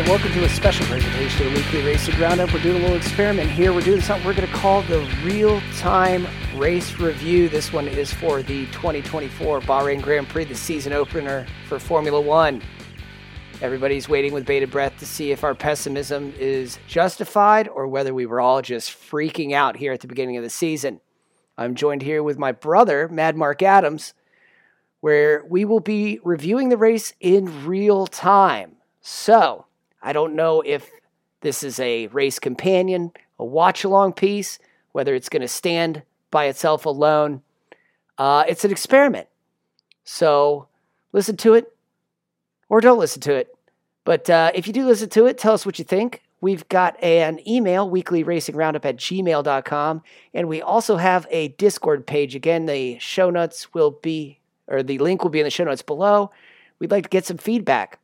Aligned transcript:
right, 0.00 0.08
welcome 0.08 0.30
to 0.32 0.44
a 0.44 0.48
special 0.50 0.84
presentation 0.84 1.46
of 1.46 1.54
the 1.54 1.58
Weekly 1.58 1.82
Racing 1.82 2.20
Roundup. 2.20 2.52
We're 2.52 2.60
doing 2.60 2.76
a 2.76 2.80
little 2.80 2.98
experiment 2.98 3.50
here. 3.50 3.72
We're 3.72 3.80
doing 3.80 4.02
something 4.02 4.26
we're 4.26 4.34
going 4.34 4.46
to 4.46 4.52
call 4.52 4.82
the 4.82 4.98
real 5.24 5.62
time 5.78 6.26
race 6.54 6.98
review. 6.98 7.48
This 7.48 7.72
one 7.72 7.88
is 7.88 8.12
for 8.12 8.42
the 8.42 8.66
2024 8.66 9.62
Bahrain 9.62 10.02
Grand 10.02 10.28
Prix, 10.28 10.44
the 10.44 10.54
season 10.54 10.92
opener 10.92 11.46
for 11.66 11.78
Formula 11.78 12.20
One. 12.20 12.60
Everybody's 13.62 14.06
waiting 14.06 14.34
with 14.34 14.44
bated 14.44 14.70
breath 14.70 14.98
to 14.98 15.06
see 15.06 15.32
if 15.32 15.42
our 15.42 15.54
pessimism 15.54 16.34
is 16.38 16.78
justified 16.86 17.66
or 17.66 17.88
whether 17.88 18.12
we 18.12 18.26
were 18.26 18.40
all 18.40 18.60
just 18.60 18.90
freaking 18.90 19.54
out 19.54 19.76
here 19.76 19.94
at 19.94 20.00
the 20.02 20.08
beginning 20.08 20.36
of 20.36 20.42
the 20.42 20.50
season. 20.50 21.00
I'm 21.56 21.74
joined 21.74 22.02
here 22.02 22.22
with 22.22 22.38
my 22.38 22.52
brother, 22.52 23.08
Mad 23.08 23.34
Mark 23.34 23.62
Adams, 23.62 24.12
where 25.00 25.42
we 25.48 25.64
will 25.64 25.80
be 25.80 26.20
reviewing 26.22 26.68
the 26.68 26.76
race 26.76 27.14
in 27.18 27.64
real 27.64 28.06
time. 28.06 28.72
So, 29.00 29.65
I 30.02 30.12
don't 30.12 30.34
know 30.34 30.60
if 30.60 30.90
this 31.40 31.62
is 31.62 31.78
a 31.80 32.06
race 32.08 32.38
companion, 32.38 33.12
a 33.38 33.44
watch 33.44 33.84
along 33.84 34.14
piece, 34.14 34.58
whether 34.92 35.14
it's 35.14 35.28
going 35.28 35.42
to 35.42 35.48
stand 35.48 36.02
by 36.30 36.46
itself 36.46 36.86
alone. 36.86 37.42
Uh, 38.18 38.44
it's 38.48 38.64
an 38.64 38.70
experiment. 38.70 39.28
So, 40.04 40.68
listen 41.12 41.36
to 41.38 41.54
it 41.54 41.72
or 42.68 42.80
don't 42.80 42.98
listen 42.98 43.20
to 43.22 43.34
it. 43.34 43.54
But 44.04 44.30
uh, 44.30 44.52
if 44.54 44.66
you 44.66 44.72
do 44.72 44.86
listen 44.86 45.08
to 45.10 45.26
it, 45.26 45.38
tell 45.38 45.54
us 45.54 45.66
what 45.66 45.78
you 45.78 45.84
think. 45.84 46.22
We've 46.40 46.68
got 46.68 47.02
an 47.02 47.40
email, 47.48 47.90
weeklyracingroundup 47.90 48.84
at 48.84 48.96
gmail.com, 48.98 50.02
and 50.34 50.48
we 50.48 50.62
also 50.62 50.96
have 50.96 51.26
a 51.30 51.48
Discord 51.48 52.06
page. 52.06 52.34
Again, 52.34 52.66
the 52.66 52.98
show 52.98 53.30
notes 53.30 53.72
will 53.74 53.90
be, 53.90 54.40
or 54.68 54.82
the 54.82 54.98
link 54.98 55.22
will 55.22 55.30
be 55.30 55.40
in 55.40 55.44
the 55.44 55.50
show 55.50 55.64
notes 55.64 55.82
below. 55.82 56.30
We'd 56.78 56.90
like 56.90 57.04
to 57.04 57.08
get 57.08 57.24
some 57.24 57.38
feedback. 57.38 57.98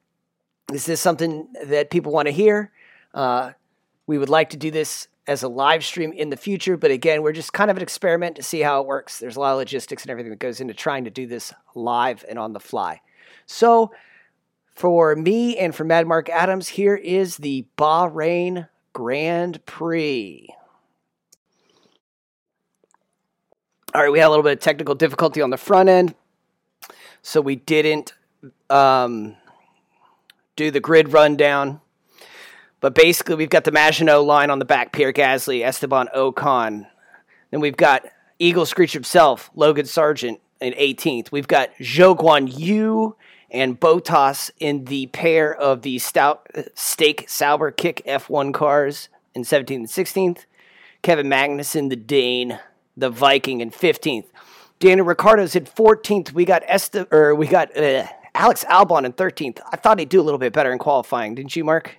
Is 0.75 0.87
this 0.87 1.01
something 1.01 1.49
that 1.67 1.91
people 1.91 2.13
want 2.13 2.27
to 2.27 2.33
hear? 2.33 2.71
Uh, 3.15 3.53
we 4.07 4.19
would 4.19 4.29
like 4.29 4.51
to 4.51 4.57
do 4.57 4.71
this 4.71 5.09
as 5.27 5.43
a 5.43 5.49
live 5.49 5.85
stream 5.85 6.13
in 6.13 6.31
the 6.31 6.37
future, 6.37 6.77
but 6.77 6.91
again, 6.91 7.23
we're 7.23 7.33
just 7.33 7.53
kind 7.53 7.71
of 7.71 7.77
an 7.77 7.83
experiment 7.83 8.37
to 8.37 8.43
see 8.43 8.61
how 8.61 8.81
it 8.81 8.87
works. 8.87 9.19
There's 9.19 9.37
a 9.37 9.41
lot 9.41 9.53
of 9.53 9.59
logistics 9.59 10.03
and 10.03 10.11
everything 10.11 10.31
that 10.31 10.39
goes 10.39 10.61
into 10.61 10.75
trying 10.75 11.05
to 11.05 11.11
do 11.11 11.27
this 11.27 11.53
live 11.75 12.25
and 12.29 12.39
on 12.39 12.53
the 12.53 12.61
fly. 12.61 13.01
So, 13.47 13.93
for 14.75 15.15
me 15.15 15.57
and 15.59 15.75
for 15.75 15.85
Mad 15.85 16.07
Mark 16.07 16.29
Adams, 16.29 16.69
here 16.69 16.97
is 16.97 17.37
the 17.37 17.67
Bahrain 17.77 18.69
Grand 18.93 19.65
Prix. 19.67 20.49
All 23.95 24.03
right, 24.03 24.11
we 24.11 24.19
had 24.19 24.29
a 24.29 24.31
little 24.31 24.43
bit 24.43 24.55
of 24.55 24.61
technical 24.61 24.95
difficulty 24.95 25.43
on 25.43 25.51
the 25.51 25.59
front 25.59 25.91
end, 25.91 26.15
so 27.21 27.43
we 27.43 27.57
didn't 27.57 28.15
um, 28.71 29.37
do 30.57 30.71
the 30.71 30.81
grid 30.81 31.13
rundown. 31.13 31.81
But 32.81 32.95
basically, 32.95 33.37
we've 33.37 33.51
got 33.51 33.65
the 33.65 33.73
Maginot 33.73 34.25
line 34.25 34.51
on 34.51 34.59
the 34.59 34.65
back, 34.65 34.93
Pierre 34.93 35.13
Gasly, 35.13 35.65
Esteban 35.65 36.09
Ocon. 36.15 36.87
Then 37.51 37.61
we've 37.61 37.77
got 37.77 38.05
Eagle 38.39 38.67
Screech 38.67 38.93
himself, 38.93 39.51
Logan 39.55 39.87
Sargeant 39.87 40.41
in 40.61 40.73
18th. 40.73 41.31
We've 41.31 41.47
got 41.47 41.71
Zhou 41.77 42.17
Guan 42.17 42.53
Yu 42.59 43.15
and 43.51 43.79
Bottas 43.79 44.51
in 44.59 44.87
the 44.87 45.07
pair 45.09 45.55
of 45.55 45.83
the 45.83 45.99
Stout 45.99 46.49
Stake 46.75 47.29
Sauber 47.29 47.71
Kick 47.71 48.03
F1 48.07 48.53
cars 48.53 49.09
in 49.35 49.43
17th 49.43 49.75
and 49.77 49.87
16th. 49.87 50.47
Kevin 51.03 51.29
Magnussen, 51.29 51.89
the 51.89 51.97
Dane, 51.97 52.59
the 52.97 53.11
Viking 53.11 53.61
in 53.61 53.71
15th. 53.71 54.27
Daniel 54.79 55.07
Ricciardo's 55.07 55.55
in 55.55 55.67
14th. 55.67 56.33
We 56.33 56.45
got 56.45 56.63
Este- 56.67 57.07
or 57.13 57.35
we 57.35 57.47
got 57.47 57.77
uh, 57.77 58.07
Alex 58.35 58.65
Albon 58.69 59.05
in 59.05 59.13
13th. 59.13 59.61
I 59.73 59.77
thought 59.77 59.99
he'd 59.99 60.09
do 60.09 60.21
a 60.21 60.23
little 60.23 60.39
bit 60.39 60.53
better 60.53 60.73
in 60.73 60.79
qualifying, 60.79 61.35
didn't 61.35 61.55
you, 61.55 61.65
Mark? 61.65 61.97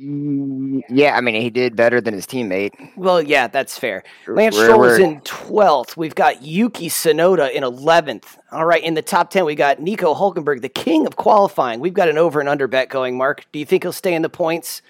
Mm, 0.00 0.82
Yeah, 0.88 1.16
I 1.16 1.20
mean 1.20 1.40
he 1.40 1.50
did 1.50 1.74
better 1.74 2.00
than 2.00 2.14
his 2.14 2.24
teammate. 2.24 2.72
Well, 2.96 3.20
yeah, 3.20 3.48
that's 3.48 3.76
fair. 3.76 4.04
Lance 4.28 4.54
We're- 4.56 4.68
Stroll 4.68 4.84
is 4.84 4.98
in 5.00 5.20
12th. 5.22 5.96
We've 5.96 6.14
got 6.14 6.40
Yuki 6.42 6.88
Tsunoda 6.88 7.50
in 7.52 7.64
11th. 7.64 8.36
All 8.52 8.64
right, 8.64 8.82
in 8.82 8.94
the 8.94 9.02
top 9.02 9.30
10, 9.30 9.44
we 9.44 9.56
got 9.56 9.80
Nico 9.80 10.14
Hulkenberg, 10.14 10.62
the 10.62 10.68
king 10.68 11.04
of 11.06 11.16
qualifying. 11.16 11.80
We've 11.80 11.94
got 11.94 12.08
an 12.08 12.16
over 12.16 12.38
and 12.38 12.48
under 12.48 12.68
bet 12.68 12.88
going, 12.88 13.16
Mark. 13.16 13.44
Do 13.50 13.58
you 13.58 13.64
think 13.66 13.82
he'll 13.82 13.92
stay 13.92 14.14
in 14.14 14.22
the 14.22 14.28
points 14.28 14.82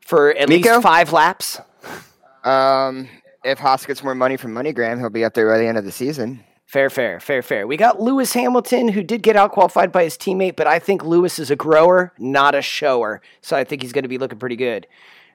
for 0.00 0.30
at 0.34 0.48
Nico? 0.48 0.68
least 0.74 0.82
five 0.82 1.10
laps? 1.12 1.58
Um, 2.44 3.08
if 3.44 3.58
Haas 3.60 3.86
gets 3.86 4.02
more 4.02 4.14
money 4.14 4.36
from 4.36 4.52
MoneyGram, 4.54 4.98
he'll 4.98 5.08
be 5.10 5.24
up 5.24 5.32
there 5.32 5.48
by 5.48 5.56
the 5.58 5.66
end 5.66 5.78
of 5.78 5.84
the 5.84 5.92
season. 5.92 6.44
Fair, 6.72 6.88
fair, 6.88 7.20
fair, 7.20 7.42
fair. 7.42 7.66
We 7.66 7.76
got 7.76 8.00
Lewis 8.00 8.32
Hamilton, 8.32 8.88
who 8.88 9.02
did 9.02 9.22
get 9.22 9.36
out 9.36 9.52
qualified 9.52 9.92
by 9.92 10.04
his 10.04 10.16
teammate, 10.16 10.56
but 10.56 10.66
I 10.66 10.78
think 10.78 11.04
Lewis 11.04 11.38
is 11.38 11.50
a 11.50 11.54
grower, 11.54 12.14
not 12.18 12.54
a 12.54 12.62
shower. 12.62 13.20
So 13.42 13.54
I 13.54 13.62
think 13.62 13.82
he's 13.82 13.92
going 13.92 14.04
to 14.04 14.08
be 14.08 14.16
looking 14.16 14.38
pretty 14.38 14.56
good. 14.56 14.86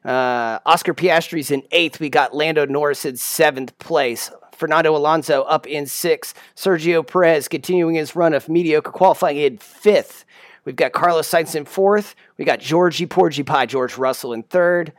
Uh, 0.03 0.57
Oscar 0.65 0.95
Piastri's 0.95 1.51
in 1.51 1.61
eighth. 1.71 1.99
We 1.99 2.09
got 2.09 2.33
Lando 2.33 2.65
Norris 2.65 3.05
in 3.05 3.17
seventh 3.17 3.77
place. 3.77 4.31
Fernando 4.51 4.95
Alonso 4.95 5.43
up 5.43 5.67
in 5.67 5.85
sixth. 5.85 6.35
Sergio 6.55 7.05
Perez 7.05 7.47
continuing 7.47 7.93
his 7.93 8.15
run 8.15 8.33
of 8.33 8.49
mediocre 8.49 8.91
qualifying 8.91 9.37
in 9.37 9.59
fifth. 9.59 10.25
We've 10.65 10.75
got 10.75 10.91
Carlos 10.91 11.29
Sainz 11.29 11.53
in 11.53 11.65
fourth. 11.65 12.15
We 12.39 12.45
got 12.45 12.61
Georgie 12.61 13.05
Porgy 13.05 13.43
Pie, 13.43 13.67
George 13.67 13.95
Russell 13.95 14.33
in 14.33 14.41
third. 14.41 14.91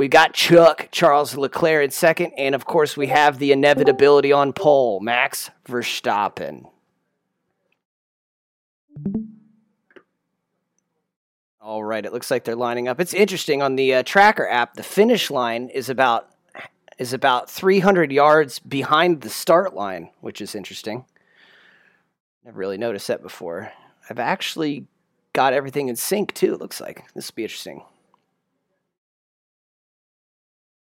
We 0.00 0.08
got 0.08 0.32
Chuck, 0.32 0.88
Charles 0.90 1.36
Leclerc 1.36 1.84
in 1.84 1.90
second, 1.90 2.32
and 2.38 2.54
of 2.54 2.64
course 2.64 2.96
we 2.96 3.08
have 3.08 3.38
the 3.38 3.52
inevitability 3.52 4.32
on 4.32 4.54
pole, 4.54 4.98
Max 4.98 5.50
Verstappen. 5.68 6.70
All 11.60 11.84
right, 11.84 12.02
it 12.02 12.14
looks 12.14 12.30
like 12.30 12.44
they're 12.44 12.56
lining 12.56 12.88
up. 12.88 12.98
It's 12.98 13.12
interesting 13.12 13.60
on 13.60 13.76
the 13.76 13.96
uh, 13.96 14.02
tracker 14.02 14.48
app. 14.48 14.72
The 14.72 14.82
finish 14.82 15.30
line 15.30 15.68
is 15.68 15.90
about 15.90 16.30
is 16.96 17.12
about 17.12 17.50
300 17.50 18.10
yards 18.10 18.58
behind 18.58 19.20
the 19.20 19.28
start 19.28 19.74
line, 19.74 20.08
which 20.22 20.40
is 20.40 20.54
interesting. 20.54 21.04
Never 22.42 22.58
really 22.58 22.78
noticed 22.78 23.08
that 23.08 23.20
before. 23.20 23.70
I've 24.08 24.18
actually 24.18 24.86
got 25.34 25.52
everything 25.52 25.88
in 25.88 25.96
sync 25.96 26.32
too. 26.32 26.54
It 26.54 26.60
looks 26.60 26.80
like 26.80 27.04
this 27.12 27.30
will 27.30 27.36
be 27.36 27.42
interesting. 27.42 27.82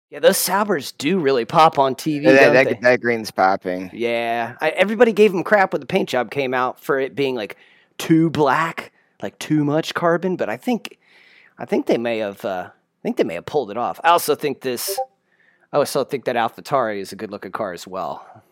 Yeah, 0.09 0.19
those 0.19 0.37
Saubers 0.37 0.95
do 0.97 1.19
really 1.19 1.45
pop 1.45 1.79
on 1.79 1.95
TV. 1.95 2.23
that, 2.23 2.53
don't 2.53 2.53
that, 2.53 2.81
that 2.81 3.01
green's 3.01 3.31
popping. 3.31 3.89
Yeah, 3.91 4.55
I, 4.61 4.69
everybody 4.69 5.13
gave 5.13 5.33
him 5.33 5.43
crap 5.43 5.73
when 5.73 5.79
the 5.79 5.87
paint 5.87 6.09
job 6.09 6.31
came 6.31 6.53
out 6.53 6.79
for 6.79 6.99
it 6.99 7.15
being 7.15 7.35
like 7.35 7.57
too 7.97 8.29
black, 8.29 8.91
like 9.21 9.37
too 9.39 9.63
much 9.65 9.93
carbon. 9.93 10.35
But 10.35 10.49
I 10.49 10.57
think, 10.57 10.99
I 11.57 11.65
think 11.65 11.87
they 11.87 11.97
may 11.97 12.19
have, 12.19 12.45
uh, 12.45 12.69
I 12.69 13.01
think 13.01 13.17
they 13.17 13.23
may 13.23 13.33
have 13.33 13.45
pulled 13.45 13.71
it 13.71 13.77
off. 13.77 13.99
I 14.03 14.09
also 14.09 14.35
think 14.35 14.61
this, 14.61 14.97
I 15.73 15.77
also 15.77 16.03
think 16.03 16.25
that 16.25 16.35
AlphaTauri 16.35 16.99
is 16.99 17.11
a 17.11 17.15
good 17.15 17.31
looking 17.31 17.51
car 17.51 17.73
as 17.73 17.87
well. 17.87 18.43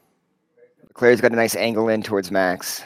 Claire's 0.94 1.22
got 1.22 1.32
a 1.32 1.36
nice 1.36 1.56
angle 1.56 1.88
in 1.90 2.04
towards 2.04 2.32
Max. 2.32 2.84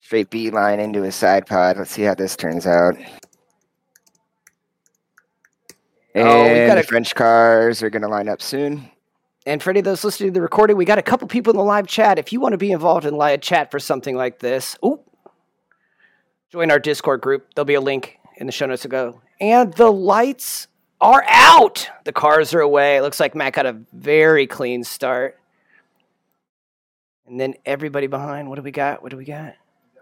Straight 0.00 0.30
B 0.30 0.50
line 0.50 0.80
into 0.80 1.02
his 1.02 1.14
side 1.14 1.46
pod. 1.46 1.78
Let's 1.78 1.90
see 1.90 2.02
how 2.02 2.14
this 2.14 2.36
turns 2.36 2.66
out. 2.66 2.94
And 6.16 6.26
Oh, 6.26 6.42
we 6.44 6.66
got 6.66 6.78
a- 6.78 6.82
French 6.82 7.14
cars 7.14 7.82
are 7.82 7.90
going 7.90 8.00
to 8.02 8.08
line 8.08 8.26
up 8.28 8.40
soon. 8.40 8.90
And 9.44 9.62
for 9.62 9.68
any 9.70 9.80
of 9.80 9.84
those 9.84 10.02
listening 10.02 10.30
to 10.30 10.34
the 10.34 10.40
recording, 10.40 10.76
we 10.76 10.86
got 10.86 10.98
a 10.98 11.02
couple 11.02 11.28
people 11.28 11.50
in 11.52 11.56
the 11.58 11.62
live 11.62 11.86
chat. 11.86 12.18
If 12.18 12.32
you 12.32 12.40
want 12.40 12.52
to 12.54 12.58
be 12.58 12.72
involved 12.72 13.04
in 13.04 13.14
live 13.14 13.42
chat 13.42 13.70
for 13.70 13.78
something 13.78 14.16
like 14.16 14.38
this, 14.38 14.76
ooh, 14.84 14.98
join 16.50 16.70
our 16.70 16.78
Discord 16.78 17.20
group. 17.20 17.54
There'll 17.54 17.66
be 17.66 17.74
a 17.74 17.80
link 17.80 18.18
in 18.38 18.46
the 18.46 18.52
show 18.52 18.64
notes 18.66 18.82
to 18.82 18.88
go. 18.88 19.20
And 19.40 19.72
the 19.74 19.92
lights 19.92 20.68
are 21.02 21.22
out. 21.28 21.88
The 22.04 22.12
cars 22.12 22.54
are 22.54 22.60
away. 22.60 22.96
It 22.96 23.02
looks 23.02 23.20
like 23.20 23.34
Matt 23.34 23.52
got 23.52 23.66
a 23.66 23.76
very 23.92 24.46
clean 24.46 24.84
start. 24.84 25.38
And 27.26 27.38
then 27.38 27.54
everybody 27.66 28.06
behind. 28.06 28.48
What 28.48 28.56
do 28.56 28.62
we 28.62 28.70
got? 28.70 29.02
What 29.02 29.10
do 29.10 29.18
we 29.18 29.26
got? 29.26 29.54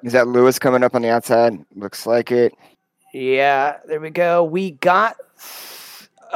Is 0.05 0.13
that 0.13 0.29
Lewis 0.29 0.59
coming 0.61 0.85
up 0.85 0.95
on 0.95 1.03
the 1.03 1.09
outside? 1.11 1.59
Looks 1.75 2.07
like 2.07 2.31
it. 2.31 2.55
Yeah, 3.13 3.79
there 3.89 4.01
we 4.01 4.11
go. 4.11 4.45
We 4.45 4.71
got. 4.73 5.17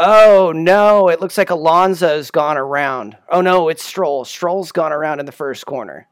Oh 0.01 0.53
no! 0.55 1.09
It 1.09 1.21
looks 1.21 1.37
like 1.37 1.51
Alonso's 1.51 2.31
gone 2.31 2.57
around. 2.57 3.17
Oh 3.29 3.41
no, 3.41 3.69
it's 3.69 3.83
Stroll. 3.83 4.25
Stroll's 4.25 4.71
gone 4.71 4.93
around 4.93 5.19
in 5.19 5.27
the 5.27 5.33
first 5.33 5.67
corner, 5.67 6.07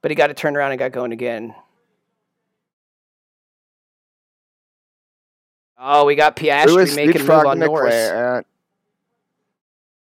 but 0.00 0.12
he 0.12 0.14
got 0.14 0.28
to 0.28 0.34
turn 0.34 0.56
around 0.56 0.70
and 0.70 0.78
got 0.78 0.92
going 0.92 1.10
again. 1.10 1.56
Oh, 5.76 6.04
we 6.04 6.14
got 6.14 6.36
Piastri 6.36 6.66
Lewis 6.66 6.94
making 6.94 7.16
a 7.16 7.24
move 7.24 7.30
on 7.30 7.58
Norris. 7.58 8.44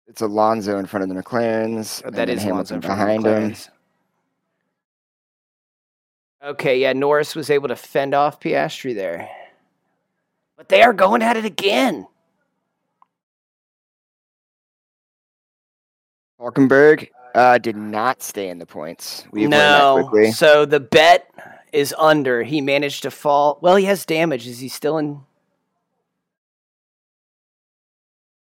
It's 0.06 0.20
Alonso 0.20 0.76
in 0.76 0.84
front 0.84 1.04
of 1.04 1.08
the 1.08 1.14
McLarens. 1.14 2.02
Oh, 2.04 2.10
that 2.10 2.28
Alonso 2.28 2.44
Hamilton 2.44 2.76
in 2.76 2.82
front 2.82 3.00
of 3.00 3.22
the 3.22 3.22
behind 3.22 3.52
him. 3.52 3.56
Okay, 6.44 6.78
yeah, 6.78 6.92
Norris 6.92 7.34
was 7.34 7.48
able 7.48 7.68
to 7.68 7.76
fend 7.76 8.12
off 8.12 8.38
Piastri 8.38 8.94
there, 8.94 9.30
but 10.60 10.68
they 10.68 10.82
are 10.82 10.92
going 10.92 11.22
at 11.22 11.38
it 11.38 11.46
again. 11.46 12.06
Hulkenberg 16.38 17.08
uh, 17.34 17.56
did 17.56 17.78
not 17.78 18.22
stay 18.22 18.50
in 18.50 18.58
the 18.58 18.66
points. 18.66 19.24
We 19.30 19.46
no. 19.46 20.10
So 20.34 20.66
the 20.66 20.78
bet 20.78 21.32
is 21.72 21.94
under. 21.96 22.42
He 22.42 22.60
managed 22.60 23.04
to 23.04 23.10
fall. 23.10 23.58
Well, 23.62 23.76
he 23.76 23.86
has 23.86 24.04
damage. 24.04 24.46
Is 24.46 24.58
he 24.58 24.68
still 24.68 24.98
in? 24.98 25.22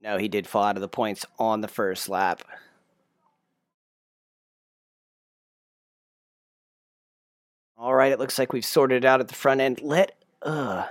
No, 0.01 0.17
he 0.17 0.29
did 0.29 0.47
fall 0.47 0.65
out 0.65 0.79
of 0.79 0.81
the 0.81 0.89
points 0.89 1.27
on 1.39 1.61
the 1.61 1.69
first 1.69 2.09
lap. 2.09 2.41
All 7.77 7.95
right, 7.95 8.11
it 8.11 8.19
looks 8.19 8.39
like 8.39 8.55
we've 8.55 8.65
sorted 8.65 9.05
it 9.05 9.07
out 9.07 9.21
at 9.21 9.29
the 9.29 9.35
front 9.35 9.61
end. 9.61 9.83
Let 9.83 10.17
uh 10.41 10.87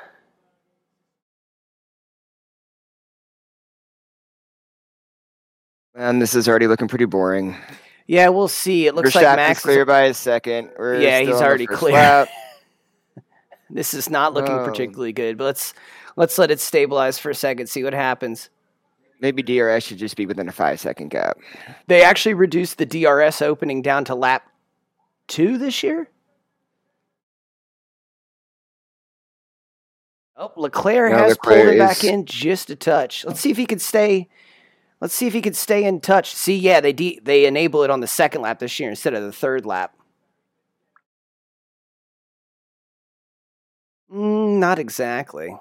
And 5.99 6.21
this 6.21 6.33
is 6.33 6.47
already 6.47 6.67
looking 6.67 6.87
pretty 6.87 7.03
boring. 7.03 7.57
Yeah, 8.07 8.29
we'll 8.29 8.47
see. 8.47 8.87
It 8.87 8.95
looks 8.95 9.13
like 9.13 9.25
Max. 9.35 9.61
clear 9.61 9.85
by 9.85 10.03
a 10.03 10.13
second. 10.13 10.71
We're 10.79 11.01
Yeah, 11.01 11.19
he's 11.19 11.35
already 11.35 11.67
clear. 11.67 12.25
This 13.71 13.93
is 13.93 14.09
not 14.09 14.33
looking 14.33 14.55
Oh. 14.55 14.65
particularly 14.65 15.13
good, 15.13 15.37
but 15.37 15.43
let's 15.43 15.75
let's 16.15 16.39
let 16.39 16.49
it 16.49 16.59
stabilize 16.59 17.19
for 17.19 17.29
a 17.29 17.35
second, 17.35 17.67
see 17.67 17.83
what 17.83 17.93
happens. 17.93 18.49
Maybe 19.21 19.43
DRS 19.43 19.83
should 19.83 19.99
just 19.99 20.15
be 20.15 20.25
within 20.25 20.47
a 20.49 20.51
five 20.51 20.79
second 20.79 21.09
gap. 21.09 21.37
They 21.85 22.01
actually 22.03 22.33
reduced 22.33 22.79
the 22.79 22.87
DRS 22.87 23.43
opening 23.43 23.83
down 23.83 24.05
to 24.05 24.15
lap 24.15 24.49
two 25.27 25.59
this 25.59 25.83
year. 25.83 26.09
Oh, 30.35 30.51
Leclerc 30.55 31.11
No, 31.11 31.17
has 31.19 31.31
Leclerc 31.33 31.55
pulled 31.63 31.75
it 31.75 31.77
back 31.77 32.03
in 32.03 32.25
just 32.25 32.69
a 32.71 32.75
touch. 32.75 33.23
Let's 33.25 33.39
see 33.41 33.51
if 33.51 33.57
he 33.57 33.65
can 33.67 33.77
stay. 33.79 34.29
Let's 35.01 35.13
see 35.13 35.27
if 35.27 35.33
he 35.33 35.41
can 35.41 35.53
stay 35.53 35.85
in 35.85 36.01
touch. 36.01 36.33
See, 36.35 36.55
yeah, 36.57 36.81
they 36.81 36.91
de- 36.91 37.19
they 37.23 37.45
enable 37.45 37.83
it 37.83 37.89
on 37.89 38.01
the 38.01 38.07
second 38.07 38.41
lap 38.41 38.59
this 38.59 38.79
year 38.79 38.89
instead 38.89 39.13
of 39.13 39.23
the 39.23 39.31
third 39.31 39.65
lap. 39.65 39.93
Mm, 44.11 44.57
not 44.59 44.79
exactly. 44.79 45.55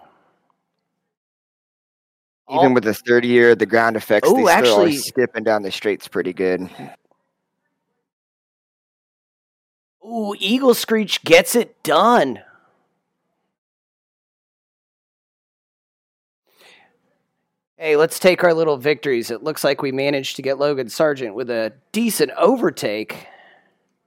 Even 2.50 2.72
with 2.72 2.84
the 2.84 2.94
third 2.94 3.26
year, 3.26 3.54
the 3.54 3.66
ground 3.66 3.94
effects, 3.94 4.26
Oh, 4.28 4.34
they 4.34 4.40
still 4.40 4.48
actually- 4.48 4.96
skipping 4.96 5.44
down 5.44 5.62
the 5.62 5.70
straights 5.70 6.08
pretty 6.08 6.32
good. 6.32 6.68
Ooh, 10.02 10.34
Eagle 10.38 10.72
Screech 10.72 11.22
gets 11.24 11.54
it 11.54 11.80
done. 11.82 12.40
Hey, 17.78 17.94
let's 17.94 18.18
take 18.18 18.42
our 18.42 18.52
little 18.52 18.76
victories. 18.76 19.30
It 19.30 19.44
looks 19.44 19.62
like 19.62 19.82
we 19.82 19.92
managed 19.92 20.34
to 20.36 20.42
get 20.42 20.58
Logan 20.58 20.88
Sargeant 20.88 21.34
with 21.34 21.48
a 21.48 21.72
decent 21.92 22.32
overtake. 22.32 23.28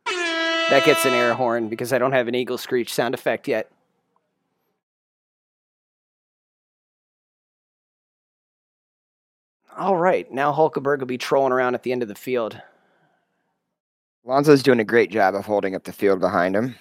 That 0.06 0.83
gets 0.85 1.06
an 1.06 1.13
air 1.13 1.33
horn 1.33 1.69
because 1.69 1.94
I 1.94 1.97
don't 1.97 2.12
have 2.12 2.27
an 2.27 2.35
Eagle 2.35 2.57
Screech 2.57 2.94
sound 2.94 3.13
effect 3.13 3.47
yet. 3.47 3.71
All 9.77 9.95
right, 9.95 10.29
now 10.31 10.51
Hulkenberg 10.51 11.00
will 11.00 11.07
be 11.07 11.18
trolling 11.18 11.53
around 11.53 11.75
at 11.75 11.83
the 11.83 11.91
end 11.91 12.01
of 12.01 12.09
the 12.09 12.15
field. 12.15 12.62
Alonso's 14.25 14.62
doing 14.62 14.79
a 14.79 14.83
great 14.83 15.09
job 15.12 15.33
of 15.33 15.45
holding 15.45 15.75
up 15.75 15.83
the 15.85 15.94
field 15.94 16.19
behind 16.19 16.56
him. 16.56 16.75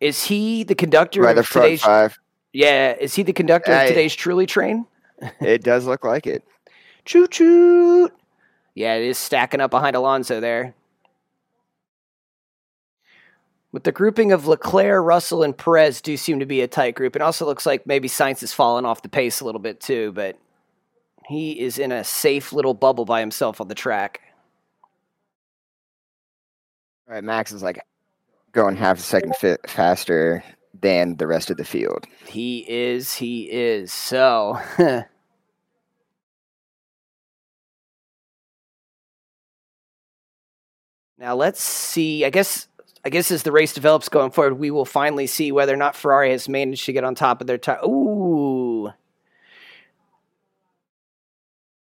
Is 0.00 0.24
he 0.24 0.64
the 0.64 0.74
conductor 0.74 1.26
of 1.26 1.36
the 1.36 1.42
today's? 1.42 1.82
five. 1.82 2.18
Yeah, 2.52 2.92
is 2.92 3.14
he 3.14 3.22
the 3.22 3.32
conductor 3.32 3.72
I- 3.72 3.82
of 3.82 3.88
today's 3.88 4.14
Truly 4.14 4.46
train? 4.46 4.86
It 5.40 5.62
does 5.62 5.86
look 5.86 6.04
like 6.04 6.26
it. 6.26 6.44
Choo 7.04 7.26
choo. 7.26 8.08
Yeah, 8.74 8.94
it 8.94 9.04
is 9.04 9.18
stacking 9.18 9.60
up 9.60 9.70
behind 9.70 9.94
Alonso 9.94 10.40
there. 10.40 10.74
With 13.72 13.84
the 13.84 13.92
grouping 13.92 14.32
of 14.32 14.46
Leclerc, 14.46 15.04
Russell, 15.04 15.42
and 15.42 15.56
Perez 15.56 16.00
do 16.00 16.16
seem 16.16 16.38
to 16.40 16.46
be 16.46 16.60
a 16.60 16.68
tight 16.68 16.94
group. 16.94 17.16
It 17.16 17.22
also 17.22 17.44
looks 17.44 17.66
like 17.66 17.86
maybe 17.86 18.08
Sainz 18.08 18.40
has 18.40 18.52
fallen 18.52 18.84
off 18.84 19.02
the 19.02 19.08
pace 19.08 19.40
a 19.40 19.44
little 19.44 19.60
bit 19.60 19.80
too, 19.80 20.12
but 20.12 20.38
he 21.26 21.58
is 21.60 21.78
in 21.78 21.90
a 21.90 22.04
safe 22.04 22.52
little 22.52 22.74
bubble 22.74 23.04
by 23.04 23.20
himself 23.20 23.60
on 23.60 23.68
the 23.68 23.74
track. 23.74 24.20
All 27.08 27.14
right, 27.14 27.24
Max 27.24 27.52
is 27.52 27.62
like 27.62 27.80
going 28.52 28.76
half 28.76 28.98
a 28.98 29.02
second 29.02 29.34
fit 29.36 29.68
faster 29.68 30.42
than 30.80 31.16
the 31.16 31.26
rest 31.26 31.50
of 31.50 31.56
the 31.56 31.64
field. 31.64 32.06
He 32.26 32.64
is, 32.68 33.14
he 33.14 33.50
is. 33.50 33.92
So, 33.92 34.60
now 41.18 41.34
let's 41.34 41.62
see. 41.62 42.24
I 42.24 42.30
guess, 42.30 42.68
I 43.04 43.10
guess 43.10 43.30
as 43.30 43.42
the 43.42 43.52
race 43.52 43.72
develops 43.72 44.08
going 44.08 44.30
forward, 44.30 44.54
we 44.54 44.70
will 44.70 44.84
finally 44.84 45.26
see 45.26 45.52
whether 45.52 45.72
or 45.72 45.76
not 45.76 45.96
Ferrari 45.96 46.30
has 46.30 46.48
managed 46.48 46.86
to 46.86 46.92
get 46.92 47.04
on 47.04 47.14
top 47.14 47.40
of 47.40 47.46
their 47.46 47.58
time. 47.58 47.84
Ooh, 47.84 48.92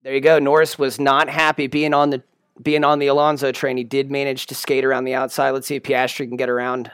there 0.03 0.13
you 0.13 0.21
go. 0.21 0.39
Norris 0.39 0.79
was 0.79 0.99
not 0.99 1.29
happy 1.29 1.67
being 1.67 1.93
on 1.93 2.09
the 2.09 2.23
being 2.61 2.83
on 2.83 2.99
the 2.99 3.07
Alonso 3.07 3.51
train. 3.51 3.77
He 3.77 3.85
did 3.85 4.11
manage 4.11 4.47
to 4.47 4.55
skate 4.55 4.83
around 4.83 5.05
the 5.05 5.13
outside. 5.13 5.51
Let's 5.51 5.67
see 5.67 5.77
if 5.77 5.83
Piastri 5.83 6.27
can 6.27 6.35
get 6.35 6.49
around. 6.49 6.91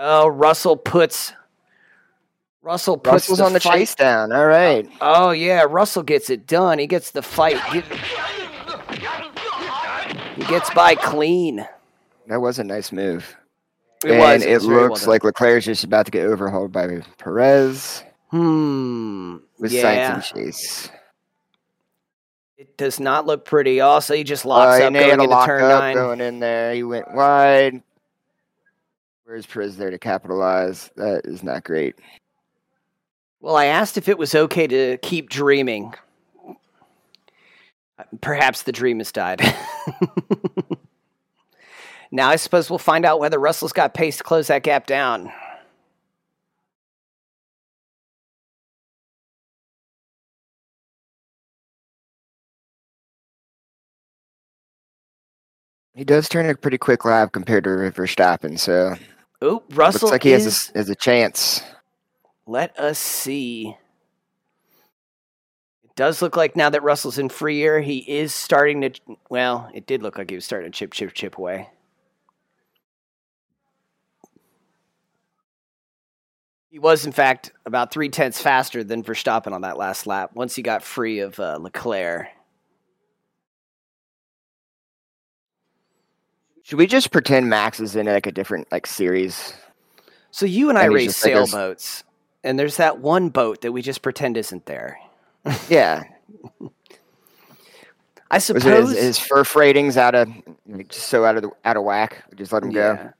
Oh, 0.00 0.28
Russell 0.28 0.76
puts 0.76 1.32
Russell 2.62 2.96
puts 2.96 3.12
Russell's 3.28 3.40
on 3.40 3.52
the 3.52 3.60
fight- 3.60 3.78
chase 3.78 3.94
down. 3.96 4.30
All 4.30 4.46
right. 4.46 4.88
Oh 5.00 5.32
yeah, 5.32 5.64
Russell 5.68 6.04
gets 6.04 6.30
it 6.30 6.46
done. 6.46 6.78
He 6.78 6.86
gets 6.86 7.10
the 7.10 7.22
fight. 7.22 7.58
He, 10.36 10.44
gets 10.44 10.70
by 10.70 10.94
clean. 10.94 11.66
That 12.28 12.40
was 12.40 12.58
a 12.58 12.64
nice 12.64 12.92
move. 12.92 13.36
It 14.04 14.12
and 14.12 14.20
was. 14.20 14.42
it, 14.44 14.62
very 14.62 14.88
looks 14.88 15.06
like 15.06 15.24
Leclerc's 15.24 15.64
just 15.64 15.82
about 15.82 16.04
to 16.06 16.12
get 16.12 16.26
overhauled 16.26 16.70
by 16.70 17.00
Perez 17.18 18.04
hmm. 18.30 19.38
with 19.58 19.72
yeah, 19.72 19.82
Sainz 19.82 20.14
and 20.14 20.22
Chase. 20.22 20.90
it 22.56 22.76
does 22.76 23.00
not 23.00 23.26
look 23.26 23.44
pretty. 23.44 23.80
Also, 23.80 24.14
he 24.14 24.22
just 24.22 24.44
locks 24.44 24.80
Uh, 24.80 24.84
up 24.84 24.86
and 24.88 24.94
they 24.96 25.08
had 25.08 25.16
going 25.16 25.20
into 25.22 25.34
lock 25.34 25.46
turn 25.46 25.60
nine. 25.62 25.94
going 25.96 26.20
in 26.20 26.38
there. 26.38 26.74
He 26.74 26.84
went 26.84 27.12
wide. 27.12 27.82
Where's 29.28 29.44
Perez 29.44 29.76
there 29.76 29.90
to 29.90 29.98
capitalize? 29.98 30.90
That 30.96 31.26
is 31.26 31.42
not 31.42 31.62
great. 31.62 31.96
Well, 33.40 33.56
I 33.56 33.66
asked 33.66 33.98
if 33.98 34.08
it 34.08 34.16
was 34.16 34.34
okay 34.34 34.66
to 34.66 34.96
keep 35.02 35.28
dreaming. 35.28 35.92
Uh, 37.98 38.04
perhaps 38.22 38.62
the 38.62 38.72
dream 38.72 39.00
has 39.00 39.12
died. 39.12 39.42
now 42.10 42.30
I 42.30 42.36
suppose 42.36 42.70
we'll 42.70 42.78
find 42.78 43.04
out 43.04 43.20
whether 43.20 43.38
Russell's 43.38 43.74
got 43.74 43.92
pace 43.92 44.16
to 44.16 44.24
close 44.24 44.46
that 44.46 44.62
gap 44.62 44.86
down. 44.86 45.30
He 55.92 56.04
does 56.04 56.30
turn 56.30 56.48
a 56.48 56.54
pretty 56.54 56.78
quick 56.78 57.04
lap 57.04 57.32
compared 57.32 57.64
to 57.64 57.70
Verstappen, 57.70 58.58
so 58.58 58.94
Oh, 59.40 59.62
Russell 59.70 60.08
looks 60.08 60.12
like 60.12 60.22
he 60.24 60.32
is. 60.32 60.44
has 60.44 60.70
a, 60.74 60.78
has 60.78 60.90
a 60.90 60.94
chance. 60.94 61.62
Let 62.46 62.78
us 62.78 62.98
see. 62.98 63.76
It 65.84 65.94
does 65.94 66.22
look 66.22 66.36
like 66.36 66.56
now 66.56 66.70
that 66.70 66.82
Russell's 66.82 67.18
in 67.18 67.28
free 67.28 67.62
air, 67.62 67.80
he 67.80 67.98
is 67.98 68.34
starting 68.34 68.80
to. 68.80 68.90
Well, 69.30 69.70
it 69.74 69.86
did 69.86 70.02
look 70.02 70.18
like 70.18 70.30
he 70.30 70.36
was 70.36 70.44
starting 70.44 70.72
to 70.72 70.76
chip, 70.76 70.92
chip, 70.92 71.12
chip 71.12 71.38
away. 71.38 71.68
He 76.70 76.78
was, 76.78 77.06
in 77.06 77.12
fact, 77.12 77.52
about 77.64 77.92
three 77.92 78.08
tenths 78.08 78.40
faster 78.42 78.84
than 78.84 79.02
Verstappen 79.02 79.52
on 79.52 79.62
that 79.62 79.78
last 79.78 80.06
lap 80.06 80.32
once 80.34 80.54
he 80.54 80.62
got 80.62 80.82
free 80.82 81.20
of 81.20 81.38
uh, 81.40 81.58
Leclerc. 81.60 82.28
Should 86.62 86.78
we 86.78 86.86
just 86.86 87.10
pretend 87.10 87.48
Max 87.48 87.80
is 87.80 87.96
in 87.96 88.06
like 88.06 88.26
a 88.26 88.32
different 88.32 88.70
like 88.70 88.86
series? 88.86 89.54
So 90.30 90.46
you 90.46 90.68
and 90.68 90.78
I 90.78 90.84
And 90.84 90.94
race 90.94 91.06
just 91.06 91.24
like 91.24 91.34
sailboats, 91.34 92.04
and 92.44 92.58
there's 92.58 92.76
that 92.76 92.98
one 92.98 93.30
boat 93.30 93.62
that 93.62 93.72
we 93.72 93.82
just 93.82 94.02
pretend 94.02 94.36
isn't 94.36 94.66
there. 94.66 94.98
Yeah. 95.68 96.04
I 98.30 98.36
Was 98.36 98.44
suppose 98.44 98.92
it 98.92 98.96
his, 98.96 99.18
his 99.18 99.18
fur 99.18 99.42
ratings 99.54 99.96
out 99.96 100.14
of 100.14 100.28
just 100.88 101.08
so 101.08 101.24
out 101.24 101.36
of 101.36 101.42
the, 101.42 101.50
out 101.64 101.78
of 101.78 101.84
whack? 101.84 102.24
Just 102.34 102.52
let 102.52 102.62
him 102.62 102.72
go. 102.72 103.10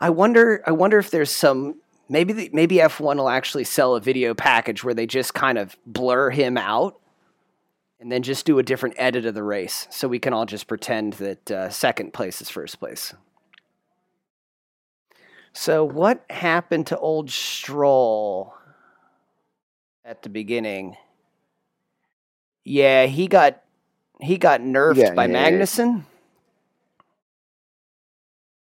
I 0.00 0.10
wonder. 0.10 0.62
I 0.66 0.72
wonder 0.72 0.98
if 0.98 1.10
there's 1.10 1.30
some. 1.30 1.76
Maybe 2.08 2.34
the, 2.34 2.50
maybe 2.52 2.76
F1 2.76 3.16
will 3.16 3.30
actually 3.30 3.64
sell 3.64 3.94
a 3.94 4.00
video 4.00 4.34
package 4.34 4.84
where 4.84 4.92
they 4.92 5.06
just 5.06 5.32
kind 5.32 5.56
of 5.56 5.74
blur 5.86 6.28
him 6.28 6.58
out, 6.58 7.00
and 8.02 8.10
then 8.10 8.22
just 8.24 8.44
do 8.44 8.58
a 8.58 8.64
different 8.64 8.96
edit 8.98 9.24
of 9.26 9.34
the 9.34 9.44
race, 9.44 9.86
so 9.90 10.08
we 10.08 10.18
can 10.18 10.32
all 10.32 10.44
just 10.44 10.66
pretend 10.66 11.12
that 11.14 11.50
uh, 11.52 11.70
second 11.70 12.12
place 12.12 12.42
is 12.42 12.50
first 12.50 12.80
place. 12.80 13.14
So 15.52 15.84
what 15.84 16.24
happened 16.28 16.88
to 16.88 16.98
old 16.98 17.30
Stroll 17.30 18.54
at 20.04 20.22
the 20.22 20.28
beginning? 20.28 20.96
Yeah, 22.64 23.06
he 23.06 23.28
got 23.28 23.62
he 24.20 24.36
got 24.36 24.60
nerfed 24.60 24.96
Yeah, 24.96 25.14
by 25.14 25.26
yeah, 25.26 25.48
yeah. 25.48 25.50
Magnussen. 25.50 26.02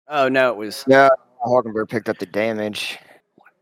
Oh 0.08 0.30
no, 0.30 0.52
it 0.52 0.58
was 0.58 0.86
No, 0.86 1.10
Hulkenberg 1.44 1.90
picked 1.90 2.10
up 2.10 2.20
the 2.20 2.28
damage. 2.28 3.00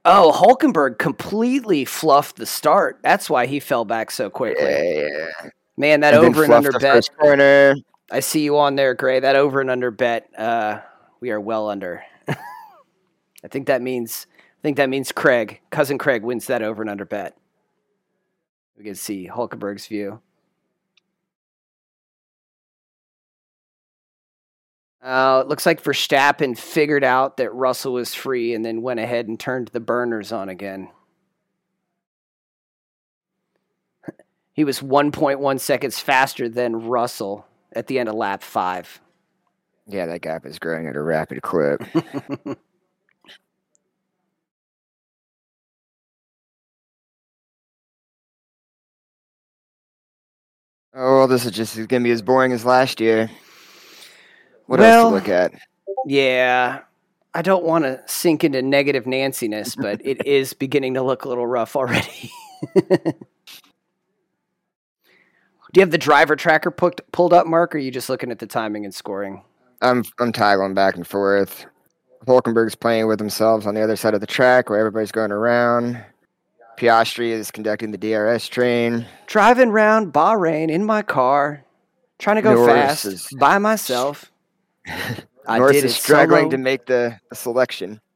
Oh, 0.06 0.32
Hulkenberg 0.36 0.98
completely 0.98 1.86
fluffed 1.86 2.36
the 2.36 2.46
start. 2.46 3.00
That's 3.04 3.30
why 3.30 3.46
he 3.46 3.60
fell 3.60 3.86
back 3.86 4.12
so 4.12 4.30
quickly. 4.30 4.66
Yeah, 4.66 5.28
yeah. 5.44 5.50
Man, 5.78 6.02
that 6.02 6.14
And 6.14 6.26
over 6.26 6.44
and 6.44 6.54
under 6.54 6.72
bet. 6.78 7.10
corner. 7.18 7.76
I 8.12 8.20
see 8.20 8.42
you 8.42 8.58
on 8.58 8.76
there, 8.76 8.94
Gray. 8.94 9.22
That 9.22 9.36
over 9.36 9.62
and 9.62 9.70
under 9.70 9.92
bet. 9.92 10.30
Uh, 10.38 10.82
we 11.22 11.32
are 11.32 11.40
well 11.40 11.70
under. 11.70 12.04
I 12.28 13.48
think 13.50 13.68
that 13.68 13.82
means. 13.82 14.28
I 14.30 14.62
think 14.62 14.78
that 14.78 14.90
means 14.90 15.12
Craig, 15.12 15.60
cousin 15.72 15.98
Craig, 15.98 16.24
wins 16.24 16.48
that 16.48 16.62
over 16.62 16.82
and 16.84 16.90
under 16.90 17.06
bet. 17.06 17.36
We 18.78 18.84
can 18.86 18.96
see 18.96 19.28
Hulkenberg's 19.28 19.88
view. 19.88 20.22
Uh, 25.04 25.42
it 25.44 25.50
looks 25.50 25.66
like 25.66 25.84
Verstappen 25.84 26.58
figured 26.58 27.04
out 27.04 27.36
that 27.36 27.54
Russell 27.54 27.92
was 27.92 28.16
free 28.16 28.54
and 28.54 28.64
then 28.64 28.82
went 28.82 29.02
ahead 29.02 29.28
and 29.28 29.38
turned 29.38 29.68
the 29.70 29.82
burners 29.82 30.32
on 30.32 30.50
again. 30.50 30.90
He 34.56 34.64
was 34.64 34.82
1.1 34.82 35.60
seconds 35.60 36.00
faster 36.00 36.48
than 36.48 36.88
Russell 36.88 37.48
at 37.76 37.88
the 37.88 37.98
end 37.98 38.08
of 38.08 38.14
lap 38.14 38.44
five. 38.44 39.02
Yeah, 39.88 40.06
that 40.06 40.22
gap 40.22 40.46
is 40.46 40.60
growing 40.60 40.86
at 40.86 40.96
a 40.96 41.02
rapid 41.02 41.42
clip. 41.42 41.82
oh, 41.96 42.56
well, 50.94 51.28
this 51.28 51.46
is 51.46 51.52
just 51.52 51.76
going 51.76 51.88
to 51.88 52.00
be 52.00 52.12
as 52.12 52.22
boring 52.22 52.52
as 52.54 52.64
last 52.64 53.02
year. 53.02 53.32
What 54.68 54.80
Well- 54.80 55.00
else 55.06 55.10
to 55.12 55.16
look 55.16 55.30
at? 55.30 55.52
Yeah, 56.06 56.80
I 57.34 57.42
don't 57.42 57.64
want 57.64 57.84
to 57.86 58.02
sink 58.08 58.44
into 58.44 58.62
negative 58.62 59.06
Nanciness, 59.06 59.76
but 59.76 60.02
it 60.06 60.26
is 60.28 60.54
beginning 60.54 60.96
to 60.96 61.02
look 61.02 61.26
a 61.26 61.30
little 61.30 61.48
rough 61.48 61.76
already. 61.76 62.32
Do 65.72 65.80
you 65.80 65.82
have 65.82 65.92
the 65.92 65.98
driver 65.98 66.36
tracker 66.36 66.70
pulled 66.72 67.02
pulled 67.12 67.34
up, 67.34 67.48
Mark, 67.48 67.74
or 67.74 67.78
are 67.78 67.82
you 67.82 67.90
just 67.92 68.10
looking 68.10 68.30
at 68.32 68.40
the 68.40 68.46
timing 68.46 68.86
and 68.86 68.94
scoring? 68.94 69.44
I'm 69.82 70.04
I'm 70.20 70.32
toggling 70.32 70.74
back 70.76 70.96
and 70.96 71.06
forth. 71.08 71.66
Hulkenberg's 72.28 72.76
playing 72.76 73.08
with 73.08 73.20
themselves 73.20 73.66
on 73.66 73.74
the 73.76 73.82
other 73.82 73.96
side 73.96 74.14
of 74.14 74.22
the 74.22 74.28
track 74.28 74.70
where 74.70 74.80
everybody's 74.80 75.12
going 75.12 75.32
around. 75.32 76.02
Piastri 76.78 77.30
is 77.30 77.52
conducting 77.52 77.92
the 77.92 77.98
DRS 77.98 78.48
train. 78.48 79.06
Driving 79.28 79.70
around 79.70 80.14
Bahrain 80.14 80.70
in 80.70 80.86
my 80.86 81.02
car, 81.02 81.64
trying 82.20 82.38
to 82.38 82.42
go 82.42 82.54
Norris 82.54 82.74
fast 82.74 83.06
is- 83.06 83.28
by 83.40 83.58
myself. 83.58 84.32
I 85.48 85.58
Norris 85.60 85.78
did 85.78 85.86
is 85.86 85.96
struggling 85.96 86.44
solo. 86.44 86.52
to 86.52 86.58
make 86.58 86.86
the, 86.86 87.20
the 87.30 87.36
selection. 87.36 88.00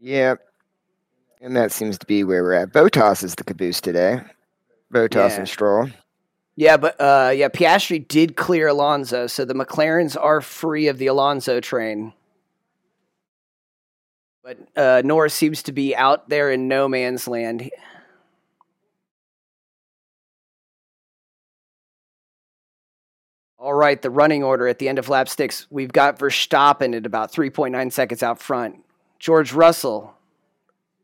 Yep. 0.00 0.40
And 1.40 1.56
that 1.56 1.72
seems 1.72 1.98
to 1.98 2.06
be 2.06 2.24
where 2.24 2.42
we're 2.42 2.52
at. 2.54 2.72
Bottas 2.72 3.22
is 3.22 3.34
the 3.34 3.44
caboose 3.44 3.80
today. 3.80 4.20
Bottas 4.92 5.30
Yeah. 5.30 5.36
and 5.38 5.48
Stroll. 5.48 5.88
Yeah, 6.58 6.78
but 6.78 6.98
uh, 7.00 7.32
yeah, 7.34 7.48
Piastri 7.48 8.06
did 8.06 8.36
clear 8.36 8.68
Alonso, 8.68 9.26
so 9.26 9.44
the 9.44 9.54
McLarens 9.54 10.16
are 10.18 10.40
free 10.40 10.88
of 10.88 10.96
the 10.96 11.06
Alonso 11.06 11.60
train. 11.60 12.14
But 14.42 14.58
uh, 14.74 15.02
Norris 15.04 15.34
seems 15.34 15.62
to 15.64 15.72
be 15.72 15.94
out 15.94 16.30
there 16.30 16.50
in 16.50 16.66
no 16.66 16.88
man's 16.88 17.28
land. 17.28 17.70
All 23.66 23.74
right, 23.74 24.00
the 24.00 24.10
running 24.10 24.44
order 24.44 24.68
at 24.68 24.78
the 24.78 24.88
end 24.88 25.00
of 25.00 25.08
lap 25.08 25.28
six. 25.28 25.66
We've 25.70 25.92
got 25.92 26.20
Verstappen 26.20 26.94
at 26.94 27.04
about 27.04 27.32
3.9 27.32 27.92
seconds 27.92 28.22
out 28.22 28.40
front. 28.40 28.84
George 29.18 29.52
Russell 29.52 30.14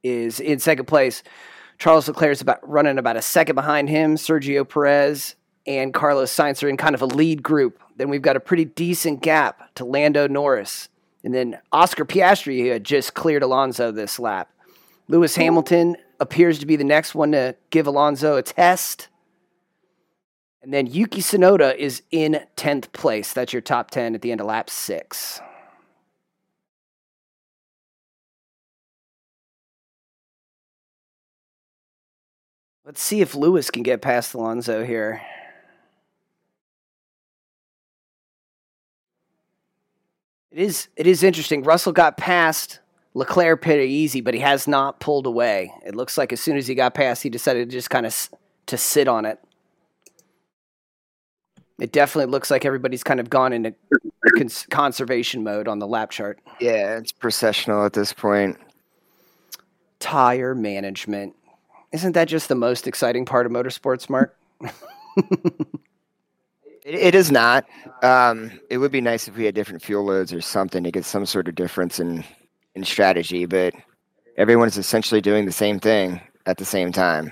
is 0.04 0.38
in 0.38 0.60
second 0.60 0.86
place. 0.86 1.24
Charles 1.78 2.06
Leclerc 2.06 2.30
is 2.30 2.40
about 2.40 2.60
running 2.62 2.98
about 2.98 3.16
a 3.16 3.20
second 3.20 3.56
behind 3.56 3.88
him. 3.88 4.14
Sergio 4.14 4.62
Perez 4.62 5.34
and 5.66 5.92
Carlos 5.92 6.32
Sainz 6.32 6.62
are 6.62 6.68
in 6.68 6.76
kind 6.76 6.94
of 6.94 7.02
a 7.02 7.06
lead 7.06 7.42
group. 7.42 7.82
Then 7.96 8.08
we've 8.08 8.22
got 8.22 8.36
a 8.36 8.40
pretty 8.40 8.66
decent 8.66 9.22
gap 9.22 9.74
to 9.74 9.84
Lando 9.84 10.28
Norris. 10.28 10.88
And 11.24 11.34
then 11.34 11.58
Oscar 11.72 12.04
Piastri, 12.04 12.62
who 12.62 12.70
had 12.70 12.84
just 12.84 13.14
cleared 13.14 13.42
Alonso 13.42 13.90
this 13.90 14.20
lap. 14.20 14.48
Lewis 15.08 15.34
Hamilton 15.34 15.96
appears 16.20 16.60
to 16.60 16.66
be 16.66 16.76
the 16.76 16.84
next 16.84 17.12
one 17.12 17.32
to 17.32 17.56
give 17.70 17.88
Alonso 17.88 18.36
a 18.36 18.42
test. 18.42 19.08
And 20.62 20.72
then 20.72 20.86
Yuki 20.86 21.20
Tsunoda 21.20 21.74
is 21.76 22.02
in 22.12 22.40
10th 22.56 22.92
place. 22.92 23.32
That's 23.32 23.52
your 23.52 23.62
top 23.62 23.90
10 23.90 24.14
at 24.14 24.22
the 24.22 24.30
end 24.30 24.40
of 24.40 24.46
lap 24.46 24.70
six. 24.70 25.40
Let's 32.84 33.02
see 33.02 33.20
if 33.20 33.34
Lewis 33.34 33.70
can 33.70 33.82
get 33.82 34.02
past 34.02 34.34
Alonso 34.34 34.84
here. 34.84 35.22
It 40.50 40.58
is 40.58 40.88
it 40.96 41.06
is 41.06 41.22
interesting. 41.22 41.62
Russell 41.62 41.92
got 41.92 42.16
past 42.16 42.80
Leclerc 43.14 43.62
pretty 43.62 43.90
easy, 43.90 44.20
but 44.20 44.34
he 44.34 44.40
has 44.40 44.68
not 44.68 45.00
pulled 45.00 45.26
away. 45.26 45.72
It 45.84 45.94
looks 45.94 46.18
like 46.18 46.32
as 46.32 46.40
soon 46.40 46.56
as 46.56 46.66
he 46.66 46.74
got 46.74 46.94
past, 46.94 47.22
he 47.22 47.30
decided 47.30 47.70
to 47.70 47.76
just 47.76 47.88
kind 47.88 48.04
of 48.04 48.10
s- 48.12 48.30
to 48.66 48.76
sit 48.76 49.08
on 49.08 49.24
it. 49.24 49.38
It 51.78 51.92
definitely 51.92 52.30
looks 52.30 52.50
like 52.50 52.64
everybody's 52.64 53.02
kind 53.02 53.18
of 53.18 53.30
gone 53.30 53.52
into 53.52 53.74
cons- 54.36 54.66
conservation 54.70 55.42
mode 55.42 55.68
on 55.68 55.78
the 55.78 55.86
lap 55.86 56.10
chart. 56.10 56.38
Yeah, 56.60 56.96
it's 56.98 57.12
processional 57.12 57.84
at 57.84 57.92
this 57.92 58.12
point. 58.12 58.58
Tire 59.98 60.54
management. 60.54 61.34
Isn't 61.92 62.12
that 62.12 62.28
just 62.28 62.48
the 62.48 62.54
most 62.54 62.86
exciting 62.86 63.24
part 63.24 63.46
of 63.46 63.52
motorsports, 63.52 64.08
Mark? 64.08 64.36
It, 66.84 66.94
it 66.94 67.14
is 67.14 67.30
not. 67.30 67.64
Um, 68.02 68.60
it 68.68 68.78
would 68.78 68.92
be 68.92 69.00
nice 69.00 69.28
if 69.28 69.36
we 69.36 69.44
had 69.44 69.54
different 69.54 69.82
fuel 69.82 70.04
loads 70.04 70.32
or 70.32 70.40
something 70.40 70.82
to 70.84 70.90
get 70.90 71.04
some 71.04 71.26
sort 71.26 71.48
of 71.48 71.54
difference 71.54 72.00
in, 72.00 72.24
in 72.74 72.84
strategy, 72.84 73.46
but 73.46 73.74
everyone's 74.36 74.76
essentially 74.76 75.20
doing 75.20 75.44
the 75.44 75.52
same 75.52 75.78
thing 75.78 76.20
at 76.46 76.58
the 76.58 76.64
same 76.64 76.90
time. 76.90 77.30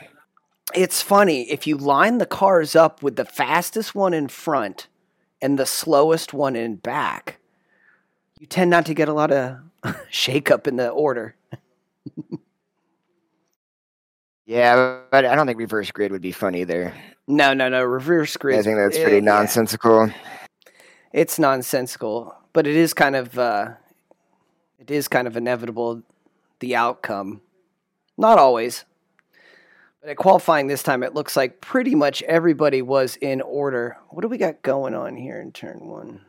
It's 0.75 1.02
funny 1.02 1.50
if 1.50 1.67
you 1.67 1.76
line 1.76 2.19
the 2.19 2.26
cars 2.26 2.76
up 2.76 3.02
with 3.02 3.17
the 3.17 3.25
fastest 3.25 3.95
one 3.95 4.14
in 4.14 4.29
front 4.29 4.87
and 5.43 5.59
the 5.59 5.67
slowest 5.67 6.33
one 6.33 6.55
in 6.55 6.76
back, 6.76 7.38
you 8.38 8.47
tend 8.47 8.71
not 8.71 8.87
to 8.87 8.95
get 8.95 9.09
a 9.09 9.12
lot 9.12 9.33
of 9.33 9.59
shakeup 10.11 10.67
in 10.67 10.76
the 10.76 10.88
order. 10.88 11.35
Yeah, 14.50 14.99
but 15.12 15.25
I 15.25 15.37
don't 15.37 15.47
think 15.47 15.61
reverse 15.61 15.93
grid 15.93 16.11
would 16.11 16.23
be 16.23 16.33
fun 16.33 16.57
either. 16.57 16.93
No, 17.29 17.55
no, 17.55 17.69
no. 17.69 17.85
Reverse 17.85 18.37
grid. 18.37 18.59
I 18.59 18.62
think 18.62 18.79
that's 18.79 18.99
pretty 18.99 19.19
yeah, 19.19 19.33
nonsensical. 19.33 20.11
It's 21.12 21.38
nonsensical, 21.38 22.35
but 22.52 22.67
it 22.67 22.75
is 22.75 22.93
kind 22.93 23.14
of 23.14 23.38
uh, 23.38 23.75
it 24.81 24.90
is 24.90 25.07
kind 25.07 25.29
of 25.29 25.37
inevitable. 25.37 26.02
The 26.59 26.75
outcome, 26.75 27.43
not 28.19 28.40
always, 28.40 28.85
but 30.00 30.11
at 30.11 30.16
qualifying 30.16 30.66
this 30.66 30.83
time, 30.83 31.02
it 31.02 31.14
looks 31.14 31.37
like 31.37 31.61
pretty 31.61 31.95
much 31.95 32.23
everybody 32.23 32.83
was 32.83 33.16
in 33.16 33.40
order. 33.42 33.99
What 34.09 34.23
do 34.23 34.28
we 34.28 34.38
got 34.38 34.62
going 34.62 34.95
on 34.95 35.16
here 35.16 35.40
in 35.40 35.52
turn 35.52 35.80
one? 35.80 36.21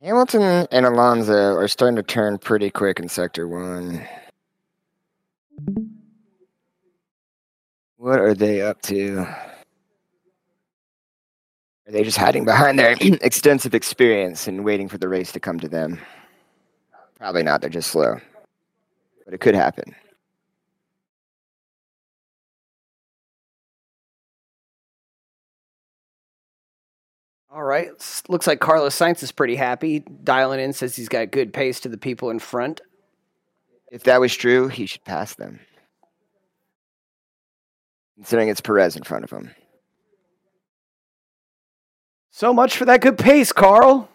Hamilton 0.00 0.66
and 0.70 0.86
Alonso 0.86 1.56
are 1.56 1.68
starting 1.68 1.96
to 1.96 2.04
turn 2.04 2.38
pretty 2.38 2.70
quick 2.70 3.00
in 3.00 3.08
sector 3.08 3.48
one. 3.48 4.06
What 7.96 8.20
are 8.20 8.32
they 8.32 8.62
up 8.62 8.80
to? 8.82 9.18
Are 9.18 9.50
they 11.90 12.04
just 12.04 12.16
hiding 12.16 12.44
behind 12.44 12.78
their 12.78 12.92
extensive 13.00 13.74
experience 13.74 14.46
and 14.46 14.64
waiting 14.64 14.88
for 14.88 14.98
the 14.98 15.08
race 15.08 15.32
to 15.32 15.40
come 15.40 15.58
to 15.58 15.68
them? 15.68 15.98
Probably 17.16 17.42
not, 17.42 17.60
they're 17.60 17.68
just 17.68 17.90
slow. 17.90 18.20
But 19.28 19.34
it 19.34 19.40
could 19.42 19.54
happen. 19.54 19.94
All 27.52 27.62
right. 27.62 27.90
Looks 28.30 28.46
like 28.46 28.58
Carlos 28.58 28.98
Sainz 28.98 29.22
is 29.22 29.30
pretty 29.30 29.56
happy. 29.56 30.00
Dialing 30.00 30.60
in 30.60 30.72
says 30.72 30.96
he's 30.96 31.10
got 31.10 31.30
good 31.30 31.52
pace 31.52 31.78
to 31.80 31.90
the 31.90 31.98
people 31.98 32.30
in 32.30 32.38
front. 32.38 32.80
If 33.92 34.04
that 34.04 34.18
was 34.18 34.34
true, 34.34 34.68
he 34.68 34.86
should 34.86 35.04
pass 35.04 35.34
them. 35.34 35.60
Considering 38.14 38.48
it's 38.48 38.62
Perez 38.62 38.96
in 38.96 39.02
front 39.02 39.24
of 39.24 39.30
him. 39.30 39.54
So 42.30 42.54
much 42.54 42.78
for 42.78 42.86
that 42.86 43.02
good 43.02 43.18
pace, 43.18 43.52
Carl. 43.52 44.08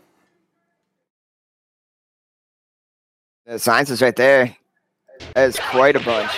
The 3.45 3.59
science 3.59 3.91
is 3.91 4.01
right 4.01 4.15
there. 4.15 4.57
That 5.35 5.49
is 5.49 5.57
quite 5.57 5.95
a 5.95 5.99
bunch. 5.99 6.31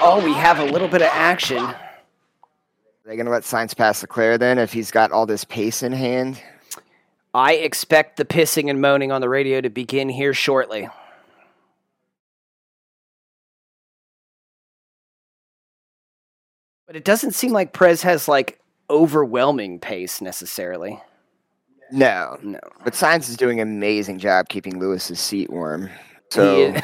Oh, 0.00 0.22
we 0.24 0.32
have 0.34 0.58
a 0.58 0.64
little 0.64 0.88
bit 0.88 1.02
of 1.02 1.08
action. 1.10 1.58
Are 1.58 1.76
they 3.04 3.16
going 3.16 3.26
to 3.26 3.32
let 3.32 3.42
Sainz 3.42 3.76
pass 3.76 4.02
Leclerc 4.02 4.40
then 4.40 4.58
if 4.58 4.72
he's 4.72 4.90
got 4.90 5.12
all 5.12 5.26
this 5.26 5.44
pace 5.44 5.82
in 5.82 5.92
hand? 5.92 6.42
I 7.34 7.54
expect 7.54 8.16
the 8.16 8.24
pissing 8.24 8.70
and 8.70 8.80
moaning 8.80 9.12
on 9.12 9.20
the 9.20 9.28
radio 9.28 9.60
to 9.60 9.68
begin 9.68 10.08
here 10.08 10.32
shortly. 10.32 10.88
But 16.86 16.96
it 16.96 17.04
doesn't 17.04 17.32
seem 17.32 17.52
like 17.52 17.72
Prez 17.72 18.02
has 18.02 18.28
like 18.28 18.60
overwhelming 18.88 19.80
pace 19.80 20.20
necessarily. 20.20 21.02
No. 21.92 22.38
No. 22.42 22.58
But 22.84 22.94
Sainz 22.94 23.28
is 23.28 23.36
doing 23.36 23.60
an 23.60 23.68
amazing 23.68 24.18
job 24.18 24.48
keeping 24.48 24.78
Lewis's 24.78 25.20
seat 25.20 25.50
warm. 25.50 25.90
So 26.30 26.72
He- 26.72 26.80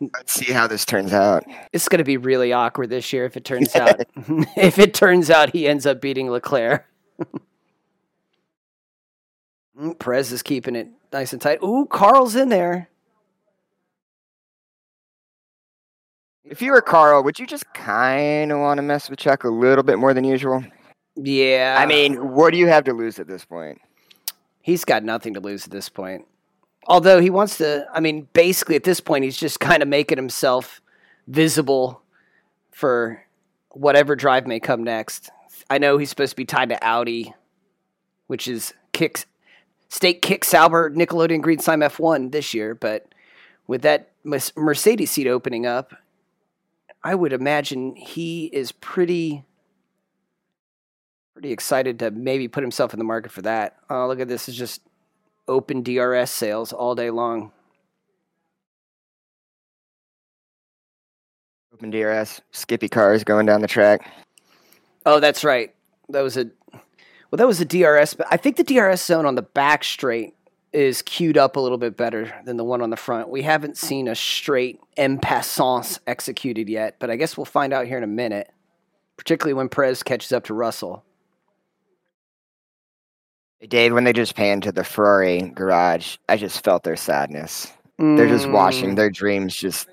let's 0.14 0.32
see 0.32 0.52
how 0.52 0.66
this 0.66 0.84
turns 0.84 1.12
out. 1.12 1.44
it's 1.72 1.88
going 1.88 1.98
to 1.98 2.04
be 2.04 2.16
really 2.16 2.52
awkward 2.52 2.90
this 2.90 3.12
year 3.12 3.24
if 3.26 3.36
it 3.36 3.44
turns 3.44 3.74
out 3.76 4.00
if 4.56 4.78
it 4.78 4.94
turns 4.94 5.30
out 5.30 5.50
he 5.50 5.68
ends 5.68 5.86
up 5.86 6.00
beating 6.00 6.30
Leclerc. 6.30 6.84
Perez 9.98 10.30
is 10.32 10.42
keeping 10.42 10.76
it 10.76 10.88
nice 11.12 11.32
and 11.32 11.40
tight. 11.40 11.62
Ooh, 11.62 11.86
Carl's 11.90 12.36
in 12.36 12.48
there. 12.50 12.88
If 16.44 16.60
you 16.60 16.72
were 16.72 16.82
Carl, 16.82 17.22
would 17.22 17.38
you 17.38 17.46
just 17.46 17.72
kind 17.72 18.50
of 18.52 18.58
want 18.58 18.78
to 18.78 18.82
mess 18.82 19.08
with 19.08 19.18
Chuck 19.20 19.44
a 19.44 19.48
little 19.48 19.84
bit 19.84 19.98
more 19.98 20.12
than 20.12 20.24
usual? 20.24 20.64
Yeah. 21.16 21.76
I 21.78 21.86
mean, 21.86 22.32
what 22.32 22.50
do 22.50 22.58
you 22.58 22.66
have 22.66 22.84
to 22.84 22.92
lose 22.92 23.18
at 23.18 23.28
this 23.28 23.44
point? 23.44 23.80
He's 24.60 24.84
got 24.84 25.02
nothing 25.02 25.34
to 25.34 25.40
lose 25.40 25.64
at 25.64 25.70
this 25.70 25.88
point. 25.88 26.26
Although 26.86 27.20
he 27.20 27.30
wants 27.30 27.58
to, 27.58 27.86
I 27.92 28.00
mean, 28.00 28.28
basically 28.32 28.76
at 28.76 28.84
this 28.84 29.00
point, 29.00 29.24
he's 29.24 29.36
just 29.36 29.60
kind 29.60 29.82
of 29.82 29.88
making 29.88 30.18
himself 30.18 30.80
visible 31.26 32.02
for 32.70 33.24
whatever 33.70 34.16
drive 34.16 34.46
may 34.46 34.60
come 34.60 34.82
next. 34.82 35.30
I 35.68 35.78
know 35.78 35.98
he's 35.98 36.10
supposed 36.10 36.30
to 36.30 36.36
be 36.36 36.44
tied 36.44 36.70
to 36.70 36.84
Audi, 36.84 37.34
which 38.26 38.48
is 38.48 38.74
kicks 38.92 39.26
Stake 39.90 40.22
kick 40.22 40.44
Sauber 40.44 40.88
Nickelodeon 40.88 41.42
Green 41.42 41.58
Slime 41.58 41.80
F1 41.80 42.30
this 42.30 42.54
year, 42.54 42.76
but 42.76 43.12
with 43.66 43.82
that 43.82 44.12
Mercedes 44.22 45.10
seat 45.10 45.26
opening 45.26 45.66
up, 45.66 45.92
I 47.02 47.16
would 47.16 47.32
imagine 47.32 47.96
he 47.96 48.46
is 48.46 48.70
pretty 48.70 49.44
pretty 51.40 51.54
excited 51.54 51.98
to 51.98 52.10
maybe 52.10 52.48
put 52.48 52.62
himself 52.62 52.92
in 52.92 52.98
the 52.98 53.04
market 53.04 53.32
for 53.32 53.40
that. 53.40 53.78
Oh, 53.88 54.06
look 54.06 54.20
at 54.20 54.28
this! 54.28 54.46
It's 54.46 54.58
just 54.58 54.82
open 55.48 55.82
DRS 55.82 56.30
sales 56.30 56.70
all 56.70 56.94
day 56.94 57.08
long. 57.08 57.50
Open 61.72 61.88
DRS, 61.88 62.42
Skippy 62.50 62.90
cars 62.90 63.24
going 63.24 63.46
down 63.46 63.62
the 63.62 63.66
track. 63.66 64.06
Oh, 65.06 65.18
that's 65.18 65.42
right. 65.42 65.74
That 66.10 66.20
was 66.20 66.36
a 66.36 66.50
well, 66.74 67.38
that 67.38 67.46
was 67.46 67.58
a 67.58 67.64
DRS, 67.64 68.12
but 68.12 68.26
I 68.30 68.36
think 68.36 68.56
the 68.56 68.64
DRS 68.64 69.02
zone 69.02 69.24
on 69.24 69.34
the 69.34 69.40
back 69.40 69.82
straight 69.82 70.34
is 70.74 71.00
queued 71.00 71.38
up 71.38 71.56
a 71.56 71.60
little 71.60 71.78
bit 71.78 71.96
better 71.96 72.34
than 72.44 72.58
the 72.58 72.64
one 72.64 72.82
on 72.82 72.90
the 72.90 72.98
front. 72.98 73.30
We 73.30 73.40
haven't 73.40 73.78
seen 73.78 74.08
a 74.08 74.14
straight 74.14 74.78
en 74.98 75.18
passance 75.18 76.00
executed 76.06 76.68
yet, 76.68 76.96
but 76.98 77.08
I 77.08 77.16
guess 77.16 77.38
we'll 77.38 77.46
find 77.46 77.72
out 77.72 77.86
here 77.86 77.96
in 77.96 78.04
a 78.04 78.08
minute. 78.08 78.52
Particularly 79.16 79.54
when 79.54 79.70
Perez 79.70 80.02
catches 80.02 80.32
up 80.32 80.44
to 80.44 80.54
Russell. 80.54 81.02
Dave, 83.68 83.92
when 83.92 84.04
they 84.04 84.12
just 84.12 84.34
panned 84.34 84.62
to 84.64 84.72
the 84.72 84.84
Ferrari 84.84 85.42
garage, 85.54 86.16
I 86.28 86.36
just 86.36 86.64
felt 86.64 86.82
their 86.82 86.96
sadness. 86.96 87.72
They're 87.98 88.28
just 88.28 88.48
watching 88.48 88.92
Mm, 88.92 88.96
their 88.96 89.10
dreams 89.10 89.54
just 89.54 89.88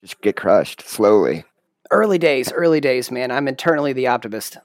just 0.00 0.20
get 0.22 0.36
crushed 0.36 0.82
slowly. 0.88 1.44
early 1.90 2.18
days, 2.18 2.52
early 2.52 2.80
days, 2.80 3.10
man. 3.10 3.32
I'm 3.32 3.48
internally 3.48 3.92
the 3.92 4.06
optimist. 4.06 4.58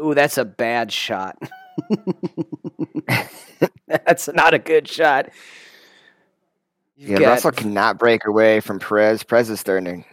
Ooh, 0.00 0.14
that's 0.14 0.38
a 0.38 0.44
bad 0.44 0.92
shot. 0.92 1.36
that's 3.86 4.28
not 4.28 4.54
a 4.54 4.58
good 4.60 4.86
shot. 4.88 5.28
You've 6.96 7.10
Yeah, 7.10 7.18
got- 7.18 7.28
Russell 7.30 7.52
cannot 7.52 7.98
break 7.98 8.24
away 8.26 8.60
from 8.60 8.78
Perez. 8.78 9.22
Perez 9.24 9.50
is 9.50 9.58
starting 9.60 10.02
to 10.04 10.08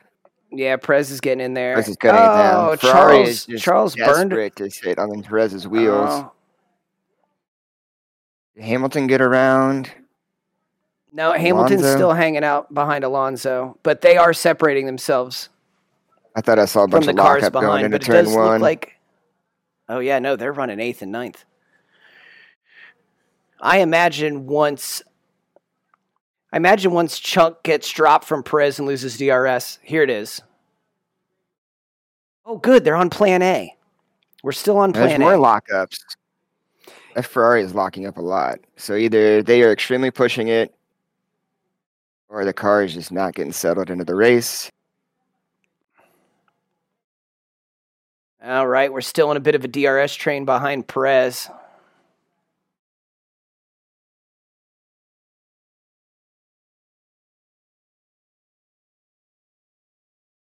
Yeah, 0.51 0.77
Perez 0.77 1.11
is 1.11 1.21
getting 1.21 1.43
in 1.45 1.53
there. 1.53 1.73
Perez 1.75 1.89
is 1.89 1.97
cutting 1.97 2.19
it 2.19 2.23
down. 2.23 2.69
Oh, 2.73 2.75
Ferrari 2.77 3.15
Charles, 3.25 3.45
Charles 3.59 3.95
burned. 3.95 4.55
to 4.55 4.69
sit 4.71 4.97
on 4.97 5.21
Perez's 5.23 5.67
wheels. 5.67 6.09
Oh. 6.09 6.31
Did 8.55 8.63
Hamilton 8.63 9.07
get 9.07 9.21
around? 9.21 9.91
No, 11.11 11.31
Hamilton's 11.31 11.81
Alonso? 11.81 11.95
still 11.97 12.13
hanging 12.13 12.43
out 12.43 12.73
behind 12.73 13.03
Alonso, 13.03 13.77
but 13.83 14.01
they 14.01 14.17
are 14.17 14.33
separating 14.33 14.85
themselves 14.85 15.49
I 16.35 16.41
thought 16.41 16.59
I 16.59 16.65
saw 16.65 16.81
a 16.81 16.83
from 16.83 16.91
bunch 16.91 17.05
the 17.05 17.11
of 17.11 17.17
cars 17.17 17.43
lockup 17.43 17.53
going 17.53 17.65
behind. 17.67 17.85
into 17.85 17.97
But 17.97 18.01
it 18.01 18.05
turn 18.05 18.25
does 18.25 18.35
one. 18.35 18.51
look 18.53 18.61
like. 18.61 18.91
Oh 19.87 19.99
yeah, 19.99 20.19
no, 20.19 20.35
they're 20.35 20.51
running 20.51 20.79
eighth 20.81 21.01
and 21.01 21.11
ninth. 21.11 21.45
I 23.61 23.79
imagine 23.79 24.45
once. 24.45 25.01
I 26.51 26.57
imagine 26.57 26.91
once 26.91 27.19
Chunk 27.19 27.63
gets 27.63 27.89
dropped 27.89 28.25
from 28.25 28.43
Perez 28.43 28.79
and 28.79 28.87
loses 28.87 29.17
DRS. 29.17 29.79
Here 29.83 30.03
it 30.03 30.09
is. 30.09 30.41
Oh, 32.45 32.57
good. 32.57 32.83
They're 32.83 32.95
on 32.95 33.09
Plan 33.09 33.41
A. 33.41 33.75
We're 34.43 34.51
still 34.51 34.77
on 34.77 34.91
There's 34.91 35.07
Plan 35.07 35.21
more 35.21 35.33
A. 35.33 35.37
lockups. 35.37 35.97
Ferrari 37.23 37.61
is 37.61 37.73
locking 37.73 38.05
up 38.05 38.17
a 38.17 38.21
lot. 38.21 38.59
So 38.75 38.95
either 38.95 39.41
they 39.41 39.63
are 39.63 39.71
extremely 39.71 40.11
pushing 40.11 40.49
it, 40.49 40.73
or 42.27 42.43
the 42.43 42.53
car 42.53 42.83
is 42.83 42.93
just 42.93 43.11
not 43.11 43.35
getting 43.35 43.53
settled 43.53 43.89
into 43.89 44.03
the 44.03 44.15
race. 44.15 44.69
All 48.43 48.67
right, 48.67 48.91
we're 48.91 49.01
still 49.01 49.31
in 49.31 49.37
a 49.37 49.39
bit 49.39 49.55
of 49.55 49.63
a 49.63 49.67
DRS 49.67 50.13
train 50.15 50.45
behind 50.45 50.87
Perez. 50.87 51.49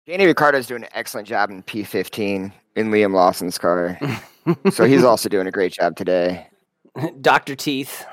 Danny 0.07 0.27
Ricciardo's 0.27 0.67
doing 0.67 0.83
an 0.85 0.89
excellent 0.93 1.27
job 1.27 1.51
in 1.51 1.63
P15 1.65 2.53
in 2.77 2.91
Liam 2.91 3.13
Lawson's 3.13 3.59
car. 3.59 3.99
so 4.71 4.85
he's 4.85 5.03
also 5.05 5.29
doing 5.29 5.47
a 5.47 5.51
great 5.51 5.73
job 5.73 5.97
today. 5.97 6.47
Dr. 7.21 7.57
Teeth 7.57 8.05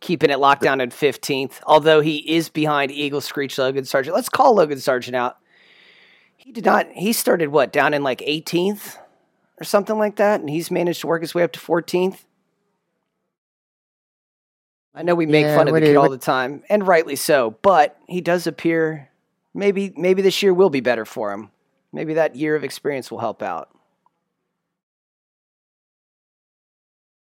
keeping 0.00 0.30
it 0.30 0.38
locked 0.38 0.62
down 0.62 0.80
at 0.80 0.90
15th, 0.90 1.60
although 1.66 2.00
he 2.00 2.16
is 2.34 2.48
behind 2.48 2.90
Eagle 2.90 3.20
Screech 3.20 3.56
Logan 3.56 3.84
Sargeant. 3.84 4.12
Let's 4.12 4.28
call 4.28 4.54
Logan 4.56 4.78
Sargeant 4.78 5.14
out. 5.14 5.38
He 6.36 6.52
did 6.52 6.64
not, 6.64 6.90
he 6.92 7.12
started 7.14 7.48
what, 7.48 7.72
down 7.72 7.94
in 7.94 8.02
like 8.02 8.18
18th 8.18 8.98
or 9.58 9.64
something 9.64 9.96
like 9.96 10.16
that, 10.16 10.40
and 10.40 10.50
he's 10.50 10.70
managed 10.70 11.00
to 11.02 11.06
work 11.06 11.22
his 11.22 11.34
way 11.34 11.42
up 11.44 11.52
to 11.52 11.60
14th. 11.60 12.18
I 14.94 15.02
know 15.02 15.14
we 15.14 15.24
make 15.26 15.44
Yeah, 15.44 15.56
fun 15.56 15.68
of 15.68 15.74
the 15.74 15.80
kid 15.80 15.92
you- 15.92 15.96
all 15.98 16.08
what- 16.08 16.10
the 16.10 16.18
time, 16.18 16.64
and 16.68 16.86
rightly 16.86 17.16
so, 17.16 17.56
but 17.62 17.96
he 18.08 18.20
does 18.20 18.46
appear 18.46 19.08
maybe 19.54 19.92
maybe 19.96 20.20
this 20.20 20.42
year 20.42 20.52
will 20.52 20.70
be 20.70 20.80
better 20.80 21.04
for 21.04 21.32
him. 21.32 21.50
Maybe 21.92 22.14
that 22.14 22.36
year 22.36 22.56
of 22.56 22.64
experience 22.64 23.10
will 23.10 23.20
help 23.20 23.42
out. 23.42 23.70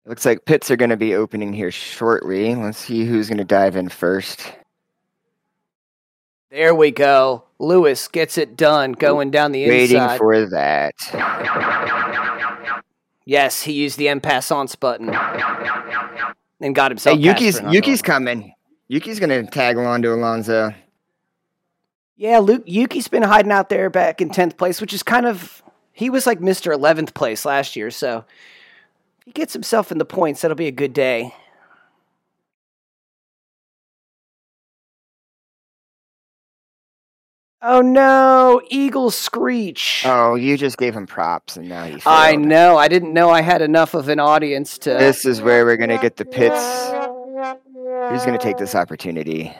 It 0.05 0.09
looks 0.09 0.25
like 0.25 0.45
pits 0.45 0.71
are 0.71 0.75
going 0.75 0.91
to 0.91 0.97
be 0.97 1.15
opening 1.15 1.51
here 1.51 1.71
shortly. 1.71 2.55
Let's 2.55 2.77
see 2.77 3.05
who's 3.05 3.27
going 3.27 3.39
to 3.39 3.43
dive 3.43 3.75
in 3.75 3.89
first. 3.89 4.53
There 6.51 6.73
we 6.73 6.91
go. 6.91 7.43
Lewis 7.59 8.07
gets 8.07 8.37
it 8.37 8.55
done 8.55 8.93
going 8.93 9.31
down 9.31 9.51
the 9.51 9.67
Waiting 9.67 9.97
inside. 9.97 10.19
Waiting 10.21 10.49
for 10.49 10.49
that. 10.51 10.93
yes, 13.25 13.63
he 13.63 13.73
used 13.73 13.97
the 13.97 14.17
passance 14.19 14.75
button 14.75 15.09
and 16.61 16.75
got 16.75 16.91
himself. 16.91 17.19
past 17.19 17.41
Yuki's 17.41 17.59
Yuki's 17.73 18.01
coming. 18.01 18.53
Yuki's 18.87 19.19
going 19.19 19.29
to 19.29 19.51
tag 19.51 19.77
along 19.77 20.03
to 20.03 20.13
Alonso. 20.13 20.73
Yeah, 22.17 22.39
Luke 22.39 22.63
Yuki's 22.65 23.09
been 23.09 23.23
hiding 23.23 23.51
out 23.51 23.69
there 23.69 23.89
back 23.89 24.21
in 24.21 24.29
tenth 24.29 24.57
place, 24.57 24.79
which 24.79 24.93
is 24.93 25.03
kind 25.03 25.25
of 25.25 25.61
he 25.91 26.09
was 26.09 26.25
like 26.25 26.39
Mister 26.39 26.71
Eleventh 26.71 27.13
place 27.13 27.45
last 27.45 27.75
year. 27.75 27.91
So 27.91 28.25
if 29.19 29.25
he 29.25 29.31
gets 29.31 29.53
himself 29.53 29.91
in 29.91 29.97
the 29.97 30.05
points, 30.05 30.41
that'll 30.41 30.55
be 30.55 30.67
a 30.67 30.71
good 30.71 30.93
day. 30.93 31.33
Oh 37.61 37.81
no, 37.81 38.61
Eagle 38.69 39.09
Screech. 39.09 40.03
Oh, 40.05 40.35
you 40.35 40.55
just 40.55 40.77
gave 40.77 40.95
him 40.95 41.07
props, 41.07 41.57
and 41.57 41.67
now 41.67 41.83
he. 41.85 41.99
I 42.05 42.35
know. 42.35 42.77
I 42.77 42.87
didn't 42.87 43.11
know 43.11 43.31
I 43.31 43.41
had 43.41 43.63
enough 43.63 43.93
of 43.95 44.07
an 44.07 44.19
audience 44.19 44.77
to. 44.79 44.91
This 44.91 45.25
is 45.25 45.41
where 45.41 45.65
we're 45.65 45.77
going 45.77 45.89
to 45.89 45.97
get 45.97 46.17
the 46.17 46.25
pits. 46.25 46.63
Who's 48.09 48.23
going 48.23 48.37
to 48.37 48.43
take 48.43 48.57
this 48.57 48.75
opportunity? 48.75 49.51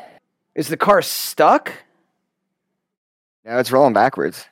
Is 0.54 0.68
the 0.68 0.78
car 0.78 1.02
stuck? 1.02 1.74
Now 3.45 3.60
it's 3.60 3.71
rolling 3.71 3.93
backwards. 3.93 4.45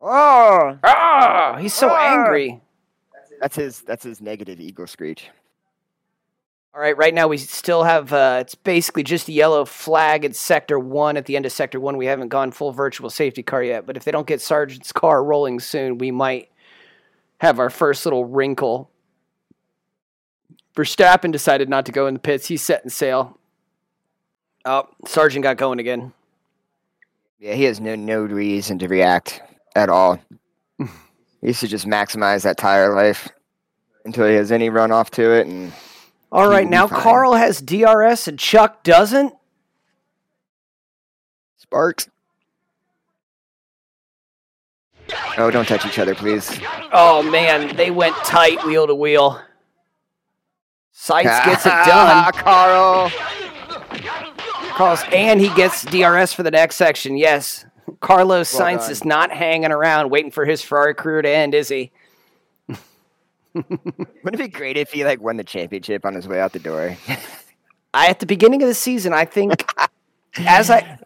Oh, 0.00 0.78
Ah, 0.84 1.56
he's 1.60 1.74
so 1.74 1.88
Ah! 1.90 2.14
angry. 2.14 2.60
that's 3.40 3.56
his. 3.56 3.80
That's 3.82 4.04
his 4.04 4.20
negative 4.20 4.60
ego 4.60 4.86
screech. 4.86 5.28
All 6.74 6.80
right, 6.80 6.96
right 6.96 7.12
now 7.14 7.26
we 7.28 7.38
still 7.38 7.82
have 7.82 8.12
uh, 8.12 8.38
it's 8.40 8.54
basically 8.54 9.02
just 9.02 9.28
a 9.28 9.32
yellow 9.32 9.64
flag 9.64 10.24
at 10.24 10.36
sector 10.36 10.78
one. 10.78 11.16
At 11.16 11.26
the 11.26 11.34
end 11.36 11.44
of 11.46 11.52
sector 11.52 11.80
one, 11.80 11.96
we 11.96 12.06
haven't 12.06 12.28
gone 12.28 12.52
full 12.52 12.72
virtual 12.72 13.10
safety 13.10 13.42
car 13.42 13.62
yet. 13.62 13.86
But 13.86 13.96
if 13.96 14.04
they 14.04 14.12
don't 14.12 14.26
get 14.26 14.40
Sargeant's 14.40 14.92
car 14.92 15.24
rolling 15.24 15.58
soon, 15.60 15.98
we 15.98 16.10
might 16.10 16.50
have 17.38 17.58
our 17.58 17.70
first 17.70 18.06
little 18.06 18.24
wrinkle. 18.24 18.90
Verstappen 20.76 21.32
decided 21.32 21.68
not 21.68 21.84
to 21.86 21.92
go 21.92 22.06
in 22.06 22.14
the 22.14 22.20
pits. 22.20 22.46
He's 22.46 22.62
setting 22.62 22.90
sail. 22.90 23.37
Oh, 24.70 24.86
Sargeant 25.06 25.42
got 25.42 25.56
going 25.56 25.78
again. 25.78 26.12
Yeah, 27.38 27.54
he 27.54 27.64
has 27.64 27.80
no 27.80 27.94
no 27.94 28.20
reason 28.20 28.78
to 28.80 28.86
react 28.86 29.40
at 29.74 29.88
all. 29.88 30.20
he 31.40 31.54
should 31.54 31.70
just 31.70 31.86
maximize 31.86 32.42
that 32.42 32.58
tire 32.58 32.94
life 32.94 33.30
until 34.04 34.26
he 34.26 34.34
has 34.34 34.52
any 34.52 34.68
runoff 34.68 35.08
to 35.12 35.32
it. 35.32 35.46
And 35.46 35.72
all 36.30 36.50
right, 36.50 36.68
now 36.68 36.86
fine. 36.86 37.00
Carl 37.00 37.32
has 37.32 37.62
DRS 37.62 38.28
and 38.28 38.38
Chuck 38.38 38.82
doesn't. 38.82 39.32
Sparks. 41.56 42.10
Oh, 45.38 45.50
don't 45.50 45.66
touch 45.66 45.86
each 45.86 45.98
other, 45.98 46.14
please. 46.14 46.60
Oh 46.92 47.22
man, 47.22 47.74
they 47.74 47.90
went 47.90 48.14
tight 48.16 48.62
wheel 48.66 48.86
to 48.86 48.94
wheel. 48.94 49.40
Sainz 50.94 51.44
gets 51.46 51.64
it 51.64 51.68
done. 51.86 52.32
Carl. 52.34 53.10
Carlos, 54.78 55.02
and 55.12 55.40
he 55.40 55.48
gets 55.54 55.84
DRS 55.86 56.32
for 56.32 56.44
the 56.44 56.52
next 56.52 56.76
section. 56.76 57.16
Yes, 57.16 57.66
Carlos 57.98 58.54
well 58.54 58.62
Sainz 58.62 58.82
done. 58.82 58.90
is 58.92 59.04
not 59.04 59.32
hanging 59.32 59.72
around 59.72 60.08
waiting 60.08 60.30
for 60.30 60.44
his 60.44 60.62
Ferrari 60.62 60.94
career 60.94 61.20
to 61.20 61.28
end, 61.28 61.52
is 61.52 61.68
he? 61.68 61.90
Wouldn't 63.54 64.06
it 64.24 64.38
be 64.38 64.46
great 64.46 64.76
if 64.76 64.92
he 64.92 65.04
like 65.04 65.20
won 65.20 65.36
the 65.36 65.42
championship 65.42 66.06
on 66.06 66.14
his 66.14 66.28
way 66.28 66.40
out 66.40 66.52
the 66.52 66.60
door? 66.60 66.96
I 67.94 68.06
at 68.06 68.20
the 68.20 68.26
beginning 68.26 68.62
of 68.62 68.68
the 68.68 68.74
season, 68.74 69.12
I 69.12 69.24
think, 69.24 69.68
as 70.38 70.70
I 70.70 71.00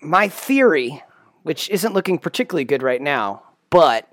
my 0.00 0.30
theory, 0.30 1.02
which 1.42 1.68
isn't 1.68 1.92
looking 1.92 2.18
particularly 2.18 2.64
good 2.64 2.82
right 2.82 3.02
now, 3.02 3.42
but 3.68 4.10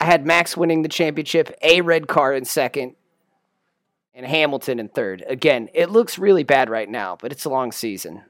I 0.00 0.06
had 0.06 0.24
Max 0.24 0.56
winning 0.56 0.80
the 0.80 0.88
championship, 0.88 1.54
a 1.60 1.82
red 1.82 2.08
car 2.08 2.32
in 2.32 2.46
second, 2.46 2.94
and 4.16 4.24
Hamilton 4.26 4.80
in 4.80 4.88
third. 4.88 5.22
Again, 5.28 5.68
it 5.74 5.90
looks 5.90 6.18
really 6.18 6.42
bad 6.42 6.70
right 6.70 6.88
now, 6.88 7.18
but 7.20 7.32
it's 7.32 7.44
a 7.44 7.50
long 7.50 7.70
season. 7.70 8.22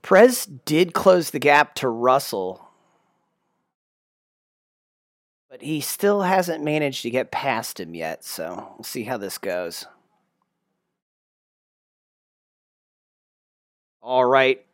Perez 0.00 0.46
did 0.46 0.94
close 0.94 1.30
the 1.30 1.38
gap 1.38 1.74
to 1.76 1.88
Russell, 1.88 2.70
but 5.48 5.60
he 5.62 5.80
still 5.82 6.22
hasn't 6.22 6.64
managed 6.64 7.02
to 7.02 7.10
get 7.10 7.30
past 7.30 7.78
him 7.78 7.94
yet, 7.94 8.24
so 8.24 8.72
we'll 8.76 8.84
see 8.84 9.04
how 9.04 9.18
this 9.18 9.36
goes. 9.36 9.84
All 14.00 14.24
right, 14.24 14.64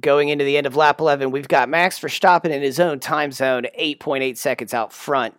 going 0.00 0.28
into 0.28 0.44
the 0.44 0.56
end 0.56 0.66
of 0.66 0.76
lap 0.76 1.00
11, 1.00 1.30
we've 1.30 1.48
got 1.48 1.68
Max 1.68 1.98
Verstappen 1.98 2.50
in 2.50 2.62
his 2.62 2.80
own 2.80 3.00
time 3.00 3.32
zone, 3.32 3.66
8.8 3.78 4.36
seconds 4.36 4.74
out 4.74 4.92
front. 4.92 5.34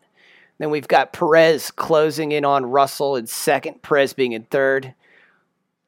Then 0.58 0.69
we've 0.69 0.88
got 0.88 1.13
Perez 1.13 1.71
closing 1.71 2.32
in 2.32 2.45
on 2.45 2.65
Russell 2.65 3.15
in 3.15 3.28
second, 3.28 3.82
Perez 3.82 4.13
being 4.13 4.34
in 4.34 4.43
third. 4.43 4.93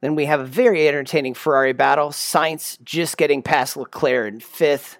Then 0.01 0.15
we 0.15 0.25
have 0.25 0.39
a 0.39 0.45
very 0.45 0.87
entertaining 0.87 1.33
Ferrari 1.33 1.73
battle. 1.73 2.09
Sainz 2.09 2.81
just 2.83 3.15
getting 3.15 3.41
past 3.41 3.77
Leclerc 3.77 4.33
in 4.33 4.39
fifth. 4.39 4.97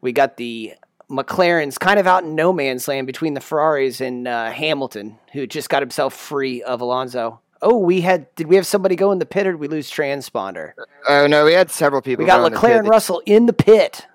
We 0.00 0.12
got 0.12 0.36
the 0.36 0.74
McLaren's 1.10 1.78
kind 1.78 1.98
of 1.98 2.06
out 2.06 2.24
in 2.24 2.34
no 2.34 2.52
man's 2.52 2.86
land 2.86 3.06
between 3.06 3.34
the 3.34 3.40
Ferraris 3.40 4.00
and 4.00 4.28
uh, 4.28 4.50
Hamilton, 4.50 5.18
who 5.32 5.46
just 5.46 5.68
got 5.68 5.82
himself 5.82 6.14
free 6.14 6.62
of 6.62 6.80
Alonso. 6.80 7.40
Oh, 7.64 7.78
we 7.78 8.02
had. 8.02 8.32
Did 8.36 8.46
we 8.46 8.56
have 8.56 8.66
somebody 8.66 8.94
go 8.94 9.10
in 9.10 9.18
the 9.18 9.26
pit, 9.26 9.46
or 9.46 9.52
did 9.52 9.60
we 9.60 9.68
lose 9.68 9.90
transponder? 9.90 10.72
Oh 11.08 11.26
no, 11.26 11.46
we 11.46 11.54
had 11.54 11.70
several 11.70 12.02
people. 12.02 12.22
We 12.22 12.26
got 12.26 12.42
Leclerc 12.42 12.80
and 12.80 12.88
Russell 12.88 13.22
in 13.26 13.46
the 13.46 13.52
pit. 13.52 14.06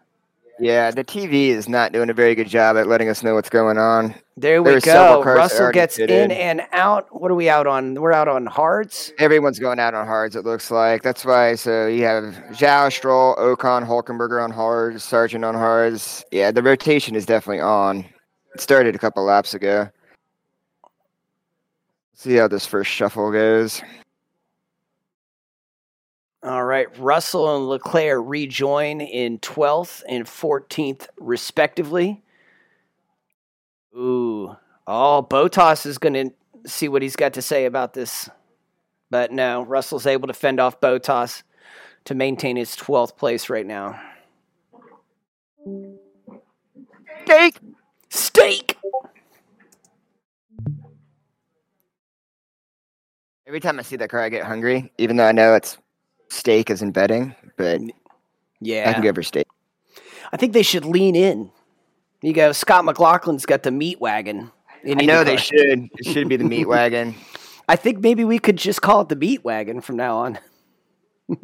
Yeah, 0.60 0.92
the 0.92 1.06
TV 1.06 1.48
is 1.48 1.70
not 1.70 1.94
doing 1.94 2.10
a 2.10 2.14
very 2.14 2.36
good 2.36 2.50
job 2.50 2.76
at 2.76 2.86
letting 2.86 3.08
us 3.08 3.24
know 3.24 3.34
what's 3.34 3.50
going 3.50 3.78
on. 3.78 4.14
There 4.36 4.62
we 4.62 4.80
go. 4.82 5.24
Russell 5.24 5.72
gets 5.72 5.98
in 5.98 6.32
and 6.32 6.62
out. 6.74 7.08
What 7.18 7.32
are 7.32 7.36
we 7.36 7.50
out 7.50 7.66
on? 7.66 7.96
We're 7.96 8.12
out 8.12 8.28
on 8.28 8.46
hards. 8.46 9.14
Everyone's 9.20 9.58
going 9.58 9.80
out 9.80 9.94
on 9.94 10.06
hards. 10.06 10.36
It 10.36 10.46
looks 10.46 10.70
like 10.70 11.02
that's 11.02 11.24
why. 11.26 11.56
So 11.56 11.88
you 11.88 12.04
have 12.04 12.36
Zhou, 12.52 12.92
Stroll, 12.92 13.36
Ocon, 13.38 13.88
Hulkenberger 13.88 14.44
on 14.44 14.52
hards, 14.52 15.04
Sargeant 15.06 15.48
on 15.48 15.56
hards. 15.56 16.24
Yeah, 16.32 16.52
the 16.52 16.62
rotation 16.62 17.16
is 17.16 17.26
definitely 17.26 17.62
on. 17.62 18.06
It 18.54 18.62
started 18.62 18.96
a 18.96 19.00
couple 19.00 19.24
laps 19.24 19.54
ago. 19.54 19.90
See 22.20 22.36
how 22.36 22.50
this 22.50 22.66
first 22.66 22.92
shuffle 22.92 23.32
goes. 23.32 23.82
All 26.44 26.66
right. 26.66 26.88
Russell 27.00 27.56
and 27.56 27.70
Leclerc 27.70 28.22
rejoin 28.28 29.00
in 29.00 29.40
12th 29.40 30.04
and 30.06 30.26
14th, 30.26 31.08
respectively. 31.18 32.22
Ooh. 33.96 34.54
Oh, 34.86 35.26
Bottas 35.30 35.86
is 35.86 35.98
going 35.98 36.14
to 36.14 36.70
see 36.70 36.90
what 36.90 37.02
he's 37.02 37.16
got 37.16 37.36
to 37.36 37.42
say 37.42 37.64
about 37.64 37.94
this. 37.94 38.30
But 39.10 39.32
no, 39.32 39.62
Russell's 39.62 40.06
able 40.06 40.28
to 40.28 40.34
fend 40.34 40.60
off 40.60 40.82
Bottas 40.82 41.44
to 42.04 42.16
maintain 42.16 42.58
his 42.58 42.76
12th 42.76 43.16
place 43.16 43.50
right 43.50 43.66
now. 43.66 43.98
Steak! 47.24 47.60
Steak! 48.10 48.78
Every 53.50 53.60
time 53.60 53.80
I 53.80 53.82
see 53.82 53.96
that 53.96 54.12
car, 54.12 54.22
I 54.22 54.30
get 54.30 54.46
hungry, 54.46 54.92
even 55.00 55.18
though 55.18 55.26
I 55.26 55.32
know 55.32 55.56
it's 55.56 55.80
steak 56.28 56.70
as 56.70 56.84
in 56.84 56.92
betting, 56.92 57.34
but 57.58 57.82
yeah, 58.62 58.88
I 58.88 58.94
can 58.94 59.02
go 59.02 59.12
for 59.12 59.24
steak. 59.24 59.48
I 60.32 60.38
think 60.38 60.54
they 60.54 60.62
should 60.62 60.86
lean 60.86 61.16
in. 61.16 61.50
You 62.22 62.32
go, 62.32 62.52
Scott 62.52 62.86
McLaughlin's 62.86 63.48
got 63.48 63.64
the 63.64 63.72
meat 63.72 64.00
wagon. 64.00 64.52
I 64.86 65.04
know 65.04 65.24
they 65.24 65.38
should. 65.38 65.90
It 65.98 66.06
should 66.06 66.30
be 66.30 66.38
the 66.38 66.44
meat 66.44 66.66
wagon. 66.68 67.16
I 67.68 67.76
think 67.76 68.02
maybe 68.02 68.24
we 68.24 68.38
could 68.38 68.56
just 68.56 68.84
call 68.84 69.02
it 69.02 69.10
the 69.10 69.16
meat 69.16 69.44
wagon 69.44 69.82
from 69.82 69.96
now 69.96 70.18
on. 70.18 70.40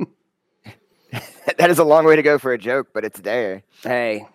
that 1.57 1.71
is 1.71 1.79
a 1.79 1.83
long 1.83 2.05
way 2.05 2.15
to 2.17 2.21
go 2.21 2.37
for 2.37 2.53
a 2.53 2.57
joke, 2.59 2.89
but 2.93 3.03
it's 3.03 3.19
there. 3.21 3.63
Hey, 3.81 4.27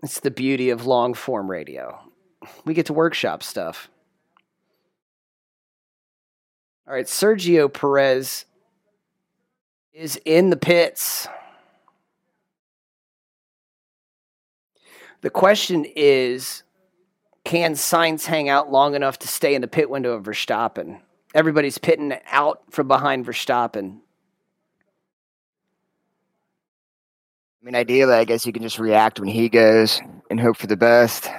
it's 0.00 0.20
the 0.20 0.30
beauty 0.30 0.70
of 0.70 0.86
long 0.86 1.12
form 1.12 1.50
radio. 1.50 1.98
We 2.64 2.72
get 2.72 2.86
to 2.86 2.92
workshop 2.92 3.42
stuff. 3.42 3.90
All 6.86 6.92
right, 6.92 7.06
Sergio 7.06 7.72
Perez 7.72 8.44
is 9.94 10.20
in 10.24 10.50
the 10.50 10.56
pits. 10.56 11.26
The 15.22 15.30
question 15.30 15.86
is 15.96 16.62
can 17.44 17.72
Sainz 17.72 18.26
hang 18.26 18.50
out 18.50 18.70
long 18.70 18.94
enough 18.94 19.18
to 19.20 19.28
stay 19.28 19.54
in 19.54 19.62
the 19.62 19.68
pit 19.68 19.88
window 19.88 20.12
of 20.12 20.24
Verstappen? 20.24 21.00
Everybody's 21.34 21.78
pitting 21.78 22.14
out 22.30 22.62
from 22.70 22.88
behind 22.88 23.24
Verstappen. 23.24 24.00
I 27.60 27.64
mean, 27.64 27.74
ideally, 27.74 28.14
I 28.14 28.24
guess 28.24 28.44
you 28.44 28.52
can 28.52 28.62
just 28.62 28.78
react 28.78 29.18
when 29.18 29.28
he 29.28 29.48
goes 29.48 30.00
and 30.30 30.38
hope 30.38 30.58
for 30.58 30.66
the 30.66 30.76
best. 30.76 31.30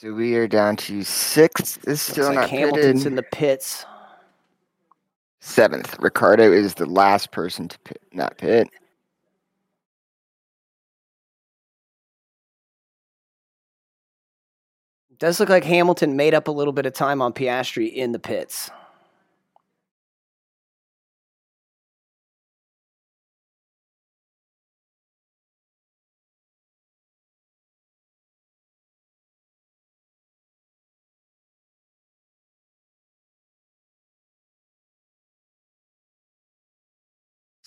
So 0.00 0.12
we 0.14 0.36
are 0.36 0.46
down 0.46 0.76
to 0.76 1.02
sixth. 1.02 1.88
Is 1.88 2.00
still 2.00 2.26
Looks 2.26 2.34
not 2.36 2.40
like 2.42 2.50
Hamilton's 2.50 3.02
pitted. 3.02 3.06
in 3.08 3.14
the 3.16 3.22
pits. 3.24 3.84
Seventh. 5.40 5.98
Ricciardo 5.98 6.52
is 6.52 6.74
the 6.74 6.86
last 6.86 7.32
person 7.32 7.66
to 7.66 7.76
pit, 7.80 8.00
not 8.12 8.38
pit. 8.38 8.68
Does 15.18 15.40
look 15.40 15.48
like 15.48 15.64
Hamilton 15.64 16.14
made 16.14 16.32
up 16.32 16.46
a 16.46 16.52
little 16.52 16.72
bit 16.72 16.86
of 16.86 16.92
time 16.92 17.20
on 17.20 17.32
Piastri 17.32 17.92
in 17.92 18.12
the 18.12 18.20
pits. 18.20 18.70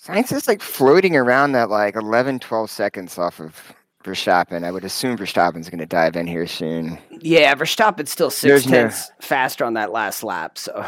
Sainz 0.04 0.32
is 0.32 0.48
like 0.48 0.60
floating 0.60 1.16
around 1.16 1.52
that 1.52 1.70
like 1.70 1.94
11, 1.94 2.40
12 2.40 2.70
seconds 2.70 3.18
off 3.18 3.38
of 3.38 3.74
Verstappen. 4.02 4.64
I 4.64 4.72
would 4.72 4.84
assume 4.84 5.16
Verstappen's 5.16 5.70
going 5.70 5.78
to 5.78 5.86
dive 5.86 6.16
in 6.16 6.26
here 6.26 6.46
soon. 6.46 6.98
Yeah, 7.20 7.54
Verstappen's 7.54 8.10
still 8.10 8.30
six 8.30 8.64
tenths 8.64 9.10
no... 9.10 9.14
faster 9.20 9.64
on 9.64 9.74
that 9.74 9.92
last 9.92 10.24
lap. 10.24 10.58
So, 10.58 10.84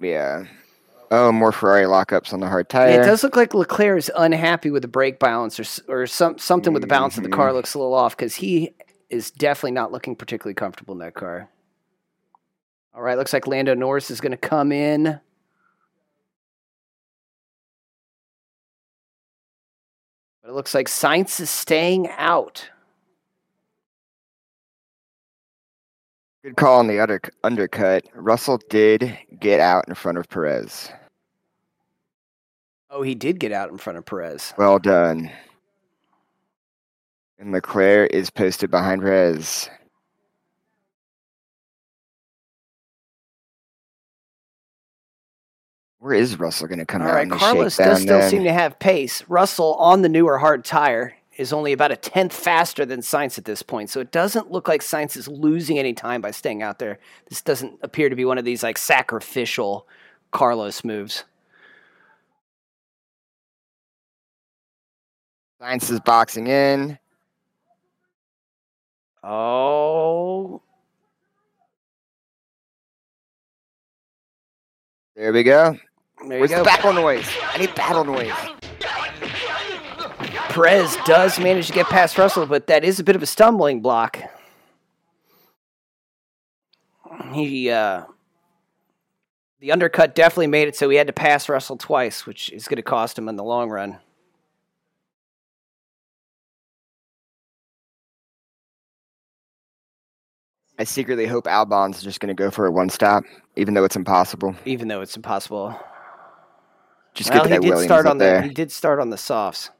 yeah. 0.00 0.44
Oh, 1.12 1.30
more 1.30 1.52
Ferrari 1.52 1.84
lockups 1.84 2.32
on 2.32 2.40
the 2.40 2.48
hard 2.48 2.68
tire. 2.68 3.00
It 3.00 3.04
does 3.04 3.22
look 3.22 3.36
like 3.36 3.54
Leclerc 3.54 3.98
is 3.98 4.10
unhappy 4.16 4.72
with 4.72 4.82
the 4.82 4.88
brake 4.88 5.20
balance 5.20 5.60
or 5.60 6.00
or 6.00 6.06
some 6.08 6.36
something 6.36 6.72
with 6.72 6.82
the 6.82 6.88
balance 6.88 7.16
of 7.16 7.22
the 7.22 7.28
car 7.28 7.48
mm-hmm. 7.48 7.56
looks 7.56 7.74
a 7.74 7.78
little 7.78 7.94
off 7.94 8.16
because 8.16 8.34
he 8.34 8.74
is 9.08 9.30
definitely 9.30 9.70
not 9.70 9.92
looking 9.92 10.16
particularly 10.16 10.54
comfortable 10.54 10.94
in 10.94 10.98
that 10.98 11.14
car. 11.14 11.48
All 12.92 13.02
right, 13.02 13.16
looks 13.16 13.32
like 13.32 13.46
Lando 13.46 13.74
Norris 13.74 14.10
is 14.10 14.20
going 14.20 14.32
to 14.32 14.36
come 14.36 14.72
in. 14.72 15.20
But 20.46 20.52
it 20.52 20.54
looks 20.54 20.74
like 20.74 20.86
Sainz 20.86 21.40
is 21.40 21.50
staying 21.50 22.08
out. 22.10 22.70
Good 26.44 26.54
call 26.54 26.78
on 26.78 26.86
the 26.86 27.00
under, 27.00 27.20
undercut. 27.42 28.04
Russell 28.14 28.60
did 28.70 29.18
get 29.40 29.58
out 29.58 29.88
in 29.88 29.96
front 29.96 30.18
of 30.18 30.28
Perez. 30.28 30.88
Oh, 32.90 33.02
he 33.02 33.16
did 33.16 33.40
get 33.40 33.50
out 33.50 33.70
in 33.70 33.78
front 33.78 33.98
of 33.98 34.06
Perez. 34.06 34.54
Well 34.56 34.78
done. 34.78 35.32
And 37.40 37.50
Leclerc 37.50 38.12
is 38.12 38.30
posted 38.30 38.70
behind 38.70 39.02
Perez. 39.02 39.68
Where 46.06 46.14
is 46.14 46.38
Russell 46.38 46.68
going 46.68 46.78
to 46.78 46.86
come 46.86 47.02
All 47.02 47.08
out 47.08 47.14
right, 47.14 47.22
in 47.24 47.30
the 47.30 47.36
Carlos 47.36 47.74
shakedown 47.74 47.94
does 47.94 48.02
still 48.02 48.18
then? 48.20 48.30
seem 48.30 48.44
to 48.44 48.52
have 48.52 48.78
pace. 48.78 49.24
Russell 49.26 49.74
on 49.74 50.02
the 50.02 50.08
newer 50.08 50.38
hard 50.38 50.64
tire 50.64 51.16
is 51.36 51.52
only 51.52 51.72
about 51.72 51.90
a 51.90 51.96
tenth 51.96 52.32
faster 52.32 52.86
than 52.86 53.00
Sainz 53.00 53.38
at 53.38 53.44
this 53.44 53.60
point, 53.60 53.90
so 53.90 53.98
it 53.98 54.12
doesn't 54.12 54.52
look 54.52 54.68
like 54.68 54.82
Sainz 54.82 55.16
is 55.16 55.26
losing 55.26 55.80
any 55.80 55.92
time 55.94 56.20
by 56.20 56.30
staying 56.30 56.62
out 56.62 56.78
there. 56.78 57.00
This 57.28 57.42
doesn't 57.42 57.80
appear 57.82 58.08
to 58.08 58.14
be 58.14 58.24
one 58.24 58.38
of 58.38 58.44
these 58.44 58.62
like 58.62 58.78
sacrificial 58.78 59.88
Carlos 60.30 60.84
moves. 60.84 61.24
Sainz 65.60 65.90
is 65.90 65.98
boxing 65.98 66.46
in. 66.46 67.00
Oh, 69.24 70.62
There 75.16 75.32
we 75.32 75.42
go. 75.42 75.78
There 76.28 76.38
you 76.38 76.40
Where's 76.40 76.50
go. 76.50 76.58
the 76.58 76.64
battle 76.64 76.92
noise? 76.92 77.28
I 77.52 77.58
need 77.58 77.74
battle 77.74 78.04
noise. 78.04 78.32
Perez 80.50 80.96
does 81.04 81.38
manage 81.38 81.66
to 81.66 81.72
get 81.72 81.86
past 81.86 82.16
Russell, 82.16 82.46
but 82.46 82.66
that 82.68 82.84
is 82.84 82.98
a 82.98 83.04
bit 83.04 83.14
of 83.16 83.22
a 83.22 83.26
stumbling 83.26 83.80
block. 83.82 84.18
He 87.32 87.70
uh 87.70 88.04
the 89.60 89.72
undercut 89.72 90.14
definitely 90.14 90.46
made 90.48 90.68
it 90.68 90.76
so 90.76 90.88
he 90.88 90.96
had 90.96 91.06
to 91.06 91.12
pass 91.12 91.48
Russell 91.48 91.76
twice, 91.76 92.26
which 92.26 92.50
is 92.52 92.68
going 92.68 92.76
to 92.76 92.82
cost 92.82 93.18
him 93.18 93.28
in 93.28 93.36
the 93.36 93.44
long 93.44 93.68
run. 93.70 93.98
I 100.78 100.84
secretly 100.84 101.26
hope 101.26 101.46
Albon's 101.46 102.02
just 102.02 102.20
going 102.20 102.28
to 102.28 102.34
go 102.34 102.50
for 102.50 102.66
a 102.66 102.70
one 102.70 102.90
stop, 102.90 103.24
even 103.56 103.72
though 103.74 103.84
it's 103.84 103.96
impossible. 103.96 104.54
even 104.66 104.88
though 104.88 105.00
it's 105.00 105.16
impossible. 105.16 105.74
Just 107.16 107.30
well, 107.30 107.44
get 107.44 107.52
he 107.52 107.58
did 107.60 107.68
Williams 107.70 107.86
start 107.86 108.06
on 108.06 108.18
the 108.18 108.42
he 108.42 108.50
did 108.50 108.70
start 108.70 109.00
on 109.00 109.08
the 109.08 109.16
softs. 109.16 109.70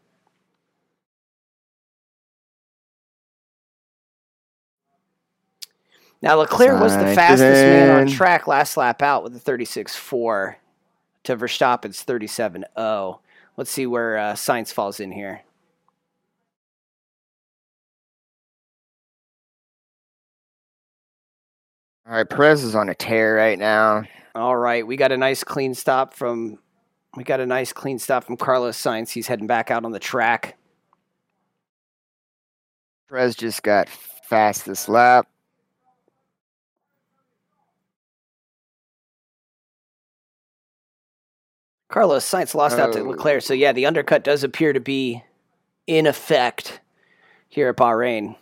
Now 6.23 6.37
Leclerc 6.37 6.81
was 6.81 6.97
the 6.97 7.15
fastest 7.15 7.41
man 7.41 7.91
on 7.91 8.07
track 8.07 8.47
last 8.47 8.79
lap 8.79 9.03
out 9.03 9.23
with 9.23 9.35
the 9.35 9.53
36.4 9.53 10.55
to 11.25 11.37
Verstappen's 11.37 12.03
37.0. 12.03 13.19
Let's 13.59 13.71
see 13.71 13.87
where 13.87 14.17
uh, 14.17 14.33
Sainz 14.33 14.73
falls 14.73 14.99
in 14.99 15.13
here. 15.13 15.43
All 22.09 22.15
right, 22.15 22.29
Perez 22.29 22.65
is 22.65 22.75
on 22.75 22.89
a 22.89 22.95
tear 22.95 23.37
right 23.37 23.59
now. 23.59 24.05
All 24.35 24.57
right, 24.57 24.87
we 24.87 24.97
got 24.97 25.13
a 25.13 25.17
nice 25.19 25.45
clean 25.45 25.75
stop 25.75 26.15
from 26.15 26.59
we 27.17 27.25
got 27.25 27.41
a 27.41 27.47
nice 27.47 27.73
clean 27.73 27.99
stop 27.99 28.25
from 28.25 28.37
Carlos 28.37 28.81
Sainz. 28.81 29.11
He's 29.11 29.27
heading 29.27 29.47
back 29.47 29.71
out 29.71 29.85
on 29.85 29.93
the 29.93 29.99
track. 29.99 30.57
Perez 33.09 33.35
just 33.35 33.63
got 33.63 33.89
fastest 33.89 34.89
lap. 34.89 35.27
Carlos 41.89 42.29
Sainz 42.29 42.55
lost 42.55 42.79
out 42.79 42.93
to 42.93 43.01
Oh. 43.01 43.05
Leclerc, 43.05 43.43
so 43.43 43.55
yeah, 43.55 43.73
the 43.73 43.87
undercut 43.87 44.25
does 44.25 44.45
appear 44.45 44.73
to 44.73 44.81
be 44.81 45.23
in 45.87 46.07
effect 46.07 46.81
here 47.49 47.69
at 47.69 47.77
Bahrain. 47.77 48.37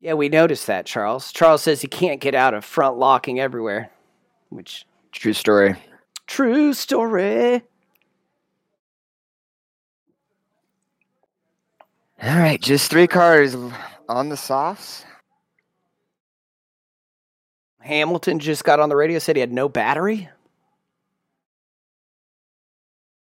Yeah, 0.00 0.14
we 0.14 0.28
noticed 0.28 0.66
that, 0.68 0.86
Charles. 0.86 1.32
Charles 1.32 1.62
says 1.62 1.80
he 1.80 1.88
can't 1.88 2.20
get 2.20 2.34
out 2.34 2.54
of 2.54 2.64
front 2.64 2.98
locking 2.98 3.40
everywhere, 3.40 3.90
which 4.50 4.86
True 5.12 5.32
story. 5.32 5.74
true 6.26 6.72
story. 6.72 7.62
All 12.22 12.36
right, 12.38 12.60
just 12.60 12.90
three 12.90 13.06
cars 13.06 13.56
on 14.08 14.28
the 14.28 14.36
softs. 14.36 15.04
Hamilton 17.80 18.38
just 18.38 18.64
got 18.64 18.80
on 18.80 18.88
the 18.88 18.96
radio 18.96 19.18
said 19.18 19.36
he 19.36 19.40
had 19.40 19.52
no 19.52 19.68
battery. 19.68 20.28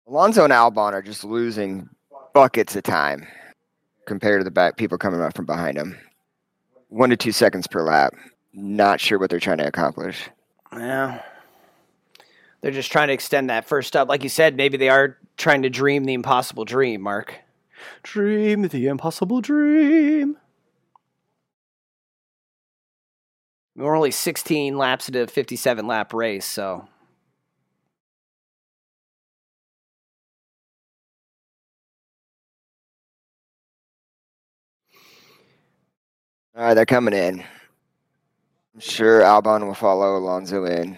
Alonso 0.06 0.44
and 0.44 0.52
Albon 0.52 0.92
are 0.92 1.02
just 1.02 1.24
losing 1.24 1.88
buckets 2.34 2.76
of 2.76 2.82
time 2.82 3.26
compared 4.06 4.40
to 4.40 4.44
the 4.44 4.50
back 4.50 4.76
people 4.76 4.98
coming 4.98 5.20
up 5.20 5.34
from 5.34 5.46
behind 5.46 5.78
them. 5.78 5.98
One 6.94 7.10
to 7.10 7.16
two 7.16 7.32
seconds 7.32 7.66
per 7.66 7.82
lap. 7.82 8.14
Not 8.52 9.00
sure 9.00 9.18
what 9.18 9.28
they're 9.28 9.40
trying 9.40 9.58
to 9.58 9.66
accomplish. 9.66 10.30
Yeah. 10.72 11.22
They're 12.60 12.70
just 12.70 12.92
trying 12.92 13.08
to 13.08 13.14
extend 13.14 13.50
that 13.50 13.64
first 13.64 13.96
up. 13.96 14.08
Like 14.08 14.22
you 14.22 14.28
said, 14.28 14.56
maybe 14.56 14.76
they 14.76 14.88
are 14.88 15.18
trying 15.36 15.62
to 15.62 15.70
dream 15.70 16.04
the 16.04 16.14
impossible 16.14 16.64
dream, 16.64 17.00
Mark. 17.00 17.34
Dream 18.04 18.68
the 18.68 18.86
impossible 18.86 19.40
dream. 19.40 20.36
We're 23.74 23.96
only 23.96 24.12
16 24.12 24.78
laps 24.78 25.08
into 25.08 25.22
a 25.22 25.26
57 25.26 25.88
lap 25.88 26.14
race, 26.14 26.46
so. 26.46 26.86
All 36.56 36.62
right, 36.64 36.74
they're 36.74 36.86
coming 36.86 37.14
in. 37.14 37.40
I'm 38.74 38.80
sure 38.80 39.20
Albon 39.22 39.66
will 39.66 39.74
follow 39.74 40.16
Alonso 40.16 40.64
in. 40.64 40.96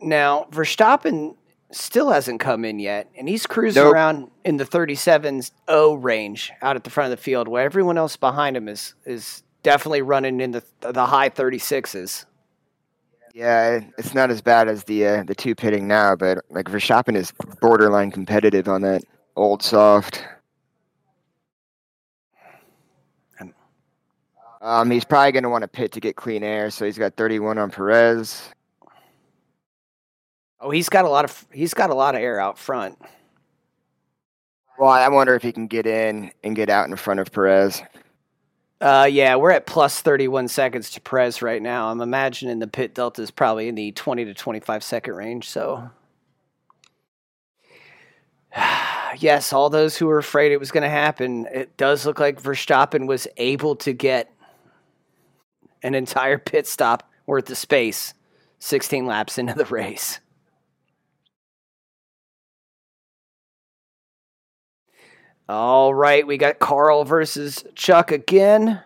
Now, 0.00 0.46
Verstappen 0.50 1.36
still 1.72 2.10
hasn't 2.10 2.40
come 2.40 2.64
in 2.64 2.78
yet, 2.78 3.08
and 3.18 3.28
he's 3.28 3.46
cruising 3.46 3.82
Nope. 3.82 3.92
around 3.92 4.30
in 4.44 4.56
the 4.56 4.64
37's 4.64 5.50
O 5.68 5.94
range 5.94 6.52
out 6.62 6.76
at 6.76 6.84
the 6.84 6.90
front 6.90 7.12
of 7.12 7.18
the 7.18 7.22
field, 7.22 7.48
where 7.48 7.64
everyone 7.64 7.98
else 7.98 8.16
behind 8.16 8.56
him 8.56 8.68
is 8.68 8.94
is 9.04 9.42
definitely 9.62 10.02
running 10.02 10.40
in 10.40 10.52
the 10.52 10.62
the 10.80 11.06
high 11.06 11.30
36s. 11.30 12.26
Yeah, 13.34 13.80
it's 13.98 14.14
not 14.14 14.30
as 14.30 14.40
bad 14.40 14.68
as 14.68 14.84
the 14.84 15.06
uh, 15.06 15.22
the 15.24 15.34
two 15.34 15.54
pitting 15.54 15.88
now, 15.88 16.14
but 16.14 16.38
like 16.50 16.66
Verstappen 16.66 17.16
is 17.16 17.32
borderline 17.60 18.10
competitive 18.10 18.68
on 18.68 18.82
that 18.82 19.02
old 19.34 19.62
soft. 19.62 20.24
Um, 24.66 24.90
he's 24.90 25.04
probably 25.04 25.30
going 25.30 25.44
to 25.44 25.48
want 25.48 25.62
to 25.62 25.68
pit 25.68 25.92
to 25.92 26.00
get 26.00 26.16
clean 26.16 26.42
air, 26.42 26.70
so 26.70 26.84
he's 26.84 26.98
got 26.98 27.14
31 27.14 27.56
on 27.56 27.70
Perez. 27.70 28.50
Oh, 30.58 30.70
he's 30.70 30.88
got 30.88 31.04
a 31.04 31.08
lot 31.08 31.24
of 31.24 31.46
he's 31.52 31.72
got 31.72 31.90
a 31.90 31.94
lot 31.94 32.16
of 32.16 32.20
air 32.20 32.40
out 32.40 32.58
front. 32.58 32.98
Well, 34.76 34.90
I 34.90 35.08
wonder 35.08 35.36
if 35.36 35.42
he 35.44 35.52
can 35.52 35.68
get 35.68 35.86
in 35.86 36.32
and 36.42 36.56
get 36.56 36.68
out 36.68 36.88
in 36.88 36.96
front 36.96 37.20
of 37.20 37.30
Perez. 37.30 37.80
Uh, 38.80 39.08
yeah, 39.08 39.36
we're 39.36 39.52
at 39.52 39.66
plus 39.66 40.00
31 40.00 40.48
seconds 40.48 40.90
to 40.90 41.00
Perez 41.00 41.42
right 41.42 41.62
now. 41.62 41.88
I'm 41.88 42.00
imagining 42.00 42.58
the 42.58 42.66
pit 42.66 42.92
delta 42.92 43.22
is 43.22 43.30
probably 43.30 43.68
in 43.68 43.76
the 43.76 43.92
20 43.92 44.24
to 44.24 44.34
25 44.34 44.82
second 44.82 45.14
range. 45.14 45.48
So, 45.48 45.88
yes, 49.16 49.52
all 49.52 49.70
those 49.70 49.96
who 49.96 50.06
were 50.06 50.18
afraid 50.18 50.50
it 50.50 50.58
was 50.58 50.72
going 50.72 50.82
to 50.82 50.90
happen, 50.90 51.46
it 51.54 51.76
does 51.76 52.04
look 52.04 52.18
like 52.18 52.42
Verstappen 52.42 53.06
was 53.06 53.28
able 53.36 53.76
to 53.76 53.92
get 53.92 54.35
an 55.86 55.94
entire 55.94 56.36
pit 56.36 56.66
stop 56.66 57.08
worth 57.26 57.48
of 57.48 57.56
space 57.56 58.12
16 58.58 59.06
laps 59.06 59.38
into 59.38 59.54
the 59.54 59.64
race. 59.66 60.18
All 65.48 65.94
right, 65.94 66.26
we 66.26 66.38
got 66.38 66.58
Carl 66.58 67.04
versus 67.04 67.64
Chuck 67.76 68.10
again. 68.10 68.82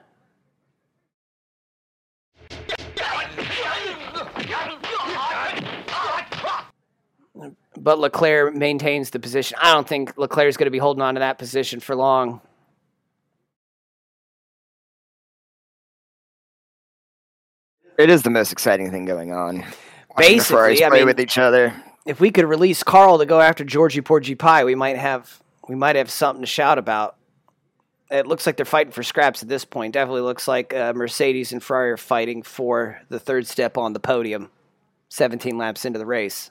But 7.78 7.98
Leclerc 7.98 8.54
maintains 8.54 9.08
the 9.08 9.18
position. 9.18 9.56
I 9.58 9.72
don't 9.72 9.88
think 9.88 10.18
Leclerc's 10.18 10.58
going 10.58 10.66
to 10.66 10.70
be 10.70 10.76
holding 10.76 11.00
on 11.00 11.14
to 11.14 11.20
that 11.20 11.38
position 11.38 11.80
for 11.80 11.96
long. 11.96 12.42
It 18.00 18.08
is 18.08 18.22
the 18.22 18.30
most 18.30 18.50
exciting 18.50 18.90
thing 18.90 19.04
going 19.04 19.32
on. 19.32 19.64
Basically, 20.16 20.82
I 20.84 20.88
play 20.88 20.98
mean- 21.00 21.06
with 21.06 21.20
each 21.20 21.38
other. 21.38 21.74
If 22.06 22.18
we 22.18 22.30
could 22.30 22.46
release 22.46 22.82
Carl 22.82 23.18
to 23.18 23.26
go 23.26 23.40
after 23.40 23.62
Georgie 23.62 24.00
Porgy 24.00 24.34
Pie, 24.34 24.64
we 24.64 24.74
might 24.74 24.96
have 24.96 25.42
we 25.68 25.74
might 25.74 25.96
have 25.96 26.10
something 26.10 26.42
to 26.42 26.46
shout 26.46 26.78
about. 26.78 27.16
It 28.10 28.26
looks 28.26 28.46
like 28.46 28.56
they're 28.56 28.64
fighting 28.64 28.92
for 28.92 29.02
scraps 29.02 29.42
at 29.42 29.48
this 29.48 29.64
point. 29.64 29.92
Definitely 29.94 30.22
looks 30.22 30.48
like 30.48 30.74
uh, 30.74 30.92
Mercedes 30.94 31.52
and 31.52 31.62
Ferrari 31.62 31.92
are 31.92 31.96
fighting 31.96 32.42
for 32.42 33.00
the 33.08 33.20
third 33.20 33.46
step 33.46 33.76
on 33.76 33.92
the 33.92 34.00
podium. 34.00 34.50
17 35.10 35.58
laps 35.58 35.84
into 35.84 35.98
the 35.98 36.06
race. 36.06 36.50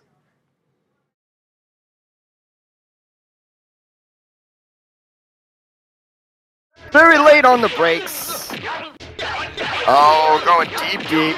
Very 6.92 7.18
late 7.18 7.46
on 7.46 7.62
the 7.62 7.70
brakes. 7.70 8.50
Oh, 9.88 10.42
going 10.46 10.70
deep, 10.70 11.02
deep. 11.10 11.36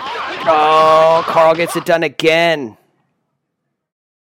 Oh, 0.48 1.24
Carl 1.28 1.56
gets 1.56 1.76
it 1.76 1.86
done 1.86 2.04
again. 2.04 2.78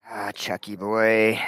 Ah, 0.08 0.30
Chucky 0.32 0.76
boy. 0.76 1.40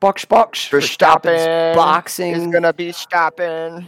Box, 0.00 0.24
box. 0.24 0.68
Verstappen 0.68 1.74
boxing. 1.76 2.32
is 2.34 2.46
gonna 2.48 2.72
be 2.72 2.90
stopping. 2.90 3.86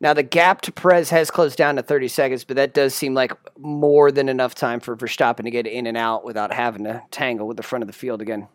Now 0.00 0.14
the 0.14 0.22
gap 0.22 0.60
to 0.62 0.72
Perez 0.72 1.10
has 1.10 1.30
closed 1.30 1.56
down 1.56 1.76
to 1.76 1.82
30 1.82 2.08
seconds, 2.08 2.44
but 2.44 2.56
that 2.56 2.74
does 2.74 2.94
seem 2.94 3.14
like 3.14 3.32
more 3.58 4.12
than 4.12 4.28
enough 4.28 4.54
time 4.54 4.78
for 4.80 4.96
Verstappen 4.96 5.44
to 5.44 5.50
get 5.50 5.66
in 5.66 5.86
and 5.86 5.96
out 5.96 6.24
without 6.24 6.52
having 6.52 6.84
to 6.84 7.02
tangle 7.10 7.48
with 7.48 7.56
the 7.56 7.62
front 7.62 7.82
of 7.82 7.86
the 7.86 7.92
field 7.92 8.20
again. 8.20 8.48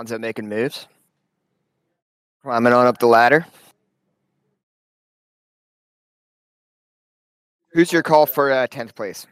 Alonso 0.00 0.18
making 0.18 0.48
moves. 0.48 0.86
Climbing 2.42 2.72
on 2.72 2.86
up 2.86 2.96
the 2.96 3.06
ladder. 3.06 3.44
Who's 7.72 7.92
your 7.92 8.02
call 8.02 8.24
for 8.24 8.50
uh, 8.50 8.66
10th 8.66 8.94
place? 8.94 9.26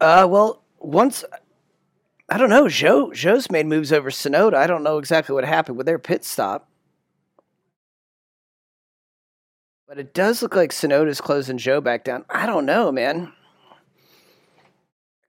Uh, 0.00 0.28
well, 0.30 0.62
once 0.78 1.24
I 2.28 2.38
don't 2.38 2.50
know. 2.50 2.68
Joe 2.68 3.12
Joe's 3.12 3.50
made 3.50 3.66
moves 3.66 3.92
over 3.92 4.10
Tsunoda. 4.10 4.54
I 4.54 4.68
don't 4.68 4.84
know 4.84 4.98
exactly 4.98 5.34
what 5.34 5.44
happened 5.44 5.76
with 5.76 5.86
their 5.86 5.98
pit 5.98 6.24
stop, 6.24 6.68
but 9.88 9.98
it 9.98 10.14
does 10.14 10.40
look 10.40 10.54
like 10.54 10.70
Tsunoda's 10.70 11.20
closing 11.20 11.58
Joe 11.58 11.80
back 11.80 12.04
down. 12.04 12.24
I 12.30 12.46
don't 12.46 12.64
know, 12.64 12.92
man. 12.92 13.32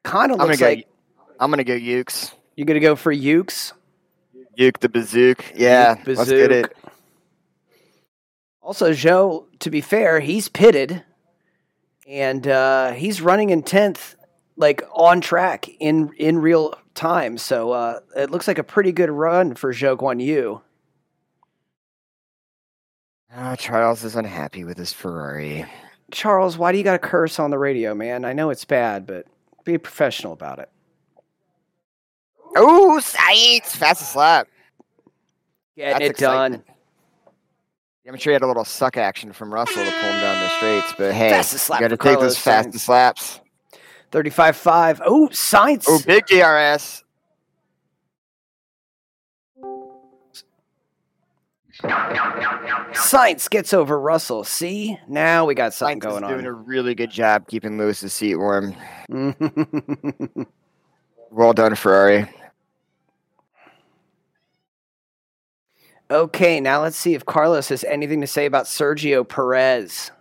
Kind 0.03 0.31
of 0.31 0.35
I'm 0.35 0.37
gonna 0.37 0.49
looks 0.49 0.59
go. 0.59 0.67
like 0.67 0.87
I'm 1.39 1.49
gonna 1.49 1.63
go 1.63 1.73
Ukes. 1.75 2.31
You're 2.55 2.65
gonna 2.65 2.79
go 2.79 2.95
for 2.95 3.13
Ukes. 3.13 3.73
Uke 4.55 4.79
the 4.79 4.89
Bazook. 4.89 5.41
Yeah, 5.55 5.97
Uke 5.97 6.17
let's 6.17 6.29
get 6.29 6.51
it. 6.51 6.77
Also, 8.61 8.93
Joe, 8.93 9.47
to 9.59 9.69
be 9.69 9.81
fair, 9.81 10.19
he's 10.19 10.47
pitted 10.47 11.03
and 12.07 12.47
uh, 12.47 12.91
he's 12.91 13.21
running 13.21 13.49
in 13.49 13.63
tenth, 13.63 14.15
like 14.55 14.83
on 14.93 15.21
track 15.21 15.67
in 15.79 16.11
in 16.17 16.37
real 16.39 16.73
time. 16.93 17.37
So 17.37 17.71
uh, 17.71 17.99
it 18.15 18.29
looks 18.29 18.47
like 18.47 18.59
a 18.59 18.63
pretty 18.63 18.91
good 18.91 19.09
run 19.09 19.55
for 19.55 19.73
Zhou 19.73 19.97
Guan 19.97 20.23
Yu. 20.23 20.61
Oh, 23.35 23.55
Charles 23.55 24.03
is 24.03 24.15
unhappy 24.15 24.63
with 24.63 24.77
his 24.77 24.93
Ferrari. 24.93 25.65
Charles, 26.11 26.57
why 26.57 26.71
do 26.71 26.77
you 26.77 26.83
got 26.83 26.91
to 26.93 26.99
curse 26.99 27.39
on 27.39 27.49
the 27.49 27.57
radio, 27.57 27.95
man? 27.95 28.25
I 28.25 28.33
know 28.33 28.51
it's 28.51 28.65
bad, 28.65 29.07
but 29.07 29.25
be 29.63 29.77
professional 29.79 30.33
about 30.33 30.59
it. 30.59 30.69
Oh, 32.55 32.99
Sainz! 33.01 33.65
Fastest 33.67 34.15
lap. 34.15 34.47
Getting 35.75 35.99
That's 35.99 36.09
it 36.11 36.17
done. 36.17 36.63
I'm 38.07 38.17
sure 38.17 38.31
he 38.31 38.33
had 38.33 38.41
a 38.43 38.47
little 38.47 38.65
suck 38.65 38.97
action 38.97 39.31
from 39.31 39.53
Russell 39.53 39.83
to 39.83 39.91
pull 39.91 40.09
him 40.09 40.21
down 40.21 40.39
the 40.41 40.49
straights, 40.49 40.93
but 40.97 41.13
hey, 41.13 41.29
Fastest 41.29 41.69
lap 41.69 41.79
you 41.79 41.87
got 41.87 41.97
to 41.97 42.09
take 42.09 42.19
those 42.19 42.37
fastest 42.37 42.89
laps. 42.89 43.39
35-5. 44.11 45.01
Oh, 45.05 45.29
Sainz. 45.31 45.85
Oh, 45.87 45.99
big 46.05 46.25
DRS. 46.27 47.03
Sainz 52.91 53.49
gets 53.49 53.73
over 53.73 53.99
Russell. 53.99 54.43
See? 54.43 54.99
Now 55.07 55.45
we 55.45 55.55
got 55.55 55.73
something 55.73 55.99
Sainz 55.99 56.15
is 56.15 56.19
going 56.19 56.33
doing 56.33 56.45
a 56.45 56.51
really 56.51 56.93
good 56.93 57.09
job 57.09 57.47
keeping 57.47 57.77
Lewis's 57.77 58.13
seat 58.13 58.35
warm. 58.35 58.75
Well 61.31 61.53
done, 61.53 61.73
Ferrari. 61.73 62.29
Okay, 66.11 66.59
now 66.59 66.81
let's 66.81 66.97
see 66.97 67.13
if 67.15 67.25
Carlos 67.25 67.69
has 67.69 67.83
anything 67.85 68.21
to 68.21 68.27
say 68.27 68.45
about 68.45 68.65
Sergio 68.65 69.27
Perez. 69.27 70.11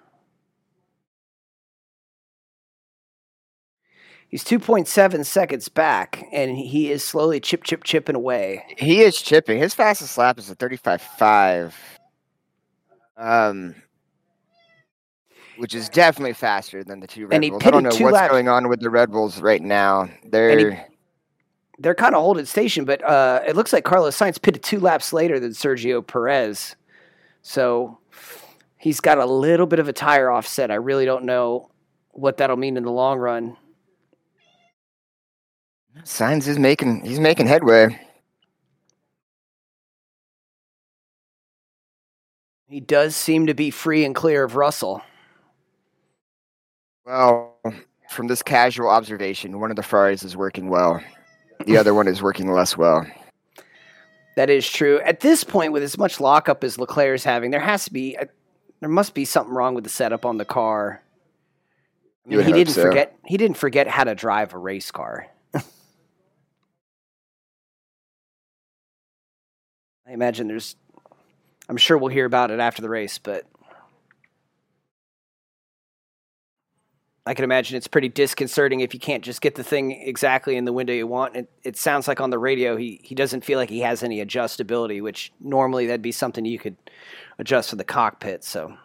He's 4.29 4.45
2.7 4.45 5.27
seconds 5.27 5.68
back, 5.68 6.27
and 6.33 6.57
he 6.57 6.90
is 6.90 7.05
slowly 7.05 7.38
chip, 7.38 7.64
chip, 7.64 7.85
chipping 7.85 8.16
away. 8.16 8.64
He 8.79 9.03
is 9.03 9.21
chipping. 9.21 9.59
His 9.59 9.75
fastest 9.75 10.16
lap 10.16 10.38
is 10.38 10.49
a 10.49 10.57
35.5. 10.57 11.75
Um, 13.18 13.75
which 15.59 15.75
is 15.75 15.90
definitely 15.90 16.33
faster 16.33 16.83
than 16.83 17.01
the 17.01 17.07
two 17.07 17.27
Red 17.27 17.45
And 17.45 17.51
Bulls. 17.51 17.62
I 17.62 17.71
don't 17.71 17.83
know 17.83 17.90
what's 17.90 18.01
laps- 18.01 18.31
going 18.31 18.49
on 18.49 18.71
with 18.71 18.81
the 18.81 18.88
Red 18.88 19.11
Bulls 19.11 19.38
right 19.40 19.61
now. 19.61 20.09
They're 20.25 20.87
They're 21.78 21.94
kind 21.94 22.14
of 22.14 22.22
holding 22.22 22.44
station, 22.44 22.85
but 22.85 23.02
uh, 23.02 23.40
it 23.46 23.56
looks 23.56 23.72
like 23.72 23.85
Carlos 23.85 24.16
Sainz 24.16 24.40
pitted 24.40 24.62
two 24.62 24.78
laps 24.78 25.12
later 25.12 25.40
than 25.40 25.52
Sergio 25.52 26.06
Perez. 26.06 26.76
So 27.40 27.98
he's 28.78 29.00
got 29.00 29.18
a 29.18 29.26
little 29.26 29.66
bit 29.66 29.78
of 29.78 29.88
a 29.88 29.92
tire 29.92 30.30
offset. 30.30 30.70
I 30.70 30.74
really 30.74 31.04
don't 31.04 31.24
know 31.24 31.70
what 32.11 32.37
that'll 32.37 32.56
mean 32.56 32.76
in 32.76 32.85
the 32.85 32.92
long 32.92 33.18
run. 33.18 33.56
Sainz 36.04 36.46
is 36.46 36.58
making 36.58 37.04
he's 37.04 37.20
making 37.20 37.46
headway. 37.46 37.98
He 42.68 42.80
does 42.80 43.14
seem 43.14 43.46
to 43.48 43.54
be 43.54 43.70
free 43.70 44.04
and 44.04 44.14
clear 44.14 44.44
of 44.44 44.56
Russell. 44.56 45.02
Well, 47.04 47.58
from 48.08 48.28
this 48.28 48.42
casual 48.42 48.88
observation, 48.88 49.61
one 49.61 49.70
of 49.70 49.76
the 49.76 49.82
Ferraris 49.82 50.22
is 50.22 50.37
working 50.37 50.70
well. 50.70 51.02
The 51.66 51.77
other 51.77 51.94
one 51.94 52.09
is 52.09 52.22
working 52.22 52.51
less 52.51 52.77
well. 52.77 53.07
That 54.37 54.51
is 54.51 54.68
true. 54.68 55.01
At 55.01 55.20
this 55.20 55.44
point, 55.44 55.72
with 55.72 55.83
as 55.83 55.98
much 55.98 56.20
lockup 56.20 56.64
as 56.64 56.79
Leclerc 56.79 57.16
is 57.16 57.25
having, 57.25 57.51
there 57.51 57.61
has 57.61 57.85
to 57.85 57.92
be, 57.92 58.14
a, 58.14 58.29
there 58.81 58.88
must 58.88 59.14
be 59.14 59.25
something 59.25 59.55
wrong 59.55 59.75
with 59.75 59.85
the 59.85 59.90
setup 59.90 60.25
on 60.25 60.38
the 60.38 60.44
car. 60.44 61.03
I 62.27 62.29
mean, 62.31 62.44
he 62.44 62.53
didn't 62.53 62.75
so. 62.75 62.83
forget. 62.83 63.17
He 63.27 63.37
didn't 63.37 63.56
forget 63.56 63.88
how 63.88 64.04
to 64.04 64.15
drive 64.15 64.54
a 64.54 64.58
race 64.58 64.90
car. 64.90 65.27
I 65.54 65.63
imagine 70.06 70.48
there's. 70.48 70.77
I'm 71.69 71.77
sure 71.77 71.98
we'll 71.98 72.10
hear 72.10 72.27
about 72.27 72.50
it 72.50 72.60
after 72.60 72.81
the 72.81 72.88
race, 72.88 73.19
but 73.19 73.44
I 77.25 77.35
can 77.35 77.44
imagine 77.44 77.77
it's 77.77 77.87
pretty 77.87 78.08
disconcerting 78.08 78.81
if 78.81 78.94
you 78.94 78.98
can't 78.98 79.23
just 79.23 79.40
get 79.40 79.54
the 79.54 79.62
thing 79.62 79.92
exactly 79.92 80.56
in 80.56 80.64
the 80.64 80.73
window 80.73 80.92
you 80.92 81.06
want. 81.06 81.37
It, 81.37 81.50
it 81.62 81.77
sounds 81.77 82.08
like 82.08 82.20
on 82.20 82.31
the 82.31 82.38
radio 82.38 82.77
he, 82.77 83.00
he 83.04 83.14
doesn't 83.14 83.44
feel 83.44 83.58
like 83.58 83.70
he 83.70 83.81
has 83.81 84.02
any 84.02 84.25
adjustability, 84.25 85.00
which 85.00 85.33
normally 85.40 85.87
that'd 85.87 86.02
be 86.02 86.10
something 86.10 86.44
you 86.44 86.58
could 86.58 86.77
adjust 87.38 87.70
for 87.70 87.77
the 87.77 87.85
cockpit. 87.85 88.42
So 88.42 88.77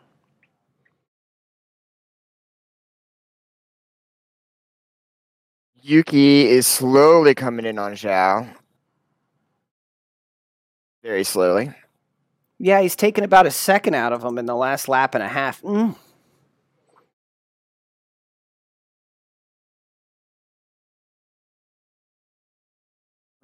Yuki 5.82 6.48
is 6.48 6.68
slowly 6.68 7.34
coming 7.34 7.66
in 7.66 7.80
on 7.80 7.94
Zhou. 7.94 8.54
Very 11.02 11.24
slowly. 11.24 11.72
yeah, 12.60 12.82
he's 12.82 12.96
taken 12.96 13.24
about 13.24 13.48
a 13.48 13.52
second 13.52 13.96
out 13.96 14.14
of 14.14 14.24
him 14.24 14.38
in 14.38 14.46
the 14.46 14.56
last 14.56 14.88
lap 14.88 15.16
and 15.16 15.24
a 15.24 15.28
half. 15.28 15.62
Mm. 15.64 15.96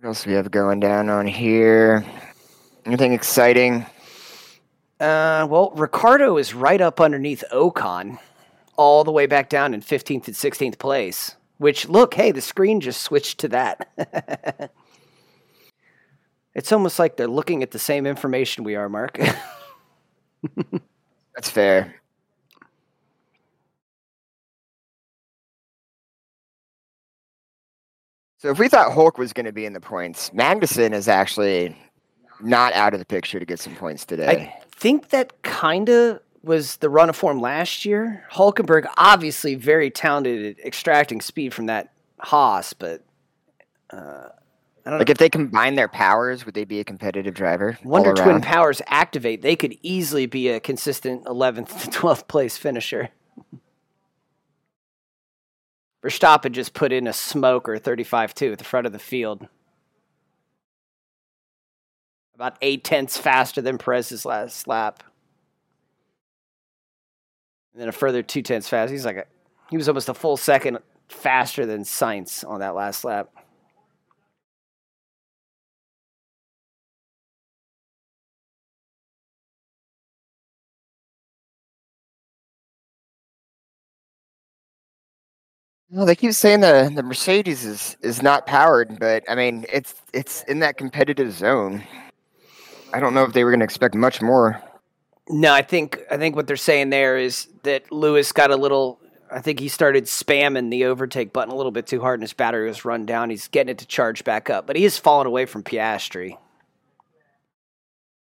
What 0.04 0.10
else 0.10 0.26
we 0.26 0.34
have 0.34 0.52
going 0.52 0.82
down 0.82 1.08
on 1.08 1.26
here? 1.26 2.06
Anything 2.86 3.14
exciting? 3.14 3.86
Uh, 5.00 5.48
well, 5.50 5.72
Ricciardo 5.76 6.36
is 6.36 6.54
right 6.54 6.82
up 6.82 7.00
underneath 7.00 7.42
Ocon, 7.54 8.20
all 8.76 9.06
the 9.06 9.14
way 9.14 9.28
back 9.28 9.48
down 9.48 9.74
in 9.74 9.80
15th 9.80 10.28
and 10.28 10.36
16th 10.36 10.78
place. 10.78 11.38
Which, 11.58 11.88
look, 11.88 12.16
hey, 12.16 12.34
the 12.34 12.42
screen 12.42 12.82
just 12.82 13.02
switched 13.02 13.40
to 13.40 13.48
that. 13.48 14.72
It's 16.56 16.72
almost 16.72 17.00
like 17.00 17.18
they're 17.18 17.28
looking 17.28 17.64
at 17.64 17.72
the 17.72 17.80
same 17.80 18.06
information 18.06 18.64
we 18.64 18.76
are, 18.76 18.88
Mark. 18.88 19.18
That's 21.34 21.50
fair. 21.50 21.96
So 28.44 28.50
if 28.50 28.60
we 28.60 28.68
thought 28.68 28.92
Hulk 28.92 29.18
was 29.18 29.32
going 29.32 29.46
to 29.46 29.54
be 29.54 29.66
in 29.66 29.72
the 29.72 29.80
points, 29.80 30.30
Magnussen 30.32 30.92
is 30.92 31.08
actually 31.08 31.78
not 32.42 32.74
out 32.74 32.94
of 32.94 33.00
the 33.00 33.06
picture 33.06 33.40
to 33.40 33.46
get 33.46 33.58
some 33.58 33.74
points 33.74 34.04
today. 34.04 34.28
I 34.28 34.64
think 34.76 35.12
that 35.12 35.44
kind 35.44 35.88
of 35.88 36.20
was 36.44 36.76
the 36.76 36.90
run 36.90 37.08
of 37.08 37.16
form 37.16 37.40
last 37.40 37.86
year. 37.86 38.26
Hulkenberg, 38.34 38.86
obviously 38.98 39.56
very 39.56 39.90
talented 39.90 40.58
at 40.60 40.66
extracting 40.66 41.22
speed 41.22 41.54
from 41.54 41.68
that 41.68 41.94
Haas, 42.20 42.74
but 42.74 43.06
uh, 43.92 44.28
I 44.86 44.90
don't 44.90 45.00
like 45.00 45.08
know. 45.08 45.12
if 45.14 45.20
they 45.20 45.30
combine 45.30 45.76
their 45.76 45.88
powers, 45.88 46.46
would 46.46 46.54
they 46.54 46.66
be 46.66 46.82
a 46.82 46.84
competitive 46.84 47.36
driver? 47.36 47.80
Wonder 47.86 48.14
Twin 48.14 48.42
powers 48.42 48.82
activate. 48.88 49.42
They 49.42 49.56
could 49.56 49.78
easily 49.84 50.26
be 50.26 50.50
a 50.50 50.60
consistent 50.60 51.24
11th 51.24 51.84
to 51.84 51.98
12th 51.98 52.28
place 52.28 52.58
finisher. 52.58 53.08
Verstappen 56.04 56.52
just 56.52 56.74
put 56.74 56.92
in 56.92 57.08
a 57.08 57.14
smoker 57.14 57.78
35 57.78 58.34
2 58.34 58.52
at 58.52 58.58
the 58.58 58.64
front 58.64 58.86
of 58.86 58.94
the 58.94 59.00
field. 59.00 59.48
About 62.36 62.58
eight 62.62 62.84
tenths 62.84 63.18
faster 63.18 63.62
than 63.62 63.78
Perez's 63.78 64.26
last 64.26 64.68
lap. 64.68 65.04
And 67.74 67.82
then 67.82 67.90
a 67.90 67.94
further 67.94 68.22
two 68.22 68.42
tenths 68.42 68.68
faster. 68.68 68.94
He's 68.94 69.06
like 69.06 69.18
a, 69.18 69.26
he 69.70 69.78
was 69.78 69.88
almost 69.88 70.10
a 70.10 70.14
full 70.14 70.36
second 70.36 70.80
faster 71.08 71.66
than 71.66 71.84
Sainz 71.84 72.48
on 72.48 72.60
that 72.60 72.76
last 72.76 73.06
lap. 73.06 73.30
Well, 85.94 86.08
they 86.08 86.16
keep 86.16 86.34
saying 86.34 86.62
the 86.62 86.92
the 86.94 87.04
Mercedes 87.04 87.64
is 87.64 87.96
is 88.02 88.24
not 88.24 88.48
powered, 88.48 88.98
but 89.00 89.24
I 89.30 89.36
mean 89.36 89.68
it's 89.72 89.94
it's 90.12 90.42
in 90.46 90.58
that 90.60 90.76
competitive 90.76 91.32
zone. 91.32 91.84
I 92.92 93.00
don't 93.00 93.14
know 93.14 93.24
if 93.24 93.34
they 93.34 93.44
were 93.44 93.52
going 93.52 93.60
to 93.60 93.64
expect 93.64 93.94
much 93.94 94.20
more. 94.20 94.60
No, 95.30 95.54
I 95.54 95.62
think 95.62 96.00
I 96.10 96.18
think 96.18 96.36
what 96.36 96.48
they're 96.48 96.58
saying 96.58 96.90
there 96.90 97.20
is 97.20 97.48
that 97.62 97.92
Lewis 97.92 98.32
got 98.32 98.50
a 98.50 98.56
little. 98.56 99.00
I 99.32 99.40
think 99.40 99.60
he 99.60 99.68
started 99.68 100.06
spamming 100.06 100.72
the 100.72 100.86
overtake 100.86 101.32
button 101.32 101.54
a 101.54 101.56
little 101.56 101.72
bit 101.72 101.86
too 101.86 102.02
hard, 102.02 102.20
and 102.20 102.24
his 102.24 102.34
battery 102.34 102.68
was 102.68 102.86
run 102.86 103.06
down. 103.06 103.30
He's 103.30 103.48
getting 103.48 103.70
it 103.70 103.78
to 103.78 103.86
charge 103.86 104.24
back 104.24 104.50
up, 104.50 104.66
but 104.66 104.76
he 104.76 104.84
has 104.84 104.98
fallen 104.98 105.28
away 105.28 105.46
from 105.46 105.62
Piastri. 105.62 106.36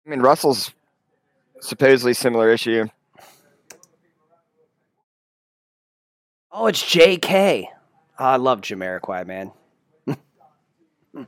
I 0.06 0.10
mean 0.10 0.20
Russell's 0.20 0.74
supposedly 1.62 2.14
similar 2.14 2.52
issue. 2.52 2.90
Oh, 6.58 6.68
it's 6.68 6.82
J.K. 6.82 7.70
Oh, 7.70 7.76
ah, 8.18 8.32
I 8.32 8.36
love 8.38 8.62
Jamiroquai, 8.62 9.28
man. 9.28 9.52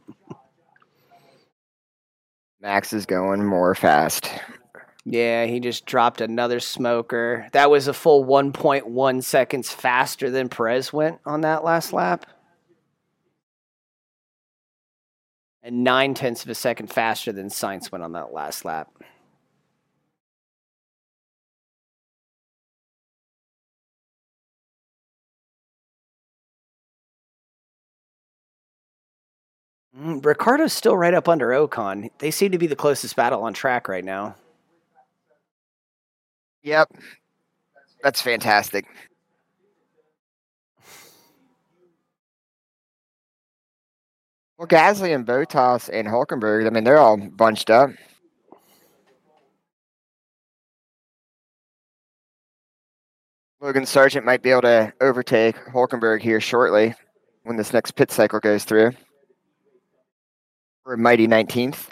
Max 2.61 2.93
is 2.93 3.05
going 3.05 3.43
more 3.43 3.75
fast. 3.75 4.32
Yeah, 5.03 5.43
he 5.43 5.59
just 5.59 5.86
dropped 5.86 6.21
another 6.21 6.61
smoker. 6.61 7.49
That 7.51 7.69
was 7.69 7.89
a 7.89 7.93
full 7.93 8.23
1.1 8.23 9.21
seconds 9.21 9.69
faster 9.69 10.30
than 10.30 10.47
Perez 10.47 10.93
went 10.93 11.19
on 11.25 11.41
that 11.41 11.65
last 11.65 11.91
lap. 11.91 12.25
And 15.61 15.84
nine 15.84 16.13
tenths 16.13 16.45
of 16.45 16.49
a 16.49 16.55
second 16.55 16.88
faster 16.88 17.34
than 17.34 17.49
Sainz 17.49 17.91
went 17.91 18.05
on 18.05 18.13
that 18.13 18.32
last 18.32 18.63
lap. 18.63 18.89
Mm, 29.98 30.24
Ricciardo's 30.24 30.74
still 30.74 30.95
right 30.95 31.14
up 31.14 31.28
under 31.28 31.50
Ocon. 31.50 32.10
They 32.20 32.30
seem 32.30 32.52
to 32.52 32.58
be 32.58 32.68
the 32.68 32.76
closest 32.76 33.16
battle 33.16 33.43
on 33.43 33.54
track 33.54 33.88
right 33.88 34.06
now. 34.06 34.36
Yep. 36.64 36.91
That's 38.04 38.22
fantastic. 38.22 38.86
Well, 44.58 44.68
Gasly 44.68 45.14
and 45.14 45.26
Bottas 45.26 45.89
and 45.91 46.08
Hulkenberg, 46.08 46.68
I 46.68 46.70
mean, 46.72 46.84
they're 46.84 46.98
all 46.98 47.18
bunched 47.18 47.70
up. 47.70 47.91
Logan 53.62 53.84
Sargeant 53.84 54.24
might 54.24 54.43
be 54.43 54.52
able 54.52 54.62
to 54.62 54.93
overtake 55.02 55.56
Hulkenberg 55.56 56.22
here 56.22 56.39
shortly 56.39 56.93
when 57.43 57.58
this 57.58 57.74
next 57.74 57.91
pit 57.91 58.12
cycle 58.12 58.39
goes 58.39 58.64
through. 58.64 58.91
For 60.88 60.95
mighty 60.95 61.27
19th. 61.27 61.89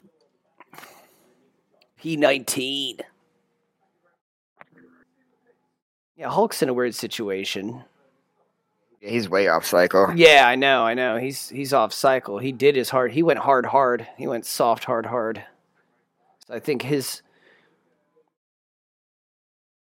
P19. 2.02 3.02
Yeah, 6.16 6.30
Hulk's 6.30 6.62
in 6.62 6.70
a 6.70 6.74
weird 6.74 6.96
situation. 6.96 7.84
Yeah, 9.02 9.10
he's 9.10 9.28
way 9.28 9.50
off 9.50 9.66
cycle. 9.66 10.14
Yeah, 10.16 10.48
I 10.48 10.56
know, 10.56 10.86
I 10.86 10.94
know. 10.94 11.18
He's 11.18 11.50
he's 11.50 11.74
off 11.74 11.92
cycle. 11.92 12.38
He 12.38 12.54
did 12.54 12.78
his 12.78 12.90
hard. 12.90 13.12
He 13.12 13.22
went 13.22 13.40
hard, 13.40 13.66
hard. 13.66 14.08
He 14.18 14.28
went 14.28 14.46
soft, 14.46 14.86
hard, 14.86 15.08
hard. 15.08 15.44
So 16.48 16.54
I 16.54 16.60
think 16.60 16.82
his 16.82 17.22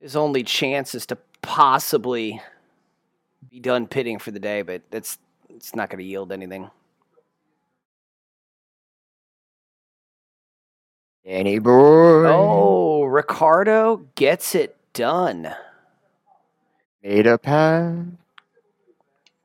his 0.00 0.16
only 0.16 0.42
chance 0.42 0.92
is 0.92 1.06
to 1.06 1.18
possibly 1.40 2.42
be 3.48 3.60
done 3.60 3.86
pitting 3.86 4.18
for 4.18 4.32
the 4.32 4.40
day, 4.40 4.62
but 4.62 4.82
that's 4.90 5.18
it's 5.50 5.72
not 5.76 5.88
going 5.88 6.00
to 6.00 6.04
yield 6.04 6.32
anything. 6.32 6.68
Danny 11.25 11.59
boy. 11.59 12.27
Oh, 12.27 13.05
Ricciardo 13.05 14.05
gets 14.14 14.55
it 14.55 14.77
done. 14.93 15.55
Made 17.03 17.27
a 17.27 17.39
pass. 17.39 17.95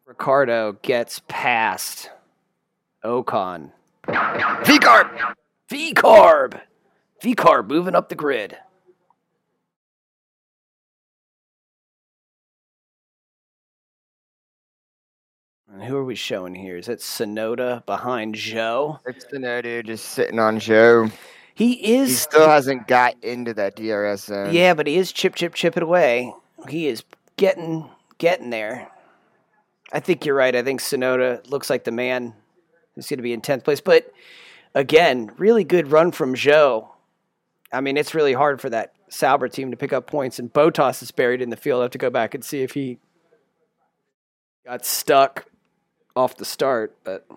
Ricciardo 0.05 0.73
gets 0.81 1.21
past 1.29 2.09
Ocon. 3.05 3.71
V-Carb. 4.07 5.35
V 5.69 5.93
Carb. 5.93 6.59
V 7.21 7.35
Carb 7.35 7.67
moving 7.69 7.95
up 7.95 8.09
the 8.09 8.15
grid. 8.15 8.57
And 15.71 15.83
who 15.83 15.95
are 15.95 16.03
we 16.03 16.15
showing 16.15 16.55
here? 16.55 16.75
Is 16.75 16.89
it 16.89 16.99
Tsunoda 16.99 17.85
behind 17.85 18.35
Joe? 18.35 18.99
It's 19.05 19.23
Tsunoda 19.25 19.63
no 19.63 19.81
just 19.83 20.05
sitting 20.07 20.39
on 20.39 20.59
Joe. 20.59 21.09
He 21.59 21.95
is. 21.95 22.07
He 22.07 22.15
still 22.15 22.47
hasn't 22.47 22.87
got 22.87 23.21
into 23.21 23.53
that 23.55 23.75
DRS 23.75 24.23
zone. 24.23 24.53
yeah, 24.53 24.73
but 24.73 24.87
he 24.87 24.95
is 24.95 25.11
chip, 25.11 25.35
chip, 25.35 25.53
chip 25.53 25.75
it 25.75 25.83
away. 25.83 26.33
He 26.69 26.87
is 26.87 27.03
getting 27.35 27.89
getting 28.17 28.49
there. 28.49 28.89
I 29.91 29.99
think 29.99 30.25
you're 30.25 30.35
right. 30.35 30.55
I 30.55 30.63
think 30.63 30.79
Tsunoda 30.79 31.45
looks 31.51 31.69
like 31.69 31.83
the 31.83 31.91
man 31.91 32.33
who's 32.95 33.09
going 33.09 33.17
to 33.17 33.23
be 33.23 33.33
in 33.33 33.41
tenth 33.41 33.65
place. 33.65 33.81
But 33.81 34.09
again, 34.73 35.31
really 35.37 35.65
good 35.65 35.91
run 35.91 36.13
from 36.13 36.33
Joe. 36.33 36.93
I 37.73 37.81
mean, 37.81 37.97
it's 37.97 38.15
really 38.15 38.31
hard 38.31 38.61
for 38.61 38.69
that 38.69 38.93
Sauber 39.09 39.49
team 39.49 39.71
to 39.71 39.75
pick 39.75 39.91
up 39.91 40.07
points, 40.07 40.39
and 40.39 40.53
Bottas 40.53 41.03
is 41.03 41.11
buried 41.11 41.41
in 41.41 41.49
the 41.49 41.57
field. 41.57 41.81
I 41.81 41.83
have 41.83 41.91
to 41.91 41.97
go 41.97 42.09
back 42.09 42.33
and 42.33 42.41
see 42.41 42.61
if 42.61 42.71
he 42.71 42.99
got 44.65 44.85
stuck 44.85 45.43
off 46.15 46.37
the 46.37 46.45
start, 46.45 46.95
but. 47.03 47.27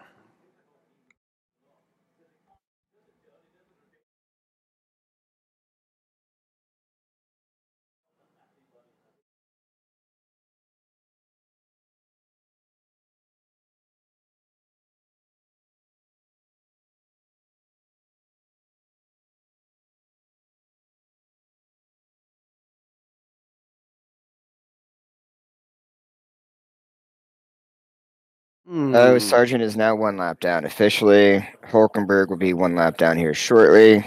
Oh, 28.74 28.74
Hmm. 28.74 28.94
Sargeant 29.18 29.60
is 29.60 29.76
now 29.76 29.94
one 29.94 30.16
lap 30.16 30.40
down 30.40 30.64
officially. 30.64 31.46
Hulkenberg 31.66 32.28
will 32.30 32.38
be 32.38 32.54
one 32.54 32.74
lap 32.74 32.96
down 32.96 33.18
here 33.18 33.34
shortly. 33.34 34.02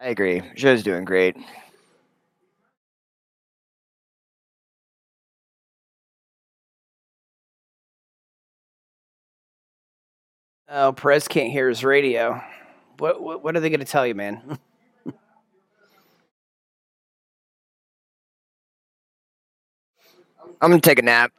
I 0.00 0.08
agree. 0.08 0.42
Joe's 0.56 0.82
doing 0.82 1.04
great. 1.04 1.36
Oh, 10.68 10.92
Perez 10.92 11.28
can't 11.28 11.52
hear 11.52 11.68
his 11.68 11.84
radio. 11.84 12.42
What 12.98 13.22
what, 13.22 13.42
what 13.44 13.56
are 13.56 13.60
they 13.60 13.68
going 13.68 13.80
to 13.80 13.86
tell 13.86 14.06
you, 14.06 14.14
man? 14.14 14.58
I'm 20.60 20.70
gonna 20.70 20.80
take 20.80 20.98
a 20.98 21.02
nap. 21.02 21.32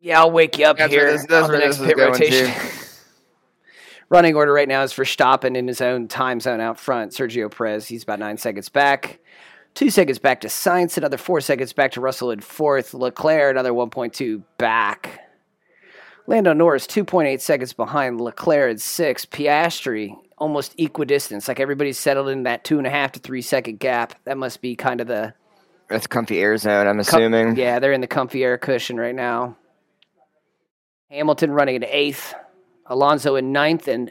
Yeah, 0.00 0.20
I'll 0.20 0.30
wake 0.30 0.58
you 0.58 0.66
up 0.66 0.78
That's 0.78 0.92
here 0.92 1.04
where 1.04 1.12
this- 1.12 1.30
on 1.30 1.50
the 1.52 1.58
next 1.58 1.78
pit 1.78 1.96
rotation. 1.96 2.52
Running 4.08 4.34
order 4.34 4.52
right 4.52 4.68
now 4.68 4.82
is 4.82 4.92
Verstappen 4.92 5.56
in 5.56 5.66
his 5.66 5.80
own 5.80 6.06
time 6.06 6.38
zone 6.40 6.60
out 6.60 6.78
front. 6.78 7.12
Sergio 7.12 7.50
Perez, 7.50 7.86
he's 7.88 8.02
about 8.02 8.18
nine 8.18 8.36
seconds 8.36 8.68
back. 8.68 9.20
Two 9.74 9.88
seconds 9.88 10.18
back 10.18 10.42
to 10.42 10.48
Sainz, 10.48 10.98
another 10.98 11.16
four 11.16 11.40
seconds 11.40 11.72
back 11.72 11.92
to 11.92 12.00
Russell 12.02 12.30
in 12.30 12.40
fourth. 12.40 12.92
Leclerc, 12.92 13.52
another 13.52 13.72
1.2 13.72 14.42
back. 14.58 15.20
Lando 16.26 16.52
Norris, 16.52 16.86
2.8 16.86 17.40
seconds 17.40 17.72
behind 17.72 18.20
Leclerc 18.20 18.72
at 18.72 18.80
six. 18.80 19.24
Piastri, 19.24 20.14
almost 20.36 20.74
equidistant. 20.78 21.48
Like 21.48 21.58
everybody's 21.58 21.98
settled 21.98 22.28
in 22.28 22.42
that 22.42 22.64
two 22.64 22.76
and 22.76 22.86
a 22.86 22.90
half 22.90 23.12
to 23.12 23.18
three 23.18 23.40
second 23.40 23.78
gap. 23.80 24.14
That 24.24 24.36
must 24.36 24.60
be 24.60 24.76
kind 24.76 25.00
of 25.00 25.06
the 25.06 25.32
That's 25.92 26.06
comfy 26.06 26.40
air 26.40 26.56
zone. 26.56 26.86
I'm 26.86 26.94
Com- 26.94 27.00
assuming. 27.00 27.56
Yeah, 27.56 27.78
they're 27.78 27.92
in 27.92 28.00
the 28.00 28.06
comfy 28.06 28.42
air 28.42 28.56
cushion 28.56 28.96
right 28.98 29.14
now. 29.14 29.58
Hamilton 31.10 31.50
running 31.52 31.76
in 31.76 31.84
eighth, 31.84 32.34
Alonso 32.86 33.36
in 33.36 33.52
ninth, 33.52 33.88
and 33.88 34.10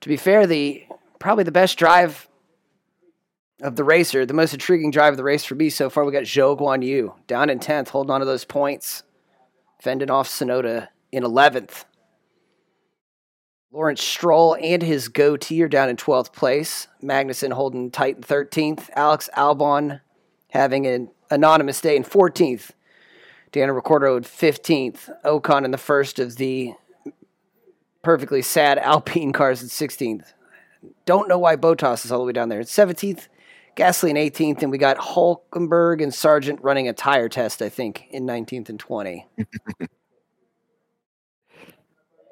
to 0.00 0.08
be 0.08 0.16
fair, 0.16 0.48
the 0.48 0.84
probably 1.20 1.44
the 1.44 1.52
best 1.52 1.78
drive 1.78 2.28
of 3.62 3.76
the 3.76 3.84
racer, 3.84 4.26
the 4.26 4.34
most 4.34 4.52
intriguing 4.52 4.90
drive 4.90 5.12
of 5.12 5.16
the 5.16 5.22
race 5.22 5.44
for 5.44 5.54
me 5.54 5.70
so 5.70 5.88
far. 5.88 6.04
We 6.04 6.10
got 6.10 6.24
Zhou 6.24 6.58
Guan 6.58 6.84
Yu 6.84 7.14
down 7.28 7.50
in 7.50 7.60
tenth, 7.60 7.90
holding 7.90 8.10
on 8.10 8.18
to 8.18 8.26
those 8.26 8.44
points, 8.44 9.04
fending 9.80 10.10
off 10.10 10.28
Tsunoda 10.28 10.88
in 11.12 11.22
eleventh. 11.22 11.84
Lawrence 13.70 14.02
Stroll 14.02 14.56
and 14.60 14.82
his 14.82 15.06
goatee 15.08 15.62
are 15.62 15.68
down 15.68 15.88
in 15.88 15.96
twelfth 15.96 16.32
place. 16.32 16.88
Magnussen 17.00 17.52
holding 17.52 17.92
tight 17.92 18.16
in 18.16 18.22
thirteenth. 18.22 18.90
Alex 18.96 19.30
Albon 19.36 20.00
having 20.50 20.86
an 20.86 21.10
anonymous 21.30 21.80
day 21.80 21.96
in 21.96 22.04
14th. 22.04 22.70
Daniel 23.52 23.74
Ricciardo 23.74 24.16
in 24.16 24.22
15th. 24.22 25.08
Ocon 25.24 25.64
in 25.64 25.70
the 25.70 25.78
first 25.78 26.18
of 26.18 26.36
the 26.36 26.74
perfectly 28.02 28.42
sad 28.42 28.78
Alpine 28.78 29.32
cars 29.32 29.62
in 29.62 29.68
16th. 29.68 30.32
Don't 31.04 31.28
know 31.28 31.38
why 31.38 31.56
Bottas 31.56 32.04
is 32.04 32.12
all 32.12 32.18
the 32.18 32.24
way 32.24 32.32
down 32.32 32.48
there. 32.48 32.60
In 32.60 32.66
17th, 32.66 33.28
Gasly 33.76 34.10
in 34.10 34.16
18th, 34.16 34.62
and 34.62 34.70
we 34.70 34.78
got 34.78 34.96
Hulkenberg 34.96 36.02
and 36.02 36.12
Sargeant 36.12 36.58
running 36.62 36.88
a 36.88 36.92
tire 36.92 37.28
test, 37.28 37.60
I 37.60 37.68
think, 37.68 38.06
in 38.10 38.24
19th 38.26 38.68
and 38.68 38.80
20. 38.80 39.26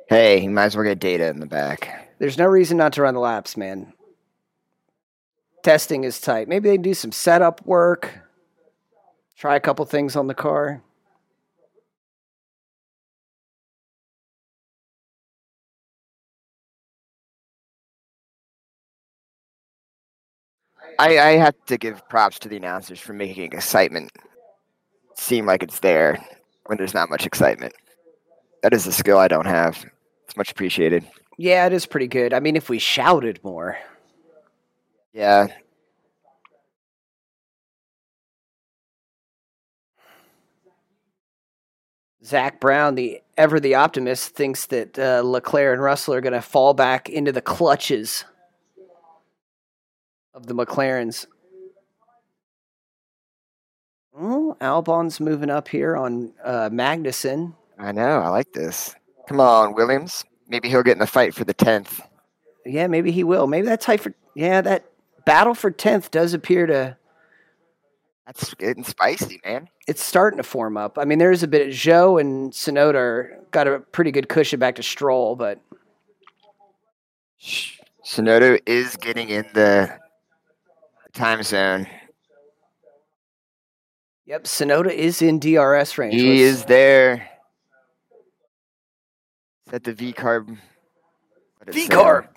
Hey, 0.06 0.42
you 0.42 0.50
might 0.50 0.66
as 0.66 0.76
well 0.76 0.84
get 0.84 0.98
data 0.98 1.28
in 1.28 1.40
the 1.40 1.46
back. 1.46 2.14
There's 2.18 2.36
no 2.36 2.44
reason 2.46 2.76
not 2.76 2.92
to 2.92 3.02
run 3.02 3.14
the 3.14 3.20
laps, 3.20 3.56
man. 3.56 3.94
Testing 5.64 6.04
is 6.04 6.20
tight. 6.20 6.46
Maybe 6.46 6.68
they 6.68 6.76
do 6.76 6.92
some 6.92 7.10
setup 7.10 7.64
work, 7.64 8.18
try 9.34 9.56
a 9.56 9.60
couple 9.60 9.82
things 9.86 10.14
on 10.14 10.26
the 10.26 10.34
car. 10.34 10.82
I, 20.98 21.18
I 21.18 21.30
have 21.38 21.54
to 21.66 21.78
give 21.78 22.06
props 22.10 22.38
to 22.40 22.48
the 22.50 22.58
announcers 22.58 23.00
for 23.00 23.14
making 23.14 23.44
excitement 23.44 24.12
seem 25.16 25.46
like 25.46 25.62
it's 25.62 25.80
there 25.80 26.22
when 26.66 26.76
there's 26.76 26.92
not 26.92 27.08
much 27.08 27.24
excitement. 27.24 27.72
That 28.62 28.74
is 28.74 28.86
a 28.86 28.92
skill 28.92 29.16
I 29.16 29.28
don't 29.28 29.46
have. 29.46 29.82
It's 30.26 30.36
much 30.36 30.50
appreciated. 30.50 31.04
Yeah, 31.38 31.66
it 31.66 31.72
is 31.72 31.86
pretty 31.86 32.06
good. 32.06 32.34
I 32.34 32.40
mean, 32.40 32.54
if 32.54 32.68
we 32.68 32.78
shouted 32.78 33.40
more. 33.42 33.78
Yeah. 35.14 35.46
Zak 42.24 42.58
Brown, 42.58 42.96
the 42.96 43.20
ever 43.36 43.60
the 43.60 43.76
optimist, 43.76 44.30
thinks 44.30 44.66
that 44.66 44.98
uh, 44.98 45.22
Leclerc 45.24 45.74
and 45.74 45.82
Russell 45.82 46.14
are 46.14 46.20
going 46.20 46.32
to 46.32 46.42
fall 46.42 46.74
back 46.74 47.08
into 47.08 47.30
the 47.32 47.42
clutches 47.42 48.24
of 50.34 50.46
the 50.46 50.54
McLarens. 50.54 51.26
Oh, 54.16 54.56
Albon's 54.60 55.20
moving 55.20 55.50
up 55.50 55.68
here 55.68 55.96
on 55.96 56.32
uh, 56.42 56.70
Magnussen. 56.70 57.54
I 57.78 57.92
know. 57.92 58.20
I 58.20 58.28
like 58.28 58.52
this. 58.52 58.94
Come 59.28 59.40
on, 59.40 59.74
Williams. 59.74 60.24
Maybe 60.48 60.68
he'll 60.68 60.82
get 60.82 60.92
in 60.92 60.98
the 60.98 61.06
fight 61.06 61.34
for 61.34 61.44
the 61.44 61.54
10th. 61.54 62.00
Yeah, 62.64 62.86
maybe 62.86 63.10
he 63.10 63.22
will. 63.22 63.46
Maybe 63.46 63.66
that 63.66 63.80
tight 63.80 64.00
for 64.00 64.14
yeah 64.34 64.60
that 64.62 64.84
battle 65.24 65.54
for 65.54 65.70
tenth 65.70 66.10
does 66.10 66.34
appear 66.34 66.66
to 66.66 66.96
That's 68.26 68.54
getting 68.54 68.84
spicy, 68.84 69.40
man. 69.44 69.68
it's 69.86 70.02
starting 70.02 70.36
to 70.38 70.42
form 70.42 70.76
up. 70.76 70.98
I 70.98 71.04
mean, 71.04 71.18
there's 71.18 71.42
a 71.42 71.48
bit 71.48 71.68
of 71.68 71.72
Joe 71.74 72.18
and 72.18 72.52
Tsunoda 72.52 73.50
got 73.50 73.66
a 73.68 73.80
pretty 73.80 74.10
good 74.10 74.28
cushion 74.28 74.58
back 74.60 74.76
to 74.76 74.82
Stroll, 74.82 75.36
but 75.36 75.60
Tsunoda 78.04 78.60
is 78.66 78.96
getting 78.96 79.28
in 79.28 79.44
the 79.54 79.98
time 81.12 81.42
zone. 81.42 81.86
yep, 84.26 84.44
Tsunoda 84.44 84.90
is 84.92 85.22
in 85.22 85.38
DRS 85.38 85.96
range. 85.98 86.14
He 86.14 86.42
Let's- 86.44 86.58
is 86.60 86.64
there. 86.66 87.28
Set 89.70 89.84
the 89.84 89.92
V 89.92 90.12
carb. 90.12 90.56
V 91.66 91.88
carb. 91.88 92.28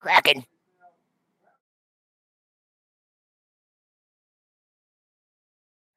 Kraken. 0.00 0.44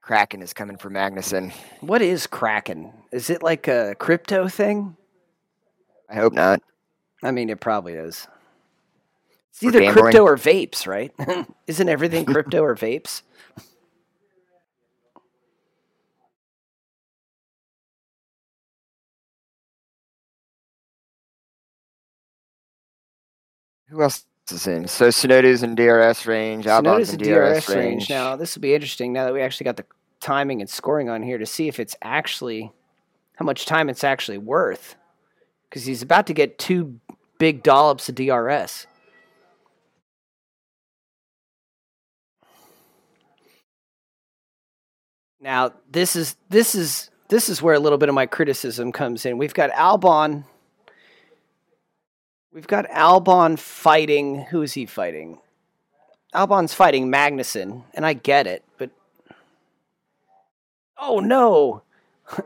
Kraken 0.02 0.42
is 0.42 0.54
coming 0.54 0.78
for 0.78 0.90
Magnussen. 0.90 1.54
What 1.82 2.02
is 2.02 2.28
Kraken? 2.28 2.92
Is 3.12 3.30
it 3.30 3.44
like 3.44 3.68
a 3.68 3.96
crypto 4.00 4.48
thing? 4.48 4.98
I 6.10 6.16
hope 6.16 6.34
not. 6.34 6.62
I 7.24 7.32
mean, 7.32 7.50
it 7.50 7.60
probably 7.60 7.94
is. 7.94 8.28
It's 9.52 9.64
either 9.64 9.80
crypto 9.94 10.24
or 10.24 10.36
vapes, 10.38 10.88
right? 10.88 11.14
Isn't 11.68 11.88
everything 11.88 12.26
crypto 12.26 12.62
or 12.62 12.76
vapes? 12.76 13.22
Who 23.92 24.02
else 24.02 24.26
is 24.50 24.68
in? 24.68 24.88
So 24.88 25.10
Tsunoda's 25.10 25.64
in 25.64 25.76
DRS 25.76 26.26
range. 26.26 26.66
Albon's 26.66 27.14
in 27.14 27.20
the 27.20 27.26
DRS, 27.26 27.66
DRS 27.66 27.70
range. 27.70 27.86
range. 27.86 28.10
Now, 28.10 28.38
this 28.38 28.56
will 28.56 28.62
be 28.62 28.74
interesting 28.74 29.12
now 29.12 29.26
that 29.26 29.34
we 29.34 29.42
actually 29.42 29.66
got 29.66 29.76
the 29.76 29.86
timing 30.22 30.62
and 30.62 30.70
scoring 30.70 31.10
on 31.10 31.22
here 31.22 31.38
to 31.38 31.46
see 31.46 31.68
if 31.68 31.78
it's 31.78 31.96
actually 32.02 32.72
how 33.36 33.44
much 33.44 33.66
time 33.66 33.90
it's 33.90 34.06
actually 34.06 34.38
worth. 34.38 34.96
Because 35.70 35.86
he's 35.86 36.02
about 36.02 36.28
to 36.28 36.34
get 36.34 36.58
two 36.58 37.00
big 37.38 37.64
dollops 37.64 38.08
of 38.08 38.16
DRS. 38.16 38.88
Now, 45.42 45.74
this 45.90 46.16
is 46.16 46.38
this 46.50 46.76
is 46.76 47.10
this 47.28 47.50
is 47.50 47.62
where 47.62 47.74
a 47.74 47.80
little 47.80 47.98
bit 47.98 48.08
of 48.08 48.16
my 48.16 48.26
criticism 48.26 48.94
comes 48.94 49.26
in. 49.26 49.38
We've 49.38 49.54
got 49.54 49.72
Albon. 49.72 50.46
We've 52.54 52.68
got 52.68 52.86
Albon 52.90 53.58
fighting. 53.58 54.42
Who 54.52 54.62
is 54.62 54.74
he 54.74 54.86
fighting? 54.86 55.40
Albon's 56.34 56.74
fighting 56.74 57.08
Magnussen, 57.12 57.84
and 57.94 58.06
I 58.06 58.14
get 58.14 58.48
it, 58.48 58.64
but 58.78 58.90
oh 60.98 61.20
no, 61.20 61.84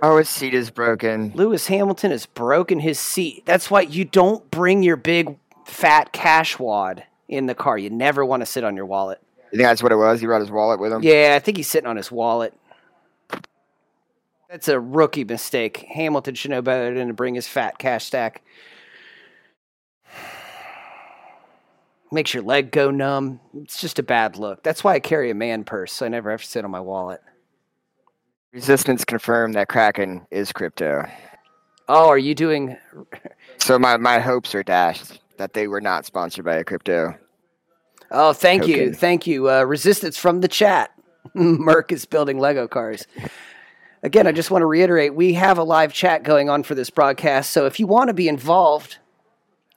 Oh, 0.02 0.18
his 0.18 0.30
seat 0.30 0.54
is 0.54 0.72
broken. 0.72 1.32
Lewis 1.36 1.68
Hamilton 1.68 2.12
has 2.12 2.26
broken 2.26 2.80
his 2.80 3.00
seat. 3.00 3.44
That's 3.46 3.70
why 3.70 3.82
you 3.82 4.06
don't 4.06 4.50
bring 4.50 4.82
your 4.84 4.96
big 4.96 5.38
fat 5.66 6.12
cash 6.12 6.58
wad 6.58 7.04
in 7.28 7.46
the 7.46 7.56
car. 7.56 7.78
You 7.78 7.90
never 7.90 8.26
want 8.26 8.42
to 8.42 8.46
sit 8.46 8.64
on 8.64 8.76
your 8.76 8.86
wallet. 8.86 9.22
You 9.52 9.60
think 9.60 9.68
that's 9.68 9.84
what 9.84 9.92
it 9.92 9.98
was? 9.98 10.22
He 10.22 10.26
brought 10.28 10.42
his 10.42 10.52
wallet 10.52 10.80
with 10.80 10.92
him. 10.92 11.04
Yeah, 11.04 11.34
I 11.36 11.40
think 11.40 11.58
he's 11.58 11.68
sitting 11.68 11.88
on 11.88 11.98
his 11.98 12.12
wallet. 12.12 12.54
That's 14.50 14.68
a 14.68 14.80
rookie 14.80 15.24
mistake. 15.24 15.86
Hamilton 15.90 16.36
should 16.36 16.52
know 16.52 16.62
better 16.62 16.94
than 16.94 17.08
to 17.10 17.14
bring 17.14 17.36
his 17.36 17.48
fat 17.48 17.78
cash 17.78 18.06
stack. 18.06 18.42
Makes 22.12 22.34
your 22.34 22.44
leg 22.44 22.72
go 22.72 22.92
numb. 22.92 23.40
It's 23.56 23.82
just 23.82 24.00
a 24.00 24.04
bad 24.04 24.38
look. 24.38 24.64
That's 24.64 24.84
why 24.84 24.94
I 24.94 25.00
carry 25.00 25.32
a 25.32 25.36
man 25.36 25.64
purse, 25.64 25.92
so 25.92 26.06
I 26.06 26.10
never 26.10 26.32
have 26.32 26.42
to 26.42 26.48
sit 26.48 26.64
on 26.64 26.72
my 26.72 26.80
wallet. 26.80 27.22
Resistance 28.54 29.04
confirmed 29.04 29.56
that 29.56 29.68
Kraken 29.68 30.26
is 30.32 30.52
crypto. 30.52 31.04
Oh, 31.90 32.08
are 32.08 32.18
you 32.18 32.34
doing? 32.34 32.78
So 33.58 33.78
my, 33.78 33.98
my 33.98 34.20
hopes 34.20 34.56
are 34.56 34.64
dashed 34.64 35.20
that 35.38 35.54
they 35.54 35.68
were 35.68 35.82
not 35.82 36.06
sponsored 36.06 36.46
by 36.46 36.56
a 36.56 36.64
crypto. 36.64 37.16
Oh, 38.12 38.34
thank 38.34 38.68
you, 38.68 38.94
thank 38.94 39.28
you. 39.28 39.50
Uh, 39.50 39.64
resistance 39.64 40.18
from 40.18 40.42
the 40.42 40.48
chat. 40.48 40.92
Merc 41.34 41.92
is 41.92 42.06
building 42.06 42.40
Lego 42.40 42.68
cars. 42.68 43.08
Again, 44.04 44.28
I 44.28 44.32
just 44.32 44.52
want 44.52 44.62
to 44.62 44.68
reiterate 44.68 45.16
we 45.16 45.34
have 45.34 45.58
a 45.58 45.64
live 45.64 45.92
chat 45.92 46.24
going 46.24 46.50
on 46.50 46.64
for 46.64 46.76
this 46.76 46.90
broadcast. 46.90 47.52
So 47.52 47.66
if 47.66 47.80
you 47.80 47.88
want 47.88 48.10
to 48.10 48.14
be 48.14 48.28
involved 48.28 49.00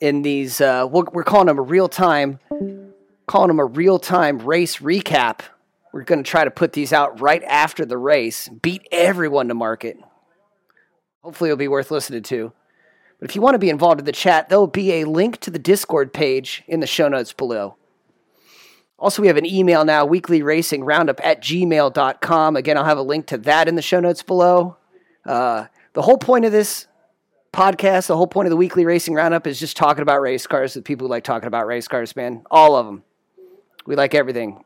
in 0.01 0.22
these, 0.22 0.61
uh, 0.61 0.86
we're 0.90 1.24
calling 1.24 1.46
them 1.46 1.59
a 1.59 1.62
real 1.62 1.88
time, 1.88 2.38
calling 3.26 3.49
them 3.49 3.59
a 3.59 3.64
real 3.64 3.99
time 3.99 4.38
race 4.38 4.78
recap. 4.78 5.40
We're 5.92 6.03
going 6.03 6.22
to 6.22 6.30
try 6.30 6.44
to 6.44 6.51
put 6.51 6.72
these 6.72 6.92
out 6.92 7.20
right 7.20 7.42
after 7.44 7.84
the 7.84 7.99
race, 7.99 8.49
beat 8.49 8.86
everyone 8.92 9.49
to 9.49 9.55
market. 9.55 9.99
Hopefully, 11.22 11.51
it'll 11.51 11.59
be 11.59 11.68
worth 11.68 11.90
listening 11.90 12.22
to. 12.24 12.53
But 13.18 13.30
if 13.30 13.36
you 13.36 13.42
want 13.42 13.55
to 13.55 13.59
be 13.59 13.70
involved 13.70 14.01
in 14.01 14.05
the 14.05 14.12
chat, 14.12 14.49
there'll 14.49 14.66
be 14.66 14.92
a 15.01 15.05
link 15.05 15.40
to 15.40 15.51
the 15.51 15.59
Discord 15.59 16.12
page 16.12 16.62
in 16.68 16.80
the 16.80 16.86
show 16.86 17.09
notes 17.09 17.32
below. 17.32 17.76
Also, 18.99 19.22
we 19.22 19.28
have 19.28 19.36
an 19.36 19.46
email 19.46 19.84
now, 19.84 20.05
weekly 20.05 20.42
racing 20.42 20.84
roundup 20.84 21.24
at 21.24 21.40
gmail.com. 21.40 22.57
Again, 22.57 22.76
I'll 22.76 22.84
have 22.84 22.99
a 22.99 23.03
link 23.03 23.26
to 23.26 23.38
that 23.38 23.68
in 23.68 23.76
the 23.76 23.82
show 23.82 24.01
notes 24.01 24.24
below. 24.24 24.76
Uh, 25.24 25.66
the 25.92 26.03
whole 26.03 26.18
point 26.18 26.44
of 26.44 26.53
this 26.53 26.88
podcast, 27.53 28.07
the 28.07 28.16
whole 28.16 28.26
point 28.26 28.46
of 28.46 28.51
the 28.51 28.57
weekly 28.57 28.84
racing 28.84 29.14
roundup 29.14 29.46
is 29.46 29.59
just 29.59 29.76
talking 29.76 30.03
about 30.03 30.20
race 30.20 30.46
cars 30.46 30.74
with 30.74 30.84
people 30.84 31.07
who 31.07 31.11
like 31.11 31.24
talking 31.24 31.46
about 31.46 31.66
race 31.66 31.88
cars, 31.88 32.14
man. 32.14 32.42
All 32.51 32.76
of 32.76 32.86
them. 32.86 33.03
We 33.86 33.96
like 33.96 34.14
everything. 34.14 34.64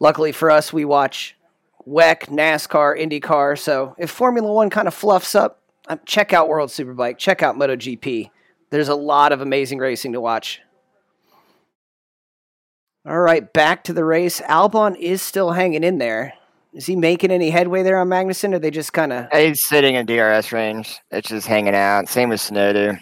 Luckily 0.00 0.32
for 0.32 0.50
us, 0.50 0.72
we 0.72 0.84
watch 0.84 1.36
WEC, 1.86 2.28
NASCAR, 2.28 2.98
IndyCar. 2.98 3.58
So 3.58 3.94
if 3.98 4.10
Formula 4.10 4.52
One 4.52 4.70
kind 4.70 4.88
of 4.88 4.94
fluffs 4.94 5.34
up, 5.34 5.60
um, 5.88 6.00
check 6.06 6.32
out 6.32 6.48
World 6.48 6.70
Superbike, 6.70 7.18
check 7.18 7.42
out 7.42 7.56
MotoGP. 7.56 8.30
There's 8.70 8.88
a 8.88 8.94
lot 8.94 9.32
of 9.32 9.40
amazing 9.40 9.78
racing 9.78 10.12
to 10.14 10.20
watch. 10.20 10.60
All 13.06 13.20
right, 13.20 13.52
back 13.52 13.84
to 13.84 13.92
the 13.92 14.04
race. 14.04 14.40
Albon 14.40 14.96
is 14.98 15.20
still 15.20 15.52
hanging 15.52 15.84
in 15.84 15.98
there. 15.98 16.32
Is 16.74 16.86
he 16.86 16.96
making 16.96 17.30
any 17.30 17.50
headway 17.50 17.84
there 17.84 17.98
on 17.98 18.08
Magnussen? 18.08 18.52
or 18.52 18.58
they 18.58 18.70
just 18.70 18.92
kind 18.92 19.12
of? 19.12 19.30
He's 19.32 19.64
sitting 19.64 19.94
in 19.94 20.06
DRS 20.06 20.50
range. 20.52 20.98
It's 21.10 21.28
just 21.28 21.46
hanging 21.46 21.74
out. 21.74 22.08
Same 22.08 22.28
with 22.28 22.40
Tsunoda. 22.40 23.00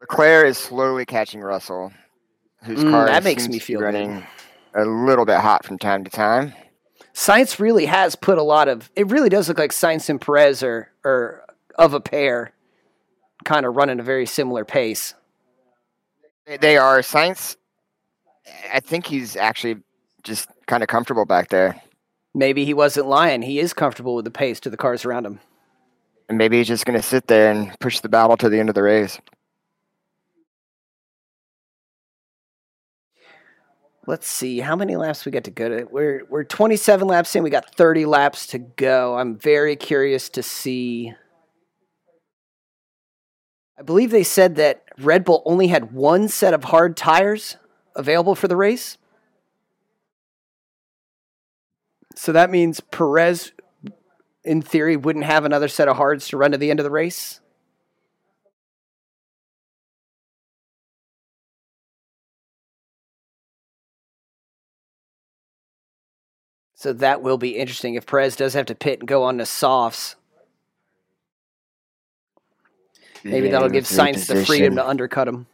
Leclerc 0.00 0.46
is 0.46 0.56
slowly 0.56 1.04
catching 1.04 1.40
Russell, 1.40 1.92
whose 2.64 2.82
mm, 2.82 2.90
car 2.90 3.06
that 3.06 3.22
makes 3.22 3.46
me 3.48 3.58
feel 3.58 3.80
running 3.80 4.24
good. 4.72 4.82
a 4.82 4.84
little 4.86 5.26
bit 5.26 5.38
hot 5.38 5.64
from 5.64 5.78
time 5.78 6.04
to 6.04 6.10
time. 6.10 6.54
Sainz 7.12 7.58
really 7.58 7.84
has 7.84 8.16
put 8.16 8.38
a 8.38 8.42
lot 8.42 8.66
of. 8.68 8.90
It 8.96 9.10
really 9.10 9.28
does 9.28 9.48
look 9.48 9.58
like 9.58 9.72
Sainz 9.72 10.08
and 10.08 10.18
Perez 10.18 10.62
are, 10.62 10.90
are 11.04 11.44
of 11.74 11.92
a 11.92 12.00
pair, 12.00 12.52
kind 13.44 13.66
of 13.66 13.76
running 13.76 14.00
a 14.00 14.02
very 14.02 14.24
similar 14.24 14.64
pace. 14.64 15.14
They 16.60 16.78
are 16.78 17.00
Sainz, 17.00 17.56
I 18.72 18.80
think 18.80 19.06
he's 19.06 19.36
actually 19.36 19.76
just 20.22 20.48
kind 20.70 20.82
of 20.84 20.88
comfortable 20.88 21.26
back 21.26 21.48
there. 21.48 21.82
Maybe 22.32 22.64
he 22.64 22.72
wasn't 22.72 23.08
lying. 23.08 23.42
He 23.42 23.58
is 23.58 23.74
comfortable 23.74 24.14
with 24.14 24.24
the 24.24 24.30
pace 24.30 24.60
to 24.60 24.70
the 24.70 24.76
cars 24.76 25.04
around 25.04 25.26
him. 25.26 25.40
And 26.28 26.38
maybe 26.38 26.58
he's 26.58 26.68
just 26.68 26.86
going 26.86 26.98
to 26.98 27.04
sit 27.04 27.26
there 27.26 27.50
and 27.50 27.78
push 27.80 27.98
the 27.98 28.08
battle 28.08 28.36
to 28.36 28.48
the 28.48 28.60
end 28.60 28.68
of 28.68 28.76
the 28.76 28.82
race. 28.84 29.18
Let's 34.06 34.28
see 34.28 34.60
how 34.60 34.76
many 34.76 34.96
laps 34.96 35.26
we 35.26 35.32
got 35.32 35.44
to 35.44 35.50
go 35.50 35.68
to. 35.68 35.88
We're 35.90 36.24
we're 36.30 36.44
27 36.44 37.06
laps 37.06 37.34
in. 37.36 37.42
We 37.42 37.50
got 37.50 37.74
30 37.74 38.06
laps 38.06 38.46
to 38.48 38.58
go. 38.58 39.16
I'm 39.16 39.36
very 39.36 39.76
curious 39.76 40.28
to 40.30 40.42
see 40.42 41.12
I 43.78 43.82
believe 43.82 44.10
they 44.10 44.24
said 44.24 44.56
that 44.56 44.84
Red 44.98 45.24
Bull 45.24 45.42
only 45.46 45.68
had 45.68 45.92
one 45.92 46.28
set 46.28 46.52
of 46.52 46.64
hard 46.64 46.96
tires 46.96 47.56
available 47.96 48.34
for 48.34 48.46
the 48.46 48.56
race. 48.56 48.98
So 52.20 52.32
that 52.32 52.50
means 52.50 52.80
Perez, 52.80 53.52
in 54.44 54.60
theory, 54.60 54.94
wouldn't 54.94 55.24
have 55.24 55.46
another 55.46 55.68
set 55.68 55.88
of 55.88 55.96
hards 55.96 56.28
to 56.28 56.36
run 56.36 56.52
to 56.52 56.58
the 56.58 56.70
end 56.70 56.78
of 56.78 56.84
the 56.84 56.90
race. 56.90 57.40
So 66.74 66.92
that 66.92 67.22
will 67.22 67.38
be 67.38 67.56
interesting 67.56 67.94
if 67.94 68.04
Perez 68.04 68.36
does 68.36 68.52
have 68.52 68.66
to 68.66 68.74
pit 68.74 68.98
and 68.98 69.08
go 69.08 69.22
on 69.22 69.38
to 69.38 69.46
softs. 69.46 70.16
Maybe 73.24 73.46
yeah, 73.46 73.52
that'll 73.52 73.70
give 73.70 73.84
Sainz 73.84 74.26
the 74.26 74.44
freedom 74.44 74.76
to 74.76 74.86
undercut 74.86 75.26
him. 75.26 75.46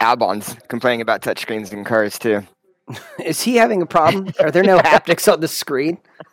Albon's 0.00 0.56
complaining 0.68 1.00
about 1.00 1.22
touchscreens 1.22 1.72
in 1.72 1.84
cars 1.84 2.18
too. 2.18 2.42
Is 3.24 3.42
he 3.42 3.56
having 3.56 3.82
a 3.82 3.86
problem? 3.86 4.32
Are 4.40 4.50
there 4.50 4.64
no 4.64 4.78
haptics 4.82 5.30
on 5.32 5.40
the 5.40 5.48
screen? 5.48 5.98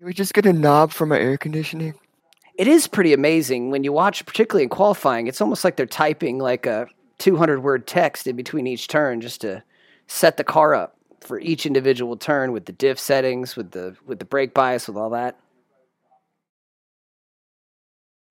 we 0.00 0.12
just 0.12 0.34
get 0.34 0.46
a 0.46 0.52
knob 0.52 0.90
from 0.92 1.12
our 1.12 1.18
air 1.18 1.36
conditioning. 1.36 1.94
It 2.56 2.66
is 2.66 2.88
pretty 2.88 3.12
amazing 3.12 3.70
when 3.70 3.84
you 3.84 3.92
watch, 3.92 4.26
particularly 4.26 4.64
in 4.64 4.68
qualifying. 4.68 5.28
It's 5.28 5.40
almost 5.40 5.62
like 5.62 5.76
they're 5.76 5.86
typing 5.86 6.38
like 6.38 6.66
a 6.66 6.88
200 7.18 7.62
word 7.62 7.86
text 7.86 8.26
in 8.26 8.34
between 8.34 8.66
each 8.66 8.88
turn 8.88 9.20
just 9.20 9.40
to 9.42 9.62
set 10.08 10.36
the 10.36 10.44
car 10.44 10.74
up 10.74 10.96
for 11.20 11.38
each 11.38 11.66
individual 11.66 12.16
turn 12.16 12.50
with 12.50 12.64
the 12.64 12.72
diff 12.72 12.98
settings, 12.98 13.54
with 13.54 13.70
the 13.70 13.96
with 14.06 14.18
the 14.18 14.24
brake 14.24 14.54
bias, 14.54 14.88
with 14.88 14.96
all 14.96 15.10
that. 15.10 15.38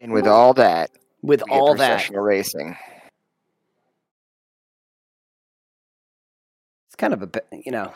And 0.02 0.12
with 0.12 0.28
all 0.28 0.54
that, 0.56 0.92
with 1.22 1.44
all 1.50 1.76
that, 1.76 2.10
racing. 2.10 2.78
It's 6.88 6.96
kind 6.96 7.14
of 7.14 7.24
a 7.24 7.30
you 7.52 7.72
know, 7.72 7.94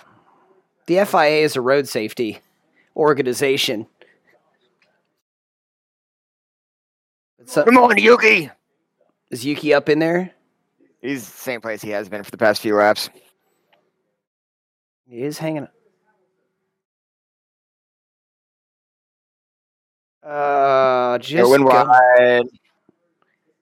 the 0.87 1.05
FIA 1.05 1.43
is 1.43 1.55
a 1.55 1.61
road 1.61 1.87
safety 1.87 2.39
organization. 2.95 3.87
So, 7.45 7.63
Come 7.63 7.77
on, 7.77 7.97
Yuki. 7.97 8.49
Is 9.29 9.45
Yuki 9.45 9.73
up 9.73 9.89
in 9.89 9.99
there? 9.99 10.31
He's 11.01 11.25
the 11.25 11.37
same 11.37 11.61
place 11.61 11.81
he 11.81 11.89
has 11.89 12.07
been 12.07 12.23
for 12.23 12.31
the 12.31 12.37
past 12.37 12.61
few 12.61 12.75
laps. 12.75 13.09
He 15.09 15.23
is 15.23 15.37
hanging. 15.37 15.67
Uh, 20.23 21.17
just 21.17 21.43
going 21.43 21.65
wide. 21.65 22.43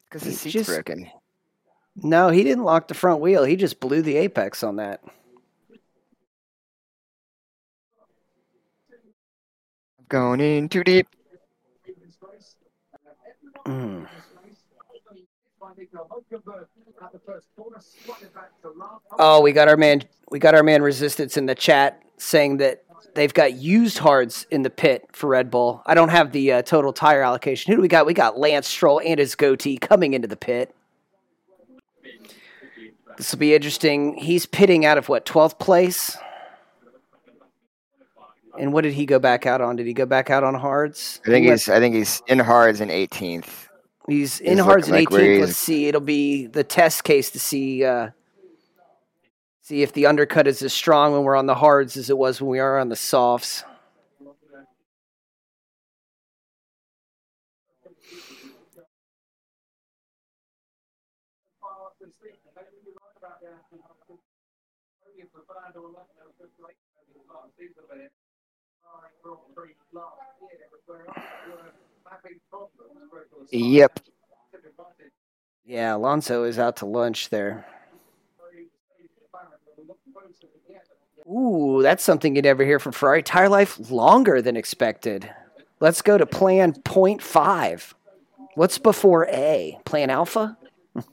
Because 0.10 0.24
his 0.24 0.41
seat's 0.41 0.53
just, 0.53 0.70
broken. 0.70 1.10
No, 1.95 2.30
he 2.30 2.43
didn't 2.43 2.64
lock 2.64 2.88
the 2.88 2.93
front 2.93 3.22
wheel. 3.22 3.43
He 3.43 3.55
just 3.55 3.80
blew 3.80 4.01
the 4.01 4.18
apex 4.18 4.64
on 4.64 4.78
that. 4.78 5.03
Going 10.07 10.39
in 10.39 10.70
too 10.70 10.84
deep. 10.84 11.07
Mm. 13.66 14.07
Oh, 19.20 19.41
we 19.41 19.51
got 19.51 19.68
our 19.68 19.78
man. 19.78 20.01
We 20.32 20.39
got 20.39 20.55
our 20.55 20.64
man 20.64 20.82
Resistance 20.82 21.38
in 21.38 21.45
the 21.45 21.53
chat 21.53 22.01
saying 22.18 22.57
that 22.57 22.84
they've 23.16 23.34
got 23.34 23.54
used 23.54 23.97
hards 23.97 24.45
in 24.52 24.64
the 24.64 24.70
pit 24.70 25.06
for 25.12 25.28
Red 25.28 25.50
Bull. 25.52 25.82
I 25.86 25.93
don't 25.93 26.10
have 26.10 26.32
the 26.32 26.54
uh, 26.54 26.62
total 26.62 26.93
tire 26.93 27.22
allocation. 27.22 27.72
Who 27.72 27.78
do 27.78 27.82
we 27.82 27.88
got? 27.88 28.06
We 28.06 28.14
got 28.14 28.38
Lance 28.38 28.68
Stroll 28.68 29.02
and 29.04 29.20
his 29.20 29.36
goatee 29.36 29.78
coming 29.78 30.14
into 30.14 30.28
the 30.28 30.36
pit. 30.36 30.76
This 33.18 33.32
will 33.32 33.39
be 33.39 33.54
interesting. 33.54 34.16
He's 34.16 34.45
pitting 34.45 34.86
out 34.86 34.97
of 34.97 35.10
what 35.10 35.26
twelfth 35.26 35.60
place. 35.60 36.18
And 38.58 38.74
what 38.74 38.82
did 38.82 38.93
he 38.93 39.06
go 39.06 39.20
back 39.20 39.45
out 39.45 39.62
on? 39.62 39.78
Did 39.78 39.88
he 39.88 39.93
go 39.93 40.06
back 40.06 40.30
out 40.30 40.43
on 40.43 40.54
hards? 40.54 41.22
I 41.26 41.30
think 41.30 41.45
he's. 41.45 41.70
I 41.70 41.80
think 41.80 41.95
he's 41.95 42.22
in 42.28 42.39
hards 42.39 42.82
in 42.82 42.89
18th. 42.89 43.70
He's 44.10 44.39
in 44.39 44.58
Hards 44.58 44.88
in 44.88 44.95
like 44.95 45.10
18th. 45.10 45.39
Let's 45.41 45.58
see. 45.58 45.88
It'll 45.88 46.02
be 46.02 46.47
the 46.47 46.64
test 46.64 47.04
case 47.04 47.30
to 47.32 47.39
see 47.39 47.84
uh, 47.86 48.10
see 49.70 49.84
if 49.84 49.93
the 49.93 50.07
undercut 50.07 50.47
is 50.47 50.63
as 50.63 50.74
strong 50.74 51.13
when 51.13 51.22
we're 51.22 51.36
on 51.36 51.45
the 51.45 51.53
hards 51.53 51.95
as 51.95 52.09
it 52.09 52.17
was 52.17 52.41
when 52.41 52.49
we 52.49 52.57
are 52.57 52.80
on 52.80 52.89
the 52.89 52.95
softs. 52.95 53.63
Yep. 73.51 73.99
Yeah, 75.63 75.95
Alonso 75.95 76.43
is 76.45 76.57
out 76.57 76.78
to 76.78 76.88
lunch 76.88 77.30
there. 77.30 77.67
Ooh, 81.30 81.82
that's 81.84 82.04
something 82.04 82.36
you'd 82.36 82.45
never 82.45 82.66
hear 82.66 82.80
from 82.80 82.91
Ferrari. 82.91 83.22
Tire 83.22 83.50
life 83.50 83.91
longer 83.91 84.41
than 84.41 84.58
expected. 84.58 85.30
Let's 85.80 86.02
go 86.02 86.18
to 86.18 86.26
plan 86.26 86.74
point 86.84 87.22
five. 87.22 87.93
What's 88.56 88.80
before 88.80 89.28
A? 89.28 89.78
Plan 89.86 90.10
alpha? 90.10 90.58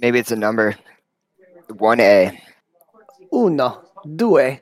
Maybe 0.00 0.18
it's 0.18 0.32
a 0.32 0.36
number. 0.36 0.76
One 1.68 2.00
A. 2.00 2.42
Uno, 3.32 3.82
due. 4.16 4.38
And 4.38 4.60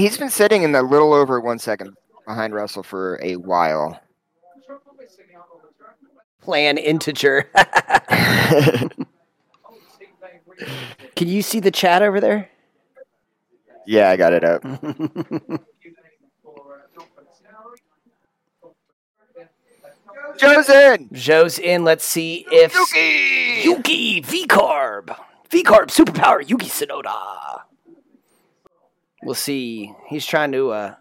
he's 0.00 0.16
been 0.16 0.30
sitting 0.30 0.62
in 0.62 0.72
the 0.72 0.82
little 0.82 1.12
over 1.12 1.40
one 1.40 1.58
second 1.58 1.96
behind 2.26 2.54
Russell 2.54 2.82
for 2.82 3.18
a 3.22 3.36
while. 3.36 4.00
Plan 6.40 6.78
integer. 6.78 7.50
Can 11.16 11.28
you 11.28 11.42
see 11.42 11.60
the 11.60 11.70
chat 11.70 12.02
over 12.02 12.20
there? 12.20 12.50
yeah, 13.86 14.10
I 14.10 14.16
got 14.16 14.32
it 14.32 14.44
up. 14.44 14.62
Joe's 20.38 20.68
in. 20.68 21.08
Joe's 21.12 21.58
in. 21.58 21.84
Let's 21.84 22.04
see 22.04 22.46
if 22.50 22.74
Yuki. 22.74 23.62
Yuki 23.64 24.20
V 24.20 24.46
Carb. 24.46 25.16
V 25.50 25.62
Carb 25.64 25.86
superpower 25.86 26.48
Yuki 26.48 26.66
Tsunoda. 26.66 27.62
We'll 29.22 29.34
see. 29.34 29.92
He's 30.08 30.24
trying 30.26 30.52
to 30.52 30.70
uh 30.70 30.94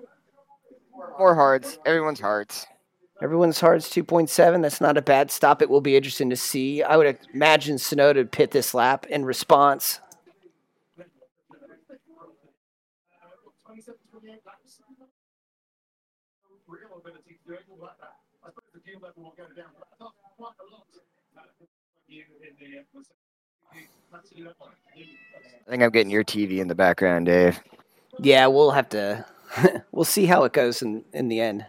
More 1.19 1.35
hearts. 1.35 1.77
Everyone's 1.85 2.19
hearts. 2.19 2.65
Everyone's 3.21 3.59
hearts 3.59 3.89
2.7. 3.89 4.61
That's 4.61 4.79
not 4.79 4.95
a 4.95 5.01
bad 5.01 5.31
stop. 5.31 5.61
It 5.61 5.69
will 5.69 5.81
be 5.81 5.95
interesting 5.95 6.29
to 6.29 6.35
see. 6.35 6.83
I 6.83 6.97
would 6.97 7.17
imagine 7.33 7.77
Tsunoda 7.77 8.15
would 8.15 8.31
pit 8.31 8.51
this 8.51 8.73
lap 8.73 9.07
in 9.07 9.25
response. 9.25 9.99
I 25.67 25.69
think 25.69 25.83
I'm 25.83 25.89
getting 25.89 26.11
your 26.11 26.23
TV 26.23 26.59
in 26.59 26.67
the 26.67 26.75
background, 26.75 27.25
Dave. 27.25 27.59
Yeah, 28.19 28.47
we'll 28.47 28.71
have 28.71 28.89
to 28.89 29.25
we'll 29.91 30.05
see 30.05 30.25
how 30.25 30.43
it 30.43 30.53
goes 30.53 30.81
in, 30.81 31.03
in 31.13 31.27
the 31.27 31.41
end. 31.41 31.65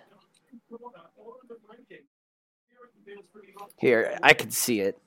Here, 3.78 4.18
I 4.22 4.32
can 4.34 4.50
see 4.50 4.80
it. 4.80 4.98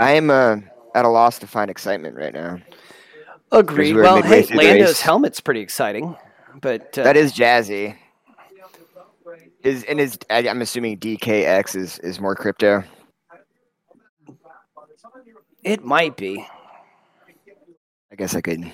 I 0.00 0.12
am 0.12 0.30
uh, 0.30 0.56
at 0.94 1.04
a 1.04 1.08
loss 1.08 1.38
to 1.40 1.46
find 1.46 1.70
excitement 1.70 2.16
right 2.16 2.32
now. 2.32 2.58
Agreed. 3.50 3.94
Well, 3.94 4.22
hey, 4.22 4.46
Lando's 4.54 4.88
race. 4.88 5.00
helmet's 5.00 5.40
pretty 5.40 5.60
exciting, 5.60 6.16
but 6.60 6.98
uh, 6.98 7.04
That 7.04 7.16
is 7.16 7.32
jazzy. 7.32 7.96
Is 9.62 9.84
and 9.84 10.00
is 10.00 10.18
I'm 10.28 10.60
assuming 10.60 10.98
DKX 10.98 11.76
is 11.76 11.98
is 12.00 12.18
more 12.18 12.34
crypto. 12.34 12.82
it 15.62 15.84
might 15.84 16.16
be. 16.16 16.44
I 18.12 18.14
guess 18.14 18.34
I 18.34 18.42
could 18.42 18.70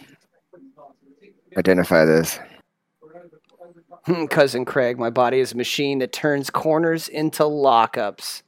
identify 1.56 2.04
this. 2.04 2.40
Hmm, 4.04 4.26
Cousin 4.26 4.64
Craig, 4.64 4.98
my 4.98 5.10
body 5.10 5.38
is 5.38 5.52
a 5.52 5.56
machine 5.56 6.00
that 6.00 6.12
turns 6.12 6.50
corners 6.50 7.08
into 7.08 7.44
lockups. 7.44 8.42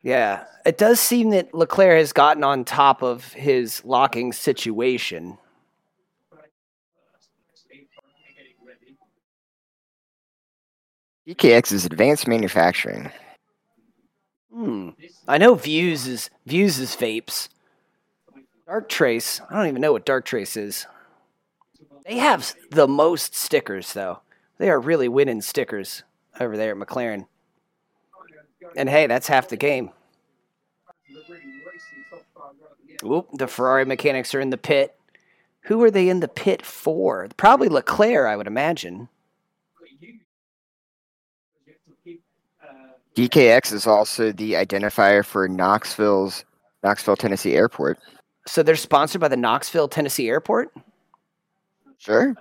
Yeah, 0.00 0.44
it 0.64 0.78
does 0.78 1.00
seem 1.00 1.30
that 1.30 1.52
Leclerc 1.52 1.98
has 1.98 2.12
gotten 2.12 2.44
on 2.44 2.64
top 2.64 3.02
of 3.02 3.32
his 3.32 3.84
locking 3.84 4.32
situation. 4.32 5.38
DKX 11.26 11.72
is 11.72 11.84
advanced 11.84 12.28
manufacturing. 12.28 13.10
Hmm. 14.54 14.90
I 15.26 15.36
know 15.36 15.56
Vuse 15.56 16.06
is 16.06 16.30
Vuse 16.46 16.78
is 16.78 16.94
vapes. 16.94 17.48
Darktrace. 18.68 19.40
I 19.48 19.56
don't 19.56 19.68
even 19.68 19.80
know 19.80 19.92
what 19.92 20.04
Darktrace 20.04 20.56
is. 20.56 20.86
They 22.04 22.18
have 22.18 22.54
the 22.70 22.86
most 22.88 23.34
stickers 23.34 23.92
though. 23.92 24.20
They 24.58 24.68
are 24.68 24.80
really 24.80 25.08
winning 25.08 25.40
stickers 25.40 26.02
over 26.38 26.56
there 26.56 26.72
at 26.72 26.76
McLaren. 26.76 27.26
And 28.76 28.88
hey, 28.88 29.06
that's 29.06 29.28
half 29.28 29.48
the 29.48 29.56
game. 29.56 29.90
Oop, 33.04 33.28
the 33.32 33.46
Ferrari 33.46 33.84
mechanics 33.84 34.34
are 34.34 34.40
in 34.40 34.50
the 34.50 34.58
pit. 34.58 34.96
Who 35.62 35.82
are 35.82 35.90
they 35.90 36.08
in 36.08 36.20
the 36.20 36.28
pit 36.28 36.64
for? 36.64 37.28
Probably 37.36 37.68
Leclerc, 37.68 38.28
I 38.28 38.36
would 38.36 38.46
imagine. 38.46 39.08
DKX 43.14 43.72
is 43.72 43.86
also 43.86 44.32
the 44.32 44.52
identifier 44.54 45.24
for 45.24 45.48
Knoxville's 45.48 46.44
Knoxville, 46.82 47.16
Tennessee 47.16 47.54
airport. 47.54 47.98
So 48.46 48.62
they're 48.62 48.76
sponsored 48.76 49.20
by 49.20 49.28
the 49.28 49.36
Knoxville, 49.36 49.88
Tennessee 49.88 50.28
airport? 50.28 50.72
Sure. 51.98 52.34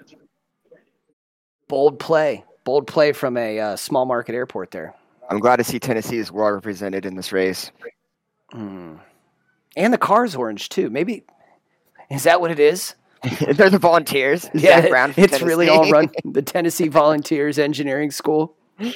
Bold 1.68 2.00
play. 2.00 2.45
Bold 2.64 2.88
play 2.88 3.12
from 3.12 3.38
a 3.38 3.60
uh, 3.60 3.76
small 3.76 4.06
market 4.06 4.36
airport 4.36 4.72
there. 4.72 4.95
I'm 5.30 5.39
glad 5.39 5.58
to 5.58 5.64
see 5.64 5.80
Tennessee 5.80 6.18
is 6.18 6.32
well 6.32 6.52
represented 6.52 7.06
in 7.06 7.16
this 7.16 7.32
race. 7.32 7.72
Hmm. 8.52 8.95
And 9.76 9.93
the 9.93 9.98
car's 9.98 10.36
orange 10.36 10.70
too. 10.70 10.89
Maybe 10.89 11.24
is 12.10 12.24
that 12.24 12.39
what 12.39 12.52
it 12.52 12.60
is? 12.60 12.95
They're 13.41 13.70
the 13.70 13.80
volunteers. 13.80 14.50
Yeah, 14.54 14.82
Zak 14.82 14.89
Brown 14.89 15.14
from 15.14 15.24
it's 15.24 15.41
really 15.41 15.70
all 15.70 15.89
run 15.89 16.10
the 16.24 16.41
Tennessee 16.41 16.88
Volunteers 16.88 17.60
Engineering 17.60 18.12
School. 18.12 18.56
They're 18.80 18.91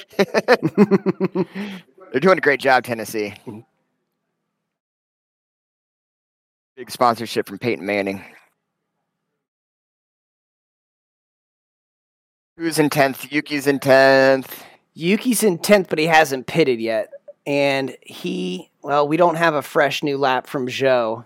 doing 2.20 2.38
a 2.38 2.40
great 2.40 2.60
job, 2.60 2.84
Tennessee. 2.84 3.34
Big 6.76 6.90
sponsorship 6.90 7.46
from 7.46 7.58
Peyton 7.58 7.84
Manning. 7.84 8.24
Who's 12.56 12.78
in 12.78 12.90
tenth? 12.90 13.30
Yuki's 13.30 13.66
in 13.66 13.78
tenth. 13.78 14.64
Yuki's 14.94 15.42
in 15.42 15.58
tenth, 15.58 15.88
but 15.88 15.98
he 15.98 16.06
hasn't 16.06 16.46
pitted 16.46 16.80
yet, 16.80 17.10
and 17.46 17.96
he 18.02 18.70
well, 18.82 19.06
we 19.06 19.16
don't 19.16 19.36
have 19.36 19.54
a 19.54 19.62
fresh 19.62 20.02
new 20.02 20.18
lap 20.18 20.46
from 20.46 20.66
Joe 20.66 21.24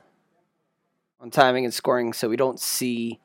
on 1.21 1.31
timing 1.31 1.65
and 1.65 1.75
scoring, 1.75 2.13
so 2.13 2.29
we 2.29 2.37
don't 2.37 2.61
see. 2.61 3.21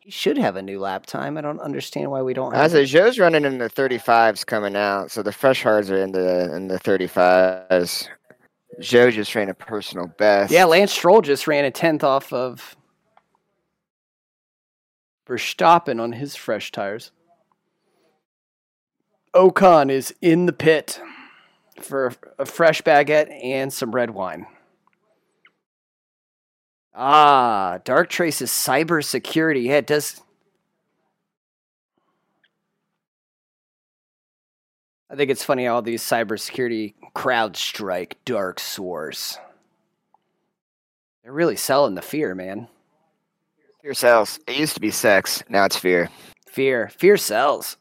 He 0.00 0.10
should 0.10 0.38
have 0.38 0.56
a 0.56 0.62
new 0.62 0.80
lap 0.80 1.06
time. 1.06 1.36
I 1.36 1.42
don't 1.42 1.60
understand 1.60 2.10
why 2.10 2.22
we 2.22 2.34
don't 2.34 2.54
have. 2.54 2.64
As 2.64 2.74
a 2.74 2.84
Joe's 2.84 3.18
running 3.18 3.44
in 3.44 3.58
the 3.58 3.68
thirty 3.68 3.98
fives 3.98 4.44
coming 4.44 4.76
out, 4.76 5.10
so 5.10 5.22
the 5.22 5.32
fresh 5.32 5.62
hards 5.62 5.90
are 5.90 5.98
in 5.98 6.12
the 6.12 6.54
in 6.54 6.68
the 6.68 6.78
thirty 6.78 7.06
fives. 7.06 8.08
Joe 8.80 9.10
just 9.10 9.34
ran 9.34 9.48
a 9.48 9.54
personal 9.54 10.06
best. 10.06 10.52
Yeah, 10.52 10.64
Lance 10.64 10.92
Stroll 10.92 11.20
just 11.20 11.46
ran 11.46 11.64
a 11.64 11.70
tenth 11.70 12.04
off 12.04 12.32
of 12.32 12.76
Verstappen 15.26 16.00
on 16.00 16.12
his 16.12 16.36
fresh 16.36 16.72
tires. 16.72 17.10
Ocon 19.34 19.90
is 19.90 20.14
in 20.22 20.46
the 20.46 20.52
pit 20.52 21.00
for 21.80 22.14
a 22.38 22.46
fresh 22.46 22.82
baguette 22.82 23.30
and 23.44 23.72
some 23.72 23.92
red 23.92 24.10
wine. 24.10 24.46
Ah, 26.94 27.78
Darktrace's 27.84 28.50
cybersecurity. 28.50 29.64
Yeah, 29.64 29.76
it 29.76 29.86
does. 29.86 30.20
I 35.10 35.16
think 35.16 35.30
it's 35.30 35.44
funny 35.44 35.66
all 35.66 35.80
these 35.80 36.02
cybersecurity 36.02 36.94
CrowdStrike 37.14 38.14
dark 38.24 38.60
source. 38.60 39.38
They're 41.22 41.32
really 41.32 41.56
selling 41.56 41.94
the 41.94 42.02
fear, 42.02 42.34
man. 42.34 42.68
Fear 43.82 43.94
sells. 43.94 44.38
It 44.46 44.56
used 44.56 44.74
to 44.74 44.80
be 44.80 44.90
sex. 44.90 45.42
Now 45.48 45.64
it's 45.64 45.76
fear. 45.76 46.10
Fear. 46.46 46.88
Fear 46.88 47.16
sells. 47.16 47.76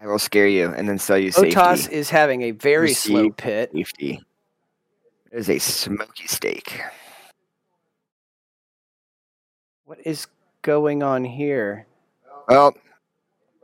I 0.00 0.06
will 0.06 0.18
scare 0.20 0.46
you 0.46 0.68
and 0.68 0.88
then 0.88 0.98
sell 0.98 1.18
you 1.18 1.32
safety. 1.32 1.52
Bottas 1.56 1.90
is 1.90 2.10
having 2.10 2.42
a 2.42 2.52
very 2.52 2.92
slow 2.92 3.30
pit. 3.30 3.70
Safety. 3.74 4.20
It 5.32 5.38
is 5.38 5.48
a 5.48 5.58
smoky 5.58 6.28
steak. 6.28 6.80
What 9.84 9.98
is 10.04 10.26
going 10.66 11.00
on 11.04 11.24
here? 11.24 11.86
Well, 12.48 12.76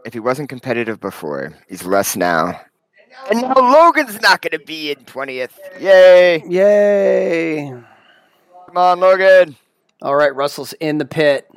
if 0.07 0.13
he 0.13 0.21
wasn't 0.21 0.49
competitive 0.49 1.01
before, 1.01 1.53
he's 1.69 1.85
less 1.85 2.17
now. 2.17 2.61
And 3.29 3.43
now 3.43 3.55
Logan's 3.55 4.21
not 4.23 4.41
going 4.41 4.59
to 4.59 4.65
be 4.65 4.93
in 4.93 4.99
20th. 5.05 5.51
Yay! 5.81 6.43
Yay! 6.49 7.71
Come 8.67 8.77
on, 8.77 9.01
Logan. 9.01 9.57
All 10.01 10.15
right, 10.15 10.35
Russell's 10.35 10.73
in 10.75 10.99
the 10.99 11.05
pit. 11.05 11.51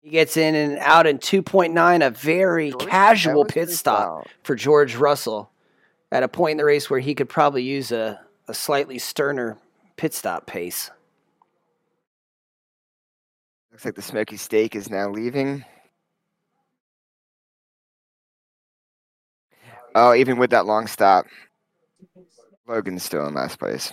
He 0.00 0.10
gets 0.10 0.36
in 0.36 0.54
and 0.54 0.78
out 0.78 1.08
in 1.08 1.18
2.9, 1.18 2.06
a 2.06 2.10
very 2.10 2.70
George, 2.70 2.86
casual 2.86 3.44
pit 3.44 3.70
stop 3.70 4.28
for 4.44 4.54
George 4.54 4.94
Russell. 4.94 5.50
at 6.12 6.22
a 6.22 6.28
point 6.28 6.52
in 6.52 6.58
the 6.58 6.64
race 6.64 6.88
where 6.88 7.00
he 7.00 7.16
could 7.16 7.28
probably 7.28 7.64
use 7.64 7.90
a, 7.90 8.20
a 8.46 8.54
slightly 8.54 8.98
sterner 8.98 9.58
pit 9.96 10.14
stop 10.14 10.46
pace. 10.46 10.90
Looks 13.76 13.84
like 13.84 13.94
the 13.94 14.00
smoky 14.00 14.38
steak 14.38 14.74
is 14.74 14.88
now 14.88 15.10
leaving. 15.10 15.62
Oh, 19.94 20.14
even 20.14 20.38
with 20.38 20.48
that 20.48 20.64
long 20.64 20.86
stop, 20.86 21.26
Logan's 22.66 23.02
still 23.02 23.26
in 23.26 23.34
last 23.34 23.58
place. 23.58 23.92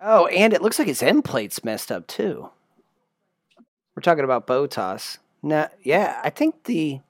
Oh, 0.00 0.24
and 0.28 0.54
it 0.54 0.62
looks 0.62 0.78
like 0.78 0.88
his 0.88 1.02
end 1.02 1.26
plate's 1.26 1.62
messed 1.62 1.92
up 1.92 2.06
too. 2.06 2.48
We're 3.94 4.00
talking 4.00 4.24
about 4.24 4.46
Bottas. 4.46 5.18
No, 5.42 5.68
yeah, 5.82 6.18
I 6.24 6.30
think 6.30 6.64
the 6.64 7.00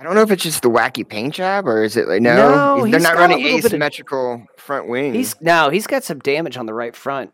I 0.00 0.02
don't 0.02 0.14
know 0.14 0.22
if 0.22 0.30
it's 0.30 0.42
just 0.42 0.62
the 0.62 0.70
wacky 0.70 1.06
paint 1.06 1.34
job 1.34 1.68
or 1.68 1.84
is 1.84 1.94
it 1.94 2.08
like 2.08 2.22
no, 2.22 2.34
No, 2.78 2.86
they're 2.90 2.98
not 3.00 3.16
running 3.16 3.42
little 3.42 3.58
bit 3.58 3.64
of- 3.66 3.70
asymmetrical 3.72 4.46
front 4.56 4.88
wing. 4.88 5.12
he's 5.12 5.38
no, 5.42 5.68
he's 5.68 5.86
got 5.86 6.04
some 6.04 6.20
damage 6.20 6.56
on 6.56 6.64
the 6.64 6.72
right 6.72 6.96
front. 6.96 7.32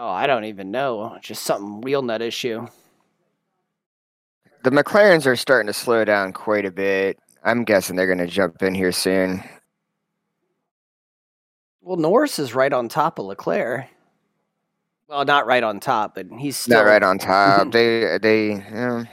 Oh, 0.00 0.08
I 0.08 0.28
don't 0.28 0.44
even 0.44 0.70
know. 0.70 1.18
Just 1.20 1.42
something 1.42 1.80
wheel 1.80 2.02
nut 2.02 2.22
issue. 2.22 2.68
the 4.62 4.70
McLarens 4.70 5.26
are 5.26 5.34
starting 5.34 5.66
to 5.66 5.72
slow 5.72 6.04
down 6.04 6.32
quite 6.32 6.64
a 6.64 6.70
bit. 6.70 7.18
I'm 7.42 7.64
guessing 7.64 7.96
they're 7.96 8.06
going 8.06 8.18
to 8.18 8.26
jump 8.28 8.62
in 8.62 8.76
here 8.76 8.92
soon. 8.92 9.42
Well, 11.80 11.96
Norris 11.96 12.38
is 12.38 12.54
right 12.54 12.72
on 12.72 12.88
top 12.88 13.18
of 13.18 13.26
Leclerc. 13.26 13.86
Well, 15.08 15.24
not 15.24 15.46
right 15.46 15.64
on 15.64 15.80
top, 15.80 16.14
but 16.14 16.26
he's 16.38 16.56
still 16.56 16.78
Not 16.78 16.88
right 16.88 17.02
on 17.02 17.18
top. 17.18 17.72
they 17.72 18.18
they 18.22 18.52
you 18.52 18.70
know, 18.70 19.04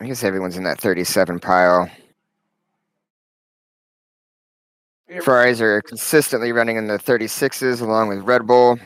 I 0.00 0.06
guess 0.06 0.24
everyone's 0.24 0.56
in 0.56 0.62
that 0.64 0.80
37 0.80 1.38
pile. 1.40 1.90
Ferraris 5.22 5.60
are 5.60 5.82
consistently 5.82 6.52
running 6.52 6.76
in 6.76 6.86
the 6.86 6.98
36s 6.98 7.82
along 7.82 8.08
with 8.08 8.20
Red 8.20 8.46
Bull. 8.46 8.78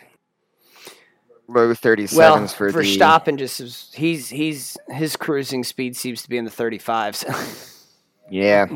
Low 1.46 1.72
37s 1.72 2.16
Well, 2.16 2.46
for 2.48 2.72
the 2.72 2.78
Verstappen 2.78 3.36
just 3.38 3.60
is, 3.60 3.90
he's 3.94 4.28
he's 4.30 4.78
his 4.88 5.16
cruising 5.16 5.62
speed 5.62 5.96
seems 5.96 6.22
to 6.22 6.28
be 6.28 6.38
in 6.38 6.44
the 6.44 6.50
35s. 6.50 7.70
Yeah. 8.30 8.68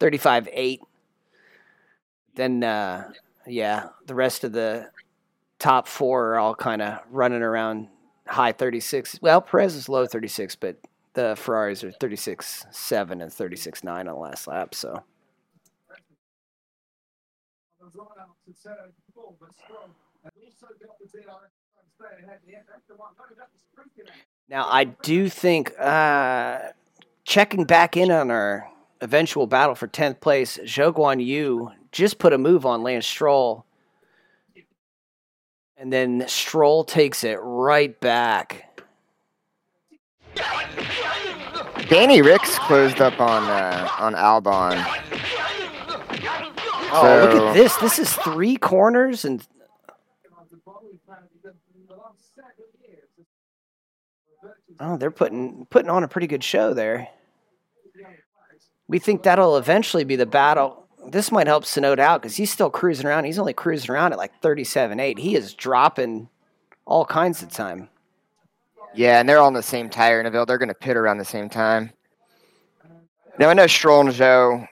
35 0.00 0.48
8. 0.52 0.80
Then 2.34 2.64
uh 2.64 3.12
yeah, 3.46 3.90
the 4.06 4.14
rest 4.16 4.42
of 4.42 4.50
the 4.50 4.90
top 5.60 5.86
4 5.86 6.30
are 6.34 6.38
all 6.40 6.54
kind 6.56 6.82
of 6.82 6.98
running 7.10 7.42
around 7.42 7.88
high 8.26 8.50
36. 8.50 9.20
Well, 9.22 9.40
Perez 9.40 9.76
is 9.76 9.88
low 9.88 10.06
36, 10.06 10.56
but 10.56 10.76
the 11.12 11.36
Ferraris 11.36 11.84
are 11.84 11.92
36 11.92 12.66
7 12.72 13.20
and 13.20 13.32
36 13.32 13.84
9 13.84 14.08
on 14.08 14.14
the 14.14 14.20
last 14.20 14.48
lap, 14.48 14.74
so 14.74 15.04
Now, 24.48 24.68
I 24.70 24.84
do 24.84 25.28
think 25.28 25.72
uh, 25.78 26.58
checking 27.24 27.64
back 27.64 27.96
in 27.96 28.10
on 28.10 28.30
our 28.30 28.68
eventual 29.00 29.46
battle 29.46 29.74
for 29.74 29.88
10th 29.88 30.20
place, 30.20 30.58
Zhou 30.64 30.94
Guan 30.94 31.24
Yu 31.24 31.72
just 31.92 32.18
put 32.18 32.32
a 32.32 32.38
move 32.38 32.66
on 32.66 32.82
Lance 32.82 33.06
Stroll. 33.06 33.64
And 35.76 35.92
then 35.92 36.24
Stroll 36.28 36.84
takes 36.84 37.24
it 37.24 37.38
right 37.40 37.98
back. 38.00 38.82
Danny 41.88 42.22
Ricks 42.22 42.58
closed 42.60 43.00
up 43.00 43.20
on 43.20 43.44
uh, 43.44 43.88
on 43.98 44.14
Albon. 44.14 44.84
Oh, 46.96 47.20
look 47.22 47.48
at 47.48 47.54
this. 47.54 47.76
This 47.76 47.98
is 47.98 48.12
three 48.12 48.56
corners 48.56 49.24
and 49.24 49.46
Oh, 54.80 54.96
they're 54.96 55.10
putting 55.10 55.66
putting 55.70 55.90
on 55.90 56.02
a 56.04 56.08
pretty 56.08 56.26
good 56.26 56.42
show 56.44 56.74
there. 56.74 57.08
We 58.88 58.98
think 58.98 59.22
that'll 59.22 59.56
eventually 59.56 60.04
be 60.04 60.16
the 60.16 60.26
battle. 60.26 60.86
This 61.08 61.30
might 61.32 61.46
help 61.46 61.64
Tsunoda 61.64 62.00
out 62.00 62.20
because 62.22 62.36
he's 62.36 62.50
still 62.50 62.70
cruising 62.70 63.06
around. 63.06 63.24
He's 63.24 63.38
only 63.38 63.52
cruising 63.52 63.90
around 63.90 64.12
at 64.12 64.18
like 64.18 64.40
37.8. 64.42 65.18
He 65.18 65.36
is 65.36 65.54
dropping 65.54 66.28
all 66.86 67.04
kinds 67.04 67.42
of 67.42 67.50
time. 67.50 67.88
Yeah, 68.94 69.20
and 69.20 69.28
they're 69.28 69.38
all 69.38 69.46
on 69.46 69.54
the 69.54 69.62
same 69.62 69.88
tire 69.90 70.20
interval. 70.20 70.46
They're 70.46 70.58
going 70.58 70.68
to 70.68 70.74
pit 70.74 70.96
around 70.96 71.18
the 71.18 71.24
same 71.24 71.48
time. 71.48 71.92
Now 73.38 73.48
I 73.48 73.54
know 73.54 73.66
Stroll 73.66 74.00
and 74.06 74.12
Joe. 74.12 74.66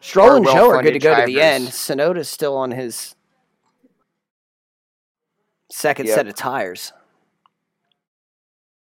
Stroll 0.00 0.36
and 0.36 0.46
Joe 0.46 0.70
are 0.70 0.82
good 0.82 0.92
to 0.92 0.98
go 0.98 1.14
to 1.18 1.26
the 1.26 1.40
end. 1.40 1.68
Tsunoda's 1.68 2.28
still 2.28 2.56
on 2.56 2.70
his 2.70 3.16
second 5.70 6.06
Yep. 6.06 6.14
set 6.14 6.26
of 6.28 6.34
tires. 6.34 6.92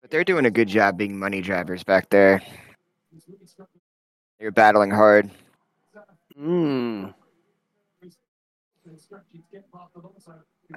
But 0.08 0.12
they're 0.12 0.24
doing 0.24 0.46
a 0.46 0.50
good 0.50 0.68
job 0.68 0.96
being 0.96 1.18
money 1.18 1.42
drivers 1.42 1.84
back 1.84 2.08
there. 2.08 2.40
They're 4.40 4.50
battling 4.50 4.90
hard. 4.90 5.30
Mm. 6.40 7.12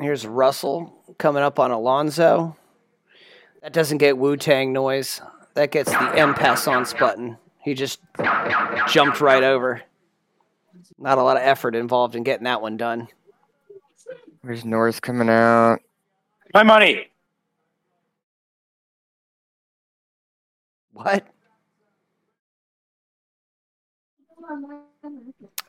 Here's 0.01 0.27
Russell 0.27 1.15
coming 1.17 1.43
up 1.43 1.59
on 1.59 1.71
Alonso. 1.71 2.57
That 3.61 3.71
doesn't 3.71 3.99
get 3.99 4.17
Wu 4.17 4.35
Tang 4.35 4.73
noise. 4.73 5.21
That 5.53 5.71
gets 5.71 5.89
the 5.89 6.13
M 6.17 6.33
Passance 6.33 6.93
button. 6.93 7.37
He 7.63 7.73
just 7.73 8.01
jumped 8.89 9.21
right 9.21 9.43
over. 9.43 9.81
Not 10.97 11.19
a 11.19 11.23
lot 11.23 11.37
of 11.37 11.43
effort 11.43 11.73
involved 11.73 12.17
in 12.17 12.23
getting 12.23 12.43
that 12.43 12.61
one 12.61 12.75
done. 12.75 13.07
Where's 14.41 14.65
Norris 14.65 14.99
coming 14.99 15.29
out? 15.29 15.79
My 16.53 16.63
money. 16.63 17.10
What? 20.93 21.25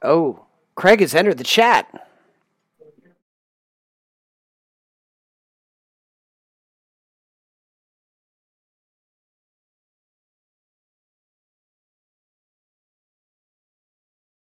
Oh, 0.03 0.47
Craig 0.75 1.01
has 1.01 1.15
entered 1.15 1.39
the 1.39 1.45
chat. 1.45 1.89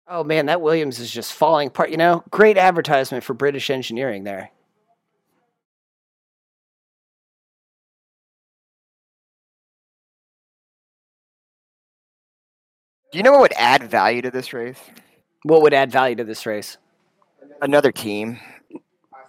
Oh 0.07 0.23
man, 0.23 0.45
that 0.45 0.61
Williams 0.61 0.99
is 0.99 1.11
just 1.11 1.33
falling 1.33 1.69
apart. 1.69 1.89
You 1.89 1.97
know, 1.97 2.23
great 2.29 2.57
advertisement 2.57 3.23
for 3.23 3.33
British 3.33 3.69
engineering 3.69 4.23
there. 4.23 4.51
Do 13.13 13.19
you 13.19 13.23
know 13.23 13.31
what 13.33 13.41
would 13.41 13.53
add 13.57 13.83
value 13.83 14.23
to 14.23 14.31
this 14.31 14.53
race? 14.53 14.79
What 15.43 15.61
would 15.61 15.71
add 15.71 15.91
value 15.91 16.15
to 16.15 16.23
this 16.23 16.47
race? 16.47 16.77
Another 17.61 17.91
team, 17.91 18.39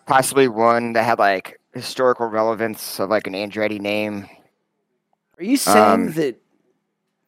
possibly 0.06 0.48
one 0.48 0.94
that 0.94 1.04
had 1.04 1.18
like 1.18 1.60
historical 1.74 2.26
relevance 2.26 2.98
of 2.98 3.10
like 3.10 3.26
an 3.26 3.34
Andretti 3.34 3.78
name. 3.78 4.26
Are 5.38 5.44
you 5.44 5.58
saying 5.58 5.76
Um, 5.92 6.12
that 6.12 6.40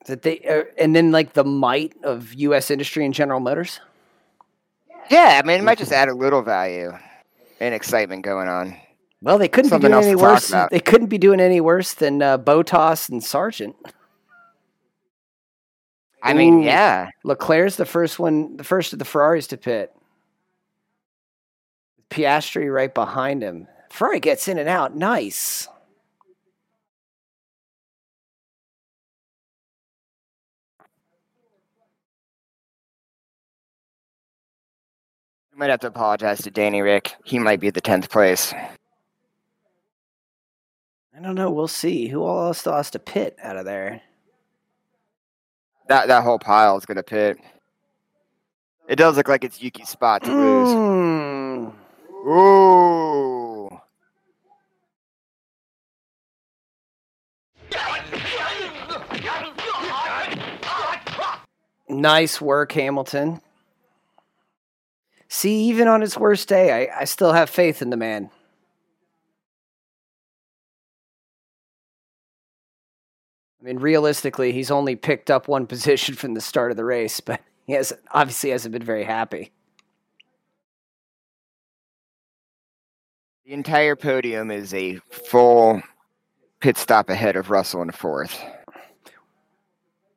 that 0.07 0.22
they 0.22 0.40
uh, 0.40 0.62
and 0.78 0.96
then 0.96 1.12
like 1.12 1.34
the 1.34 1.44
might 1.44 1.92
of 2.02 2.32
U.S. 2.32 2.70
industry 2.70 3.04
and 3.04 3.12
General 3.12 3.38
Motors? 3.40 3.80
Yeah, 5.11 5.38
I 5.44 5.46
mean, 5.46 5.61
it 5.61 5.62
might 5.62 5.76
just 5.76 5.92
add 5.92 6.09
a 6.09 6.14
little 6.14 6.40
value 6.40 6.90
and 7.61 7.74
excitement 7.74 8.24
going 8.24 8.48
on. 8.48 8.76
Well, 9.20 9.36
they 9.36 9.48
couldn't 9.48 9.68
Something 9.68 9.90
be 9.90 9.94
doing 9.94 10.04
any 10.07 10.16
worse. 10.16 10.54
They 10.70 10.80
couldn't 10.80 11.09
be 11.09 11.18
doing 11.18 11.38
any 11.40 11.61
worse 11.61 11.92
than 11.92 12.22
uh, 12.22 12.38
Bottas 12.38 13.11
and 13.11 13.20
Sargeant. 13.20 13.74
I 16.23 16.35
mean, 16.35 16.62
Ooh. 16.62 16.64
yeah. 16.64 17.11
Leclerc's 17.25 17.77
the 17.77 17.85
first 17.85 18.19
one, 18.19 18.57
the 18.57 18.64
first 18.64 18.93
of 18.93 18.99
the 18.99 19.05
Ferraris 19.05 19.47
to 19.49 19.57
pit. 19.57 19.95
Piastri 22.11 22.73
right 22.73 22.93
behind 22.93 23.43
him. 23.43 23.69
Ferrari 23.91 24.21
gets 24.21 24.49
in 24.49 24.59
and 24.59 24.69
out. 24.69 24.97
Nice. 24.97 25.69
I 35.57 35.59
might 35.59 35.71
have 35.71 35.81
to 35.81 35.87
apologize 35.87 36.43
to 36.43 36.51
Danny 36.51 36.83
Rick. 36.83 37.14
He 37.25 37.39
might 37.39 37.61
be 37.61 37.69
at 37.69 37.75
the 37.75 37.81
tenth 37.81 38.11
place. 38.11 38.53
I 38.53 38.77
don't 41.23 41.35
know. 41.35 41.51
We'll 41.51 41.67
see. 41.67 42.09
Who 42.09 42.27
else 42.27 42.59
still 42.59 42.75
has 42.75 42.91
to 42.91 42.99
pit 42.99 43.39
out 43.43 43.57
of 43.57 43.64
there? 43.64 44.03
That 45.89 46.09
that 46.09 46.24
whole 46.24 46.39
pile 46.39 46.76
is 46.76 46.84
gonna 46.84 47.03
pit. 47.03 47.39
It 48.89 48.97
does 48.97 49.16
look 49.16 49.28
like 49.28 49.45
it's 49.45 49.61
Yuki's 49.62 49.89
spot 49.89 50.22
to 50.24 50.32
lose. 50.32 50.68
Mm. 50.68 51.72
Ooh. 52.28 53.80
Nice 61.89 62.41
work, 62.41 62.72
Hamilton. 62.72 63.41
See, 65.28 65.64
even 65.68 65.89
on 65.89 66.01
his 66.01 66.16
worst 66.16 66.49
day, 66.49 66.89
I, 66.89 67.01
I 67.01 67.05
still 67.05 67.32
have 67.32 67.49
faith 67.51 67.82
in 67.82 67.91
the 67.91 67.97
man. 67.97 68.30
I 73.67 73.69
mean, 73.69 73.79
realistically, 73.81 74.53
he's 74.53 74.71
only 74.71 74.95
picked 74.95 75.29
up 75.29 75.49
one 75.49 75.67
position 75.67 76.14
from 76.14 76.35
the 76.35 76.41
start 76.41 76.71
of 76.71 76.77
the 76.77 76.85
race, 76.85 77.19
but 77.19 77.41
he 77.67 77.73
has 77.73 77.93
obviously 78.12 78.51
hasn't 78.51 78.73
been 78.73 78.85
very 78.85 79.03
happy. 79.03 79.51
The 83.45 83.53
entire 83.53 83.97
podium 83.97 84.53
is 84.53 84.73
a 84.73 85.01
full 85.11 85.83
pit 86.61 86.77
stop 86.77 87.11
ahead 87.11 87.35
of 87.35 87.51
Russell 87.51 87.83
in 87.83 87.91
fourth. 87.91 88.41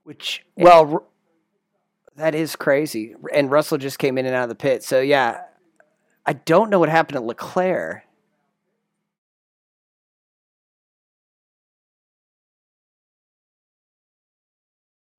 Which, 0.04 0.46
well, 0.56 1.08
that 2.18 2.36
is 2.36 2.56
crazy. 2.56 3.16
And 3.34 3.50
Russell 3.50 3.80
just 3.80 3.98
came 3.98 4.20
in 4.20 4.28
and 4.28 4.36
out 4.36 4.44
of 4.44 4.50
the 4.50 4.56
pit. 4.56 4.84
So, 4.84 5.00
yeah, 5.00 5.42
I 6.24 6.34
don't 6.34 6.70
know 6.70 6.80
what 6.80 6.90
happened 6.90 7.16
to 7.16 7.22
Leclerc. 7.22 8.04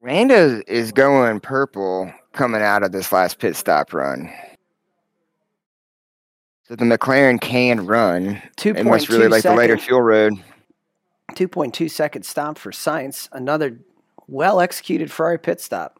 Randa 0.01 0.63
is 0.67 0.93
going 0.93 1.41
purple 1.41 2.13
coming 2.33 2.63
out 2.63 2.83
of 2.83 2.93
this 2.93 3.13
last 3.13 3.39
pit 3.39 3.55
stop 3.55 3.93
run. 3.93 4.33
So 6.65 6.77
the 6.77 6.85
McLaren 6.85 7.41
can 7.41 7.87
run. 7.87 8.41
It 8.65 8.87
must 8.87 9.09
really 9.09 9.27
2.2 9.27 9.31
like 9.31 9.43
the 9.43 9.55
later 9.55 9.77
fuel 9.77 10.01
road. 10.01 10.35
2.2 11.33 11.91
second 11.91 12.25
stop 12.25 12.57
for 12.57 12.71
Sainz. 12.71 13.29
Another 13.33 13.79
well 14.27 14.61
executed 14.61 15.11
Ferrari 15.11 15.39
pit 15.39 15.61
stop. 15.61 15.99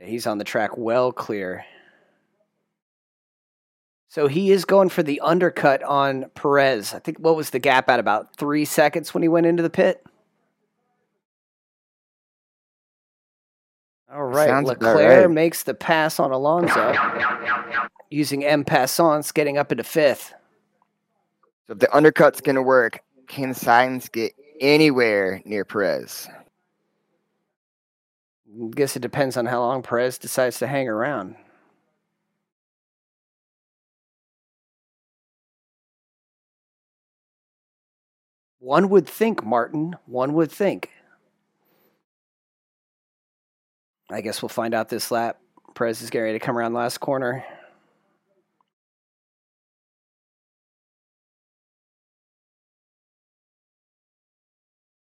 He's 0.00 0.26
on 0.26 0.38
the 0.38 0.44
track 0.44 0.76
well 0.76 1.12
clear. 1.12 1.64
So 4.18 4.26
he 4.26 4.50
is 4.50 4.64
going 4.64 4.88
for 4.88 5.04
the 5.04 5.20
undercut 5.20 5.80
on 5.84 6.28
Perez. 6.34 6.92
I 6.92 6.98
think 6.98 7.18
what 7.18 7.36
was 7.36 7.50
the 7.50 7.60
gap 7.60 7.88
at 7.88 8.00
about 8.00 8.34
three 8.34 8.64
seconds 8.64 9.14
when 9.14 9.22
he 9.22 9.28
went 9.28 9.46
into 9.46 9.62
the 9.62 9.70
pit? 9.70 10.04
All 14.12 14.24
right, 14.24 14.48
Sounds 14.48 14.66
Leclerc 14.66 14.96
right. 14.96 15.30
makes 15.30 15.62
the 15.62 15.72
pass 15.72 16.18
on 16.18 16.32
Alonso 16.32 16.94
using 18.10 18.44
M 18.44 18.64
Passance, 18.64 19.30
getting 19.30 19.56
up 19.56 19.70
into 19.70 19.84
fifth. 19.84 20.34
So 21.68 21.74
if 21.74 21.78
the 21.78 21.96
undercut's 21.96 22.40
going 22.40 22.56
to 22.56 22.62
work, 22.62 22.98
can 23.28 23.50
Sainz 23.50 24.10
get 24.10 24.32
anywhere 24.60 25.42
near 25.44 25.64
Perez? 25.64 26.28
I 28.52 28.70
guess 28.74 28.96
it 28.96 29.00
depends 29.02 29.36
on 29.36 29.46
how 29.46 29.60
long 29.60 29.84
Perez 29.84 30.18
decides 30.18 30.58
to 30.58 30.66
hang 30.66 30.88
around. 30.88 31.36
One 38.60 38.88
would 38.88 39.08
think, 39.08 39.44
Martin. 39.44 39.96
One 40.06 40.34
would 40.34 40.50
think. 40.50 40.90
I 44.10 44.20
guess 44.20 44.42
we'll 44.42 44.48
find 44.48 44.74
out 44.74 44.88
this 44.88 45.10
lap. 45.10 45.38
Perez 45.74 46.02
is 46.02 46.10
getting 46.10 46.24
ready 46.24 46.38
to 46.38 46.44
come 46.44 46.56
around 46.58 46.72
the 46.72 46.78
last 46.78 46.98
corner. 46.98 47.44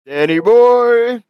Danny 0.07 0.39
boy. 0.39 1.23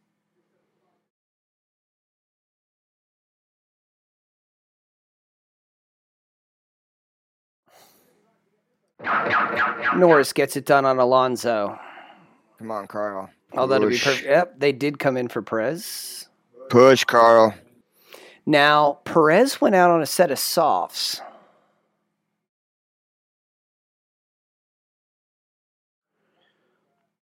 Norris 9.95 10.33
gets 10.33 10.57
it 10.57 10.65
done 10.65 10.85
on 10.85 10.99
Alonso. 10.99 11.79
Come 12.57 12.71
on, 12.71 12.87
Carl. 12.87 13.29
Although 13.53 13.79
to 13.79 13.87
be 13.87 13.97
perfect, 13.97 14.25
yep, 14.25 14.59
they 14.59 14.71
did 14.71 14.99
come 14.99 15.17
in 15.17 15.27
for 15.27 15.41
Perez. 15.41 16.27
Push, 16.69 17.03
Carl. 17.03 17.53
Now 18.45 18.99
Perez 19.05 19.59
went 19.59 19.75
out 19.75 19.91
on 19.91 20.01
a 20.01 20.05
set 20.05 20.31
of 20.31 20.39
softs. 20.39 21.21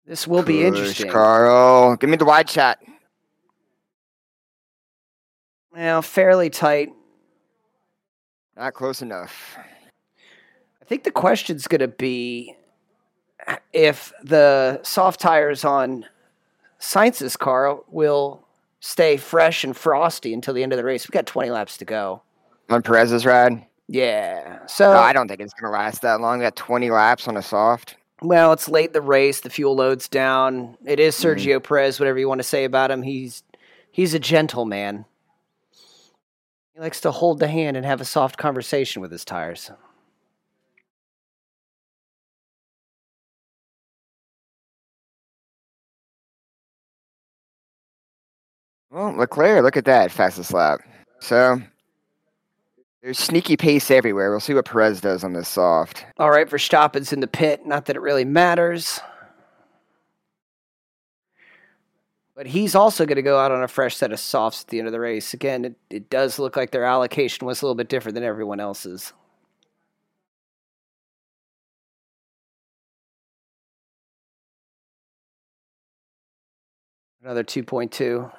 This 0.07 0.27
will 0.27 0.45
be 0.45 0.65
interesting. 0.65 1.11
Carl. 1.11 1.97
Give 1.97 2.09
me 2.09 2.17
the 2.17 2.25
wide 2.25 2.49
shot. 2.49 2.79
Now, 5.75 6.01
fairly 6.01 6.49
tight. 6.49 6.91
Not 8.57 8.73
close 8.73 9.03
enough. 9.03 9.59
I 10.81 10.85
think 10.85 11.03
the 11.05 11.11
question's 11.11 11.67
going 11.67 11.81
to 11.81 11.89
be 11.89 12.55
if 13.73 14.13
the 14.23 14.81
soft 14.83 15.21
tires 15.21 15.65
on 15.65 16.07
Sainz's 16.79 17.37
car 17.37 17.79
will 17.89 18.45
stay 18.81 19.17
fresh 19.17 19.65
and 19.65 19.77
frosty 19.77 20.33
until 20.35 20.55
the 20.55 20.63
end 20.63 20.73
of 20.73 20.77
the 20.77 20.85
race. 20.85 21.07
We've 21.07 21.13
got 21.13 21.27
20 21.27 21.51
laps 21.51 21.77
to 21.79 21.85
go. 21.85 22.23
On 22.69 22.83
Perez's 22.83 23.25
ride? 23.27 23.65
Yeah. 23.89 24.67
So, 24.67 24.93
No, 24.93 24.99
I 24.99 25.13
don't 25.13 25.29
think 25.29 25.41
it's 25.41 25.55
going 25.55 25.73
to 25.73 25.77
last 25.79 26.03
that 26.03 26.21
long. 26.21 26.39
We 26.39 26.45
got 26.45 26.57
20 26.57 26.91
laps 26.91 27.29
on 27.29 27.37
a 27.37 27.43
soft. 27.43 27.97
well, 28.23 28.53
it's 28.53 28.69
late 28.69 28.93
the 28.93 29.01
race. 29.01 29.41
The 29.41 29.51
fuel 29.51 29.77
load's 29.77 30.09
down. 30.09 30.77
It 30.85 30.99
is 30.99 31.15
Mhm. 31.17 31.37
Sergio 31.37 31.63
Perez, 31.63 32.01
whatever 32.01 32.19
you 32.19 32.29
want 32.29 32.41
to 32.41 32.45
say 32.45 32.65
about 32.65 32.91
him. 32.91 33.03
He's 33.03 33.43
he's 33.91 34.15
a 34.15 34.19
gentleman. 34.19 35.05
He 36.75 36.81
likes 36.81 37.01
to 37.03 37.11
hold 37.11 37.39
the 37.41 37.49
hand 37.49 37.77
and 37.77 37.87
have 37.87 38.01
a 38.01 38.05
soft 38.05 38.37
conversation 38.39 39.01
with 39.03 39.11
his 39.13 39.25
tires. 39.25 39.71
Well, 48.97 49.15
Leclerc, 49.15 49.63
look 49.63 49.77
at 49.77 49.85
that. 49.85 50.11
Fastest 50.11 50.55
lap. 50.55 50.81
So 51.21 51.61
there's 53.03 53.19
sneaky 53.19 53.59
pace 53.59 53.91
everywhere. 53.91 54.31
We'll 54.31 54.41
see 54.41 54.55
what 54.55 54.65
Perez 54.65 55.03
does 55.03 55.23
on 55.23 55.35
this 55.35 55.51
soft. 55.51 56.07
All 56.17 56.31
right, 56.31 56.49
Verstappen's 56.49 57.13
in 57.13 57.21
the 57.21 57.27
pit. 57.27 57.67
Not 57.67 57.85
that 57.85 57.97
it 57.97 58.01
really 58.01 58.25
matters. 58.25 58.99
But 62.35 62.47
he's 62.47 62.75
also 62.75 63.05
going 63.05 63.17
to 63.17 63.23
go 63.23 63.39
out 63.39 63.53
on 63.53 63.63
a 63.63 63.69
fresh 63.69 63.95
set 63.95 64.13
of 64.13 64.19
softs 64.19 64.63
at 64.63 64.69
the 64.69 64.79
end 64.79 64.89
of 64.89 64.93
the 64.93 65.01
race. 65.01 65.35
Again, 65.35 65.67
it, 65.67 65.75
it 65.91 66.09
does 66.09 66.39
look 66.39 66.57
like 66.57 66.71
their 66.71 66.85
allocation 66.85 67.47
was 67.47 67.61
a 67.61 67.67
little 67.67 67.75
bit 67.75 67.91
different 67.91 68.15
than 68.15 68.25
everyone 68.25 68.61
else's. 68.61 69.13
Another 77.23 77.45
2.2. 77.45 78.33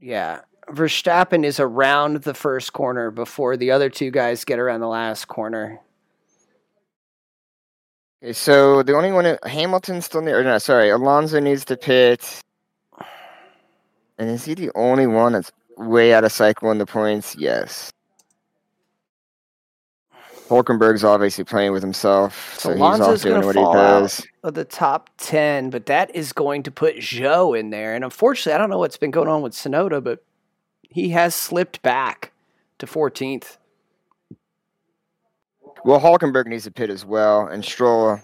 Yeah. 0.00 0.40
Verstappen 0.68 1.44
is 1.44 1.58
around 1.58 2.22
the 2.22 2.34
first 2.34 2.72
corner 2.72 3.10
before 3.10 3.56
the 3.56 3.70
other 3.70 3.88
two 3.88 4.10
guys 4.10 4.44
get 4.44 4.58
around 4.58 4.80
the 4.80 4.88
last 4.88 5.26
corner. 5.26 5.80
Okay, 8.22 8.32
so 8.32 8.82
the 8.82 8.94
only 8.94 9.12
one, 9.12 9.38
Hamilton 9.44 10.02
still 10.02 10.20
need, 10.20 10.32
or 10.32 10.44
no, 10.44 10.58
sorry, 10.58 10.90
Alonso 10.90 11.40
needs 11.40 11.64
to 11.66 11.76
pit. 11.76 12.42
And 14.18 14.28
is 14.28 14.44
he 14.44 14.54
the 14.54 14.70
only 14.74 15.06
one 15.06 15.32
that's 15.32 15.52
way 15.76 16.12
out 16.12 16.24
of 16.24 16.32
cycle 16.32 16.70
in 16.70 16.78
the 16.78 16.86
points? 16.86 17.36
Yes. 17.36 17.92
Hulkenberg's 20.48 21.04
obviously 21.04 21.44
playing 21.44 21.72
with 21.72 21.82
himself, 21.82 22.58
so 22.58 22.72
he's 22.72 22.80
off 22.80 23.20
doing 23.20 23.44
what 23.44 23.54
he 23.54 23.62
fall 23.62 23.76
out. 23.76 24.00
does. 24.00 24.26
Of 24.42 24.54
the 24.54 24.64
top 24.64 25.10
10, 25.18 25.68
but 25.70 25.86
that 25.86 26.14
is 26.14 26.32
going 26.32 26.62
to 26.62 26.70
put 26.70 26.96
Zhou 26.96 27.58
in 27.58 27.70
there. 27.70 27.94
And 27.94 28.02
unfortunately, 28.02 28.54
I 28.54 28.58
don't 28.58 28.70
know 28.70 28.78
what's 28.78 28.96
been 28.96 29.10
going 29.10 29.28
on 29.28 29.42
with 29.42 29.52
Tsunoda, 29.52 30.02
but 30.02 30.24
he 30.82 31.10
has 31.10 31.34
slipped 31.34 31.82
back 31.82 32.32
to 32.78 32.86
14th. 32.86 33.58
Well, 35.84 36.00
Hulkenberg 36.00 36.46
needs 36.46 36.64
to 36.64 36.70
pit 36.70 36.90
as 36.90 37.04
well, 37.04 37.46
and 37.46 37.64
Stroll. 37.64 38.10
A 38.10 38.22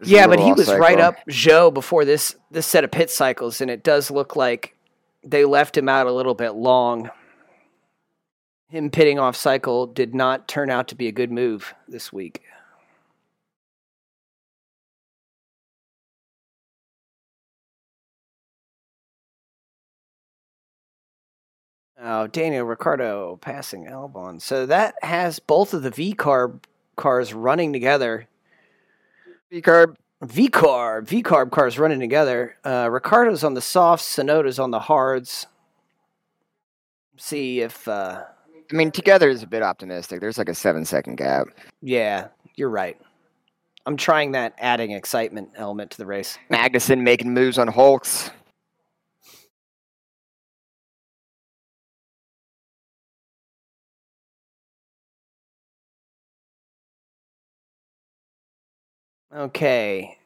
Yeah, 0.00 0.26
but 0.26 0.40
he 0.40 0.52
was 0.52 0.68
right 0.68 0.98
up 0.98 1.16
Zhou 1.28 1.72
before 1.72 2.04
this 2.04 2.36
this 2.50 2.66
set 2.66 2.84
of 2.84 2.90
pit 2.90 3.10
cycles, 3.10 3.60
and 3.60 3.70
it 3.70 3.84
does 3.84 4.10
look 4.10 4.34
like 4.34 4.76
they 5.22 5.44
left 5.44 5.76
him 5.76 5.88
out 5.88 6.06
a 6.06 6.12
little 6.12 6.34
bit 6.34 6.52
long. 6.52 7.10
Him 8.72 8.88
pitting 8.88 9.18
off 9.18 9.36
cycle 9.36 9.86
did 9.86 10.14
not 10.14 10.48
turn 10.48 10.70
out 10.70 10.88
to 10.88 10.94
be 10.94 11.06
a 11.06 11.12
good 11.12 11.30
move 11.30 11.74
this 11.86 12.10
week. 12.10 12.40
Oh, 22.00 22.26
Daniel 22.28 22.64
Ricciardo 22.64 23.36
passing 23.42 23.84
Albon. 23.84 24.40
So 24.40 24.64
that 24.64 24.94
has 25.02 25.38
both 25.38 25.74
of 25.74 25.82
the 25.82 25.90
V 25.90 26.14
carb 26.14 26.64
cars 26.96 27.34
running 27.34 27.74
together. 27.74 28.26
V-carb. 29.50 29.96
V 30.22 30.48
carb, 30.48 31.06
V 31.06 31.22
carb 31.22 31.50
cars 31.50 31.78
running 31.78 32.00
together. 32.00 32.56
Uh, 32.64 32.88
Ricciardo's 32.90 33.44
on 33.44 33.52
the 33.52 33.60
softs, 33.60 34.16
Tsunoda's 34.16 34.58
on 34.58 34.70
the 34.70 34.80
hards. 34.80 35.46
See 37.18 37.60
if, 37.60 37.86
uh, 37.86 38.24
I 38.72 38.74
mean, 38.74 38.90
together 38.90 39.28
is 39.28 39.42
a 39.42 39.46
bit 39.46 39.62
optimistic. 39.62 40.20
There's 40.20 40.38
like 40.38 40.48
a 40.48 40.54
seven 40.54 40.84
second 40.84 41.16
gap. 41.16 41.48
yeah, 41.82 42.28
you're 42.56 42.70
right. 42.70 42.98
I'm 43.84 43.96
trying 43.96 44.32
that 44.32 44.54
adding 44.58 44.92
excitement 44.92 45.50
element 45.56 45.90
to 45.90 45.98
the 45.98 46.06
race. 46.06 46.38
Magnussen 46.50 47.02
making 47.02 47.34
moves 47.34 47.58
on 47.58 47.66
Hulks. 47.68 48.30
Okay. 59.34 60.18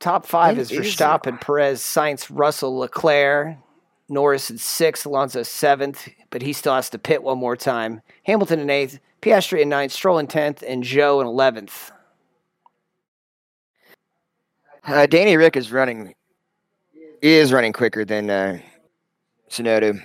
Top 0.00 0.26
five 0.26 0.56
He's- 0.56 0.70
is 0.70 0.78
Verstappen, 0.78 1.40
Perez, 1.40 1.80
Sainz, 1.82 2.28
Russell, 2.30 2.76
Leclerc. 2.78 3.56
Norris 4.14 4.50
in 4.50 4.56
sixth, 4.56 5.04
Alonso 5.04 5.42
seventh, 5.42 6.08
but 6.30 6.40
he 6.40 6.52
still 6.52 6.74
has 6.74 6.88
to 6.90 6.98
pit 6.98 7.22
one 7.22 7.38
more 7.38 7.56
time. 7.56 8.00
Hamilton 8.22 8.60
in 8.60 8.70
eighth, 8.70 8.98
Piastri 9.20 9.60
in 9.60 9.68
ninth, 9.68 9.92
Stroll 9.92 10.18
in 10.18 10.26
tenth, 10.26 10.62
and 10.66 10.82
Zhou 10.82 11.20
in 11.20 11.26
eleventh. 11.26 11.92
Uh, 14.86 15.06
Danny 15.06 15.36
Rick 15.36 15.56
is 15.56 15.72
running. 15.72 16.14
Is 17.22 17.52
running 17.52 17.72
quicker 17.72 18.04
than 18.04 18.28
uh, 18.28 18.58
Tsunoda 19.48 19.98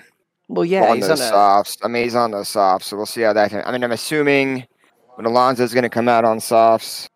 Well, 0.47 0.63
yeah, 0.63 0.89
on 0.89 1.01
those 1.01 1.09
on 1.09 1.19
a 1.19 1.29
softs. 1.29 1.77
I 1.83 1.89
mean, 1.89 2.03
he's 2.03 2.15
on 2.15 2.31
those 2.31 2.47
softs, 2.47 2.87
so 2.87 2.95
we'll 2.95 3.05
see 3.05 3.21
how 3.21 3.33
that. 3.33 3.53
I 3.53 3.71
mean, 3.71 3.83
I'm 3.83 3.91
assuming 3.91 4.65
when 5.15 5.25
Alonso's 5.25 5.73
going 5.73 5.83
to 5.83 5.89
come 5.89 6.07
out 6.07 6.23
on 6.23 6.39
softs. 6.39 7.09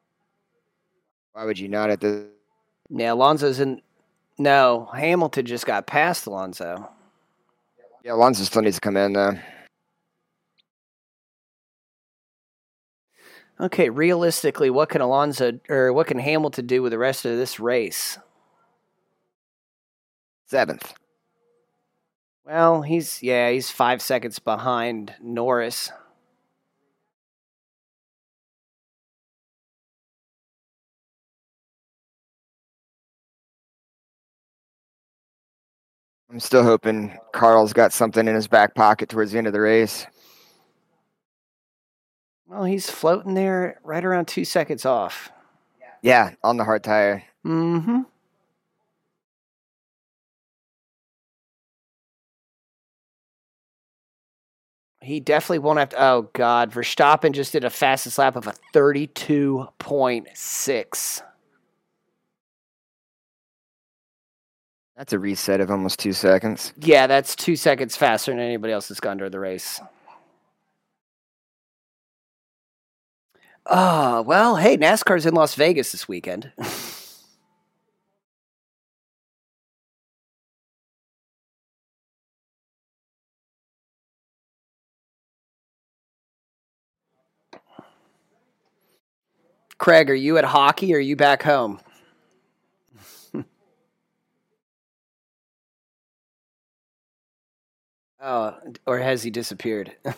Why 1.32 1.46
would 1.46 1.58
you 1.58 1.70
not 1.70 1.90
at 1.90 2.02
the? 2.02 2.28
Yeah, 2.90 3.14
Alonso's 3.14 3.62
in. 3.62 3.82
No, 4.38 4.90
Hamilton 4.94 5.46
just 5.46 5.66
got 5.66 5.88
past 5.88 6.26
Alonso. 6.26 6.90
Yeah, 8.04 8.14
Alonso 8.14 8.44
still 8.44 8.62
needs 8.62 8.78
to 8.78 8.82
come 8.82 8.98
in 8.98 9.14
though. 9.14 9.38
Okay, 13.60 13.90
realistically, 13.90 14.70
what 14.70 14.90
can 14.90 15.02
Alonso 15.02 15.60
or 15.70 15.94
what 15.94 16.08
can 16.08 16.20
Hamilton 16.20 16.66
do 16.66 16.82
with 16.82 16.92
the 16.92 16.98
rest 16.98 17.24
of 17.26 17.38
this 17.38 17.60
race? 17.60 18.18
Seventh. 20.48 20.94
Well, 22.46 22.82
he's 22.82 23.24
yeah, 23.24 23.52
he's 23.52 23.70
five 23.70 24.02
seconds 24.02 24.40
behind 24.40 25.14
Norris. 25.22 25.92
I'm 36.34 36.40
still 36.40 36.64
hoping 36.64 37.16
Carl's 37.32 37.74
got 37.74 37.94
something 37.94 38.28
in 38.28 38.34
his 38.34 38.48
back 38.48 38.74
pocket 38.74 39.08
towards 39.08 39.32
the 39.32 39.38
end 39.38 39.46
of 39.46 39.54
the 39.54 39.62
race. 39.62 40.08
Well, 42.48 42.64
he's 42.64 42.90
floating 42.90 43.36
there 43.36 43.80
right 43.84 44.04
around 44.04 44.28
two 44.28 44.44
seconds 44.44 44.84
off. 44.84 45.32
Yeah, 46.02 46.32
on 46.44 46.58
the 46.58 46.64
hard 46.64 46.84
tire. 46.84 47.24
Mm-hmm. 47.46 48.02
He 55.02 55.20
definitely 55.20 55.60
won't 55.60 55.78
have 55.78 55.90
to. 55.90 56.04
Oh 56.04 56.30
God, 56.34 56.72
Verstappen 56.72 57.34
just 57.34 57.52
did 57.52 57.64
a 57.64 57.70
fastest 57.70 58.18
lap 58.18 58.36
of 58.36 58.48
a 58.48 58.54
thirty-two 58.74 59.68
point 59.78 60.30
six. 60.34 61.22
That's 64.96 65.12
a 65.12 65.20
reset 65.20 65.60
of 65.60 65.72
almost 65.72 66.00
two 66.00 66.14
seconds. 66.14 66.72
Yeah, 66.80 67.08
that's 67.08 67.36
two 67.36 67.56
seconds 67.56 67.96
faster 67.96 68.32
than 68.32 68.40
anybody 68.40 68.74
else 68.74 68.88
that's 68.90 69.00
gone 69.00 69.18
during 69.18 69.32
the 69.32 69.40
race. 69.40 69.82
Ah, 73.66 74.22
well, 74.22 74.58
hey, 74.58 74.78
NASCAR's 74.78 75.26
in 75.26 75.34
Las 75.34 75.56
Vegas 75.56 75.92
this 75.94 76.08
weekend. 76.08 76.52
Craig, 89.80 90.10
are 90.10 90.16
you 90.16 90.38
at 90.38 90.46
hockey 90.46 90.94
or 90.94 90.98
are 90.98 91.02
you 91.02 91.16
back 91.16 91.44
home? 91.44 91.80
Oh, 98.24 98.58
or 98.88 99.00
has 99.00 99.22
he 99.24 99.30
disappeared? 99.30 99.96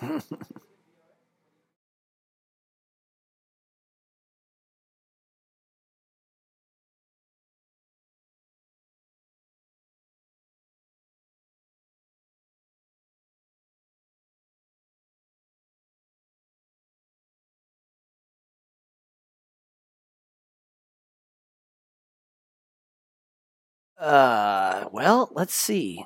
uh, 23.98 24.88
well, 24.92 25.30
let's 25.34 25.54
see. 25.54 26.06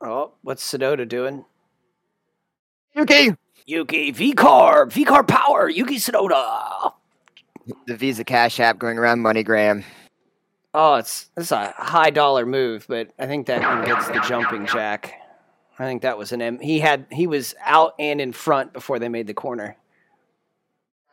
Oh, 0.00 0.32
what's 0.42 0.70
Tsunoda 0.70 1.08
doing? 1.08 1.44
Yuki! 2.94 3.30
Yuki 3.66 4.10
V 4.12 4.34
Carb, 4.34 4.92
V 4.92 5.04
Carb 5.04 5.26
Power, 5.26 5.68
Yuki 5.68 5.96
Tsunoda. 5.96 6.92
The 7.86 7.96
Visa 7.96 8.22
Cash 8.22 8.60
app 8.60 8.78
going 8.78 8.98
around 8.98 9.20
MoneyGram. 9.20 9.84
Oh, 10.72 10.94
it's 10.96 11.30
it's 11.36 11.52
a 11.52 11.74
high 11.76 12.10
dollar 12.10 12.46
move, 12.46 12.86
but 12.88 13.08
I 13.18 13.26
think 13.26 13.46
that 13.46 13.62
one 13.62 13.84
gets 13.84 14.06
the 14.08 14.20
jumping 14.20 14.66
jack. 14.66 15.14
I 15.78 15.84
think 15.84 16.02
that 16.02 16.16
was 16.16 16.32
an 16.32 16.42
M. 16.42 16.58
He 16.60 16.78
had 16.78 17.06
he 17.10 17.26
was 17.26 17.54
out 17.64 17.94
and 17.98 18.20
in 18.20 18.32
front 18.32 18.72
before 18.72 18.98
they 18.98 19.08
made 19.08 19.26
the 19.26 19.34
corner. 19.34 19.76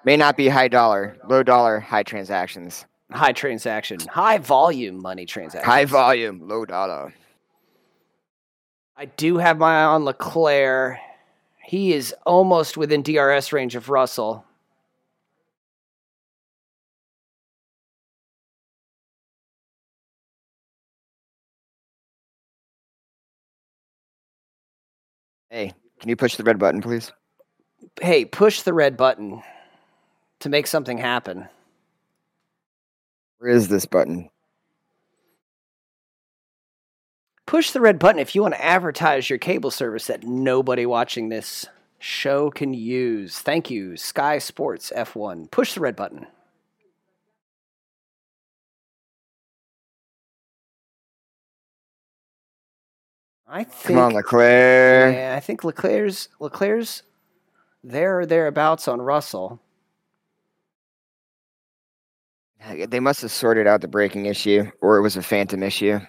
May 0.06 0.18
not 0.18 0.38
be 0.38 0.50
high 0.50 0.68
dollar, 0.68 1.18
low 1.28 1.44
dollar, 1.44 1.80
high 1.80 2.04
transactions. 2.04 2.86
High 3.12 3.32
transaction, 3.32 4.00
high 4.02 4.38
volume 4.38 5.02
money 5.02 5.26
transaction. 5.26 5.70
High 5.70 5.86
volume, 5.86 6.48
low 6.48 6.66
dollar. 6.66 7.14
I 8.96 9.06
do 9.06 9.38
have 9.38 9.58
my 9.58 9.82
eye 9.82 9.86
on 9.86 10.06
Leclerc. 10.06 11.00
He 11.64 11.94
is 11.94 12.14
almost 12.26 12.78
within 12.78 13.02
DRS 13.02 13.52
range 13.52 13.76
of 13.76 13.90
Russell. 13.90 14.46
Hey, 25.50 25.74
can 26.00 26.10
you 26.10 26.16
push 26.16 26.36
the 26.36 26.44
red 26.44 26.60
button, 26.60 26.82
please? 26.82 27.12
Hey, 28.02 28.26
push 28.26 28.62
the 28.62 28.74
red 28.74 28.98
button 28.98 29.44
to 30.40 30.50
make 30.50 30.68
something 30.68 30.98
happen. 30.98 31.48
Where 33.38 33.52
is 33.52 33.68
this 33.68 33.86
button? 33.86 34.30
Push 37.54 37.70
the 37.70 37.82
red 37.82 38.00
button 38.00 38.18
if 38.18 38.34
you 38.34 38.42
want 38.42 38.56
to 38.56 38.66
advertise 38.66 39.30
your 39.30 39.38
cable 39.38 39.70
service 39.70 40.08
that 40.08 40.24
nobody 40.24 40.88
watching 40.88 41.30
this 41.30 41.68
show 42.00 42.50
can 42.50 42.74
use. 42.74 43.38
Thank 43.38 43.70
you, 43.70 43.96
Sky 43.96 44.40
Sports 44.40 44.92
F1. 44.96 45.52
Push 45.52 45.76
the 45.76 45.82
red 45.82 45.96
button. 45.96 46.26
I 53.48 53.66
think 53.66 53.84
Come 53.84 54.00
on, 54.00 54.14
Leclerc. 54.16 55.14
Yeah, 55.14 55.36
I 55.38 55.40
think 55.40 55.64
Leclerc's 55.64 56.30
Leclerc's 56.40 57.04
there 57.84 58.22
or 58.22 58.26
thereabouts 58.26 58.88
on 58.88 59.00
Russell. 59.00 59.62
They 62.88 63.00
must 63.00 63.22
have 63.22 63.32
sorted 63.32 63.68
out 63.68 63.82
the 63.82 63.88
braking 63.88 64.26
issue, 64.26 64.72
or 64.82 64.98
it 64.98 65.02
was 65.04 65.18
a 65.18 65.22
phantom 65.22 65.62
issue, 65.62 66.00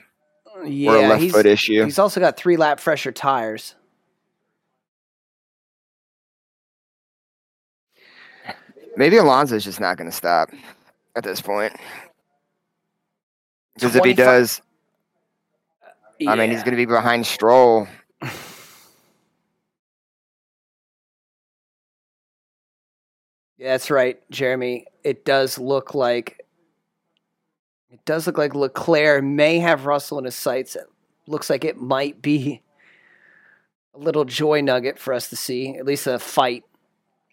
or 0.64 0.96
a 0.98 1.02
Yeah, 1.02 1.08
left 1.08 1.22
he's, 1.22 1.32
foot 1.32 1.46
issue. 1.46 1.84
he's 1.84 1.98
also 1.98 2.20
got 2.20 2.36
three 2.36 2.56
lap 2.56 2.80
fresher 2.80 3.12
tires. 3.12 3.74
Maybe 8.96 9.16
Alonso's 9.16 9.64
just 9.64 9.80
not 9.80 9.96
going 9.96 10.08
to 10.10 10.16
stop 10.16 10.50
at 11.16 11.24
this 11.24 11.40
point. 11.40 11.72
Because 13.74 13.96
if 13.96 14.04
he 14.04 14.14
25 14.14 14.16
does, 14.16 14.62
I 16.26 16.36
mean, 16.36 16.50
he's 16.50 16.62
going 16.62 16.72
to 16.72 16.76
be 16.76 16.86
behind 16.86 17.26
Stroll. 17.26 17.88
Yeah, 23.56 23.72
that's 23.72 23.90
right, 23.90 24.20
Jeremy. 24.30 24.86
It 25.04 25.24
does 25.24 25.58
look 25.58 25.94
like 25.94 26.43
it 27.94 28.04
does 28.04 28.26
look 28.26 28.36
like 28.36 28.56
Leclerc 28.56 29.22
may 29.22 29.60
have 29.60 29.86
Russell 29.86 30.18
in 30.18 30.24
his 30.24 30.34
sights. 30.34 30.74
It 30.74 30.90
looks 31.28 31.48
like 31.48 31.64
it 31.64 31.76
might 31.76 32.20
be 32.20 32.60
a 33.94 33.98
little 33.98 34.24
joy 34.24 34.62
nugget 34.62 34.98
for 34.98 35.14
us 35.14 35.28
to 35.28 35.36
see, 35.36 35.76
at 35.76 35.86
least 35.86 36.08
a 36.08 36.18
fight 36.18 36.64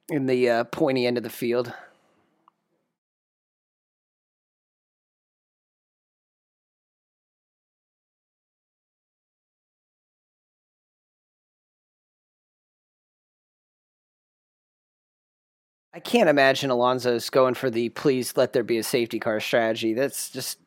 in 0.07 0.27
the 0.27 0.47
uh, 0.47 0.63
pointy 0.65 1.07
end 1.07 1.17
of 1.17 1.23
the 1.23 1.31
field. 1.31 1.73
Can't 16.01 16.29
imagine 16.29 16.69
Alonso's 16.69 17.29
going 17.29 17.53
for 17.53 17.69
the 17.69 17.89
please 17.89 18.35
let 18.35 18.53
there 18.53 18.63
be 18.63 18.77
a 18.77 18.83
safety 18.83 19.19
car 19.19 19.39
strategy. 19.39 19.93
That's 19.93 20.29
just 20.29 20.59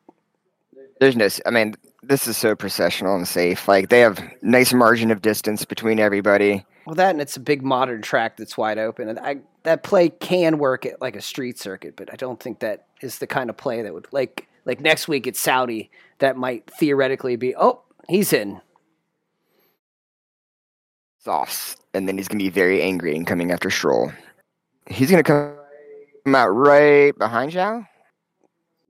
There's 0.99 1.15
no, 1.15 1.27
I 1.45 1.51
mean, 1.51 1.75
this 2.01 2.27
is 2.27 2.37
so 2.37 2.55
processional 2.55 3.15
and 3.15 3.27
safe. 3.27 3.67
Like, 3.67 3.89
they 3.89 3.99
have 3.99 4.23
nice 4.41 4.73
margin 4.73 5.11
of 5.11 5.21
distance 5.21 5.65
between 5.65 5.99
everybody. 5.99 6.65
well 6.85 6.95
that 6.95 7.11
and 7.11 7.21
it's 7.21 7.37
a 7.37 7.39
big 7.39 7.61
modern 7.63 8.01
track 8.01 8.37
that's 8.37 8.57
wide 8.57 8.77
open. 8.77 9.09
And 9.09 9.19
I 9.19 9.37
that 9.63 9.83
play 9.83 10.09
can 10.09 10.57
work 10.57 10.85
at 10.85 11.01
like 11.01 11.15
a 11.15 11.21
street 11.21 11.59
circuit, 11.59 11.95
but 11.95 12.11
I 12.11 12.15
don't 12.15 12.39
think 12.39 12.59
that 12.59 12.85
is 13.01 13.19
the 13.19 13.27
kind 13.27 13.49
of 13.49 13.57
play 13.57 13.81
that 13.81 13.93
would 13.93 14.07
like 14.11 14.47
like 14.65 14.79
next 14.79 15.07
week 15.07 15.27
at 15.27 15.35
Saudi 15.35 15.89
that 16.19 16.37
might 16.37 16.69
theoretically 16.79 17.35
be 17.35 17.55
oh, 17.55 17.81
he's 18.07 18.33
in. 18.33 18.61
Softs. 21.19 21.75
And 21.93 22.07
then 22.07 22.17
he's 22.17 22.27
going 22.27 22.39
to 22.39 22.45
be 22.45 22.49
very 22.49 22.81
angry 22.83 23.15
and 23.15 23.25
coming 23.25 23.51
after 23.51 23.71
Stroll. 23.71 24.11
He's 24.87 25.09
going 25.09 25.23
to 25.23 25.57
come 26.25 26.35
out 26.35 26.49
right 26.49 27.17
behind 27.17 27.51
Zhou. 27.51 27.87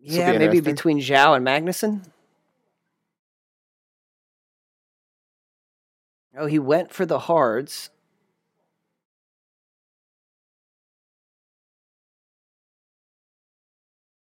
This'll 0.03 0.19
Yeah, 0.19 0.31
be 0.34 0.38
maybe 0.39 0.59
between 0.59 0.99
Zhou 0.99 1.35
and 1.35 1.45
Magnussen. 1.45 2.03
Oh, 6.38 6.47
he 6.47 6.59
went 6.59 6.91
for 6.91 7.05
the 7.05 7.19
hards. 7.19 7.89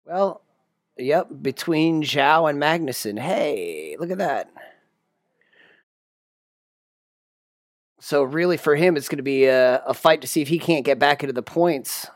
Well, 0.07 0.43
yep, 0.97 1.29
between 1.43 2.03
Zhou 2.03 2.49
and 2.49 2.61
Magnussen. 2.63 3.19
Hey, 3.19 3.97
look 3.99 4.11
at 4.11 4.19
that. 4.19 4.51
So 8.05 8.23
really, 8.23 8.59
for 8.59 8.77
him, 8.77 8.99
it's 8.99 9.09
going 9.09 9.17
to 9.17 9.23
be 9.23 9.47
a, 9.47 9.83
a 9.87 9.95
fight 9.95 10.21
to 10.21 10.27
see 10.27 10.43
if 10.43 10.49
he 10.49 10.59
can't 10.59 10.85
get 10.85 10.99
back 10.99 11.23
into 11.23 11.33
the 11.33 11.43
points. 11.43 12.07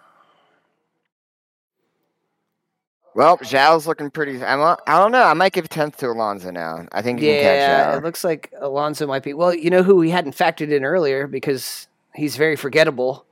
Well, 3.14 3.38
Zhou's 3.38 3.86
looking 3.86 4.10
pretty. 4.10 4.44
I'm, 4.44 4.60
I 4.60 4.98
don't 4.98 5.12
know. 5.12 5.22
I 5.22 5.32
might 5.32 5.54
give 5.54 5.66
10th 5.70 5.96
to 5.96 6.08
Alonso 6.08 6.50
now. 6.50 6.86
I 6.92 7.00
think 7.00 7.20
he 7.20 7.28
can 7.28 7.36
Yeah, 7.36 7.96
it 7.96 8.02
looks 8.02 8.22
like 8.22 8.52
Alonso 8.60 9.06
might 9.06 9.22
be. 9.22 9.32
Well, 9.32 9.54
you 9.54 9.70
know 9.70 9.82
who 9.82 9.96
we 9.96 10.10
hadn't 10.10 10.36
factored 10.36 10.70
in 10.70 10.84
earlier 10.84 11.26
because 11.26 11.88
he's 12.14 12.36
very 12.36 12.54
forgettable. 12.54 13.24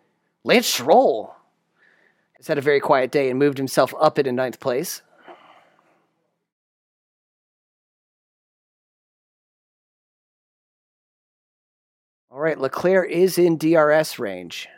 Lance 0.43 0.67
Stroll 0.67 1.37
has 2.39 2.47
had 2.47 2.57
a 2.57 2.63
very 2.63 2.81
quiet 2.81 3.11
day 3.11 3.29
and 3.29 3.39
moved 3.39 3.59
himself 3.59 3.93
up 4.01 4.19
it 4.19 4.27
in 4.27 4.35
ninth 4.35 4.61
place. 4.61 5.03
All 12.37 12.43
right, 12.43 12.61
Leclerc 12.61 13.09
is 13.09 13.39
in 13.39 13.57
DRS 13.57 14.19
range. 14.19 14.69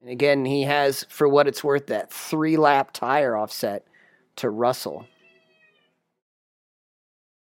And 0.00 0.10
again, 0.10 0.44
he 0.44 0.62
has, 0.62 1.06
for 1.08 1.28
what 1.28 1.46
it's 1.46 1.62
worth, 1.62 1.86
that 1.86 2.12
three 2.12 2.56
lap 2.56 2.90
tire 2.92 3.36
offset 3.36 3.86
to 4.36 4.50
Russell. 4.50 5.06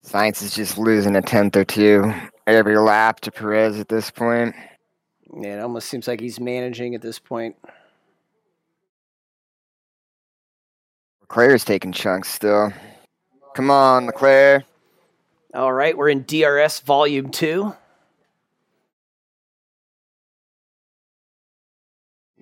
Sainz 0.06 0.44
is 0.44 0.54
just 0.54 0.78
losing 0.78 1.16
a 1.16 1.22
tenth 1.24 1.56
or 1.56 1.66
two 1.66 2.14
every 2.46 2.78
lap 2.78 3.22
to 3.22 3.32
Perez 3.32 3.80
at 3.80 3.90
this 3.90 4.12
point. 4.12 4.54
Yeah, 5.36 5.58
it 5.58 5.62
almost 5.62 5.90
seems 5.90 6.08
like 6.08 6.20
he's 6.20 6.40
managing 6.40 6.94
at 6.94 7.02
this 7.02 7.18
point. 7.18 7.56
Leclerc's 11.22 11.66
taking 11.66 11.92
chunks 11.92 12.30
still. 12.30 12.72
Come 13.56 13.72
on, 13.72 14.06
Leclerc. 14.06 14.64
All 15.56 15.74
right, 15.74 15.98
we're 15.98 16.10
in 16.10 16.22
DRS 16.22 16.82
Volume 16.82 17.32
2. 17.32 17.74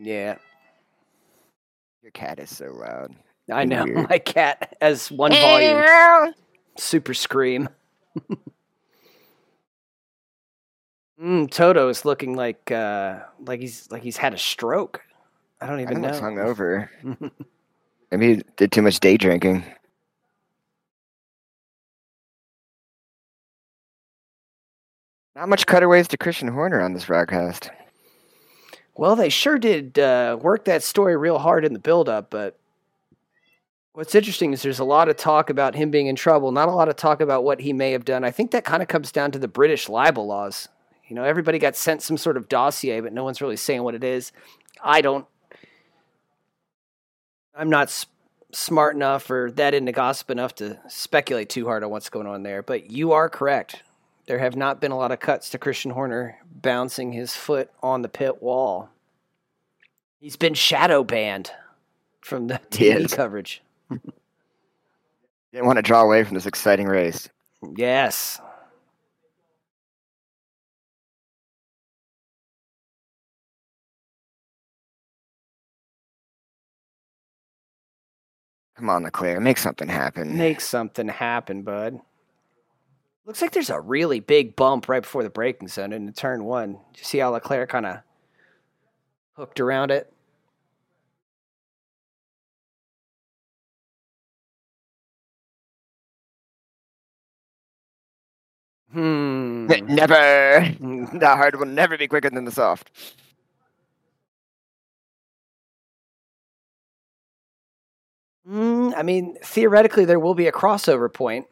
Yeah, 0.01 0.38
Your 2.01 2.11
cat 2.11 2.39
is 2.39 2.55
so 2.55 2.71
loud. 2.71 3.13
I 3.51 3.65
know. 3.65 3.84
Weird. 3.84 4.09
My 4.09 4.19
cat 4.19 4.77
has 4.81 5.11
one 5.11 5.31
volume. 5.34 6.34
Super 6.77 7.13
scream. 7.13 7.67
mm, 11.21 11.51
Toto 11.51 11.89
is 11.89 12.05
looking 12.05 12.35
like 12.35 12.71
uh, 12.71 13.19
like 13.45 13.59
he's 13.59 13.91
like 13.91 14.03
he's 14.03 14.17
had 14.17 14.34
a 14.34 14.38
stroke. 14.38 15.01
I 15.59 15.65
don't 15.67 15.81
even 15.81 15.95
think 15.95 16.01
know. 16.01 16.07
looks 16.09 16.21
hungover. 16.21 16.88
Maybe 18.11 18.35
he 18.35 18.43
did 18.55 18.71
too 18.71 18.81
much 18.81 18.99
day 19.01 19.17
drinking. 19.17 19.65
Not 25.35 25.49
much 25.49 25.65
cutaways 25.65 26.07
to 26.09 26.17
Christian 26.17 26.47
Horner 26.47 26.81
on 26.81 26.93
this 26.93 27.05
broadcast. 27.05 27.69
Well, 28.99 29.15
they 29.15 29.30
sure 29.30 29.57
did 29.57 29.97
uh, 29.97 30.38
work 30.41 30.65
that 30.65 30.84
story 30.84 31.15
real 31.15 31.39
hard 31.39 31.63
in 31.63 31.71
the 31.71 31.80
build-up, 31.80 32.30
but 32.30 32.59
what's 33.93 34.13
interesting 34.13 34.51
is 34.51 34.61
there's 34.61 34.80
a 34.80 34.84
lot 34.84 35.07
of 35.07 35.15
talk 35.15 35.49
about 35.49 35.73
him 35.73 35.89
being 35.89 36.07
in 36.07 36.17
trouble, 36.17 36.51
not 36.51 36.67
a 36.67 36.73
lot 36.73 36.89
of 36.89 36.97
talk 36.97 37.21
about 37.21 37.45
what 37.45 37.61
he 37.61 37.71
may 37.71 37.93
have 37.93 38.03
done. 38.03 38.26
I 38.26 38.31
think 38.31 38.51
that 38.51 38.65
kind 38.65 38.81
of 38.81 38.89
comes 38.89 39.13
down 39.13 39.31
to 39.31 39.39
the 39.39 39.47
British 39.47 39.88
libel 39.88 40.27
laws. 40.27 40.67
You 41.07 41.15
know, 41.15 41.23
everybody 41.23 41.59
got 41.59 41.77
sent 41.77 42.01
some 42.01 42.17
sort 42.17 42.35
of 42.35 42.49
dossier, 42.49 42.99
but 42.99 43.13
no 43.13 43.23
one's 43.23 43.39
really 43.39 43.55
saying 43.55 43.84
what 43.84 43.95
it 43.95 44.03
is. 44.03 44.34
I 44.84 44.99
don't. 44.99 45.26
I'm 47.55 47.69
not 47.69 47.88
s- 47.88 48.05
smart 48.51 48.97
enough 48.97 49.31
or 49.31 49.49
that 49.51 49.73
into 49.73 49.93
gossip 49.93 50.30
enough 50.30 50.55
to 50.55 50.77
speculate 50.89 51.47
too 51.47 51.67
hard 51.67 51.85
on 51.85 51.89
what's 51.89 52.09
going 52.09 52.27
on 52.27 52.43
there, 52.43 52.61
but 52.63 52.91
you 52.91 53.13
are 53.13 53.30
correct. 53.30 53.81
There 54.30 54.38
have 54.38 54.56
not 54.56 54.80
been 54.80 54.91
a 54.91 54.95
lot 54.95 55.11
of 55.11 55.19
cuts 55.19 55.49
to 55.49 55.57
Christian 55.57 55.89
Horner 55.89 56.38
bouncing 56.45 57.14
his 57.14 57.35
foot 57.35 57.72
on 57.81 58.03
the 58.03 58.07
pit 58.07 58.43
wall. 58.43 58.91
He's 60.19 60.35
been 60.35 60.53
shadow 60.53 61.03
banned 61.03 61.49
from 62.22 62.45
the 62.45 62.61
TV 62.69 63.11
coverage. 63.11 63.64
Didn't 63.89 65.65
want 65.65 65.77
to 65.77 65.81
draw 65.81 66.03
away 66.03 66.23
from 66.23 66.35
this 66.35 66.45
exciting 66.45 66.85
race. 66.85 67.27
Yes. 67.76 68.39
Come 78.76 78.91
on, 78.91 79.01
Leclerc, 79.01 79.41
make 79.41 79.57
something 79.57 79.88
happen. 79.88 80.38
Make 80.38 80.61
something 80.61 81.07
happen, 81.07 81.64
bud. 81.64 81.99
Looks 83.30 83.43
like 83.43 83.51
there's 83.51 83.69
a 83.69 83.80
really 83.80 84.19
big 84.22 84.56
bump 84.56 84.89
right 84.89 85.03
before 85.03 85.22
the 85.22 85.30
braking 85.30 85.68
zone 85.68 85.93
in 85.93 86.11
turn 86.14 86.45
one. 86.45 86.80
Did 86.93 86.97
you 86.97 87.03
see 87.03 87.19
how 87.19 87.30
Leclerc 87.30 87.69
kind 87.69 87.85
of 87.85 87.99
hooked 89.34 89.60
around 89.60 89.91
it? 89.91 90.11
Hmm. 98.91 99.68
Never. 99.68 100.76
The 101.14 101.27
hard 101.27 101.60
will 101.60 101.68
never 101.68 101.99
be 101.99 102.07
quicker 102.07 102.31
than 102.31 102.45
the 102.45 102.51
soft. 102.51 102.89
Mm, 108.49 108.93
I 108.97 109.03
mean, 109.03 109.35
theoretically, 109.43 110.06
there 110.06 110.19
will 110.19 110.34
be 110.34 110.47
a 110.47 110.51
crossover 110.51 111.14
point. 111.14 111.45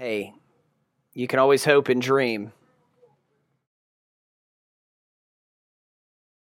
Hey, 0.00 0.32
you 1.12 1.26
can 1.26 1.38
always 1.38 1.62
hope 1.62 1.90
and 1.90 2.00
dream. 2.00 2.52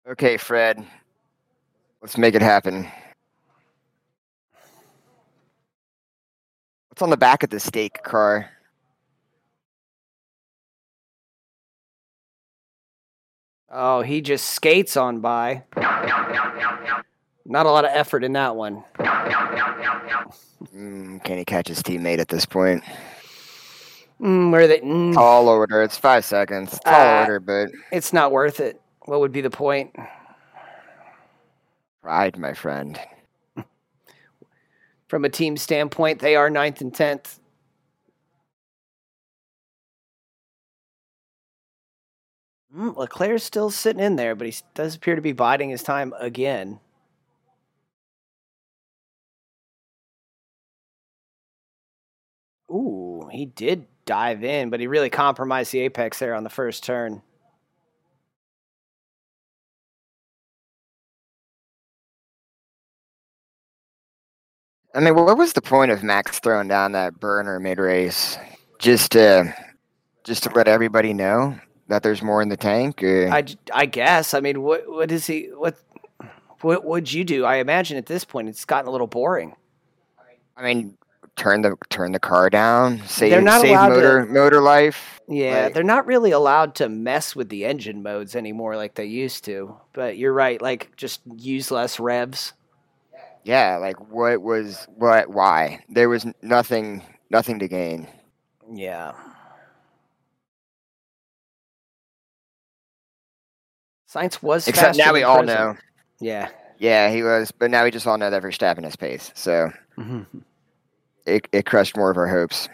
Okay, 0.08 0.36
Fred. 0.36 0.86
Let's 2.00 2.16
make 2.16 2.36
it 2.36 2.42
happen. 2.42 2.86
What's 6.90 7.02
on 7.02 7.10
the 7.10 7.16
back 7.16 7.42
of 7.42 7.50
the 7.50 7.58
Stake 7.58 8.04
car? 8.04 8.48
Oh, 13.68 14.02
he 14.02 14.20
just 14.20 14.46
skates 14.46 14.96
on 14.96 15.18
by. 15.18 15.64
Not 17.44 17.66
a 17.66 17.70
lot 17.70 17.84
of 17.84 17.90
effort 17.92 18.22
in 18.22 18.34
that 18.34 18.54
one. 18.54 18.84
Mm, 20.72 21.24
can 21.24 21.38
he 21.38 21.44
catch 21.44 21.66
his 21.66 21.82
teammate 21.82 22.20
at 22.20 22.28
this 22.28 22.46
point? 22.46 22.84
Mm, 24.20 24.50
where 24.52 24.66
they? 24.68 24.80
Mm, 24.80 25.14
Tall 25.14 25.48
order. 25.48 25.82
It's 25.82 25.96
five 25.96 26.24
seconds. 26.24 26.78
Tall 26.80 26.94
Ah. 26.94 27.20
order, 27.20 27.40
but 27.40 27.70
it's 27.90 28.12
not 28.12 28.32
worth 28.32 28.60
it. 28.60 28.80
What 29.06 29.20
would 29.20 29.32
be 29.32 29.40
the 29.40 29.50
point? 29.50 29.94
pride, 32.02 32.38
my 32.38 32.54
friend. 32.54 32.98
From 35.08 35.24
a 35.24 35.28
team 35.28 35.56
standpoint, 35.56 36.20
they 36.20 36.34
are 36.34 36.48
ninth 36.48 36.80
and 36.80 36.94
tenth. 36.94 37.38
Mm, 42.74 42.96
Leclerc's 42.96 43.42
still 43.44 43.70
sitting 43.70 44.02
in 44.02 44.16
there, 44.16 44.34
but 44.34 44.46
he 44.46 44.54
does 44.74 44.94
appear 44.96 45.14
to 45.16 45.22
be 45.22 45.32
biding 45.32 45.70
his 45.70 45.82
time 45.82 46.12
again. 46.18 46.80
Ooh, 52.70 53.28
he 53.32 53.46
did 53.46 53.86
dive 54.10 54.42
in, 54.42 54.70
but 54.70 54.80
he 54.80 54.88
really 54.88 55.08
compromised 55.08 55.70
the 55.70 55.78
apex 55.78 56.18
there 56.18 56.34
on 56.34 56.42
the 56.42 56.50
first 56.50 56.82
turn. 56.82 57.22
I 64.92 64.98
mean, 64.98 65.14
what 65.14 65.38
was 65.38 65.52
the 65.52 65.62
point 65.62 65.92
of 65.92 66.02
Max 66.02 66.40
throwing 66.40 66.66
down 66.66 66.90
that 66.92 67.20
burner 67.20 67.60
mid 67.60 67.78
race? 67.78 68.36
Just 68.80 69.12
to, 69.12 69.54
just 70.24 70.42
to 70.42 70.50
let 70.56 70.66
everybody 70.66 71.12
know 71.12 71.56
that 71.86 72.02
there's 72.02 72.20
more 72.20 72.42
in 72.42 72.48
the 72.48 72.56
tank. 72.56 73.04
Or... 73.04 73.28
I, 73.28 73.44
I 73.72 73.86
guess. 73.86 74.34
I 74.34 74.40
mean, 74.40 74.62
what 74.62 74.90
what 74.90 75.12
is 75.12 75.24
he? 75.24 75.50
What 75.54 75.76
what 76.62 76.84
would 76.84 77.12
you 77.12 77.22
do? 77.22 77.44
I 77.44 77.56
imagine 77.58 77.96
at 77.96 78.06
this 78.06 78.24
point 78.24 78.48
it's 78.48 78.64
gotten 78.64 78.88
a 78.88 78.90
little 78.90 79.06
boring. 79.06 79.54
I 80.56 80.64
mean, 80.64 80.98
turn 81.40 81.62
the 81.62 81.74
turn 81.88 82.12
the 82.12 82.20
car 82.20 82.50
down. 82.50 83.02
Save 83.06 83.30
They're 83.30 83.40
not 83.40 83.62
save 83.62 83.70
allowed 83.70 83.88
to- 83.88 83.94
motor 83.94 84.26
motor 84.26 84.60
life. 84.60 85.20
Yeah, 85.26 85.64
Like- 85.64 85.74
they're 85.74 85.82
not 85.82 86.06
really 86.06 86.32
allowed 86.32 86.74
to 86.76 86.88
mess 86.88 87.34
with 87.34 87.48
the 87.48 87.64
engine 87.64 88.02
modes 88.02 88.36
anymore 88.36 88.76
like 88.76 88.94
they 88.96 89.06
used 89.06 89.44
to. 89.46 89.76
But 89.92 90.18
you're 90.18 90.32
right, 90.32 90.60
like 90.60 90.94
just 90.96 91.20
use 91.36 91.70
less 91.70 91.98
revs. 91.98 92.52
Yeah, 93.44 93.76
like 93.78 93.98
what 94.10 94.42
was 94.42 94.86
what? 94.96 95.30
Why? 95.30 95.80
There 95.88 96.08
was 96.10 96.26
nothing 96.42 97.02
nothing 97.30 97.58
to 97.60 97.68
gain. 97.68 98.06
Yeah. 98.70 99.12
Sainz 104.12 104.42
was 104.42 104.66
Except 104.68 104.96
now 104.98 105.12
we 105.12 105.22
all 105.22 105.38
Present. 105.44 105.58
know. 105.58 105.76
Yeah. 106.20 106.48
Yeah, 106.78 107.10
he 107.10 107.22
was, 107.22 107.52
but 107.52 107.70
now 107.70 107.84
we 107.84 107.90
just 107.90 108.06
all 108.06 108.18
know 108.18 108.30
that 108.30 108.42
Verstappen 108.42 108.84
is 108.86 108.96
pace. 108.96 109.30
So 109.34 109.70
Mhm. 109.96 110.26
It 111.26 111.48
it 111.52 111.66
crushed 111.66 111.96
more 111.96 112.10
of 112.10 112.16
our 112.16 112.28
hopes. 112.28 112.68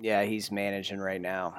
Yeah, 0.00 0.22
he's 0.24 0.50
managing 0.50 0.98
right 0.98 1.20
now. 1.20 1.54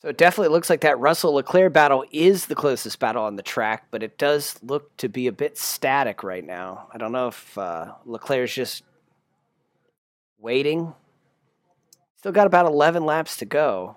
So 0.00 0.08
it 0.08 0.16
definitely 0.16 0.52
looks 0.52 0.70
like 0.70 0.82
that 0.82 0.98
Russell 1.00 1.34
Leclerc 1.34 1.72
battle 1.72 2.04
is 2.12 2.46
the 2.46 2.54
closest 2.54 3.00
battle 3.00 3.24
on 3.24 3.34
the 3.34 3.42
track, 3.42 3.88
but 3.90 4.02
it 4.02 4.16
does 4.16 4.56
look 4.62 4.96
to 4.98 5.08
be 5.08 5.26
a 5.26 5.32
bit 5.32 5.58
static 5.58 6.22
right 6.22 6.44
now. 6.44 6.88
I 6.92 6.98
don't 6.98 7.10
know 7.10 7.28
if 7.28 7.58
uh, 7.58 7.94
Leclerc's 8.04 8.54
just 8.54 8.84
waiting. 10.38 10.94
Still 12.18 12.32
got 12.32 12.48
about 12.48 12.66
11 12.66 13.04
laps 13.06 13.36
to 13.36 13.44
go. 13.44 13.96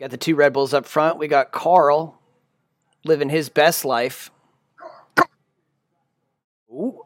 Got 0.00 0.10
the 0.10 0.16
two 0.16 0.34
Red 0.34 0.52
Bulls 0.52 0.74
up 0.74 0.84
front. 0.84 1.16
We 1.16 1.28
got 1.28 1.52
Carl 1.52 2.18
living 3.04 3.28
his 3.28 3.48
best 3.48 3.84
life. 3.84 4.32
Ooh. 6.72 7.02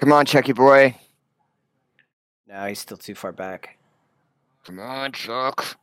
Come 0.00 0.12
on, 0.12 0.26
Chucky 0.26 0.52
boy. 0.52 0.96
No, 2.48 2.66
he's 2.66 2.80
still 2.80 2.96
too 2.96 3.14
far 3.14 3.30
back. 3.30 3.78
Come 4.64 4.80
on, 4.80 5.12
Chuck. 5.12 5.76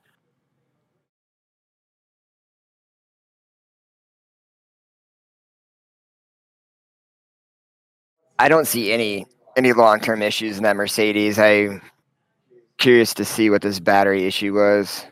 I 8.39 8.49
don't 8.49 8.67
see 8.67 8.91
any 8.91 9.25
any 9.55 9.73
long 9.73 9.99
term 9.99 10.21
issues 10.21 10.57
in 10.57 10.63
that 10.63 10.75
Mercedes. 10.75 11.39
I'm 11.39 11.81
curious 12.77 13.13
to 13.15 13.25
see 13.25 13.49
what 13.49 13.61
this 13.61 13.79
battery 13.79 14.25
issue 14.25 14.53
was. 14.53 15.05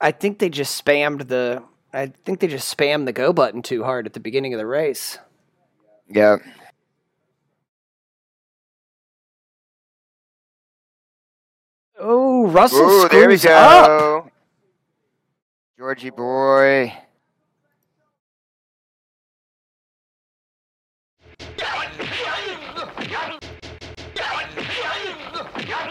I 0.00 0.12
think 0.12 0.38
they 0.38 0.48
just 0.48 0.82
spammed 0.84 1.28
the. 1.28 1.62
I 1.92 2.06
think 2.24 2.40
they 2.40 2.46
just 2.46 2.76
spammed 2.76 3.06
the 3.06 3.12
go 3.12 3.32
button 3.32 3.62
too 3.62 3.82
hard 3.82 4.06
at 4.06 4.12
the 4.12 4.20
beginning 4.20 4.54
of 4.54 4.58
the 4.58 4.66
race. 4.66 5.18
Yeah. 6.08 6.36
Oh, 11.98 12.46
Russell 12.46 12.88
Ooh, 12.88 13.08
there 13.08 13.28
we 13.28 13.36
screws 13.36 13.52
up. 13.52 13.86
go. 13.86 14.30
Georgie 15.76 16.10
boy. 16.10 16.92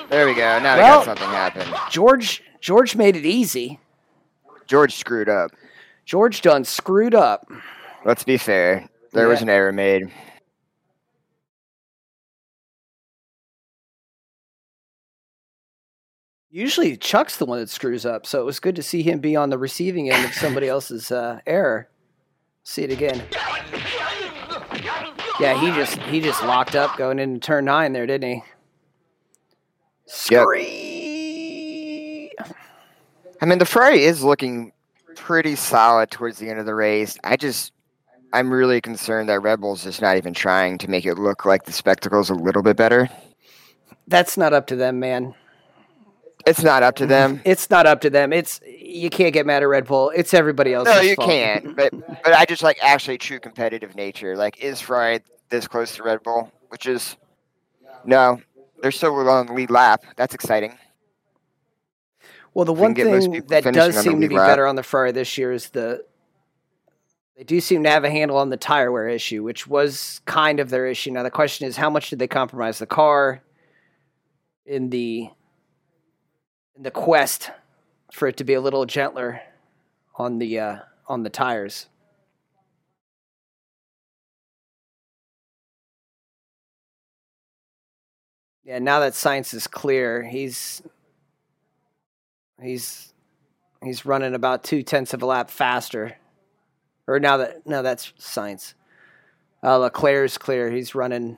There 0.09 0.25
we 0.25 0.33
go. 0.33 0.59
Now 0.59 0.75
we 0.75 0.81
got 0.81 1.05
something 1.05 1.27
happen. 1.27 1.67
George 1.89 2.41
George 2.61 2.95
made 2.95 3.15
it 3.15 3.25
easy. 3.25 3.79
George 4.65 4.95
screwed 4.95 5.29
up. 5.29 5.51
George 6.05 6.41
done 6.41 6.63
screwed 6.63 7.13
up. 7.13 7.49
Let's 8.05 8.23
be 8.23 8.37
fair. 8.37 8.87
There 9.11 9.27
was 9.27 9.41
an 9.41 9.49
error 9.49 9.73
made. 9.73 10.11
Usually 16.49 16.95
Chuck's 16.97 17.37
the 17.37 17.45
one 17.45 17.59
that 17.59 17.69
screws 17.69 18.05
up, 18.05 18.25
so 18.25 18.41
it 18.41 18.45
was 18.45 18.59
good 18.59 18.75
to 18.77 18.83
see 18.83 19.03
him 19.03 19.19
be 19.19 19.35
on 19.35 19.49
the 19.49 19.57
receiving 19.57 20.09
end 20.09 20.25
of 20.25 20.33
somebody 20.33 20.67
else's 20.67 21.11
uh, 21.11 21.39
error. 21.45 21.89
See 22.63 22.83
it 22.83 22.91
again. 22.91 23.21
Yeah, 25.39 25.59
he 25.59 25.67
just 25.71 25.97
he 26.03 26.19
just 26.19 26.41
locked 26.43 26.75
up 26.75 26.97
going 26.97 27.19
into 27.19 27.39
turn 27.39 27.65
nine 27.65 27.93
there, 27.93 28.07
didn't 28.07 28.29
he? 28.29 28.43
Yep. 30.29 30.43
Scree- 30.43 32.31
I 33.41 33.45
mean, 33.45 33.59
the 33.59 33.65
Ferrari 33.65 34.03
is 34.03 34.23
looking 34.23 34.71
pretty 35.15 35.55
solid 35.55 36.09
towards 36.11 36.37
the 36.39 36.49
end 36.49 36.59
of 36.59 36.65
the 36.65 36.73
race. 36.75 37.17
I 37.23 37.37
just, 37.37 37.71
I'm 38.33 38.51
really 38.51 38.81
concerned 38.81 39.29
that 39.29 39.39
Red 39.41 39.61
Bull's 39.61 39.83
just 39.83 40.01
not 40.01 40.17
even 40.17 40.33
trying 40.33 40.77
to 40.79 40.89
make 40.89 41.05
it 41.05 41.15
look 41.15 41.45
like 41.45 41.63
the 41.65 41.71
spectacle's 41.71 42.29
a 42.29 42.33
little 42.33 42.63
bit 42.63 42.77
better. 42.77 43.09
That's 44.07 44.37
not 44.37 44.53
up 44.53 44.67
to 44.67 44.75
them, 44.75 44.99
man. 44.99 45.35
It's 46.45 46.63
not 46.63 46.81
up 46.81 46.95
to 46.97 47.05
them. 47.05 47.41
It's 47.45 47.69
not 47.69 47.85
up 47.85 48.01
to 48.01 48.09
them. 48.09 48.31
It's 48.31 48.61
you 48.65 49.09
can't 49.09 49.33
get 49.33 49.45
mad 49.45 49.63
at 49.63 49.65
Red 49.67 49.85
Bull. 49.85 50.11
It's 50.15 50.33
everybody 50.33 50.73
else. 50.73 50.85
No, 50.85 51.01
you 51.01 51.15
fault. 51.15 51.29
can't. 51.29 51.75
But 51.75 51.91
but 52.23 52.33
I 52.33 52.45
just 52.45 52.63
like 52.63 52.77
actually 52.81 53.17
true 53.17 53.39
competitive 53.39 53.95
nature. 53.95 54.37
Like, 54.37 54.57
is 54.63 54.79
Ferrari 54.79 55.19
this 55.49 55.67
close 55.67 55.95
to 55.97 56.03
Red 56.03 56.23
Bull? 56.23 56.49
Which 56.69 56.85
is, 56.85 57.17
no, 58.05 58.39
they're 58.81 58.91
still 58.91 59.15
on 59.29 59.47
the 59.47 59.53
lead 59.53 59.69
lap. 59.69 60.03
That's 60.15 60.33
exciting. 60.33 60.77
Well, 62.53 62.65
the 62.65 62.73
one 62.73 62.95
can 62.95 63.05
get 63.05 63.13
most 63.13 63.31
thing 63.31 63.43
that 63.47 63.73
does 63.73 63.97
seem 63.99 64.19
to 64.21 64.27
be 64.27 64.35
lap. 64.35 64.47
better 64.47 64.65
on 64.65 64.75
the 64.75 64.83
Ferrari 64.83 65.11
this 65.11 65.37
year 65.37 65.51
is 65.51 65.69
the 65.69 66.03
they 67.37 67.43
do 67.43 67.61
seem 67.61 67.83
to 67.83 67.89
have 67.89 68.03
a 68.03 68.09
handle 68.09 68.37
on 68.37 68.49
the 68.49 68.57
tire 68.57 68.91
wear 68.91 69.07
issue, 69.07 69.43
which 69.43 69.67
was 69.67 70.21
kind 70.25 70.59
of 70.59 70.71
their 70.71 70.87
issue. 70.87 71.11
Now 71.11 71.21
the 71.21 71.29
question 71.29 71.67
is, 71.67 71.77
how 71.77 71.91
much 71.91 72.09
did 72.09 72.17
they 72.17 72.27
compromise 72.27 72.79
the 72.79 72.87
car 72.87 73.43
in 74.65 74.89
the 74.89 75.29
in 76.75 76.83
the 76.83 76.89
quest 76.89 77.51
for 78.11 78.27
it 78.27 78.37
to 78.37 78.43
be 78.43 78.53
a 78.53 78.61
little 78.61 78.87
gentler 78.87 79.41
on 80.15 80.39
the 80.39 80.59
uh, 80.59 80.77
on 81.07 81.21
the 81.21 81.29
tires? 81.29 81.87
Yeah, 88.67 88.79
now 88.79 88.99
that 88.99 89.13
Sainz 89.13 89.53
is 89.55 89.65
clear, 89.65 90.21
he's 90.21 90.83
he's 92.61 93.13
He's 93.83 94.05
running 94.05 94.33
about 94.33 94.63
two 94.63 94.83
tenths 94.83 95.13
of 95.13 95.21
a 95.21 95.25
lap 95.25 95.49
faster. 95.49 96.17
Or 97.07 97.19
now 97.19 97.37
that 97.37 97.65
no, 97.65 97.81
that's 97.81 98.11
Sainz. 98.19 98.73
Uh, 99.63 99.77
Leclerc's 99.77 100.37
clear. 100.37 100.69
He's 100.69 100.93
running, 100.93 101.37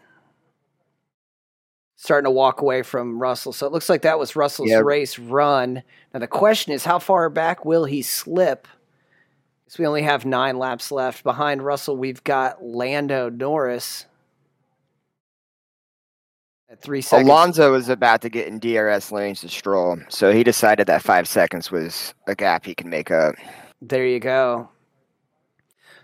starting 1.95 2.25
to 2.25 2.31
walk 2.31 2.61
away 2.61 2.81
from 2.81 3.21
Russell. 3.21 3.53
So 3.53 3.65
it 3.67 3.73
looks 3.73 3.89
like 3.89 4.01
that 4.01 4.19
was 4.19 4.35
Russell's 4.35 4.73
race 4.83 5.19
run. 5.19 5.83
Now 6.13 6.19
the 6.19 6.27
question 6.27 6.73
is, 6.73 6.85
how 6.85 6.99
far 6.99 7.29
back 7.29 7.65
will 7.65 7.85
he 7.85 8.01
slip? 8.01 8.67
Because 9.65 9.77
we 9.77 9.85
only 9.85 10.01
have 10.01 10.25
nine 10.25 10.57
laps 10.57 10.91
left. 10.91 11.23
Behind 11.23 11.63
Russell, 11.63 11.97
we've 11.97 12.23
got 12.23 12.63
Lando 12.63 13.29
Norris 13.29 14.05
at 16.69 16.81
three 16.81 17.01
seconds. 17.01 17.27
Alonso 17.27 17.71
was 17.71 17.89
about 17.89 18.21
to 18.21 18.29
get 18.29 18.47
in 18.47 18.59
DRS 18.59 19.11
lanes 19.11 19.41
to 19.41 19.49
Stroll, 19.49 19.97
so 20.09 20.31
he 20.31 20.43
decided 20.43 20.87
that 20.87 21.01
five 21.01 21.27
seconds 21.27 21.71
was 21.71 22.13
a 22.27 22.35
gap 22.35 22.65
he 22.65 22.75
can 22.75 22.89
make 22.89 23.11
up. 23.11 23.35
There 23.81 24.05
you 24.05 24.19
go. 24.19 24.69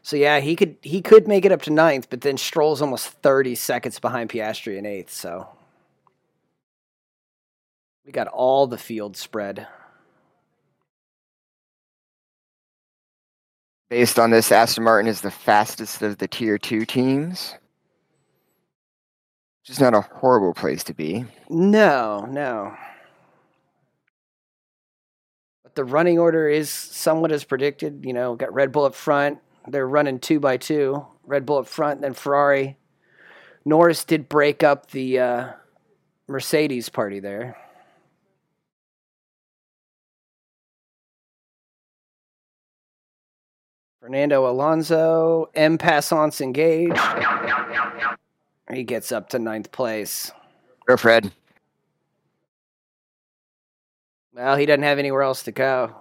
So 0.02 0.16
yeah, 0.16 0.40
he 0.40 0.56
could 0.56 0.78
he 0.82 1.02
could 1.02 1.28
make 1.28 1.46
it 1.46 1.52
up 1.52 1.64
to 1.64 1.72
ninth, 1.72 2.10
but 2.10 2.22
then 2.22 2.38
Stroll's 2.38 2.82
almost 2.82 3.08
thirty 3.08 3.56
seconds 3.56 4.00
behind 4.00 4.30
Piastri 4.30 4.78
in 4.78 4.86
eighth. 4.86 5.12
So 5.12 5.48
we 8.06 8.12
got 8.12 8.28
all 8.28 8.68
the 8.68 8.78
field 8.78 9.18
spread. 9.18 9.68
Based 13.90 14.18
on 14.20 14.32
this, 14.32 14.52
Aston 14.52 14.84
Martin 14.84 15.08
is 15.08 15.22
the 15.22 15.32
fastest 15.32 16.02
of 16.02 16.18
the 16.18 16.28
tier 16.28 16.58
two 16.58 16.86
teams. 16.86 17.56
Is 19.68 19.80
not 19.80 19.96
a 19.96 20.02
horrible 20.02 20.54
place 20.54 20.84
to 20.86 20.94
be. 20.94 21.26
No, 21.50 22.28
no. 22.30 22.76
But 25.64 25.74
the 25.74 25.84
running 25.84 26.20
order 26.20 26.48
is 26.48 26.70
somewhat 26.70 27.32
as 27.32 27.44
predicted. 27.44 28.06
You 28.06 28.14
know, 28.14 28.36
got 28.36 28.54
Red 28.54 28.72
Bull 28.72 28.86
up 28.86 28.94
front. 28.94 29.40
They're 29.68 29.88
running 29.88 30.20
two 30.20 30.40
by 30.40 30.58
two. 30.58 31.04
Red 31.26 31.48
Bull 31.48 31.58
up 31.58 31.68
front, 31.68 32.02
then 32.02 32.14
Ferrari. 32.14 32.78
Norris 33.66 34.06
did 34.06 34.30
break 34.30 34.62
up 34.62 34.92
the 34.92 35.20
uh, 35.20 35.52
Mercedes 36.28 36.88
party 36.90 37.20
there. 37.20 37.58
Fernando 44.00 44.48
Alonso, 44.48 45.50
M. 45.56 45.80
Passants 45.80 46.40
engaged. 46.40 47.00
He 48.72 48.84
gets 48.84 49.12
up 49.12 49.30
to 49.30 49.40
ninth 49.40 49.72
place. 49.72 50.32
Go, 50.86 50.98
Fred. 50.98 51.32
Well, 54.34 54.58
he 54.58 54.66
doesn't 54.66 54.84
have 54.84 55.00
anywhere 55.00 55.22
else 55.22 55.44
to 55.44 55.52
go. 55.52 55.96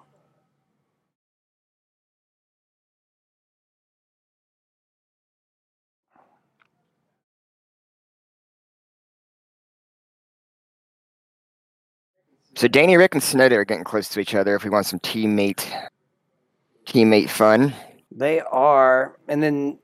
So 12.57 12.69
Danny 12.69 12.97
Rick 12.97 13.15
and 13.15 13.23
Tsunoda 13.23 13.53
are 13.53 13.65
getting 13.65 13.85
close 13.85 14.09
to 14.11 14.21
each 14.21 14.35
other 14.35 14.55
if 14.55 14.63
we 14.65 14.71
want 14.71 14.87
some 14.87 15.01
teammate 15.01 15.69
teammate 16.87 17.29
fun. 17.29 17.75
They 18.11 18.41
are, 18.41 19.17
and 19.29 19.43
then, 19.43 19.79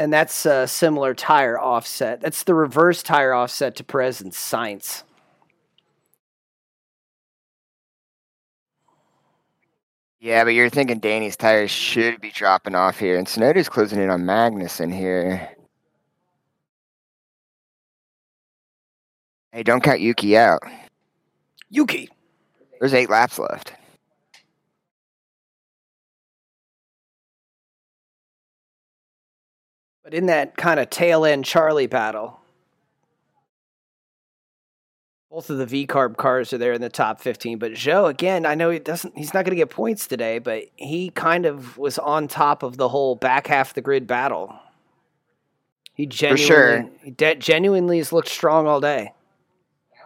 and 0.00 0.10
that's 0.10 0.46
a 0.46 0.66
similar 0.66 1.12
tire 1.12 1.60
offset. 1.60 2.22
That's 2.22 2.44
the 2.44 2.54
reverse 2.54 3.02
tire 3.02 3.34
offset 3.34 3.76
to 3.76 3.84
Perez 3.84 4.22
and 4.22 4.32
Sainz. 4.32 5.02
Yeah, 10.20 10.44
but 10.44 10.54
you're 10.54 10.70
thinking 10.70 11.00
Danny's 11.00 11.36
tires 11.36 11.70
should 11.70 12.18
be 12.18 12.30
dropping 12.30 12.74
off 12.74 12.98
here, 12.98 13.18
and 13.18 13.26
Tsunoda's 13.26 13.68
closing 13.68 14.00
in 14.00 14.08
on 14.08 14.22
Magnussen 14.22 14.90
here. 14.90 15.50
Hey, 19.52 19.62
don't 19.62 19.82
count 19.82 20.00
Yuki 20.00 20.34
out. 20.34 20.62
Yuki. 21.68 22.08
There's 22.78 22.94
eight 22.94 23.10
laps 23.10 23.38
left. 23.38 23.74
But 30.10 30.16
in 30.16 30.26
that 30.26 30.56
kind 30.56 30.80
of 30.80 30.90
tail 30.90 31.24
end 31.24 31.44
Charlie 31.44 31.86
battle, 31.86 32.40
both 35.30 35.48
of 35.50 35.58
the 35.58 35.66
V 35.66 35.86
carb 35.86 36.16
cars 36.16 36.52
are 36.52 36.58
there 36.58 36.72
in 36.72 36.80
the 36.80 36.88
top 36.88 37.20
15. 37.20 37.60
But 37.60 37.72
Zhou, 37.74 38.08
again, 38.10 38.44
I 38.44 38.56
know 38.56 38.70
he 38.70 38.80
doesn't, 38.80 39.16
he's 39.16 39.32
not 39.32 39.44
going 39.44 39.52
to 39.52 39.56
get 39.56 39.70
points 39.70 40.08
today, 40.08 40.40
but 40.40 40.64
he 40.74 41.10
kind 41.10 41.46
of 41.46 41.78
was 41.78 41.96
on 41.96 42.26
top 42.26 42.64
of 42.64 42.76
the 42.76 42.88
whole 42.88 43.14
back 43.14 43.46
half 43.46 43.68
of 43.68 43.74
the 43.74 43.82
grid 43.82 44.08
battle. 44.08 44.52
He 45.94 46.06
genuinely, 46.06 46.44
sure. 46.44 46.90
he 47.04 47.12
de- 47.12 47.36
genuinely 47.36 47.98
has 47.98 48.12
looked 48.12 48.30
strong 48.30 48.66
all 48.66 48.80
day. 48.80 49.12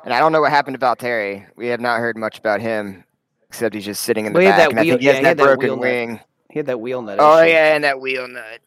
And 0.05 0.13
I 0.13 0.19
don't 0.19 0.33
know 0.33 0.43
what 0.43 0.51
happened 0.51 0.79
to 0.79 0.85
Valtteri. 0.87 1.47
We 1.57 1.69
have 1.69 1.81
not 1.81 2.01
heard 2.01 2.19
much 2.19 2.39
about 2.39 2.61
him, 2.61 3.05
except 3.49 3.75
he's 3.75 3.87
just 3.87 4.03
sitting 4.03 4.27
in 4.27 4.35
the 4.35 4.39
Well, 4.39 4.51
back. 4.51 4.59
that 4.59 4.71
and 4.73 4.79
I 4.81 4.83
wheel- 4.83 4.93
think 4.97 5.01
he 5.01 5.07
has 5.07 5.15
yeah, 5.15 5.19
he 5.21 5.25
that 5.25 5.37
that 5.39 5.43
broken 5.45 5.61
wheel 5.69 5.77
nut. 5.77 5.81
wing. 5.83 6.21
He 6.51 6.59
had 6.59 6.67
that 6.67 6.79
wheel 6.81 7.01
nut. 7.01 7.17
Oh 7.19 7.39
issue. 7.41 7.53
yeah, 7.53 7.75
and 7.75 7.85
that 7.85 7.99
wheel 8.03 8.29
nut. 8.29 8.61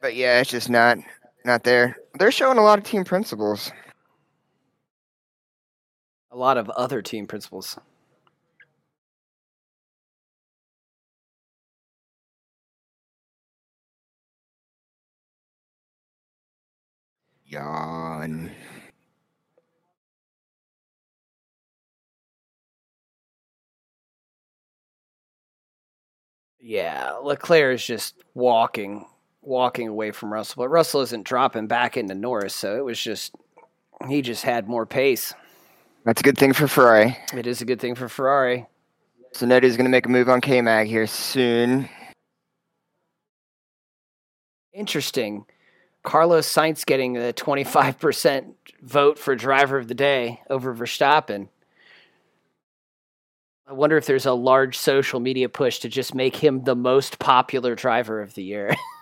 But 0.00 0.14
yeah, 0.14 0.40
it's 0.40 0.50
just 0.50 0.70
not 0.70 0.98
not 1.44 1.62
there. 1.64 1.96
They're 2.18 2.32
showing 2.32 2.58
a 2.58 2.62
lot 2.62 2.78
of 2.78 2.84
team 2.84 3.04
principles. 3.04 3.70
A 6.30 6.36
lot 6.36 6.56
of 6.58 6.70
other 6.70 7.02
team 7.02 7.26
principles. 7.26 7.78
Yawn. 17.46 18.52
Yeah, 26.60 27.14
Leclerc 27.22 27.74
is 27.74 27.84
just 27.84 28.14
walking, 28.34 29.04
walking 29.42 29.88
away 29.88 30.10
from 30.10 30.32
Russell, 30.32 30.62
but 30.62 30.68
Russell 30.68 31.00
isn't 31.02 31.24
dropping 31.24 31.66
back 31.66 31.96
into 31.96 32.14
Norris, 32.14 32.54
so 32.54 32.76
it 32.76 32.84
was 32.84 33.00
just 33.00 33.34
he 34.08 34.22
just 34.22 34.44
had 34.44 34.68
more 34.68 34.86
pace. 34.86 35.34
That's 36.04 36.20
a 36.20 36.24
good 36.24 36.38
thing 36.38 36.52
for 36.52 36.66
Ferrari. 36.66 37.16
It 37.34 37.46
is 37.46 37.60
a 37.60 37.64
good 37.64 37.80
thing 37.80 37.94
for 37.94 38.08
Ferrari. 38.08 38.66
So 39.32 39.46
Tsunoda's 39.46 39.76
going 39.76 39.84
to 39.84 39.90
make 39.90 40.06
a 40.06 40.08
move 40.08 40.28
on 40.28 40.40
K 40.40 40.60
Mag 40.60 40.88
here 40.88 41.06
soon. 41.06 41.88
Interesting. 44.72 45.44
Carlos 46.02 46.50
Sainz 46.50 46.86
getting 46.86 47.12
the 47.12 47.34
25% 47.34 48.54
vote 48.80 49.18
for 49.18 49.36
driver 49.36 49.76
of 49.76 49.88
the 49.88 49.94
day 49.94 50.40
over 50.48 50.74
Verstappen. 50.74 51.48
I 53.66 53.74
wonder 53.74 53.96
if 53.96 54.06
there's 54.06 54.26
a 54.26 54.32
large 54.32 54.78
social 54.78 55.20
media 55.20 55.48
push 55.48 55.80
to 55.80 55.88
just 55.88 56.14
make 56.14 56.36
him 56.36 56.64
the 56.64 56.74
most 56.74 57.18
popular 57.18 57.74
driver 57.74 58.20
of 58.20 58.34
the 58.34 58.42
year. 58.42 58.74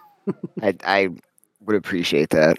I, 0.62 0.74
I 0.84 1.08
would 1.60 1.76
appreciate 1.76 2.30
that. 2.30 2.58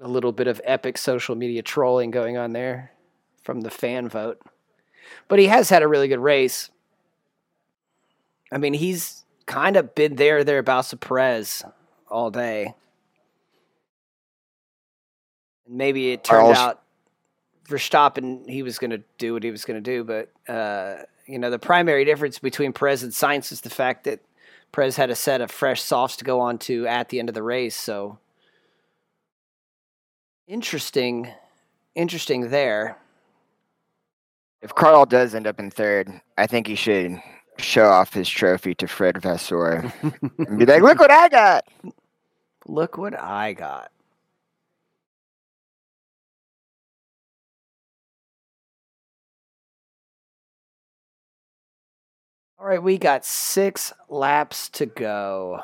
a 0.00 0.08
little 0.08 0.32
bit 0.32 0.46
of 0.46 0.60
epic 0.64 0.98
social 0.98 1.34
media 1.34 1.62
trolling 1.62 2.10
going 2.10 2.36
on 2.36 2.52
there 2.52 2.92
from 3.42 3.62
the 3.62 3.70
fan 3.70 4.08
vote. 4.08 4.40
But 5.28 5.38
he 5.38 5.46
has 5.46 5.70
had 5.70 5.82
a 5.82 5.88
really 5.88 6.08
good 6.08 6.20
race. 6.20 6.70
I 8.52 8.58
mean, 8.58 8.74
he's 8.74 9.24
kind 9.46 9.76
of 9.76 9.94
been 9.94 10.16
there, 10.16 10.44
thereabouts 10.44 10.92
of 10.92 11.00
Perez 11.00 11.64
all 12.08 12.30
day. 12.30 12.74
And 15.66 15.76
maybe 15.76 16.12
it 16.12 16.22
turned 16.22 16.54
Charles- 16.54 16.58
out 16.58 16.80
Verstappen, 17.66 18.46
he 18.46 18.62
was 18.62 18.78
going 18.78 18.90
to 18.90 19.02
do 19.16 19.32
what 19.32 19.42
he 19.42 19.50
was 19.50 19.64
going 19.64 19.82
to 19.82 19.90
do. 19.90 20.04
But, 20.04 20.30
uh, 20.52 21.04
you 21.26 21.38
know, 21.38 21.50
the 21.50 21.58
primary 21.58 22.04
difference 22.04 22.38
between 22.38 22.72
Perez 22.72 23.02
and 23.02 23.12
Sainz 23.12 23.52
is 23.52 23.60
the 23.62 23.70
fact 23.70 24.04
that 24.04 24.20
Perez 24.72 24.96
had 24.96 25.10
a 25.10 25.14
set 25.14 25.40
of 25.40 25.50
fresh 25.50 25.82
softs 25.82 26.16
to 26.16 26.24
go 26.24 26.40
on 26.40 26.58
to 26.58 26.86
at 26.86 27.08
the 27.08 27.18
end 27.18 27.28
of 27.28 27.34
the 27.34 27.42
race. 27.42 27.76
So, 27.76 28.18
interesting 30.46 31.32
interesting 31.94 32.50
there 32.50 32.98
If 34.60 34.74
Carl 34.74 35.06
does 35.06 35.34
end 35.34 35.46
up 35.46 35.58
in 35.58 35.70
third, 35.70 36.10
I 36.36 36.46
think 36.46 36.66
he 36.66 36.74
should 36.74 37.22
show 37.58 37.86
off 37.86 38.12
his 38.12 38.28
trophy 38.28 38.74
to 38.74 38.86
Fred 38.88 39.22
Vasseur 39.22 39.92
and 40.02 40.58
be 40.58 40.66
like, 40.66 40.82
"Look 40.82 40.98
what 40.98 41.10
I 41.10 41.28
got!" 41.28 41.64
look 42.66 42.96
what 42.96 43.18
i 43.18 43.52
got 43.52 43.90
all 52.64 52.70
right 52.70 52.82
we 52.82 52.96
got 52.96 53.26
six 53.26 53.92
laps 54.08 54.70
to 54.70 54.86
go 54.86 55.60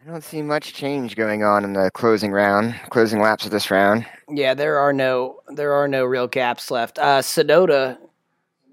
I 0.00 0.08
don't 0.08 0.22
see 0.22 0.40
much 0.40 0.72
change 0.72 1.16
going 1.16 1.42
on 1.42 1.64
in 1.64 1.72
the 1.72 1.90
closing 1.90 2.30
round, 2.30 2.78
closing 2.90 3.22
laps 3.22 3.46
of 3.46 3.50
this 3.52 3.70
round. 3.70 4.04
Yeah, 4.28 4.52
there 4.52 4.78
are 4.78 4.92
no 4.92 5.40
there 5.48 5.72
are 5.72 5.88
no 5.88 6.04
real 6.04 6.26
gaps 6.26 6.70
left. 6.70 6.98
Uh, 6.98 7.20
Tsunoda, 7.22 7.96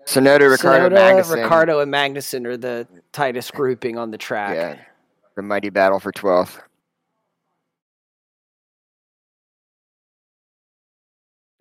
Sonoda, 0.05 0.49
Ricciardo, 0.49 0.93
Magnussen. 0.93 1.35
Ricciardo, 1.35 1.79
and 1.79 1.93
Magnussen 1.93 2.45
are 2.45 2.57
the 2.57 2.85
tightest 3.13 3.53
grouping 3.53 3.97
on 3.97 4.11
the 4.11 4.17
track. 4.17 4.55
Yeah, 4.55 4.77
the 5.35 5.41
mighty 5.41 5.69
battle 5.69 6.01
for 6.01 6.11
12th. 6.11 6.59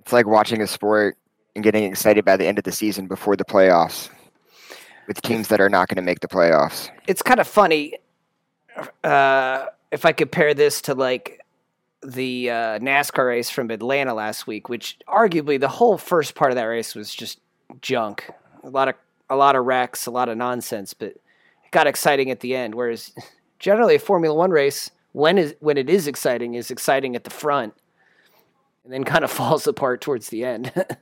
It's 0.01 0.13
like 0.13 0.27
watching 0.27 0.61
a 0.61 0.67
sport 0.67 1.17
and 1.55 1.65
getting 1.65 1.85
excited 1.85 2.25
by 2.25 2.37
the 2.37 2.47
end 2.47 2.59
of 2.59 2.65
the 2.65 2.73
season 2.73 3.07
before 3.07 3.37
the 3.37 3.45
playoffs 3.45 4.09
with 5.07 5.21
teams 5.23 5.49
that 5.49 5.61
are 5.61 5.69
not 5.69 5.89
going 5.89 5.97
to 5.97 6.03
make 6.03 6.21
the 6.21 6.29
playoffs. 6.29 6.91
It's 7.07 7.23
kind 7.23 7.41
of 7.41 7.47
funny 7.47 7.95
uh, 9.05 9.67
if 9.91 10.05
I 10.05 10.13
compare 10.13 10.55
this 10.55 10.81
to 10.83 10.95
like 10.95 11.45
the 12.03 12.51
uh, 12.51 12.79
NASCAR 12.79 13.27
race 13.27 13.51
from 13.51 13.71
Atlanta 13.71 14.15
last 14.15 14.47
week, 14.47 14.69
which 14.69 14.99
arguably 15.09 15.61
the 15.61 15.69
whole 15.69 15.99
first 15.99 16.35
part 16.35 16.51
of 16.51 16.57
that 16.57 16.65
race 16.65 16.95
was 16.95 17.15
just 17.15 17.41
junk. 17.81 18.31
A 18.65 18.71
lot 18.71 18.89
of 18.89 18.95
a 19.29 19.37
lot 19.37 19.55
of 19.55 19.65
wrecks, 19.65 20.07
a 20.07 20.11
lot 20.11 20.29
of 20.29 20.37
nonsense, 20.37 20.93
but 20.95 21.09
it 21.09 21.21
got 21.71 21.87
exciting 21.87 22.31
at 22.31 22.41
the 22.41 22.55
end. 22.55 22.75
Whereas 22.75 23.13
generally 23.59 23.95
a 23.97 23.99
Formula 23.99 24.35
One 24.35 24.51
race, 24.51 24.91
when 25.13 25.39
is 25.39 25.55
when 25.61 25.77
it 25.77 25.91
is 25.91 26.07
exciting, 26.07 26.55
is 26.55 26.71
exciting 26.71 27.15
at 27.17 27.25
the 27.25 27.31
front, 27.31 27.75
and 28.85 28.93
then 28.93 29.05
kind 29.05 29.25
of 29.25 29.31
falls 29.31 29.67
apart 29.67 30.01
towards 30.01 30.29
the 30.29 30.45
end. 30.45 30.73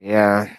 Yeah, 0.00 0.56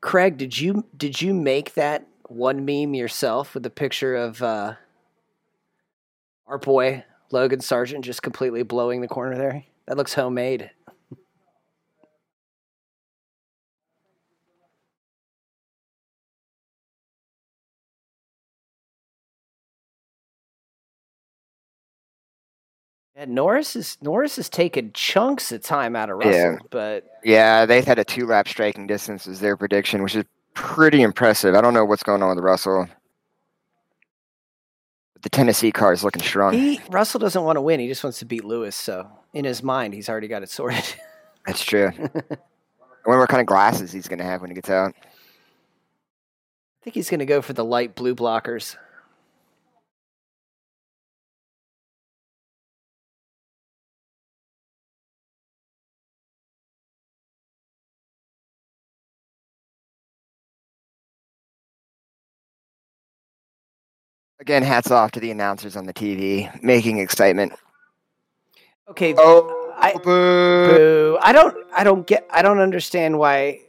Craig, 0.00 0.36
did 0.36 0.58
you 0.58 0.86
did 0.96 1.20
you 1.20 1.34
make 1.34 1.74
that 1.74 2.06
one 2.28 2.64
meme 2.64 2.94
yourself 2.94 3.54
with 3.54 3.62
the 3.62 3.70
picture 3.70 4.14
of 4.16 4.42
uh, 4.42 4.74
our 6.46 6.58
boy 6.58 7.04
Logan 7.30 7.60
Sargeant 7.60 8.02
just 8.02 8.22
completely 8.22 8.62
blowing 8.62 9.00
the 9.00 9.08
corner 9.08 9.36
there? 9.36 9.64
That 9.86 9.96
looks 9.96 10.14
homemade. 10.14 10.70
Yeah, 23.18 23.24
Norris 23.26 23.74
is 23.74 23.98
Norris 24.00 24.36
has 24.36 24.48
taken 24.48 24.92
chunks 24.92 25.50
of 25.50 25.60
time 25.62 25.96
out 25.96 26.08
of 26.08 26.18
Russell, 26.18 26.32
Yeah. 26.32 26.56
but 26.70 27.04
yeah, 27.24 27.66
they've 27.66 27.84
had 27.84 27.98
a 27.98 28.04
two 28.04 28.26
lap 28.26 28.46
striking 28.46 28.86
distance 28.86 29.26
as 29.26 29.40
their 29.40 29.56
prediction, 29.56 30.04
which 30.04 30.14
is 30.14 30.24
pretty 30.54 31.02
impressive. 31.02 31.56
I 31.56 31.60
don't 31.60 31.74
know 31.74 31.84
what's 31.84 32.04
going 32.04 32.22
on 32.22 32.36
with 32.36 32.44
Russell. 32.44 32.88
The 35.20 35.28
Tennessee 35.30 35.72
car 35.72 35.92
is 35.92 36.04
looking 36.04 36.22
strong. 36.22 36.52
he 36.52 36.80
Russell 36.90 37.18
doesn't 37.18 37.42
want 37.42 37.56
to 37.56 37.60
win. 37.60 37.80
He 37.80 37.88
just 37.88 38.04
wants 38.04 38.20
to 38.20 38.24
beat 38.24 38.44
Lewis. 38.44 38.76
So 38.76 39.10
in 39.34 39.44
his 39.44 39.64
mind, 39.64 39.94
he's 39.94 40.08
already 40.08 40.28
got 40.28 40.44
it 40.44 40.48
sorted. 40.48 40.84
That's 41.46 41.64
true. 41.64 41.88
I 41.88 42.00
wonder 43.04 43.20
what 43.20 43.28
kind 43.28 43.40
of 43.40 43.46
glasses 43.46 43.90
he's 43.90 44.06
going 44.06 44.20
to 44.20 44.24
have 44.24 44.42
when 44.42 44.50
he 44.50 44.54
gets 44.54 44.70
out. 44.70 44.94
I 44.96 46.84
think 46.84 46.94
he's 46.94 47.10
going 47.10 47.18
to 47.18 47.26
go 47.26 47.42
for 47.42 47.52
the 47.52 47.64
light 47.64 47.96
blue 47.96 48.14
blockers. 48.14 48.76
Again, 64.48 64.62
hats 64.62 64.90
off 64.90 65.10
to 65.10 65.20
the 65.20 65.30
announcers 65.30 65.76
on 65.76 65.84
the 65.84 65.92
TV, 65.92 66.48
making 66.62 67.00
excitement. 67.00 67.52
Okay, 68.88 69.14
Oh, 69.18 69.74
I- 69.76 69.92
boo. 69.92 70.00
boo. 70.02 71.18
I 71.20 71.32
don't 71.34 71.54
I 71.76 71.84
don't 71.84 72.06
get 72.06 72.26
I 72.30 72.40
don't 72.40 72.58
understand 72.58 73.18
why 73.18 73.60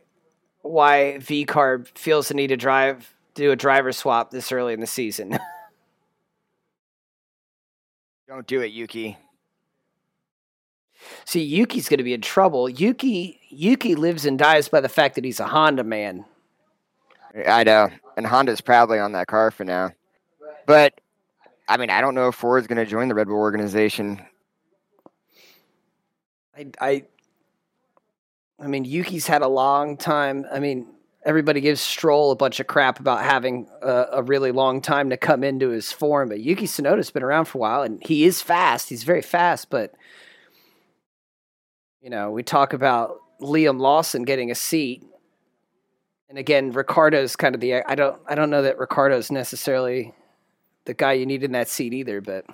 why 0.62 1.18
V 1.18 1.46
Carb 1.46 1.90
feels 1.98 2.30
the 2.30 2.34
need 2.34 2.48
to 2.48 2.56
drive 2.56 3.14
do 3.34 3.52
a 3.52 3.58
driver 3.58 3.92
swap 3.92 4.32
this 4.32 4.54
early 4.54 4.74
in 4.74 4.80
the 4.80 4.88
season. 4.88 5.38
Don't 8.30 8.48
do 8.48 8.62
it, 8.62 8.68
Yuki. 8.72 9.18
See, 11.26 11.42
Yuki's 11.44 11.90
going 11.90 11.98
to 11.98 12.04
be 12.06 12.14
in 12.14 12.22
trouble. 12.22 12.70
Yuki 12.70 13.42
Yuki 13.50 13.96
lives 13.96 14.26
and 14.26 14.40
dies 14.40 14.70
by 14.70 14.80
the 14.80 14.88
fact 14.88 15.16
that 15.16 15.26
he's 15.26 15.42
a 15.42 15.48
Honda 15.48 15.84
man. 15.84 16.24
I 17.46 17.66
know. 17.66 17.90
And 18.16 18.26
Honda's 18.28 18.62
probably 18.62 18.98
on 19.00 19.12
that 19.12 19.28
car 19.28 19.52
for 19.52 19.66
now. 19.66 19.92
But, 20.70 21.02
I 21.68 21.78
mean, 21.78 21.90
I 21.90 22.00
don't 22.00 22.14
know 22.14 22.28
if 22.28 22.36
Ford's 22.36 22.68
going 22.68 22.78
to 22.78 22.86
join 22.86 23.08
the 23.08 23.16
Red 23.16 23.26
Bull 23.26 23.38
organization. 23.38 24.22
I, 26.56 26.68
I, 26.80 27.04
I 28.60 28.68
mean, 28.68 28.86
Yuki's 28.86 29.26
had 29.26 29.42
a 29.42 29.48
long 29.48 29.98
time. 29.98 30.46
I 30.54 30.60
mean, 30.60 30.86
everybody 31.26 31.60
gives 31.60 31.82
Stroll 31.82 32.30
a 32.30 32.36
bunch 32.36 32.60
of 32.60 32.68
crap 32.68 33.00
about 33.00 33.24
having 33.24 33.68
a, 33.82 34.06
a 34.12 34.22
really 34.22 34.52
long 34.52 34.80
time 34.80 35.10
to 35.10 35.18
come 35.18 35.44
into 35.44 35.70
his 35.70 35.92
form, 35.92 36.30
but 36.30 36.40
Yuki 36.40 36.68
Tsunoda's 36.68 37.10
been 37.10 37.24
around 37.24 37.46
for 37.46 37.58
a 37.58 37.62
while, 37.62 37.82
and 37.82 38.00
he 38.06 38.26
is 38.26 38.40
fast. 38.40 38.90
He's 38.90 39.02
very 39.04 39.24
fast, 39.24 39.72
but 39.72 39.96
you 42.00 42.12
know, 42.12 42.30
we 42.30 42.44
talk 42.44 42.74
about 42.74 43.18
Liam 43.42 43.80
Lawson 43.80 44.22
getting 44.22 44.52
a 44.52 44.56
seat, 44.56 45.04
and 46.30 46.38
again, 46.38 46.74
Ricciardo's 46.74 47.36
kind 47.36 47.56
of 47.56 47.62
the. 47.62 47.74
I 47.74 47.96
don't. 47.96 48.22
I 48.28 48.36
don't 48.36 48.52
know 48.52 48.62
that 48.62 48.78
Ricciardo's 48.78 49.32
necessarily 49.32 50.14
the 50.90 50.96
guy 50.96 51.14
you 51.14 51.28
need 51.28 51.44
in 51.44 51.52
that 51.52 51.68
seat 51.68 51.94
either, 51.94 52.20
but. 52.20 52.46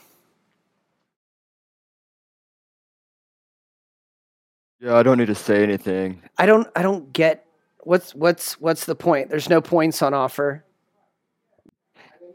Yeah, 4.81 4.97
I 4.97 5.03
don't 5.03 5.17
need 5.17 5.27
to 5.27 5.35
say 5.35 5.63
anything. 5.63 6.21
I 6.37 6.45
don't 6.45 6.67
I 6.75 6.81
don't 6.81 7.13
get 7.13 7.45
what's 7.83 8.13
what's 8.13 8.59
what's 8.59 8.83
the 8.83 8.93
point? 8.93 9.29
There's 9.29 9.49
no 9.49 9.61
points 9.61 10.01
on 10.01 10.13
offer. 10.13 10.65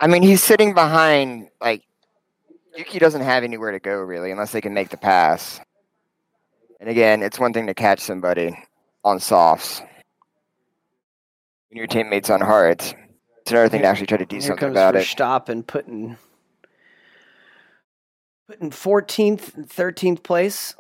I 0.00 0.06
mean, 0.06 0.22
he's 0.22 0.42
sitting 0.42 0.72
behind, 0.72 1.50
like, 1.60 1.82
Yuki 2.74 2.98
doesn't 2.98 3.20
have 3.20 3.44
anywhere 3.44 3.72
to 3.72 3.78
go, 3.78 3.98
really, 3.98 4.30
unless 4.30 4.52
they 4.52 4.62
can 4.62 4.72
make 4.72 4.88
the 4.88 4.96
pass. 4.96 5.60
And 6.80 6.88
again, 6.88 7.22
it's 7.22 7.38
one 7.38 7.52
thing 7.52 7.66
to 7.66 7.74
catch 7.74 8.00
somebody 8.00 8.56
on 9.04 9.20
softs. 9.20 9.80
When 11.68 11.76
your 11.76 11.86
teammate's 11.86 12.30
on 12.30 12.40
hards, 12.40 12.94
it's 13.42 13.50
another 13.50 13.68
thing 13.68 13.82
to 13.82 13.86
actually 13.86 14.06
try 14.06 14.18
to 14.18 14.26
do 14.26 14.36
Here 14.36 14.42
something 14.42 14.58
comes 14.58 14.72
about 14.72 14.96
it. 14.96 15.06
Stop 15.06 15.48
and 15.48 15.66
putting 15.66 16.16
putting 18.46 18.70
14th 18.70 19.54
and 19.54 19.68
13th 19.68 20.22
place. 20.22 20.74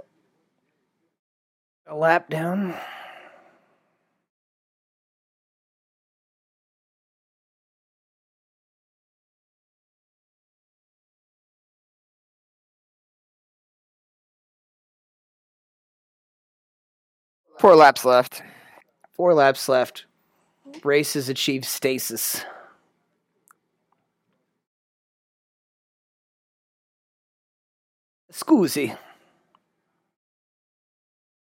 A 1.86 1.94
lap 1.94 2.28
down. 2.28 2.74
Four 17.58 17.76
laps 17.76 18.06
left. 18.06 18.42
Four 19.10 19.34
laps 19.34 19.68
left. 19.68 20.06
Race 20.82 21.14
has 21.14 21.28
achieved 21.28 21.64
stasis. 21.64 22.44
Scusi. 28.32 28.96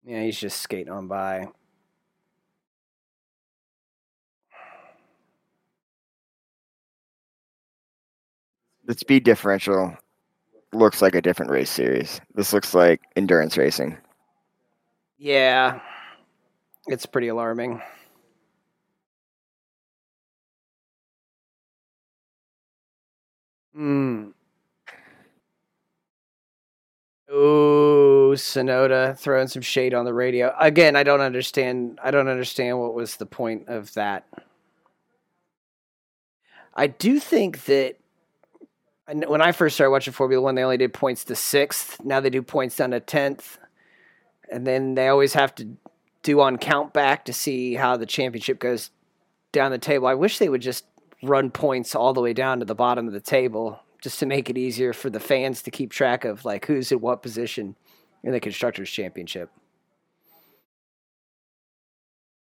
Yeah, 0.04 0.22
he's 0.22 0.38
just 0.38 0.60
skating 0.60 0.92
on 0.92 1.08
by. 1.08 1.48
The 8.84 8.94
speed 8.94 9.24
differential 9.24 9.96
looks 10.72 11.02
like 11.02 11.16
a 11.16 11.20
different 11.22 11.50
race 11.50 11.70
series. 11.70 12.20
This 12.34 12.52
looks 12.52 12.72
like 12.72 13.00
endurance 13.16 13.58
racing. 13.58 13.98
Yeah, 15.18 15.80
it's 16.86 17.04
pretty 17.04 17.28
alarming. 17.28 17.82
Hmm. 23.76 24.28
Ooh, 27.30 28.32
Tsunoda 28.34 29.18
throwing 29.18 29.48
some 29.48 29.60
shade 29.60 29.92
on 29.92 30.06
the 30.06 30.14
radio. 30.14 30.54
Again, 30.58 30.96
I 30.96 31.02
don't 31.02 31.20
understand. 31.20 31.98
I 32.02 32.10
don't 32.10 32.28
understand 32.28 32.80
what 32.80 32.94
was 32.94 33.16
the 33.16 33.26
point 33.26 33.68
of 33.68 33.92
that. 33.92 34.24
I 36.74 36.86
do 36.86 37.20
think 37.20 37.66
that 37.66 37.98
when 39.26 39.42
I 39.42 39.52
first 39.52 39.74
started 39.74 39.90
watching 39.90 40.14
Formula 40.14 40.42
One, 40.42 40.54
they 40.54 40.62
only 40.62 40.78
did 40.78 40.94
points 40.94 41.24
to 41.24 41.36
sixth. 41.36 42.02
Now 42.02 42.20
they 42.20 42.30
do 42.30 42.40
points 42.40 42.76
down 42.76 42.92
to 42.92 43.00
tenth, 43.00 43.58
and 44.50 44.66
then 44.66 44.94
they 44.94 45.08
always 45.08 45.34
have 45.34 45.54
to 45.56 45.76
do 46.22 46.40
on 46.40 46.56
count 46.56 46.94
back 46.94 47.26
to 47.26 47.32
see 47.34 47.74
how 47.74 47.98
the 47.98 48.06
championship 48.06 48.58
goes 48.58 48.90
down 49.52 49.70
the 49.70 49.78
table. 49.78 50.06
I 50.06 50.14
wish 50.14 50.38
they 50.38 50.48
would 50.48 50.62
just 50.62 50.84
run 51.22 51.50
points 51.50 51.94
all 51.94 52.12
the 52.12 52.20
way 52.20 52.32
down 52.32 52.60
to 52.60 52.64
the 52.64 52.74
bottom 52.74 53.06
of 53.06 53.12
the 53.12 53.20
table 53.20 53.80
just 54.02 54.18
to 54.20 54.26
make 54.26 54.50
it 54.50 54.58
easier 54.58 54.92
for 54.92 55.10
the 55.10 55.20
fans 55.20 55.62
to 55.62 55.70
keep 55.70 55.90
track 55.90 56.24
of 56.24 56.44
like 56.44 56.66
who's 56.66 56.92
in 56.92 57.00
what 57.00 57.22
position 57.22 57.76
in 58.22 58.32
the 58.32 58.40
constructors 58.40 58.90
championship. 58.90 59.50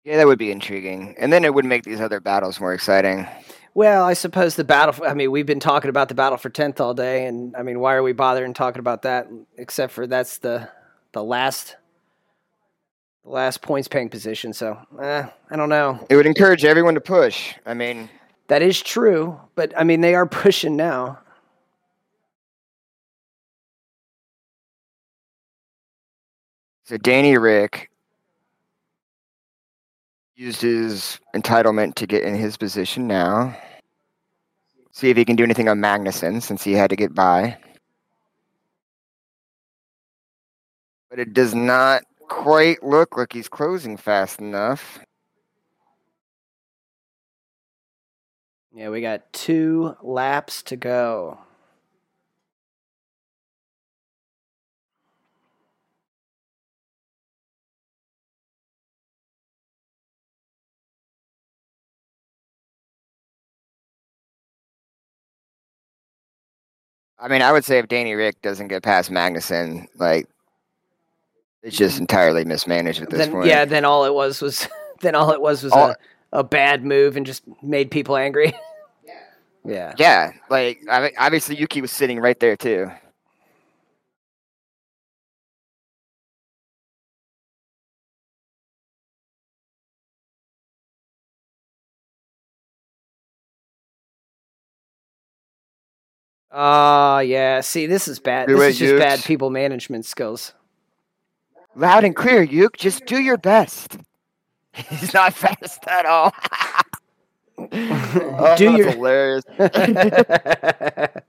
Yeah, 0.04 0.16
that 0.16 0.26
would 0.26 0.38
be 0.38 0.50
intriguing, 0.50 1.14
and 1.16 1.32
then 1.32 1.44
it 1.44 1.54
would 1.54 1.64
make 1.64 1.84
these 1.84 2.00
other 2.00 2.18
battles 2.18 2.58
more 2.58 2.74
exciting. 2.74 3.26
Well, 3.74 4.04
I 4.04 4.14
suppose 4.14 4.56
the 4.56 4.64
battle. 4.64 5.06
I 5.06 5.14
mean, 5.14 5.30
we've 5.30 5.46
been 5.46 5.60
talking 5.60 5.88
about 5.88 6.08
the 6.08 6.14
battle 6.14 6.38
for 6.38 6.50
tenth 6.50 6.80
all 6.80 6.92
day, 6.92 7.26
and 7.26 7.54
I 7.56 7.62
mean, 7.62 7.78
why 7.78 7.94
are 7.94 8.02
we 8.02 8.12
bothering 8.12 8.52
talking 8.52 8.80
about 8.80 9.02
that? 9.02 9.28
Except 9.56 9.92
for 9.92 10.06
that's 10.06 10.38
the 10.38 10.68
the 11.12 11.22
last 11.22 11.76
the 13.24 13.30
last 13.30 13.62
points 13.62 13.88
paying 13.88 14.08
position. 14.08 14.52
So 14.52 14.78
eh, 15.00 15.24
I 15.50 15.56
don't 15.56 15.68
know. 15.68 16.04
It 16.10 16.16
would 16.16 16.26
encourage 16.26 16.64
everyone 16.64 16.94
to 16.94 17.00
push. 17.00 17.54
I 17.64 17.74
mean, 17.74 18.10
that 18.52 18.60
is 18.60 18.82
true, 18.82 19.40
but 19.54 19.72
I 19.78 19.82
mean, 19.82 20.02
they 20.02 20.14
are 20.14 20.26
pushing 20.26 20.76
now. 20.76 21.18
So 26.84 26.98
Danny 26.98 27.38
Rick 27.38 27.88
used 30.36 30.60
his 30.60 31.18
entitlement 31.34 31.94
to 31.94 32.06
get 32.06 32.24
in 32.24 32.34
his 32.34 32.58
position 32.58 33.06
now. 33.06 33.56
See 34.90 35.08
if 35.08 35.16
he 35.16 35.24
can 35.24 35.36
do 35.36 35.44
anything 35.44 35.70
on 35.70 35.78
Magnussen 35.78 36.42
since 36.42 36.62
he 36.62 36.74
had 36.74 36.90
to 36.90 36.96
get 36.96 37.14
by. 37.14 37.56
But 41.08 41.20
it 41.20 41.32
does 41.32 41.54
not 41.54 42.02
quite 42.28 42.82
look 42.82 43.16
like 43.16 43.32
he's 43.32 43.48
closing 43.48 43.96
fast 43.96 44.40
enough. 44.40 44.98
Yeah, 48.74 48.88
we 48.88 49.02
got 49.02 49.30
two 49.34 49.96
laps 50.02 50.62
to 50.64 50.76
go. 50.76 51.38
I 67.18 67.28
mean, 67.28 67.40
I 67.42 67.52
would 67.52 67.64
say 67.64 67.78
if 67.78 67.86
Danny 67.86 68.14
Rick 68.14 68.42
doesn't 68.42 68.66
get 68.68 68.82
past 68.82 69.10
Magnussen, 69.10 69.86
like 69.96 70.26
it's 71.62 71.76
just 71.76 72.00
entirely 72.00 72.44
mismanaged 72.44 73.00
at 73.02 73.10
this 73.10 73.18
then, 73.18 73.30
point. 73.30 73.46
Yeah, 73.46 73.64
then 73.64 73.84
all 73.84 74.04
it 74.06 74.14
was 74.14 74.40
was 74.40 74.66
then 75.02 75.14
all 75.14 75.30
it 75.30 75.40
was 75.40 75.62
was 75.62 75.72
All- 75.72 75.90
a, 75.90 75.96
a 76.32 76.42
bad 76.42 76.84
move 76.84 77.16
and 77.16 77.26
just 77.26 77.42
made 77.62 77.90
people 77.90 78.16
angry. 78.16 78.52
yeah. 79.64 79.92
Yeah, 79.98 80.32
like 80.50 80.80
obviously 80.88 81.56
Yuki 81.56 81.80
was 81.80 81.92
sitting 81.92 82.20
right 82.20 82.38
there 82.40 82.56
too. 82.56 82.90
Oh 96.52 97.18
yeah. 97.20 97.60
See, 97.62 97.86
this 97.86 98.08
is 98.08 98.18
bad. 98.18 98.48
Do 98.48 98.56
This 98.56 98.62
it, 98.64 98.68
is 98.70 98.78
just 98.78 98.96
bad 98.96 99.24
people 99.24 99.50
management 99.50 100.04
skills. 100.04 100.52
Loud 101.74 102.04
and 102.04 102.14
clear, 102.14 102.46
Yuke. 102.46 102.76
Just 102.76 103.06
do 103.06 103.18
your 103.18 103.38
best. 103.38 103.96
He's 104.74 105.14
not 105.14 105.34
fast 105.34 105.86
at 105.86 106.06
all. 106.06 106.32
oh, 107.58 107.66
Do 107.68 108.36
that's 108.38 108.60
your- 108.60 108.90
hilarious. 108.90 109.44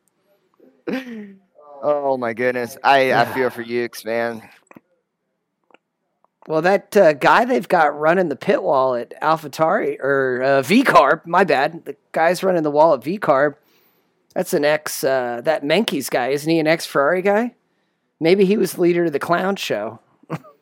oh 1.82 2.18
my 2.18 2.34
goodness. 2.34 2.78
I, 2.84 3.14
I 3.14 3.26
feel 3.34 3.49
for 3.49 3.64
Ukes, 3.64 4.06
man. 4.06 4.41
well, 6.48 6.61
that 6.61 6.95
uh, 6.95 7.14
guy 7.14 7.45
they've 7.45 7.68
got 7.68 7.98
running 7.99 8.30
the 8.30 8.36
pit 8.36 8.61
wall 8.64 8.95
at 8.95 9.14
AlphaTauri 9.22 9.99
or 9.99 10.41
uh, 10.44 10.48
VCarb, 10.61 11.26
my 11.26 11.44
bad. 11.44 11.86
The 11.86 11.95
guy's 12.11 12.44
running 12.44 12.64
the 12.64 12.72
wall 12.72 12.94
at 12.94 13.02
VCarb. 13.02 13.56
That's 14.34 14.53
an 14.53 14.65
ex 14.65 15.03
uh, 15.03 15.41
that 15.44 15.64
Mekies 15.64 16.10
guy, 16.10 16.30
isn't 16.30 16.49
he? 16.49 16.60
An 16.60 16.68
ex 16.68 16.86
Ferrari 16.86 17.22
guy? 17.22 17.53
Maybe 18.20 18.45
he 18.45 18.57
was 18.57 18.78
leader 18.80 19.06
of 19.06 19.11
the 19.11 19.20
clown 19.20 19.56
show. 19.57 19.99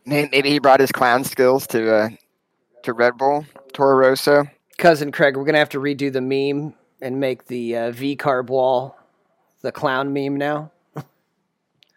Maybe 0.05 0.49
he 0.49 0.59
brought 0.59 0.79
his 0.79 0.91
clown 0.91 1.23
skills 1.23 1.67
to 1.67 1.93
uh, 1.95 2.09
to 2.83 2.93
Red 2.93 3.17
Bull, 3.17 3.45
Toro 3.73 3.95
Rosso. 3.95 4.45
Cousin 4.77 5.11
Craig, 5.11 5.37
we're 5.37 5.45
gonna 5.45 5.57
have 5.57 5.69
to 5.69 5.79
redo 5.79 6.11
the 6.11 6.21
meme 6.21 6.73
and 7.01 7.19
make 7.19 7.45
the 7.45 7.75
uh, 7.75 7.91
VCarb 7.91 8.47
wall 8.47 8.97
the 9.61 9.71
clown 9.71 10.11
meme 10.13 10.35
now. 10.35 10.71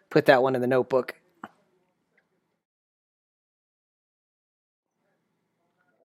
Put 0.09 0.25
that 0.25 0.41
one 0.43 0.55
in 0.55 0.61
the 0.61 0.67
notebook. 0.67 1.15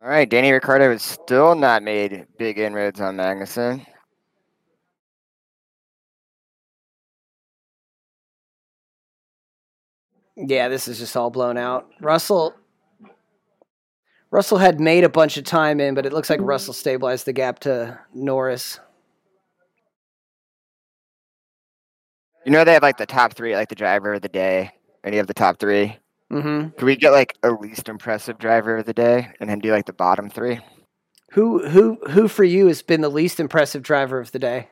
All 0.02 0.10
right, 0.12 0.28
Danny 0.28 0.52
Ricciardo 0.52 0.92
has 0.92 1.02
still 1.02 1.54
not 1.54 1.82
made 1.82 2.26
big 2.38 2.58
inroads 2.58 3.00
on 3.00 3.16
Magnussen. 3.16 3.84
Yeah, 10.36 10.68
this 10.68 10.86
is 10.86 10.98
just 10.98 11.16
all 11.16 11.30
blown 11.30 11.56
out. 11.56 11.88
Russell 12.00 12.54
Russell 14.30 14.58
had 14.58 14.80
made 14.80 15.04
a 15.04 15.08
bunch 15.08 15.36
of 15.36 15.44
time 15.44 15.80
in, 15.80 15.94
but 15.94 16.04
it 16.04 16.12
looks 16.12 16.28
like 16.28 16.40
Russell 16.40 16.74
stabilized 16.74 17.26
the 17.26 17.32
gap 17.32 17.60
to 17.60 17.98
Norris. 18.12 18.80
You 22.44 22.52
know 22.52 22.64
they 22.64 22.74
have 22.74 22.82
like 22.82 22.98
the 22.98 23.06
top 23.06 23.34
three, 23.34 23.56
like 23.56 23.68
the 23.68 23.74
driver 23.74 24.14
of 24.14 24.22
the 24.22 24.28
day, 24.28 24.72
Any 25.04 25.18
of 25.18 25.26
the 25.26 25.34
top 25.34 25.58
three. 25.58 25.96
Mm-hmm. 26.32 26.76
Can 26.76 26.86
we 26.86 26.96
get 26.96 27.10
like 27.12 27.36
a 27.42 27.50
least 27.50 27.88
impressive 27.88 28.38
driver 28.38 28.76
of 28.76 28.86
the 28.86 28.92
day, 28.92 29.30
and 29.40 29.48
then 29.48 29.60
do 29.60 29.70
like 29.70 29.86
the 29.86 29.92
bottom 29.92 30.28
three? 30.28 30.60
Who 31.32 31.66
who 31.68 31.98
who 32.10 32.28
for 32.28 32.44
you 32.44 32.66
has 32.66 32.82
been 32.82 33.00
the 33.00 33.08
least 33.08 33.38
impressive 33.40 33.82
driver 33.82 34.18
of 34.18 34.32
the 34.32 34.38
day? 34.38 34.68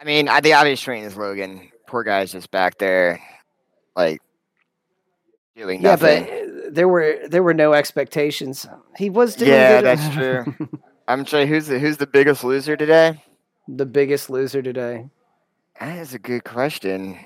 I 0.00 0.04
mean, 0.04 0.28
I, 0.28 0.40
the 0.40 0.54
obvious 0.54 0.80
train 0.80 1.04
is 1.04 1.16
Logan. 1.16 1.70
Poor 1.86 2.02
guy's 2.02 2.32
just 2.32 2.50
back 2.50 2.78
there, 2.78 3.20
like 3.94 4.20
doing 5.56 5.80
Yeah, 5.80 5.90
nothing. 5.90 6.26
There 6.72 6.88
were 6.88 7.18
there 7.28 7.42
were 7.42 7.54
no 7.54 7.72
expectations. 7.74 8.66
He 8.96 9.10
was 9.10 9.36
doing 9.36 9.50
Yeah, 9.50 9.80
good. 9.80 9.84
that's 9.84 10.08
true. 10.14 10.44
I'm 11.08 11.24
sure 11.24 11.46
who's 11.46 11.66
the 11.66 11.78
who's 11.78 11.96
the 11.98 12.06
biggest 12.06 12.44
loser 12.44 12.76
today? 12.76 13.22
the 13.68 13.86
biggest 13.86 14.28
loser 14.30 14.60
today. 14.62 15.06
That 15.80 15.98
is 15.98 16.14
a 16.14 16.18
good 16.18 16.44
question. 16.44 17.18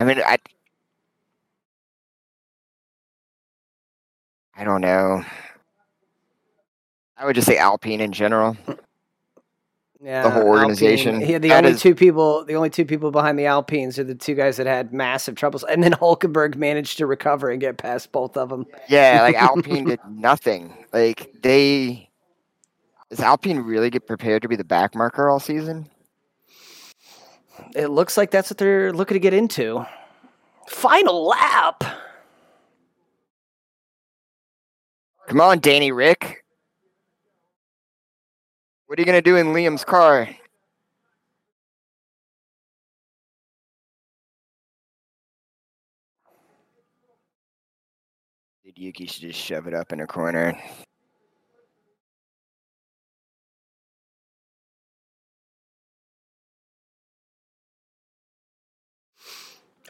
I 0.00 0.04
mean, 0.04 0.18
I 0.20 0.38
I 4.56 4.64
don't 4.64 4.80
know. 4.80 5.24
I 7.16 7.26
would 7.26 7.34
just 7.34 7.46
say 7.46 7.58
Alpine 7.58 8.00
in 8.00 8.12
general. 8.12 8.56
Yeah, 10.04 10.30
whole 10.30 10.42
organization. 10.42 11.14
Alpine. 11.14 11.30
Yeah, 11.30 11.38
the 11.38 11.52
only 11.54 11.74
two 11.76 11.94
people, 11.94 12.44
the 12.44 12.56
only 12.56 12.68
two 12.68 12.84
people 12.84 13.10
behind 13.10 13.38
the 13.38 13.46
Alpines 13.46 13.98
are 13.98 14.04
the 14.04 14.14
two 14.14 14.34
guys 14.34 14.58
that 14.58 14.66
had 14.66 14.92
massive 14.92 15.34
troubles, 15.34 15.64
and 15.64 15.82
then 15.82 15.92
Hulkenberg 16.00 16.56
managed 16.56 16.98
to 16.98 17.06
recover 17.06 17.50
and 17.50 17.58
get 17.58 17.78
past 17.78 18.12
both 18.12 18.36
of 18.36 18.50
them. 18.50 18.66
Yeah, 18.86 19.22
like 19.22 19.34
Alpine 19.40 19.86
did 19.86 20.00
nothing. 20.10 20.76
Like 20.92 21.32
they 21.40 22.10
does 23.08 23.20
Alpine 23.20 23.60
really 23.60 23.88
get 23.88 24.06
prepared 24.06 24.42
to 24.42 24.48
be 24.48 24.56
the 24.56 24.64
back 24.64 24.94
marker 24.94 25.30
all 25.30 25.40
season? 25.40 25.88
It 27.74 27.88
looks 27.88 28.18
like 28.18 28.30
that's 28.30 28.50
what 28.50 28.58
they're 28.58 28.92
looking 28.92 29.14
to 29.14 29.20
get 29.20 29.32
into. 29.32 29.86
Final 30.68 31.24
lap. 31.26 31.82
Come 35.28 35.40
on, 35.40 35.60
Danny 35.60 35.92
Rick. 35.92 36.43
What 38.94 39.00
are 39.00 39.02
you 39.02 39.06
gonna 39.06 39.22
do 39.22 39.34
in 39.34 39.48
Liam's 39.48 39.84
car? 39.84 40.28
Yuki 48.76 49.06
should 49.06 49.22
just 49.22 49.40
shove 49.40 49.66
it 49.66 49.74
up 49.74 49.92
in 49.92 49.98
a 49.98 50.06
corner. 50.06 50.56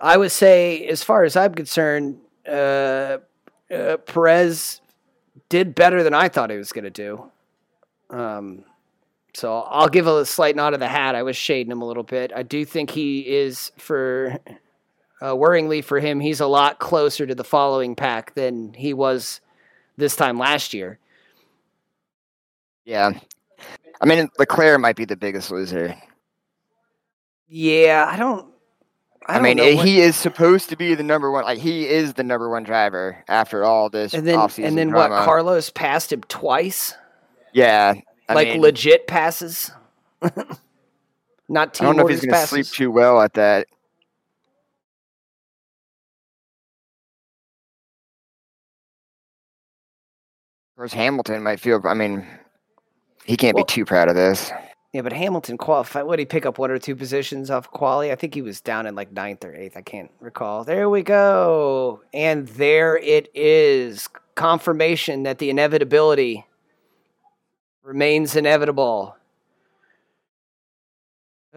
I 0.01 0.17
would 0.17 0.33
say, 0.33 0.87
as 0.89 1.03
far 1.03 1.25
as 1.25 1.37
I'm 1.37 1.55
concerned, 1.55 2.21
uh, 2.49 3.19
uh, 3.71 3.99
Perez 4.07 4.81
did 5.51 5.75
better 5.75 6.03
than 6.03 6.15
I 6.15 6.31
thought 6.31 6.49
he 6.49 6.57
was 6.57 6.73
going 6.73 6.85
to 6.85 6.91
do. 6.91 7.31
Um, 8.09 8.65
So 9.35 9.59
I'll 9.63 9.89
give 9.89 10.07
a 10.07 10.25
slight 10.25 10.57
nod 10.57 10.75
of 10.75 10.81
the 10.81 10.89
hat. 10.89 11.15
I 11.15 11.23
was 11.23 11.37
shading 11.37 11.73
him 11.73 11.83
a 11.83 11.87
little 11.87 12.03
bit. 12.05 12.33
I 12.35 12.45
do 12.45 12.65
think 12.65 12.91
he 12.91 13.21
is 13.21 13.73
for 13.77 14.39
uh, 15.25 15.35
worryingly 15.35 15.83
for 15.83 16.01
him, 16.01 16.21
he's 16.21 16.41
a 16.41 16.47
lot 16.47 16.79
closer 16.79 17.27
to 17.27 17.35
the 17.35 17.45
following 17.45 17.95
pack 17.95 18.35
than 18.35 18.75
he 18.75 18.93
was 18.93 19.41
this 19.97 20.17
time 20.17 20.39
last 20.39 20.75
year. 20.75 20.99
Yeah. 22.85 23.13
I 24.03 24.07
mean, 24.07 24.29
Leclerc 24.39 24.79
might 24.81 24.97
be 24.97 25.07
the 25.07 25.17
biggest 25.17 25.51
loser. 25.51 25.97
Yeah, 27.49 28.07
I 28.07 28.17
don't. 28.17 28.53
I, 29.27 29.39
I 29.39 29.41
mean, 29.41 29.57
what, 29.57 29.87
he 29.87 30.01
is 30.01 30.17
supposed 30.17 30.69
to 30.69 30.77
be 30.77 30.95
the 30.95 31.03
number 31.03 31.31
one. 31.31 31.45
Like 31.45 31.59
he 31.59 31.89
is 31.89 32.13
the 32.13 32.23
number 32.23 32.51
one 32.51 32.63
driver 32.63 33.25
after 33.27 33.65
all 33.65 33.89
this. 33.89 34.13
And 34.13 34.27
then, 34.27 34.39
and 34.59 34.77
then 34.77 34.89
drama. 34.89 35.15
what? 35.15 35.25
Carlos 35.25 35.71
passed 35.71 36.13
him 36.13 36.21
twice. 36.25 36.95
Yeah, 37.55 37.95
I 38.29 38.35
like 38.35 38.49
mean, 38.49 38.61
legit 38.61 39.07
passes. 39.07 39.71
Not 41.49 41.75
team 41.75 41.87
I 41.87 41.89
don't 41.89 41.97
know 41.97 42.07
if 42.07 42.11
he's 42.11 42.25
going 42.25 42.41
to 42.41 42.47
sleep 42.47 42.67
too 42.67 42.91
well 42.91 43.21
at 43.21 43.35
that. 43.35 43.67
Of 50.73 50.79
course, 50.79 50.93
Hamilton 50.93 51.43
might 51.43 51.61
feel. 51.61 51.81
I 51.85 51.95
mean, 51.95 52.27
he 53.25 53.37
can't 53.37 53.55
well, 53.55 53.65
be 53.65 53.73
too 53.73 53.85
proud 53.85 54.09
of 54.09 54.17
this. 54.17 54.51
Yeah, 54.93 55.03
but 55.03 55.13
Hamilton 55.13 55.59
qualified. 55.59 56.05
What 56.05 56.17
did 56.17 56.23
he 56.23 56.27
pick 56.27 56.47
up 56.47 56.59
one 56.59 56.71
or 56.71 56.79
two 56.79 56.97
positions 56.97 57.51
off 57.51 57.71
quali? 57.71 58.11
I 58.11 58.17
think 58.17 58.35
he 58.35 58.43
was 58.43 58.61
down 58.61 58.87
in 58.87 58.95
like 58.95 59.13
ninth 59.13 59.45
or 59.45 59.55
eighth. 59.55 59.77
I 59.77 59.83
can't 59.83 60.11
recall. 60.19 60.65
There 60.65 60.89
we 60.89 61.03
go, 61.03 62.01
and 62.13 62.49
there 62.49 62.97
it 62.97 63.29
is. 63.35 64.09
Confirmation 64.35 65.23
that 65.25 65.39
the 65.39 65.49
inevitability 65.49 66.45
remains 67.85 68.35
inevitable. 68.35 69.15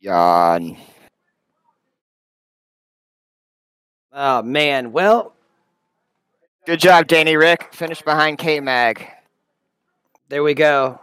Yawn. 0.00 0.76
Oh 4.14 4.42
man, 4.42 4.92
well, 4.92 5.34
good 6.64 6.80
job, 6.80 7.08
Danny 7.08 7.36
Rick. 7.36 7.74
Finished 7.74 8.04
behind 8.04 8.38
K 8.38 8.60
Mag. 8.60 9.06
There 10.28 10.42
we 10.42 10.54
go. 10.54 10.98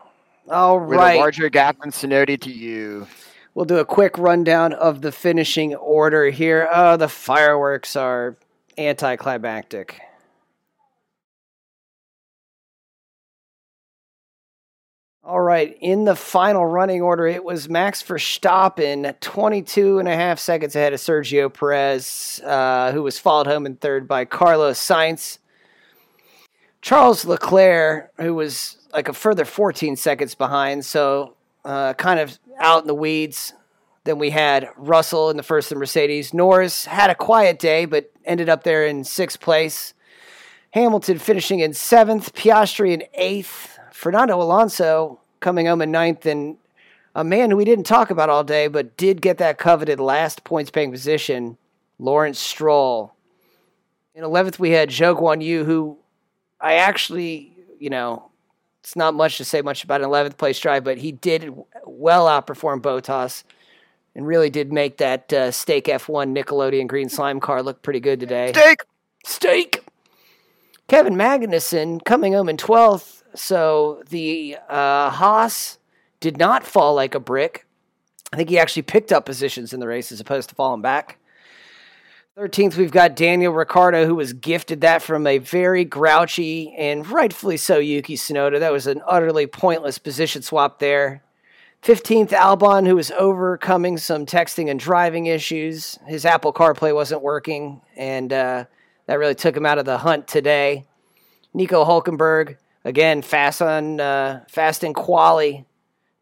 All 0.50 0.80
With 0.80 0.98
right. 0.98 1.18
a 1.18 1.20
larger 1.20 1.50
gap 1.50 1.80
than 1.82 1.92
Tsunoda 1.92 2.40
to 2.42 2.52
you. 2.52 3.06
We'll 3.54 3.66
do 3.66 3.78
a 3.78 3.86
quick 3.86 4.18
rundown 4.18 4.74
of 4.74 5.02
the 5.02 5.12
finishing 5.12 5.76
order 5.76 6.30
here. 6.30 6.68
Oh, 6.74 6.98
the 6.98 7.10
fireworks 7.10 7.96
are 7.96 8.38
anticlimactic. 8.78 10.00
All 15.22 15.42
right, 15.42 15.78
in 15.82 16.06
the 16.06 16.16
final 16.16 16.66
running 16.66 17.02
order, 17.02 17.28
it 17.28 17.44
was 17.44 17.68
Max 17.68 18.02
Verstappen, 18.02 19.20
22 19.20 20.00
and 20.00 20.08
a 20.08 20.16
half 20.16 20.40
seconds 20.40 20.78
ahead 20.78 20.94
of 20.94 21.02
Sergio 21.02 21.54
Perez, 21.54 22.40
uh, 22.46 22.94
who 22.94 23.04
was 23.04 23.20
followed 23.20 23.46
home 23.46 23.66
in 23.66 23.76
third 23.76 24.08
by 24.08 24.24
Carlos 24.24 24.80
Sainz. 24.80 25.40
Charles 26.82 27.26
Leclerc, 27.26 28.12
who 28.18 28.34
was 28.34 28.78
like 28.94 29.10
a 29.10 29.14
further 29.14 29.44
14 29.44 29.98
seconds 29.98 30.36
behind, 30.36 30.86
so 30.86 31.36
uh, 31.66 31.94
kind 31.96 32.22
of 32.22 32.40
out 32.58 32.84
in 32.84 32.88
the 32.88 32.96
weeds. 32.96 33.54
Then 34.06 34.20
we 34.20 34.30
had 34.30 34.70
Russell 34.78 35.30
in 35.30 35.36
the 35.36 35.44
first 35.44 35.70
in 35.70 35.78
Mercedes. 35.78 36.34
Norris 36.34 36.86
had 36.86 37.10
a 37.10 37.16
quiet 37.16 37.60
day, 37.60 37.84
but 37.84 38.10
ended 38.24 38.48
up 38.48 38.64
there 38.64 38.86
in 38.86 39.04
sixth 39.04 39.42
place. 39.42 39.94
Hamilton 40.72 41.20
finishing 41.20 41.60
in 41.60 41.74
seventh, 41.74 42.34
Piastri 42.34 42.94
in 42.94 43.04
eighth, 43.16 43.79
Fernando 44.00 44.42
Alonso 44.42 45.20
coming 45.42 45.66
home 45.66 45.82
in 45.82 45.92
ninth, 45.92 46.26
and 46.26 46.56
a 47.16 47.24
man 47.26 47.52
who 47.52 47.58
we 47.58 47.66
didn't 47.66 47.84
talk 47.84 48.10
about 48.10 48.30
all 48.30 48.46
day, 48.46 48.70
but 48.70 48.96
did 48.96 49.22
get 49.22 49.40
that 49.40 49.58
coveted 49.58 50.00
last 50.00 50.46
points 50.46 50.72
paying 50.72 50.90
position, 50.90 51.58
Lawrence 51.98 52.40
Stroll. 52.40 53.14
In 54.16 54.24
11th, 54.24 54.58
we 54.58 54.70
had 54.70 54.88
Zhou 54.88 55.20
Guan 55.20 55.44
Yu, 55.44 55.66
who 55.66 55.98
I 56.62 56.76
actually, 56.76 57.52
you 57.78 57.90
know, 57.90 58.32
it's 58.80 58.96
not 58.96 59.16
much 59.16 59.36
to 59.36 59.44
say 59.44 59.62
much 59.62 59.84
about 59.84 60.00
an 60.00 60.08
11th 60.08 60.38
place 60.38 60.58
drive, 60.62 60.86
but 60.86 60.98
he 60.98 61.12
did 61.12 61.54
well 61.86 62.28
outperform 62.28 62.82
Bottas 62.82 63.44
and 64.16 64.26
really 64.26 64.50
did 64.50 64.72
make 64.72 64.96
that 65.00 65.34
uh, 65.34 65.52
Stake 65.52 65.88
F1 65.88 66.34
Nickelodeon 66.34 66.88
green 66.88 67.10
slime 67.10 67.42
car 67.42 67.62
look 67.62 67.82
pretty 67.82 68.00
good 68.00 68.22
today. 68.22 68.54
Stake! 68.54 68.84
Stake! 69.26 69.86
Kevin 70.88 71.16
Magnussen 71.16 72.02
coming 72.06 72.32
home 72.32 72.48
in 72.48 72.56
12th 72.56 73.19
so 73.36 74.04
the 74.10 74.58
uh, 74.68 75.10
Haas 75.10 75.78
did 76.20 76.38
not 76.38 76.66
fall 76.66 76.96
like 76.96 77.16
a 77.16 77.20
brick. 77.20 77.66
I 78.32 78.38
think 78.38 78.50
he 78.50 78.60
actually 78.60 78.84
picked 78.84 79.12
up 79.12 79.26
positions 79.26 79.74
in 79.74 79.80
the 79.80 79.88
race 79.88 80.12
as 80.12 80.20
opposed 80.20 80.50
to 80.50 80.56
falling 80.56 80.82
back. 80.82 81.18
13th, 82.38 82.78
we've 82.78 82.92
got 82.92 83.18
Daniel 83.18 83.52
Ricciardo, 83.52 84.06
who 84.06 84.16
was 84.16 84.32
gifted 84.32 84.80
that 84.82 85.02
from 85.02 85.28
a 85.28 85.40
very 85.40 85.84
grouchy 85.84 86.74
and 86.78 87.06
rightfully 87.06 87.58
so 87.58 87.80
Yuki 87.80 88.16
Tsunoda. 88.16 88.60
That 88.60 88.72
was 88.72 88.88
an 88.88 89.02
utterly 89.06 89.46
pointless 89.46 89.98
position 89.98 90.42
swap 90.42 90.80
there. 90.80 91.22
15th, 91.84 92.30
Albon, 92.30 92.88
who 92.88 92.96
was 92.96 93.12
overcoming 93.12 93.98
some 93.98 94.26
texting 94.26 94.70
and 94.70 94.80
driving 94.80 95.26
issues. 95.26 95.98
His 96.08 96.26
Apple 96.26 96.54
CarPlay 96.54 96.94
wasn't 96.94 97.24
working, 97.24 97.82
and 97.98 98.32
uh, 98.32 98.66
that 99.08 99.20
really 99.20 99.36
took 99.36 99.58
him 99.58 99.66
out 99.66 99.78
of 99.78 99.86
the 99.86 99.98
hunt 99.98 100.28
today. 100.28 100.86
Nico 101.54 101.84
Hulkenberg, 101.84 102.58
Again, 102.86 103.22
fast 103.22 103.62
on 103.62 104.00
uh, 104.00 104.46
fast 104.48 104.84
in 104.84 104.94
quali, 104.94 105.66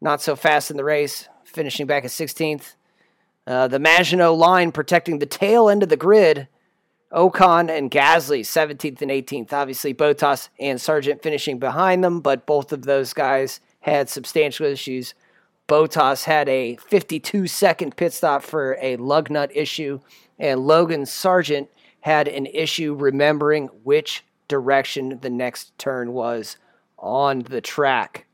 not 0.02 0.22
so 0.22 0.36
fast 0.36 0.72
in 0.72 0.78
the 0.78 0.84
race, 0.84 1.30
finishing 1.44 1.86
back 1.86 2.04
at 2.04 2.12
16th. 2.12 2.74
Uh, 3.46 3.68
the 3.68 3.80
Maginot 3.80 4.34
line 4.34 4.72
protecting 4.72 5.20
the 5.20 5.26
tail 5.26 5.70
end 5.70 5.84
of 5.84 5.90
the 5.90 5.98
grid. 5.98 6.48
Ocon 7.14 7.70
and 7.70 7.90
Gasly, 7.90 8.42
17th 8.42 9.02
and 9.02 9.10
18th. 9.10 9.54
Obviously, 9.54 9.94
Bottas 9.94 10.50
and 10.60 10.78
Sargeant 10.78 11.22
finishing 11.22 11.58
behind 11.58 12.04
them, 12.04 12.20
but 12.20 12.46
both 12.46 12.74
of 12.74 12.84
those 12.84 13.14
guys 13.14 13.62
had 13.80 14.10
substantial 14.10 14.66
issues. 14.66 15.14
Bottas 15.70 16.26
had 16.26 16.50
a 16.50 16.76
52 16.78 17.48
second 17.48 17.96
pit 17.96 18.12
stop 18.12 18.44
for 18.44 18.78
a 18.82 18.98
lug 18.98 19.30
nut 19.30 19.52
issue, 19.56 20.02
and 20.38 20.68
Logan 20.68 21.04
Sargeant 21.04 21.70
had 22.02 22.28
an 22.28 22.46
issue 22.46 22.94
remembering 22.94 23.68
which 23.84 24.26
direction 24.48 25.20
the 25.22 25.30
next 25.30 25.78
turn 25.78 26.14
was 26.14 26.58
on 26.98 27.44
the 27.44 27.62
track. 27.62 28.26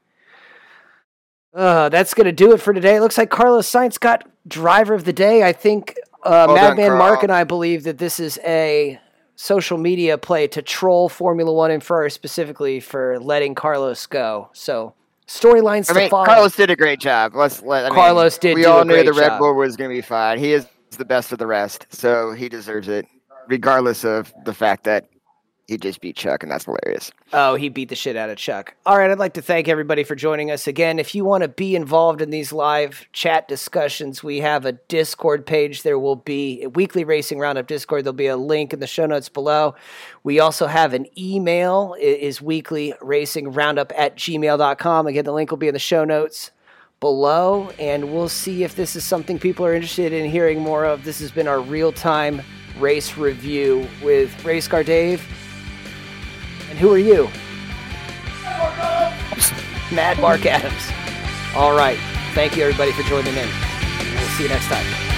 Uh, 1.54 1.90
that's 1.90 2.14
going 2.14 2.26
to 2.26 2.32
do 2.32 2.54
it 2.54 2.58
for 2.58 2.74
today. 2.74 2.96
It 2.96 3.02
looks 3.02 3.18
like 3.18 3.30
Carlos 3.30 3.70
Sainz 3.70 4.00
got 4.00 4.28
driver 4.48 4.94
of 4.94 5.04
the 5.04 5.14
day. 5.14 5.44
I 5.44 5.54
think 5.54 5.96
uh, 6.24 6.46
well 6.48 6.56
Madman 6.56 6.98
Mark 6.98 7.24
and 7.24 7.32
I 7.32 7.44
believe 7.44 7.84
that 7.84 7.98
this 7.98 8.20
is 8.20 8.40
a 8.44 9.00
social 9.36 9.78
media 9.78 10.18
play 10.18 10.48
to 10.48 10.62
troll 10.62 11.10
Formula 11.10 11.52
One 11.52 11.72
and 11.72 11.84
Ferrari 11.84 12.12
specifically 12.12 12.80
for 12.80 13.20
letting 13.20 13.56
Carlos 13.56 14.06
go. 14.08 14.50
So 14.54 14.96
storylines 15.28 15.90
I 15.90 15.94
to 15.94 16.00
mean, 16.00 16.10
follow. 16.10 16.26
Carlos 16.26 16.56
did 16.56 16.70
a 16.70 16.76
great 16.76 17.00
job. 17.00 17.36
Let's 17.36 17.62
let 17.62 17.86
I 17.86 17.90
Carlos 17.90 18.36
mean, 18.36 18.56
did. 18.56 18.56
We 18.56 18.66
all 18.66 18.84
knew 18.84 19.04
the 19.04 19.14
Red 19.14 19.30
job. 19.30 19.40
Bull 19.40 19.54
was 19.54 19.76
going 19.76 19.90
to 19.90 19.96
be 19.96 20.02
fine. 20.02 20.40
He 20.40 20.54
is 20.54 20.66
the 20.98 21.06
best 21.06 21.32
of 21.32 21.40
the 21.40 21.48
rest, 21.48 21.88
so 21.90 22.32
he 22.32 22.50
deserves 22.50 22.88
it, 22.88 23.08
regardless 23.48 24.06
of 24.06 24.34
the 24.46 24.54
fact 24.54 24.84
that 24.86 25.08
he 25.68 25.78
just 25.78 26.02
beat 26.02 26.18
Chuck, 26.18 26.44
and 26.44 26.52
that's 26.52 26.66
hilarious. 26.66 27.12
Oh, 27.32 27.56
he 27.56 27.70
beat 27.70 27.88
the 27.88 27.96
shit 27.96 28.18
out 28.18 28.30
of 28.30 28.36
Chuck. 28.36 28.76
All 28.86 28.98
right, 28.98 29.10
I'd 29.10 29.18
like 29.18 29.36
to 29.36 29.42
thank 29.42 29.70
everybody 29.70 30.04
for 30.04 30.14
joining 30.14 30.52
us 30.52 30.68
again. 30.68 31.00
If 31.00 31.16
you 31.16 31.24
want 31.24 31.44
to 31.44 31.48
be 31.48 31.74
involved 31.74 32.22
in 32.22 32.32
these 32.32 32.52
live 32.52 33.08
chat 33.14 33.48
discussions, 33.48 34.22
we 34.22 34.40
have 34.40 34.66
a 34.66 34.74
Discord 34.74 35.46
page. 35.46 35.84
There 35.84 35.98
will 35.98 36.18
be 36.18 36.64
a 36.64 36.70
weekly 36.70 37.06
racing 37.06 37.40
roundup 37.40 37.68
Discord. 37.68 38.04
There'll 38.04 38.14
be 38.14 38.28
a 38.28 38.36
link 38.36 38.74
in 38.74 38.82
the 38.82 38.88
show 38.88 39.06
notes 39.06 39.30
below. 39.30 39.76
We 40.24 40.40
also 40.40 40.68
have 40.68 40.94
an 40.94 41.08
email. 41.18 41.96
It 41.98 42.20
is 42.20 42.42
weekly 42.42 42.94
racing 43.02 43.54
roundup 43.54 43.94
at 43.96 44.18
gmail.com. 44.18 45.08
Again, 45.08 45.24
the 45.24 45.34
link 45.34 45.50
will 45.50 45.58
be 45.58 45.70
in 45.70 45.74
the 45.74 45.80
show 45.80 46.04
notes 46.04 46.52
below, 47.00 47.70
and 47.80 48.14
we'll 48.14 48.30
see 48.30 48.66
if 48.66 48.76
this 48.76 48.98
is 48.98 49.06
something 49.06 49.40
people 49.40 49.66
are 49.66 49.74
interested 49.74 50.12
in 50.12 50.30
hearing 50.30 50.60
more 50.60 50.84
of. 50.84 51.06
This 51.06 51.20
has 51.22 51.32
been 51.32 51.48
our 51.48 51.62
real 51.62 51.94
time 51.94 52.42
race 52.80 53.18
review 53.18 53.88
with 54.04 54.44
Race 54.44 54.68
Car 54.68 54.84
Dave. 54.84 55.26
And 56.74 56.80
who 56.80 56.92
are 56.92 56.98
you? 56.98 57.26
Mad 59.96 60.18
Mark 60.20 60.44
Adams. 60.48 60.90
All 61.56 61.78
right. 61.78 62.00
Thank 62.34 62.58
you, 62.58 62.64
everybody, 62.64 62.92
for 62.94 63.04
joining 63.04 63.36
in. 63.36 63.48
We'll 64.16 64.28
see 64.30 64.46
you 64.46 64.50
next 64.50 64.66
time. 64.66 65.13